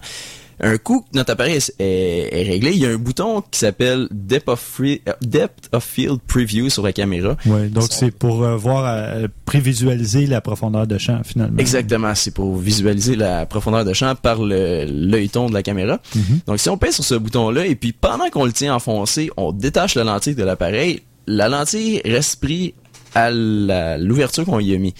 Un 0.64 0.78
coup 0.78 1.01
que 1.01 1.18
notre 1.18 1.32
appareil 1.34 1.55
est, 1.55 1.74
est- 1.80 2.30
est 2.39 2.43
réglé, 2.49 2.72
il 2.72 2.78
y 2.78 2.86
a 2.86 2.89
un 2.89 2.97
bouton 2.97 3.41
qui 3.49 3.59
s'appelle 3.59 4.07
Depth 4.12 4.47
of, 4.47 4.59
Free- 4.59 5.01
euh, 5.09 5.14
Depth 5.22 5.70
of 5.72 5.84
Field 5.84 6.20
Preview 6.28 6.70
sur 6.70 6.84
la 6.84 6.93
caméra. 6.93 7.36
Ouais, 7.47 7.68
donc 7.70 7.86
c'est 7.89 8.12
pour 8.12 8.43
euh, 8.43 8.55
voir, 8.57 8.86
euh, 8.86 9.28
prévisualiser 9.45 10.28
la 10.28 10.39
profondeur 10.41 10.86
de 10.88 10.97
champ 10.97 11.20
finalement. 11.26 11.57
Exactement, 11.57 12.14
c'est 12.16 12.34
pour 12.34 12.55
visualiser 12.57 13.16
la 13.16 13.45
profondeur 13.45 13.84
de 13.86 13.93
champ 13.93 14.14
par 14.16 14.41
le 14.41 14.86
l'œilleton 14.88 15.49
de 15.49 15.53
la 15.53 15.64
caméra. 15.64 15.99
Mhm. 16.16 16.39
Donc 16.47 16.59
si 16.59 16.70
on 16.70 16.78
pèse 16.78 16.95
sur 16.95 17.03
ce 17.03 17.16
bouton-là 17.16 17.66
et 17.66 17.76
puis 17.76 17.91
pendant 17.91 18.30
qu'on 18.30 18.45
le 18.45 18.51
tient 18.53 18.76
enfoncé, 18.76 19.32
on 19.38 19.51
détache 19.51 19.95
la 19.95 20.03
lentille 20.03 20.36
de 20.36 20.43
l'appareil, 20.43 21.01
la 21.28 21.49
lentille 21.49 22.01
reste 22.05 22.39
prise 22.39 22.72
à 23.16 23.30
l'ouverture 23.32 24.45
qu'on 24.45 24.59
y 24.59 24.74
a 24.74 24.78
mis. 24.78 24.93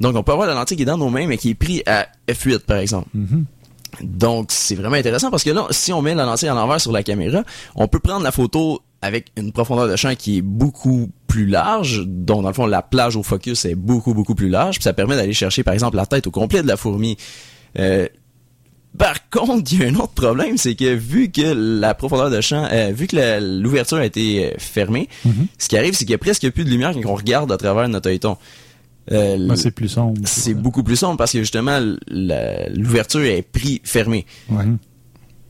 Donc 0.00 0.14
on 0.16 0.22
peut 0.22 0.32
avoir 0.32 0.46
la 0.46 0.54
lentille 0.54 0.76
qui 0.76 0.82
est 0.82 0.86
dans 0.86 0.98
nos 0.98 1.08
mains 1.10 1.26
mais 1.26 1.36
qui 1.36 1.50
est 1.50 1.54
prise 1.54 1.82
à 1.86 2.06
f8 2.28 2.60
par 2.60 2.78
exemple. 2.78 3.08
Mhm. 3.14 3.44
Donc 4.02 4.48
c'est 4.50 4.74
vraiment 4.74 4.96
intéressant 4.96 5.30
parce 5.30 5.44
que 5.44 5.50
là, 5.50 5.66
si 5.70 5.92
on 5.92 6.02
met 6.02 6.14
la 6.14 6.24
lentille 6.24 6.48
à 6.48 6.54
l'envers 6.54 6.80
sur 6.80 6.92
la 6.92 7.02
caméra, 7.02 7.42
on 7.74 7.88
peut 7.88 8.00
prendre 8.00 8.22
la 8.24 8.32
photo 8.32 8.80
avec 9.02 9.28
une 9.36 9.52
profondeur 9.52 9.88
de 9.88 9.96
champ 9.96 10.14
qui 10.14 10.38
est 10.38 10.42
beaucoup 10.42 11.10
plus 11.26 11.46
large, 11.46 12.02
dont 12.06 12.42
dans 12.42 12.48
le 12.48 12.54
fond 12.54 12.66
la 12.66 12.82
plage 12.82 13.16
au 13.16 13.22
focus 13.22 13.64
est 13.64 13.74
beaucoup 13.74 14.12
beaucoup 14.14 14.34
plus 14.34 14.48
large, 14.48 14.76
puis 14.76 14.84
ça 14.84 14.92
permet 14.92 15.16
d'aller 15.16 15.32
chercher 15.32 15.62
par 15.62 15.74
exemple 15.74 15.96
la 15.96 16.06
tête 16.06 16.26
au 16.26 16.30
complet 16.30 16.62
de 16.62 16.68
la 16.68 16.76
fourmi. 16.76 17.16
Euh, 17.78 18.06
par 18.98 19.28
contre, 19.30 19.72
il 19.72 19.80
y 19.80 19.84
a 19.84 19.88
un 19.88 19.94
autre 19.94 20.12
problème, 20.14 20.58
c'est 20.58 20.74
que 20.74 20.92
vu 20.94 21.30
que 21.30 21.54
la 21.80 21.94
profondeur 21.94 22.28
de 22.30 22.40
champ, 22.40 22.66
euh, 22.72 22.90
vu 22.92 23.06
que 23.06 23.38
l'ouverture 23.60 23.98
a 23.98 24.04
été 24.04 24.46
euh, 24.46 24.54
fermée, 24.58 25.08
Mhm. 25.24 25.46
ce 25.58 25.68
qui 25.68 25.78
arrive, 25.78 25.94
c'est 25.94 26.04
qu'il 26.04 26.10
y 26.10 26.14
a 26.14 26.18
presque 26.18 26.50
plus 26.50 26.64
de 26.64 26.70
lumière 26.70 26.92
quand 26.92 27.08
on 27.08 27.14
regarde 27.14 27.50
à 27.52 27.56
travers 27.56 27.88
notre 27.88 28.08
œilleton. 28.08 28.36
Euh, 29.12 29.36
Ben, 29.48 29.56
c'est 29.56 29.70
plus 29.72 29.88
sombre. 29.88 30.20
c'est 30.24 30.54
beaucoup 30.54 30.82
plus 30.82 30.96
sombre 30.96 31.16
parce 31.16 31.32
que 31.32 31.38
justement 31.40 31.80
l'ouverture 32.10 33.22
est 33.22 33.42
pris 33.42 33.80
fermée. 33.84 34.26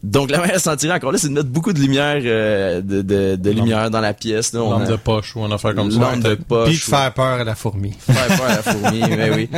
Donc 0.02 0.30
la 0.30 0.38
manière 0.38 0.56
de 0.56 0.60
s'en 0.62 0.76
tirer 0.76 0.94
encore 0.94 1.12
là, 1.12 1.18
c'est 1.18 1.28
de 1.28 1.34
mettre 1.34 1.50
beaucoup 1.50 1.74
de 1.74 1.78
lumière 1.78 2.22
euh, 2.24 2.80
de, 2.80 3.02
de, 3.02 3.36
de 3.36 3.50
lumière 3.50 3.90
dans 3.90 4.00
la 4.00 4.14
pièce. 4.14 4.54
Là, 4.54 4.62
on 4.62 4.70
Lampe 4.70 4.82
a- 4.84 4.92
de 4.92 4.96
poche 4.96 5.36
ou 5.36 5.40
une 5.44 5.52
affaire 5.52 5.74
comme 5.74 5.90
ça. 5.90 5.98
lampe 5.98 6.20
de 6.22 6.34
poche. 6.36 6.68
puis 6.70 6.78
de 6.78 6.82
ou- 6.82 6.90
faire 6.96 7.12
peur 7.12 7.40
à 7.40 7.44
la 7.44 7.54
fourmi. 7.54 7.92
faire 7.98 8.26
peur 8.28 8.46
à 8.46 8.56
la 8.56 8.62
fourmi, 8.62 9.00
mais 9.10 9.30
oui. 9.36 9.48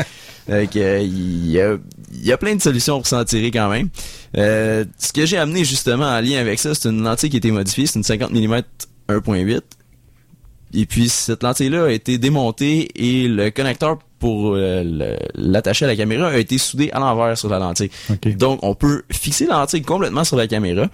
Donc, 0.49 0.75
euh, 0.75 0.99
il 1.01 1.47
y, 1.49 1.61
a, 1.61 1.77
y 2.25 2.33
a 2.33 2.37
plein 2.37 2.57
de 2.57 2.61
solutions 2.61 2.97
pour 2.97 3.07
s'en 3.07 3.25
tirer 3.25 3.53
quand 3.53 3.69
même. 3.71 3.89
Euh, 4.37 4.85
ce 4.99 5.13
que 5.13 5.25
j'ai 5.27 5.39
amené 5.39 5.65
justement 5.65 6.07
en 6.07 6.21
lien 6.21 6.41
avec 6.41 6.59
ça, 6.59 6.75
c'est 6.75 6.89
une 6.89 7.05
lentille 7.05 7.31
qui 7.31 7.37
a 7.37 7.39
été 7.39 7.53
modifiée, 7.53 7.87
c'est 7.87 8.01
une 8.01 8.03
50 8.03 8.33
mm 8.33 8.63
1.8. 9.09 9.61
Et 10.75 10.87
puis 10.87 11.09
cette 11.09 11.43
lentille-là 11.43 11.85
a 11.85 11.91
été 11.91 12.19
démontée 12.19 12.89
et 12.95 13.29
le 13.29 13.51
connecteur 13.51 13.99
pour 14.19 14.55
euh, 14.55 15.17
l'attacher 15.35 15.85
à 15.85 15.89
la 15.89 15.97
caméra 15.97 16.29
a 16.29 16.37
été 16.39 16.57
soudé 16.57 16.91
à 16.93 17.01
l'envers 17.01 17.37
sur 17.37 17.49
la 17.49 17.59
lentille. 17.59 17.91
Donc, 18.39 18.61
on 18.63 18.75
peut 18.75 19.03
fixer 19.11 19.47
la 19.47 19.55
lentille 19.55 19.83
complètement 19.83 20.23
sur 20.25 20.37
la 20.37 20.47
caméra. 20.47 20.87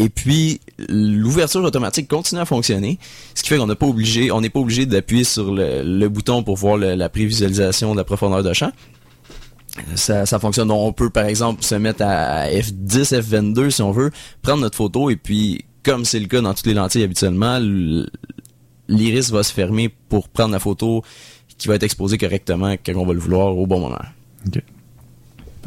Et 0.00 0.08
puis, 0.08 0.60
l'ouverture 0.88 1.62
automatique 1.62 2.08
continue 2.08 2.40
à 2.40 2.44
fonctionner. 2.44 2.98
Ce 3.34 3.42
qui 3.42 3.48
fait 3.48 3.56
qu'on 3.58 3.66
n'est 3.68 3.74
pas 3.74 3.86
obligé, 3.86 4.30
on 4.30 4.40
n'est 4.40 4.48
pas 4.50 4.60
obligé 4.60 4.84
d'appuyer 4.86 5.24
sur 5.24 5.52
le, 5.52 5.82
le 5.82 6.08
bouton 6.08 6.42
pour 6.42 6.56
voir 6.56 6.76
le- 6.76 6.94
la 6.94 7.08
prévisualisation 7.08 7.92
de 7.92 7.98
la 7.98 8.04
profondeur 8.04 8.42
de 8.42 8.52
champ. 8.52 8.70
Ça, 9.94 10.26
ça 10.26 10.38
fonctionne. 10.38 10.70
On 10.70 10.92
peut, 10.92 11.10
par 11.10 11.26
exemple, 11.26 11.62
se 11.64 11.74
mettre 11.76 12.02
à 12.02 12.48
F10, 12.48 13.20
F22 13.20 13.70
si 13.70 13.82
on 13.82 13.92
veut, 13.92 14.10
prendre 14.42 14.60
notre 14.60 14.76
photo 14.76 15.08
et 15.10 15.16
puis, 15.16 15.64
comme 15.84 16.04
c'est 16.04 16.18
le 16.20 16.26
cas 16.26 16.40
dans 16.40 16.52
toutes 16.54 16.66
les 16.66 16.74
lentilles 16.74 17.04
habituellement, 17.04 17.58
l'iris 18.88 19.30
va 19.30 19.42
se 19.42 19.52
fermer 19.52 19.88
pour 20.08 20.28
prendre 20.28 20.52
la 20.52 20.58
photo 20.58 21.02
qui 21.56 21.68
va 21.68 21.74
être 21.74 21.82
exposée 21.82 22.18
correctement 22.18 22.72
quand 22.84 22.94
on 22.94 23.06
va 23.06 23.12
le 23.12 23.20
vouloir 23.20 23.56
au 23.56 23.66
bon 23.66 23.80
moment. 23.80 23.98
OK. 24.46 24.62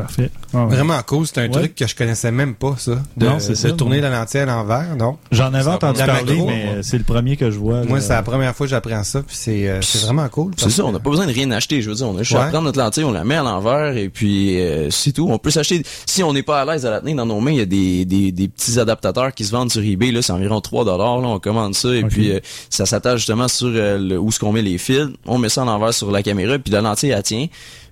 Parfait. 0.02 0.30
Ah 0.54 0.66
ouais. 0.66 0.76
Vraiment 0.76 1.00
cool, 1.06 1.26
c'est 1.28 1.38
un 1.40 1.44
Ouais. 1.44 1.50
truc 1.50 1.76
que 1.76 1.88
je 1.88 1.96
connaissais 1.96 2.32
même 2.32 2.56
pas, 2.56 2.76
ça. 2.78 2.92
De, 3.18 3.26
Non, 3.26 3.40
c'est 3.40 3.56
ça. 3.56 3.70
de 3.70 3.74
tourner 3.74 4.02
la 4.02 4.10
lentille 4.10 4.40
à 4.42 4.46
l'envers, 4.46 4.96
non. 4.98 5.18
J'en 5.32 5.54
avais 5.54 5.70
entendu 5.72 6.00
parler, 6.00 6.34
macro, 6.36 6.48
mais 6.48 6.84
c'est 6.84 6.98
le 6.98 7.04
premier 7.04 7.38
que 7.38 7.50
je 7.52 7.58
vois. 7.58 7.84
Moi, 7.84 8.02
c'est 8.02 8.14
la 8.14 8.24
première 8.24 8.56
fois 8.56 8.66
que 8.68 8.72
j'apprends 8.72 9.04
ça, 9.04 9.22
puis 9.22 9.36
c'est 9.36 9.70
euh, 9.70 9.80
vraiment 10.04 10.28
cool. 10.30 10.54
C'est 10.58 10.70
ça, 10.70 10.86
on 10.86 10.92
n'a 10.92 11.00
pas 11.00 11.10
besoin 11.10 11.26
de 11.28 11.34
rien 11.34 11.50
acheter. 11.52 11.82
Je 11.82 11.90
veux 11.90 11.96
dire, 11.96 12.08
on 12.08 12.16
a 12.18 12.24
juste 12.24 12.36
à 12.36 12.46
prendre 12.48 12.64
notre 12.66 12.80
lentille, 12.80 13.04
on 13.04 13.12
la 13.12 13.24
met 13.24 13.36
à 13.36 13.44
l'envers 13.44 13.96
et 13.98 14.10
puis 14.10 14.60
euh, 14.60 14.90
c'est 14.92 15.12
tout. 15.14 15.28
On 15.30 15.38
peut 15.38 15.52
s'acheter. 15.52 15.84
Si 16.06 16.24
on 16.24 16.34
n'est 16.34 16.44
pas 16.44 16.62
à 16.62 16.66
l'aise 16.66 16.86
à 16.86 16.92
la 16.92 17.00
tenir 17.02 17.16
dans 17.16 17.26
nos 17.26 17.40
mains, 17.40 17.52
il 17.52 17.58
y 17.58 17.62
a 17.62 17.66
des, 17.66 18.06
des, 18.06 18.32
des 18.32 18.48
petits 18.48 18.80
adaptateurs 18.80 19.34
qui 19.34 19.46
se 19.46 19.52
vendent 19.52 19.72
sur 19.72 19.82
eBay. 19.84 20.12
Là, 20.12 20.22
c'est 20.22 20.34
environ 20.34 20.62
3 20.62 20.86
dollars. 20.86 21.20
Là, 21.22 21.28
on 21.28 21.40
commande 21.40 21.76
ça 21.76 21.90
et 21.96 22.04
puis 22.04 22.32
euh, 22.32 22.40
ça 22.70 22.86
s'attache 22.86 23.20
justement 23.20 23.48
sur 23.48 23.68
euh, 23.74 23.98
le, 23.98 24.20
où 24.20 24.32
ce 24.32 24.40
qu'on 24.40 24.52
met 24.52 24.62
les 24.62 24.78
fils. 24.78 25.08
On 25.26 25.38
met 25.38 25.50
ça 25.50 25.62
à 25.62 25.66
l'envers 25.66 25.94
sur 25.94 26.12
la 26.12 26.22
caméra 26.24 26.58
puis 26.60 26.72
la 26.74 26.82
lentille 26.82 27.12
elle 27.12 27.24
tient. 27.24 27.48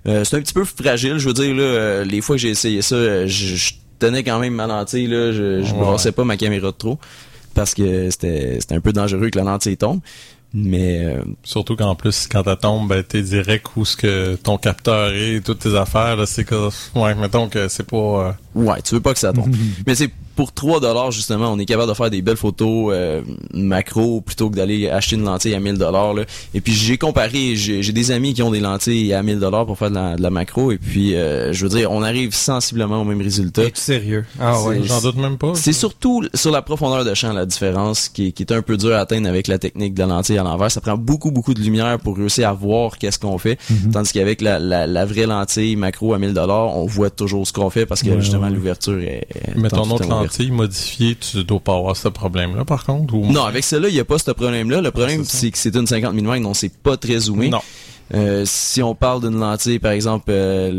Euh, 0.08 0.24
c'est 0.24 0.36
un 0.36 0.40
petit 0.40 0.54
peu 0.54 0.64
fragile. 0.64 1.18
Je 1.18 1.26
veux 1.28 1.34
dire 1.34 1.54
là, 1.54 1.62
euh, 1.62 2.04
les 2.04 2.20
fois 2.20 2.36
que 2.36 2.42
j'ai 2.42 2.48
essayé 2.50 2.80
ça, 2.82 2.94
euh, 2.94 3.26
je, 3.26 3.54
je 3.56 3.72
tenais 3.98 4.22
quand 4.24 4.38
même 4.38 4.54
ma 4.54 4.66
lentille, 4.66 5.06
là. 5.06 5.32
Je, 5.32 5.62
je 5.62 5.74
Ouais. 5.74 5.80
brassais 5.80 6.12
pas 6.12 6.24
ma 6.24 6.36
caméra 6.36 6.68
de 6.70 6.76
trop. 6.76 6.98
Parce 7.54 7.74
que 7.74 8.08
c'était, 8.10 8.58
c'était 8.60 8.76
un 8.76 8.80
peu 8.80 8.92
dangereux 8.92 9.28
que 9.30 9.38
la 9.38 9.44
lentille 9.44 9.76
tombe. 9.76 10.00
Mais, 10.54 11.04
euh, 11.04 11.22
Surtout 11.44 11.76
qu'en 11.76 11.94
plus, 11.94 12.26
quand 12.30 12.42
elle 12.46 12.56
tombe, 12.56 12.88
ben, 12.88 13.02
t'es 13.04 13.22
direct 13.22 13.66
où 13.76 13.84
ce 13.84 13.96
que 13.96 14.34
ton 14.36 14.56
capteur 14.58 15.12
est, 15.12 15.34
et 15.34 15.40
toutes 15.40 15.60
tes 15.60 15.76
affaires, 15.76 16.16
là, 16.16 16.26
c'est 16.26 16.44
que, 16.44 16.68
ouais, 16.98 17.14
mettons 17.14 17.48
que 17.48 17.68
c'est 17.68 17.86
pas, 17.86 17.96
euh, 17.96 18.32
ouais, 18.56 18.82
tu 18.82 18.94
veux 18.94 19.00
pas 19.00 19.12
que 19.12 19.20
ça 19.20 19.32
tombe. 19.32 19.54
Mais 19.86 19.94
c'est 19.94 20.10
pour 20.36 20.52
3 20.52 20.80
dollars 20.80 21.10
justement, 21.10 21.52
on 21.52 21.58
est 21.58 21.64
capable 21.66 21.88
de 21.90 21.94
faire 21.94 22.10
des 22.10 22.22
belles 22.22 22.36
photos 22.36 22.92
euh, 22.94 23.22
macro 23.54 24.20
plutôt 24.20 24.50
que 24.50 24.56
d'aller 24.56 24.88
acheter 24.88 25.16
une 25.16 25.24
lentille 25.24 25.54
à 25.54 25.60
1000 25.60 25.74
dollars 25.78 26.14
là. 26.14 26.22
Et 26.54 26.60
puis 26.60 26.72
j'ai 26.72 26.98
comparé, 26.98 27.56
j'ai 27.56 27.82
j'ai 27.82 27.92
des 27.92 28.10
amis 28.10 28.34
qui 28.34 28.42
ont 28.42 28.50
des 28.50 28.60
lentilles 28.60 29.12
à 29.14 29.22
1000 29.22 29.38
dollars 29.38 29.66
pour 29.66 29.78
faire 29.78 29.90
de 29.90 29.94
la, 29.96 30.16
de 30.16 30.22
la 30.22 30.30
macro 30.30 30.72
et 30.72 30.78
puis 30.78 31.14
euh, 31.14 31.52
je 31.52 31.66
veux 31.66 31.76
dire, 31.76 31.90
on 31.90 32.02
arrive 32.02 32.34
sensiblement 32.34 33.00
au 33.00 33.04
même 33.04 33.20
résultat. 33.20 33.64
Es-tu 33.64 33.80
sérieux? 33.80 34.24
Ah 34.40 34.62
ouais. 34.62 34.80
J'en 34.84 35.00
doute 35.00 35.16
même 35.16 35.38
pas. 35.38 35.52
C'est 35.54 35.72
surtout 35.72 36.24
sur 36.34 36.50
la 36.50 36.62
profondeur 36.62 37.04
de 37.04 37.14
champ 37.14 37.32
la 37.32 37.46
différence 37.46 38.08
qui, 38.08 38.28
est- 38.28 38.32
qui 38.32 38.42
est 38.42 38.52
un 38.52 38.62
peu 38.62 38.76
dur 38.76 38.94
à 38.94 38.98
atteindre 39.00 39.28
avec 39.28 39.46
la 39.48 39.58
technique 39.58 39.94
de 39.94 40.00
la 40.00 40.06
lentille 40.06 40.38
à 40.38 40.42
l'envers. 40.42 40.70
Ça 40.70 40.80
prend 40.80 40.96
beaucoup 40.96 41.30
beaucoup 41.30 41.54
de 41.54 41.60
lumière 41.60 41.98
pour 41.98 42.16
réussir 42.16 42.48
à 42.48 42.52
voir 42.52 42.98
qu'est-ce 42.98 43.18
qu'on 43.18 43.38
fait, 43.38 43.58
tandis 43.92 44.12
qu'avec 44.12 44.40
la, 44.40 44.58
la, 44.58 44.86
la 44.86 45.04
vraie 45.04 45.26
lentille 45.26 45.76
macro 45.76 46.14
à 46.14 46.18
1000 46.18 46.34
dollars, 46.34 46.76
on 46.76 46.86
voit 46.86 47.10
toujours 47.10 47.46
ce 47.46 47.52
qu'on 47.52 47.70
fait 47.70 47.86
parce 47.86 48.02
que 48.02 48.10
Ouais, 48.10 48.20
justement 48.20 48.48
ouais. 48.48 48.50
l'ouverture 48.54 48.98
est. 49.00 49.26
est 49.34 49.54
Mais 49.56 49.68
ton 49.68 49.88
autre. 49.90 50.06
Lentille 50.22 50.50
modifiée, 50.50 51.16
tu 51.16 51.42
dois 51.44 51.60
pas 51.60 51.76
avoir 51.76 51.96
ce 51.96 52.08
problème-là, 52.08 52.64
par 52.64 52.84
contre, 52.84 53.14
ou? 53.14 53.30
Non, 53.32 53.44
avec 53.44 53.64
celle-là, 53.64 53.88
il 53.88 53.94
n'y 53.94 54.00
a 54.00 54.04
pas 54.04 54.18
ce 54.18 54.30
problème-là. 54.30 54.80
Le 54.80 54.90
problème, 54.90 55.24
C'est 55.24 55.30
ça. 55.32 55.38
c'est 55.38 55.50
que 55.50 55.58
c'est 55.58 55.76
une 55.76 55.86
50 55.86 56.14
mm, 56.14 56.42
donc 56.42 56.56
c'est 56.56 56.72
pas 56.76 56.96
très 56.96 57.18
zoomé. 57.18 57.48
Non. 57.50 57.60
Euh, 58.12 58.42
si 58.44 58.82
on 58.82 58.94
parle 58.96 59.20
d'une 59.20 59.38
lentille, 59.38 59.78
par 59.78 59.92
exemple, 59.92 60.30
euh, 60.30 60.70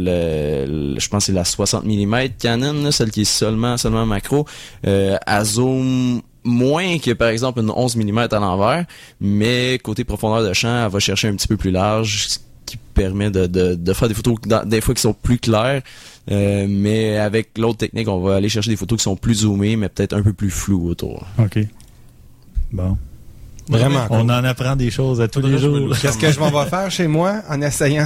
le, 0.66 0.94
le- 0.96 1.00
je 1.00 1.08
pense 1.08 1.24
que 1.24 1.26
c'est 1.28 1.32
la 1.32 1.46
60 1.46 1.86
mm 1.86 2.30
Canon, 2.38 2.74
là, 2.84 2.92
celle 2.92 3.10
qui 3.10 3.22
est 3.22 3.24
seulement 3.26 3.78
seulement 3.78 4.06
macro, 4.06 4.46
euh, 4.86 5.16
elle 5.26 5.46
zoome 5.46 6.22
moins 6.44 6.98
que 6.98 7.12
par 7.12 7.30
exemple 7.30 7.62
une 7.62 7.70
11 7.70 7.96
mm 7.96 8.18
à 8.32 8.40
l'envers, 8.40 8.86
mais 9.22 9.80
côté 9.82 10.04
profondeur 10.04 10.44
de 10.46 10.52
champ, 10.54 10.84
elle 10.86 10.92
va 10.92 11.00
chercher 11.00 11.30
un 11.30 11.36
petit 11.36 11.48
peu 11.48 11.56
plus 11.56 11.72
large, 11.72 12.28
ce 12.28 12.40
qui 12.66 12.78
permet 12.94 13.30
de, 13.32 13.48
de, 13.48 13.76
de 13.76 13.94
faire 13.94 14.08
des 14.10 14.14
photos 14.14 14.36
dans- 14.46 14.68
des 14.68 14.82
fois 14.82 14.94
qui 14.94 15.02
sont 15.02 15.14
plus 15.14 15.40
claires. 15.40 15.82
Euh, 16.32 16.66
mais 16.70 17.18
avec 17.18 17.58
l'autre 17.58 17.80
technique, 17.80 18.08
on 18.08 18.22
va 18.22 18.36
aller 18.36 18.50
chercher 18.50 18.70
des 18.70 18.78
photos 18.78 18.98
qui 18.98 19.04
sont 19.04 19.16
plus 19.16 19.42
zoomées, 19.42 19.76
mais 19.76 19.90
peut-être 19.90 20.14
un 20.14 20.24
peu 20.24 20.34
plus 20.34 20.50
floues 20.50 20.88
autour. 20.88 21.28
OK. 21.38 21.60
Bon. 22.72 22.98
Vraiment. 23.70 24.06
On 24.10 24.24
en 24.30 24.44
apprend 24.44 24.76
des 24.76 24.92
choses 24.92 25.22
à 25.22 25.28
tous 25.28 25.42
les 25.42 25.58
jours. 25.58 25.96
Qu'est-ce 26.02 26.18
que 26.18 26.32
je 26.32 26.40
m'en 26.40 26.50
vais 26.50 26.70
faire 26.70 26.90
chez 26.92 27.08
moi 27.08 27.36
en 27.50 27.62
essayant? 27.62 28.06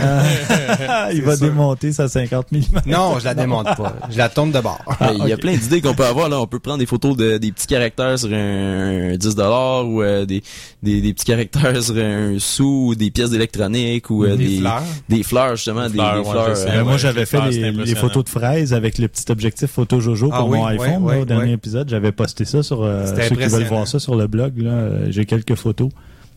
Ah, 0.88 1.10
il 1.14 1.22
va 1.22 1.36
sûr. 1.38 1.48
démonter 1.48 1.92
sa 1.94 2.08
50 2.08 2.52
mm. 2.52 2.60
Non, 2.86 3.18
je 3.20 3.26
la 3.26 3.34
démonte 3.34 3.66
pas. 3.76 3.96
Je 4.10 4.18
la 4.18 4.30
tourne 4.30 4.52
de 4.52 4.60
bord. 4.60 4.80
Il 5.20 5.28
y 5.28 5.34
a 5.34 5.38
plein 5.38 5.56
d'idées 5.56 5.82
qu'on 5.82 5.94
peut 5.94 6.06
avoir 6.06 6.30
là. 6.30 6.40
On 6.42 6.48
peut 6.48 6.60
prendre 6.60 6.80
des 6.80 6.86
photos 6.86 7.16
de 7.18 7.38
des 7.38 7.52
petits 7.52 7.68
caractères 7.68 8.18
sur 8.20 8.30
un, 8.32 9.14
un 9.14 9.18
10 9.18 9.36
dollars 9.36 9.88
ou 9.88 10.02
euh, 10.02 10.26
des, 10.26 10.44
des 10.84 11.02
des 11.02 11.14
petits 11.14 11.26
caractères 11.26 11.82
sur 11.84 11.96
un 11.98 12.36
sou, 12.40 12.88
ou 12.90 12.96
des 12.96 13.12
pièces 13.12 13.30
d'électronique 13.30 14.10
ou 14.10 14.24
euh, 14.26 14.36
Des 14.36 14.48
des 14.48 14.58
fleurs. 14.60 14.84
des 15.10 15.24
fleurs 15.24 15.56
justement, 15.56 15.84
Des 15.88 15.90
des, 15.94 15.98
fleurs, 15.98 16.24
ouais, 16.26 16.54
euh, 16.58 16.78
ouais, 16.78 16.84
moi, 16.84 16.98
j'avais 16.98 17.26
fait 17.26 17.38
fleurs, 17.38 17.50
les, 17.50 17.72
les 17.72 17.96
photos 17.96 18.24
de 18.24 18.30
fraises 18.30 18.74
avec 18.74 18.98
le 18.98 19.08
petit 19.08 19.32
objectif 19.32 19.70
photo 19.72 20.00
Jojo 20.00 20.30
Ah 20.34 20.40
pour 20.40 20.50
oui, 20.50 20.58
mon 20.60 20.66
iPhone 20.66 20.98
oui, 21.02 21.14
là, 21.16 21.20
au 21.22 21.26
dernier 21.26 21.54
épisode. 21.54 21.90
J'avais 21.90 22.12
posté 22.12 22.46
ça 22.46 22.64
sur 22.64 22.84
euh, 22.84 23.06
C'était 23.08 23.30
ceux 23.30 23.36
qui 23.36 23.48
veulent 23.48 23.64
voir 23.64 23.88
ça 23.88 24.00
sur 24.00 24.16
le 24.16 24.28
blog. 24.28 24.54
là. 24.58 24.90
J'ai 25.10 25.26
quelques 25.26 25.45
photos 25.54 25.90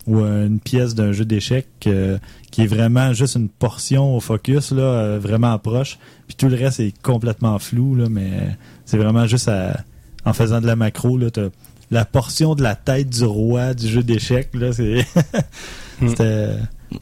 ou 0.06 0.20
euh, 0.20 0.46
une 0.46 0.60
pièce 0.60 0.94
d'un 0.94 1.12
jeu 1.12 1.24
d'échecs 1.24 1.66
euh, 1.86 2.18
qui 2.50 2.62
est 2.62 2.66
vraiment 2.66 3.12
juste 3.14 3.36
une 3.36 3.48
portion 3.48 4.14
au 4.16 4.20
focus, 4.20 4.70
là, 4.72 4.82
euh, 4.82 5.18
vraiment 5.18 5.58
proche. 5.58 5.98
Puis 6.26 6.36
tout 6.36 6.48
le 6.48 6.56
reste 6.56 6.80
est 6.80 6.92
complètement 7.02 7.58
flou, 7.58 7.94
là, 7.94 8.08
mais 8.10 8.30
c'est 8.84 8.98
vraiment 8.98 9.26
juste 9.26 9.48
à- 9.48 9.80
en 10.24 10.32
faisant 10.32 10.60
de 10.60 10.66
la 10.66 10.76
macro. 10.76 11.16
Là, 11.18 11.30
t'as 11.30 11.48
la 11.90 12.04
portion 12.04 12.54
de 12.54 12.62
la 12.62 12.74
tête 12.74 13.08
du 13.08 13.24
roi 13.24 13.72
du 13.74 13.88
jeu 13.88 14.02
d'échecs. 14.02 14.50
Là, 14.54 14.72
c'est 14.72 15.06
Hmm. 16.00 16.08
c'était 16.10 16.50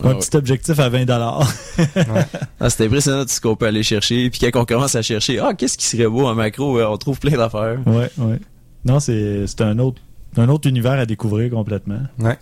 Ah 0.03 0.09
un 0.09 0.09
ouais. 0.15 0.19
petit 0.19 0.35
objectif 0.39 0.79
à 0.81 0.89
20 0.89 1.05
dollars. 1.05 1.47
Ah, 2.59 2.71
c'est 2.71 2.87
impressionnant 2.87 3.25
tout 3.25 3.29
ce 3.29 3.41
qu'on 3.43 3.55
peut 3.55 3.67
aller 3.67 3.83
chercher. 3.83 4.31
Puis 4.31 4.41
quand 4.41 4.59
on 4.61 4.65
commence 4.65 4.95
à 4.95 5.03
chercher, 5.03 5.39
ah, 5.39 5.53
qu'est-ce 5.53 5.77
qui 5.77 5.85
serait 5.85 6.09
beau 6.09 6.27
en 6.27 6.35
macro, 6.35 6.81
on 6.81 6.97
trouve 6.97 7.19
plein 7.21 7.37
d'affaires. 7.37 7.79
Ouais, 7.87 8.11
ouais. 8.17 8.41
Non, 8.87 8.99
c'est 8.99 9.47
c'est 9.47 9.61
un 9.61 9.79
autre 9.79 10.01
un 10.39 10.49
autre 10.49 10.69
univers 10.69 10.93
à 10.99 11.07
découvrir 11.07 11.51
complètement. 11.51 12.01
Ouais. 12.19 12.39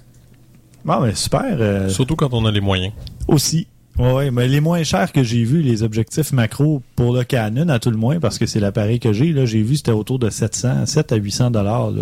Bon, 0.85 1.01
mais 1.01 1.15
super. 1.15 1.43
euh, 1.61 1.89
Surtout 1.89 2.17
quand 2.17 2.29
on 2.33 2.45
a 2.45 2.51
les 2.51 2.61
moyens. 2.61 2.93
aussi. 3.29 3.67
Ouais, 3.99 4.31
mais 4.33 4.49
les 4.49 4.61
moins 4.61 4.83
chers 4.83 5.13
que 5.13 5.23
j'ai 5.23 5.45
vus, 5.45 5.63
les 5.63 5.83
objectifs 5.85 6.33
macro 6.33 6.83
pour 6.97 7.15
le 7.15 7.23
Canon, 7.23 7.69
à 7.69 7.79
tout 7.79 7.91
le 7.91 7.97
moins, 7.97 8.19
parce 8.19 8.39
que 8.39 8.47
c'est 8.47 8.59
l'appareil 8.59 8.99
que 8.99 9.13
j'ai, 9.13 9.33
là, 9.33 9.47
j'ai 9.47 9.63
vu, 9.63 9.77
c'était 9.77 9.93
autour 9.93 10.19
de 10.19 10.31
700, 10.31 10.87
7 10.87 11.13
à 11.13 11.17
800 11.17 11.51
dollars. 11.53 11.93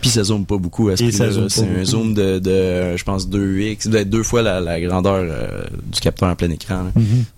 Puis 0.00 0.10
ça 0.10 0.22
zoome 0.22 0.46
pas 0.46 0.58
beaucoup 0.58 0.90
à 0.90 0.96
ce 0.96 1.02
prix-là. 1.08 1.48
C'est 1.48 1.80
un 1.80 1.84
zoom 1.84 2.14
de, 2.14 2.38
de 2.38 2.96
je 2.96 3.02
pense 3.04 3.28
2x, 3.28 3.90
peut-être 3.90 4.10
deux 4.10 4.22
fois 4.22 4.42
la, 4.42 4.60
la 4.60 4.80
grandeur 4.80 5.14
euh, 5.16 5.64
du 5.92 5.98
capteur 6.00 6.28
en 6.28 6.36
plein 6.36 6.50
écran. 6.50 6.84
là. 6.84 6.90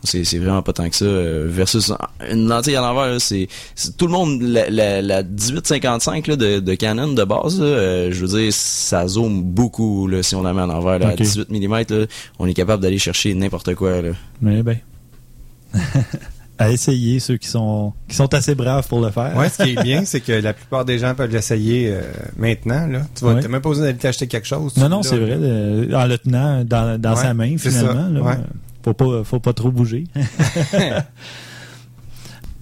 C'est, 0.04 0.24
c'est 0.24 0.38
vraiment 0.38 0.62
pas 0.62 0.74
tant 0.74 0.88
que 0.90 0.96
ça. 0.96 1.04
euh, 1.06 1.46
versus 1.48 1.90
une 2.30 2.48
lentille 2.48 2.76
à 2.76 2.82
l'envers, 2.82 3.18
c'est, 3.20 3.48
tout 3.96 4.06
le 4.06 4.12
monde 4.12 4.42
la, 4.42 4.68
la, 4.68 5.00
la 5.00 5.22
1855 5.22 6.26
là, 6.26 6.36
de, 6.36 6.60
de 6.60 6.74
Canon 6.74 7.12
de 7.14 7.24
base. 7.24 7.60
là, 7.60 7.66
euh, 7.66 8.08
je 8.12 8.24
veux 8.26 8.38
dire, 8.40 8.52
ça 8.52 9.06
zoome 9.08 9.42
beaucoup 9.42 10.06
là, 10.06 10.22
si 10.22 10.34
on 10.34 10.42
la 10.42 10.52
met 10.52 10.62
à 10.62 10.66
l'envers. 10.66 10.98
Là, 10.98 11.06
Ok. 11.06 11.20
À 11.20 11.24
18 11.24 11.50
mm, 11.50 11.72
là, 11.72 12.06
on 12.38 12.46
est 12.46 12.54
capable 12.54 12.82
d'aller 12.82 12.98
chercher 12.98 13.32
n'importe 13.34 13.74
quoi. 13.74 13.85
Là. 13.90 14.12
Mais 14.40 14.62
ben. 14.62 14.78
à 16.58 16.70
essayer, 16.70 17.20
ceux 17.20 17.36
qui 17.36 17.48
sont 17.48 17.92
qui 18.08 18.16
sont 18.16 18.32
assez 18.32 18.54
braves 18.54 18.88
pour 18.88 19.00
le 19.04 19.10
faire. 19.10 19.36
Ouais, 19.36 19.48
ce 19.50 19.62
qui 19.62 19.72
est 19.72 19.82
bien, 19.82 20.04
c'est 20.06 20.20
que 20.20 20.32
la 20.32 20.52
plupart 20.54 20.84
des 20.86 20.98
gens 20.98 21.14
peuvent 21.14 21.30
l'essayer 21.30 21.90
euh, 21.92 22.00
maintenant. 22.36 22.86
Là. 22.86 23.00
Tu 23.14 23.24
vas 23.24 23.34
Ouais. 23.34 23.40
t'as 23.42 23.48
même 23.48 23.60
pas 23.60 23.68
besoin 23.68 23.86
d'aller 23.86 23.98
t'acheter 23.98 24.26
quelque 24.26 24.46
chose. 24.46 24.76
Non, 24.76 24.88
non, 24.88 25.02
c'est 25.02 25.18
vrai, 25.18 25.36
euh, 25.38 25.92
en 25.94 26.06
le 26.06 26.16
tenant 26.18 26.64
dans, 26.64 26.98
dans 27.00 27.14
Ouais, 27.14 27.22
sa 27.22 27.34
main, 27.34 27.56
finalement. 27.58 28.08
là, 28.08 28.20
ouais. 28.22 28.36
Faut 28.82 28.94
pas, 28.94 29.24
faut 29.24 29.40
pas 29.40 29.52
trop 29.52 29.70
bouger. 29.70 30.04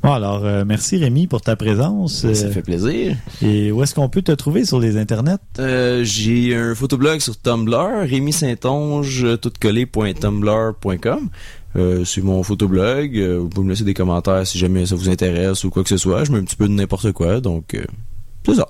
bon, 0.05 0.13
alors, 0.13 0.45
euh, 0.45 0.65
merci 0.65 0.97
Rémi 0.99 1.27
pour 1.27 1.41
ta 1.41 1.57
présence. 1.57 2.21
Ça 2.23 2.29
Euh, 2.47 2.51
fait 2.53 2.63
plaisir. 2.63 3.17
Et 3.43 3.73
où 3.73 3.83
est-ce 3.83 3.95
qu'on 3.95 4.09
peut 4.09 4.23
te 4.23 4.31
trouver 4.33 4.65
sur 4.65 4.79
les 4.79 4.97
internets? 4.97 5.39
Euh, 5.59 6.05
j'ai 6.05 6.55
un 6.55 6.75
photoblog 6.75 7.19
sur 7.21 7.37
Tumblr, 7.41 8.07
Rémi 8.09 8.33
Saintonge, 8.33 9.27
toutcollé.tumblr.com. 9.41 11.29
Euh, 11.77 12.05
c'est 12.05 12.23
mon 12.23 12.43
photoblog. 12.45 13.19
Euh, 13.19 13.39
vous 13.41 13.49
pouvez 13.49 13.65
me 13.65 13.71
laisser 13.71 13.83
des 13.85 13.95
commentaires 13.95 14.47
si 14.47 14.59
jamais 14.59 14.87
ça 14.87 14.95
vous 14.95 15.09
intéresse 15.09 15.65
ou 15.65 15.71
quoi 15.71 15.83
que 15.83 15.89
ce 15.89 15.97
soit. 15.97 16.23
Je 16.25 16.31
mets 16.31 16.39
un 16.39 16.45
petit 16.45 16.55
peu 16.57 16.69
de 16.69 16.73
n'importe 16.73 17.11
quoi, 17.13 17.41
donc 17.41 17.75
euh, 17.75 17.85
c'est 18.47 18.55
ça. 18.55 18.69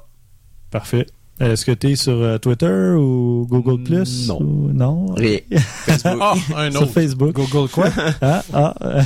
Parfait. 0.70 1.04
Est-ce 1.40 1.64
que 1.66 1.72
tu 1.72 1.90
es 1.90 1.96
sur 1.96 2.12
euh, 2.12 2.38
Twitter 2.38 2.94
ou 2.96 3.44
Google 3.50 3.80
Mm, 3.80 3.84
Plus 3.84 4.28
non. 4.28 4.38
ou- 4.40 4.70
Non? 4.72 5.06
Rien. 5.14 5.38
Facebook. 5.58 6.20
Ah, 6.20 6.34
un 6.56 6.70
Sur 6.70 6.82
autre. 6.82 6.92
Facebook. 6.92 7.32
Google 7.34 7.68
quoi? 7.70 7.88
Ah, 8.22 8.44
ah, 8.52 8.74
euh, 8.84 9.02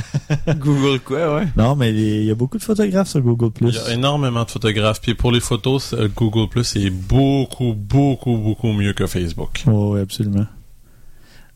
Google 0.59 0.99
quoi, 0.99 1.35
ouais. 1.35 1.47
non, 1.57 1.75
mais 1.75 1.89
il 1.91 2.25
y 2.25 2.29
a 2.31 2.35
beaucoup 2.35 2.59
de 2.59 2.63
photographes 2.63 3.07
sur 3.09 3.21
Google 3.21 3.47
Il 3.47 3.51
Plus. 3.53 3.75
y 3.75 3.79
a 3.79 3.93
énormément 3.95 4.43
de 4.43 4.51
photographes. 4.51 5.01
Puis 5.01 5.15
pour 5.15 5.31
les 5.31 5.39
photos, 5.39 5.93
euh, 5.93 6.07
Google 6.15 6.47
Plus 6.49 6.75
est 6.75 6.91
beaucoup, 6.91 7.73
beaucoup, 7.73 8.37
beaucoup 8.37 8.73
mieux 8.73 8.93
que 8.93 9.07
Facebook. 9.07 9.63
Oui, 9.65 9.99
absolument. 9.99 10.45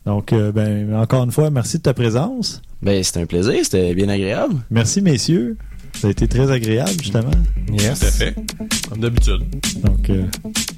Donc, 0.06 0.32
euh, 0.32 0.50
ben, 0.52 0.92
encore 0.96 1.22
une 1.24 1.30
fois, 1.32 1.50
merci 1.50 1.78
de 1.78 1.82
ta 1.82 1.94
présence. 1.94 2.60
Ben, 2.82 3.02
c'était 3.02 3.20
un 3.20 3.26
plaisir, 3.26 3.54
c'était 3.62 3.94
bien 3.94 4.08
agréable. 4.08 4.56
Merci, 4.70 5.00
messieurs. 5.00 5.56
Ça 6.00 6.08
a 6.08 6.10
été 6.10 6.28
très 6.28 6.50
agréable, 6.50 6.90
justement. 7.00 7.30
Yes. 7.72 8.00
Tout 8.00 8.06
à 8.06 8.10
fait. 8.10 8.34
Comme 8.88 9.00
d'habitude. 9.00 9.42
Donc, 9.82 10.10
euh, 10.10 10.24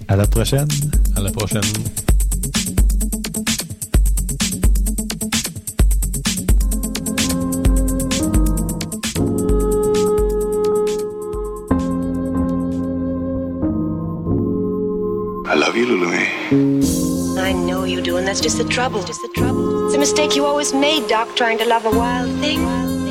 à 0.08 0.16
la 0.16 0.26
prochaine. 0.26 0.68
À 1.16 1.20
la 1.20 1.30
prochaine. 1.30 1.62
I 15.48 15.54
love 15.54 15.76
you, 15.76 15.86
Lulu. 15.86 17.38
I 17.38 17.52
know 17.52 17.84
you 17.84 18.00
do, 18.00 18.16
and 18.16 18.26
that's 18.26 18.40
just 18.40 18.58
the 18.58 18.64
trouble. 18.64 19.02
Just 19.04 19.22
the 19.22 19.28
trouble. 19.34 19.86
It's 19.86 19.94
a 19.94 19.98
mistake 19.98 20.36
you 20.36 20.44
always 20.44 20.72
made, 20.72 21.08
Doc, 21.08 21.34
trying 21.36 21.58
to 21.58 21.64
love 21.64 21.84
a 21.86 21.90
wild 21.90 22.30
thing. 22.40 23.05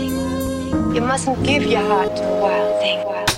You 0.96 1.02
mustn't 1.02 1.44
give 1.44 1.64
your 1.64 1.82
heart 1.82 2.16
to 2.16 2.24
thing. 2.24 2.40
Wild 2.40 2.80
thing. 2.80 3.06
Wild 3.06 3.35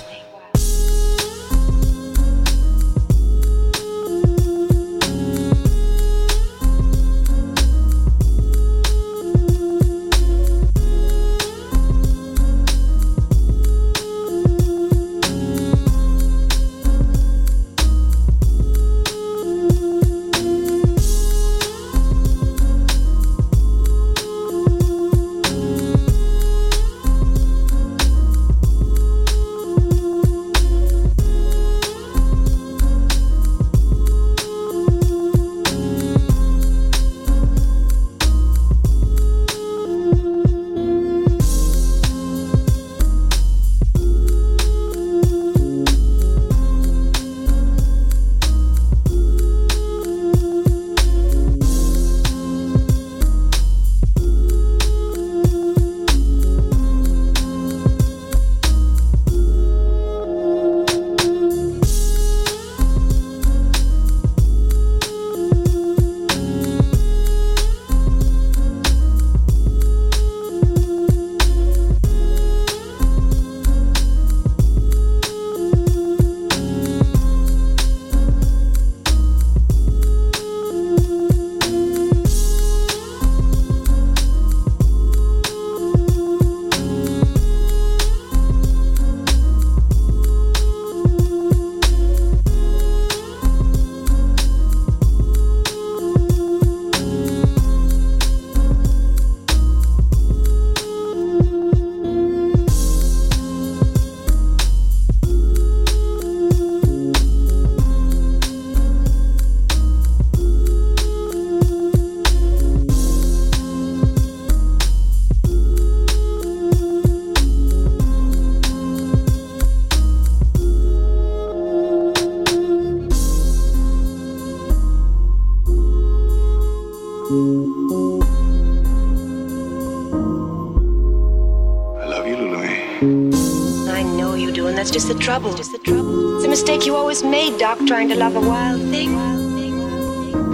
trouble. 135.40 135.56
Just 135.56 135.72
the 135.72 135.78
trouble. 135.78 136.36
It's 136.36 136.46
a 136.46 136.48
mistake 136.48 136.86
you 136.86 136.96
always 136.96 137.22
made, 137.22 137.58
Doc, 137.58 137.78
trying 137.86 138.08
to 138.08 138.16
love 138.16 138.34
a 138.36 138.40
wild 138.40 138.80
thing. 138.90 139.10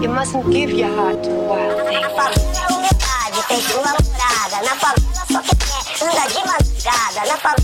You 0.02 0.08
mustn't 0.08 0.50
give 0.52 0.70
your 0.70 0.94
heart 0.94 1.22
to 1.24 1.30
a 1.30 1.48
wild 1.48 1.88
thing. 1.88 2.04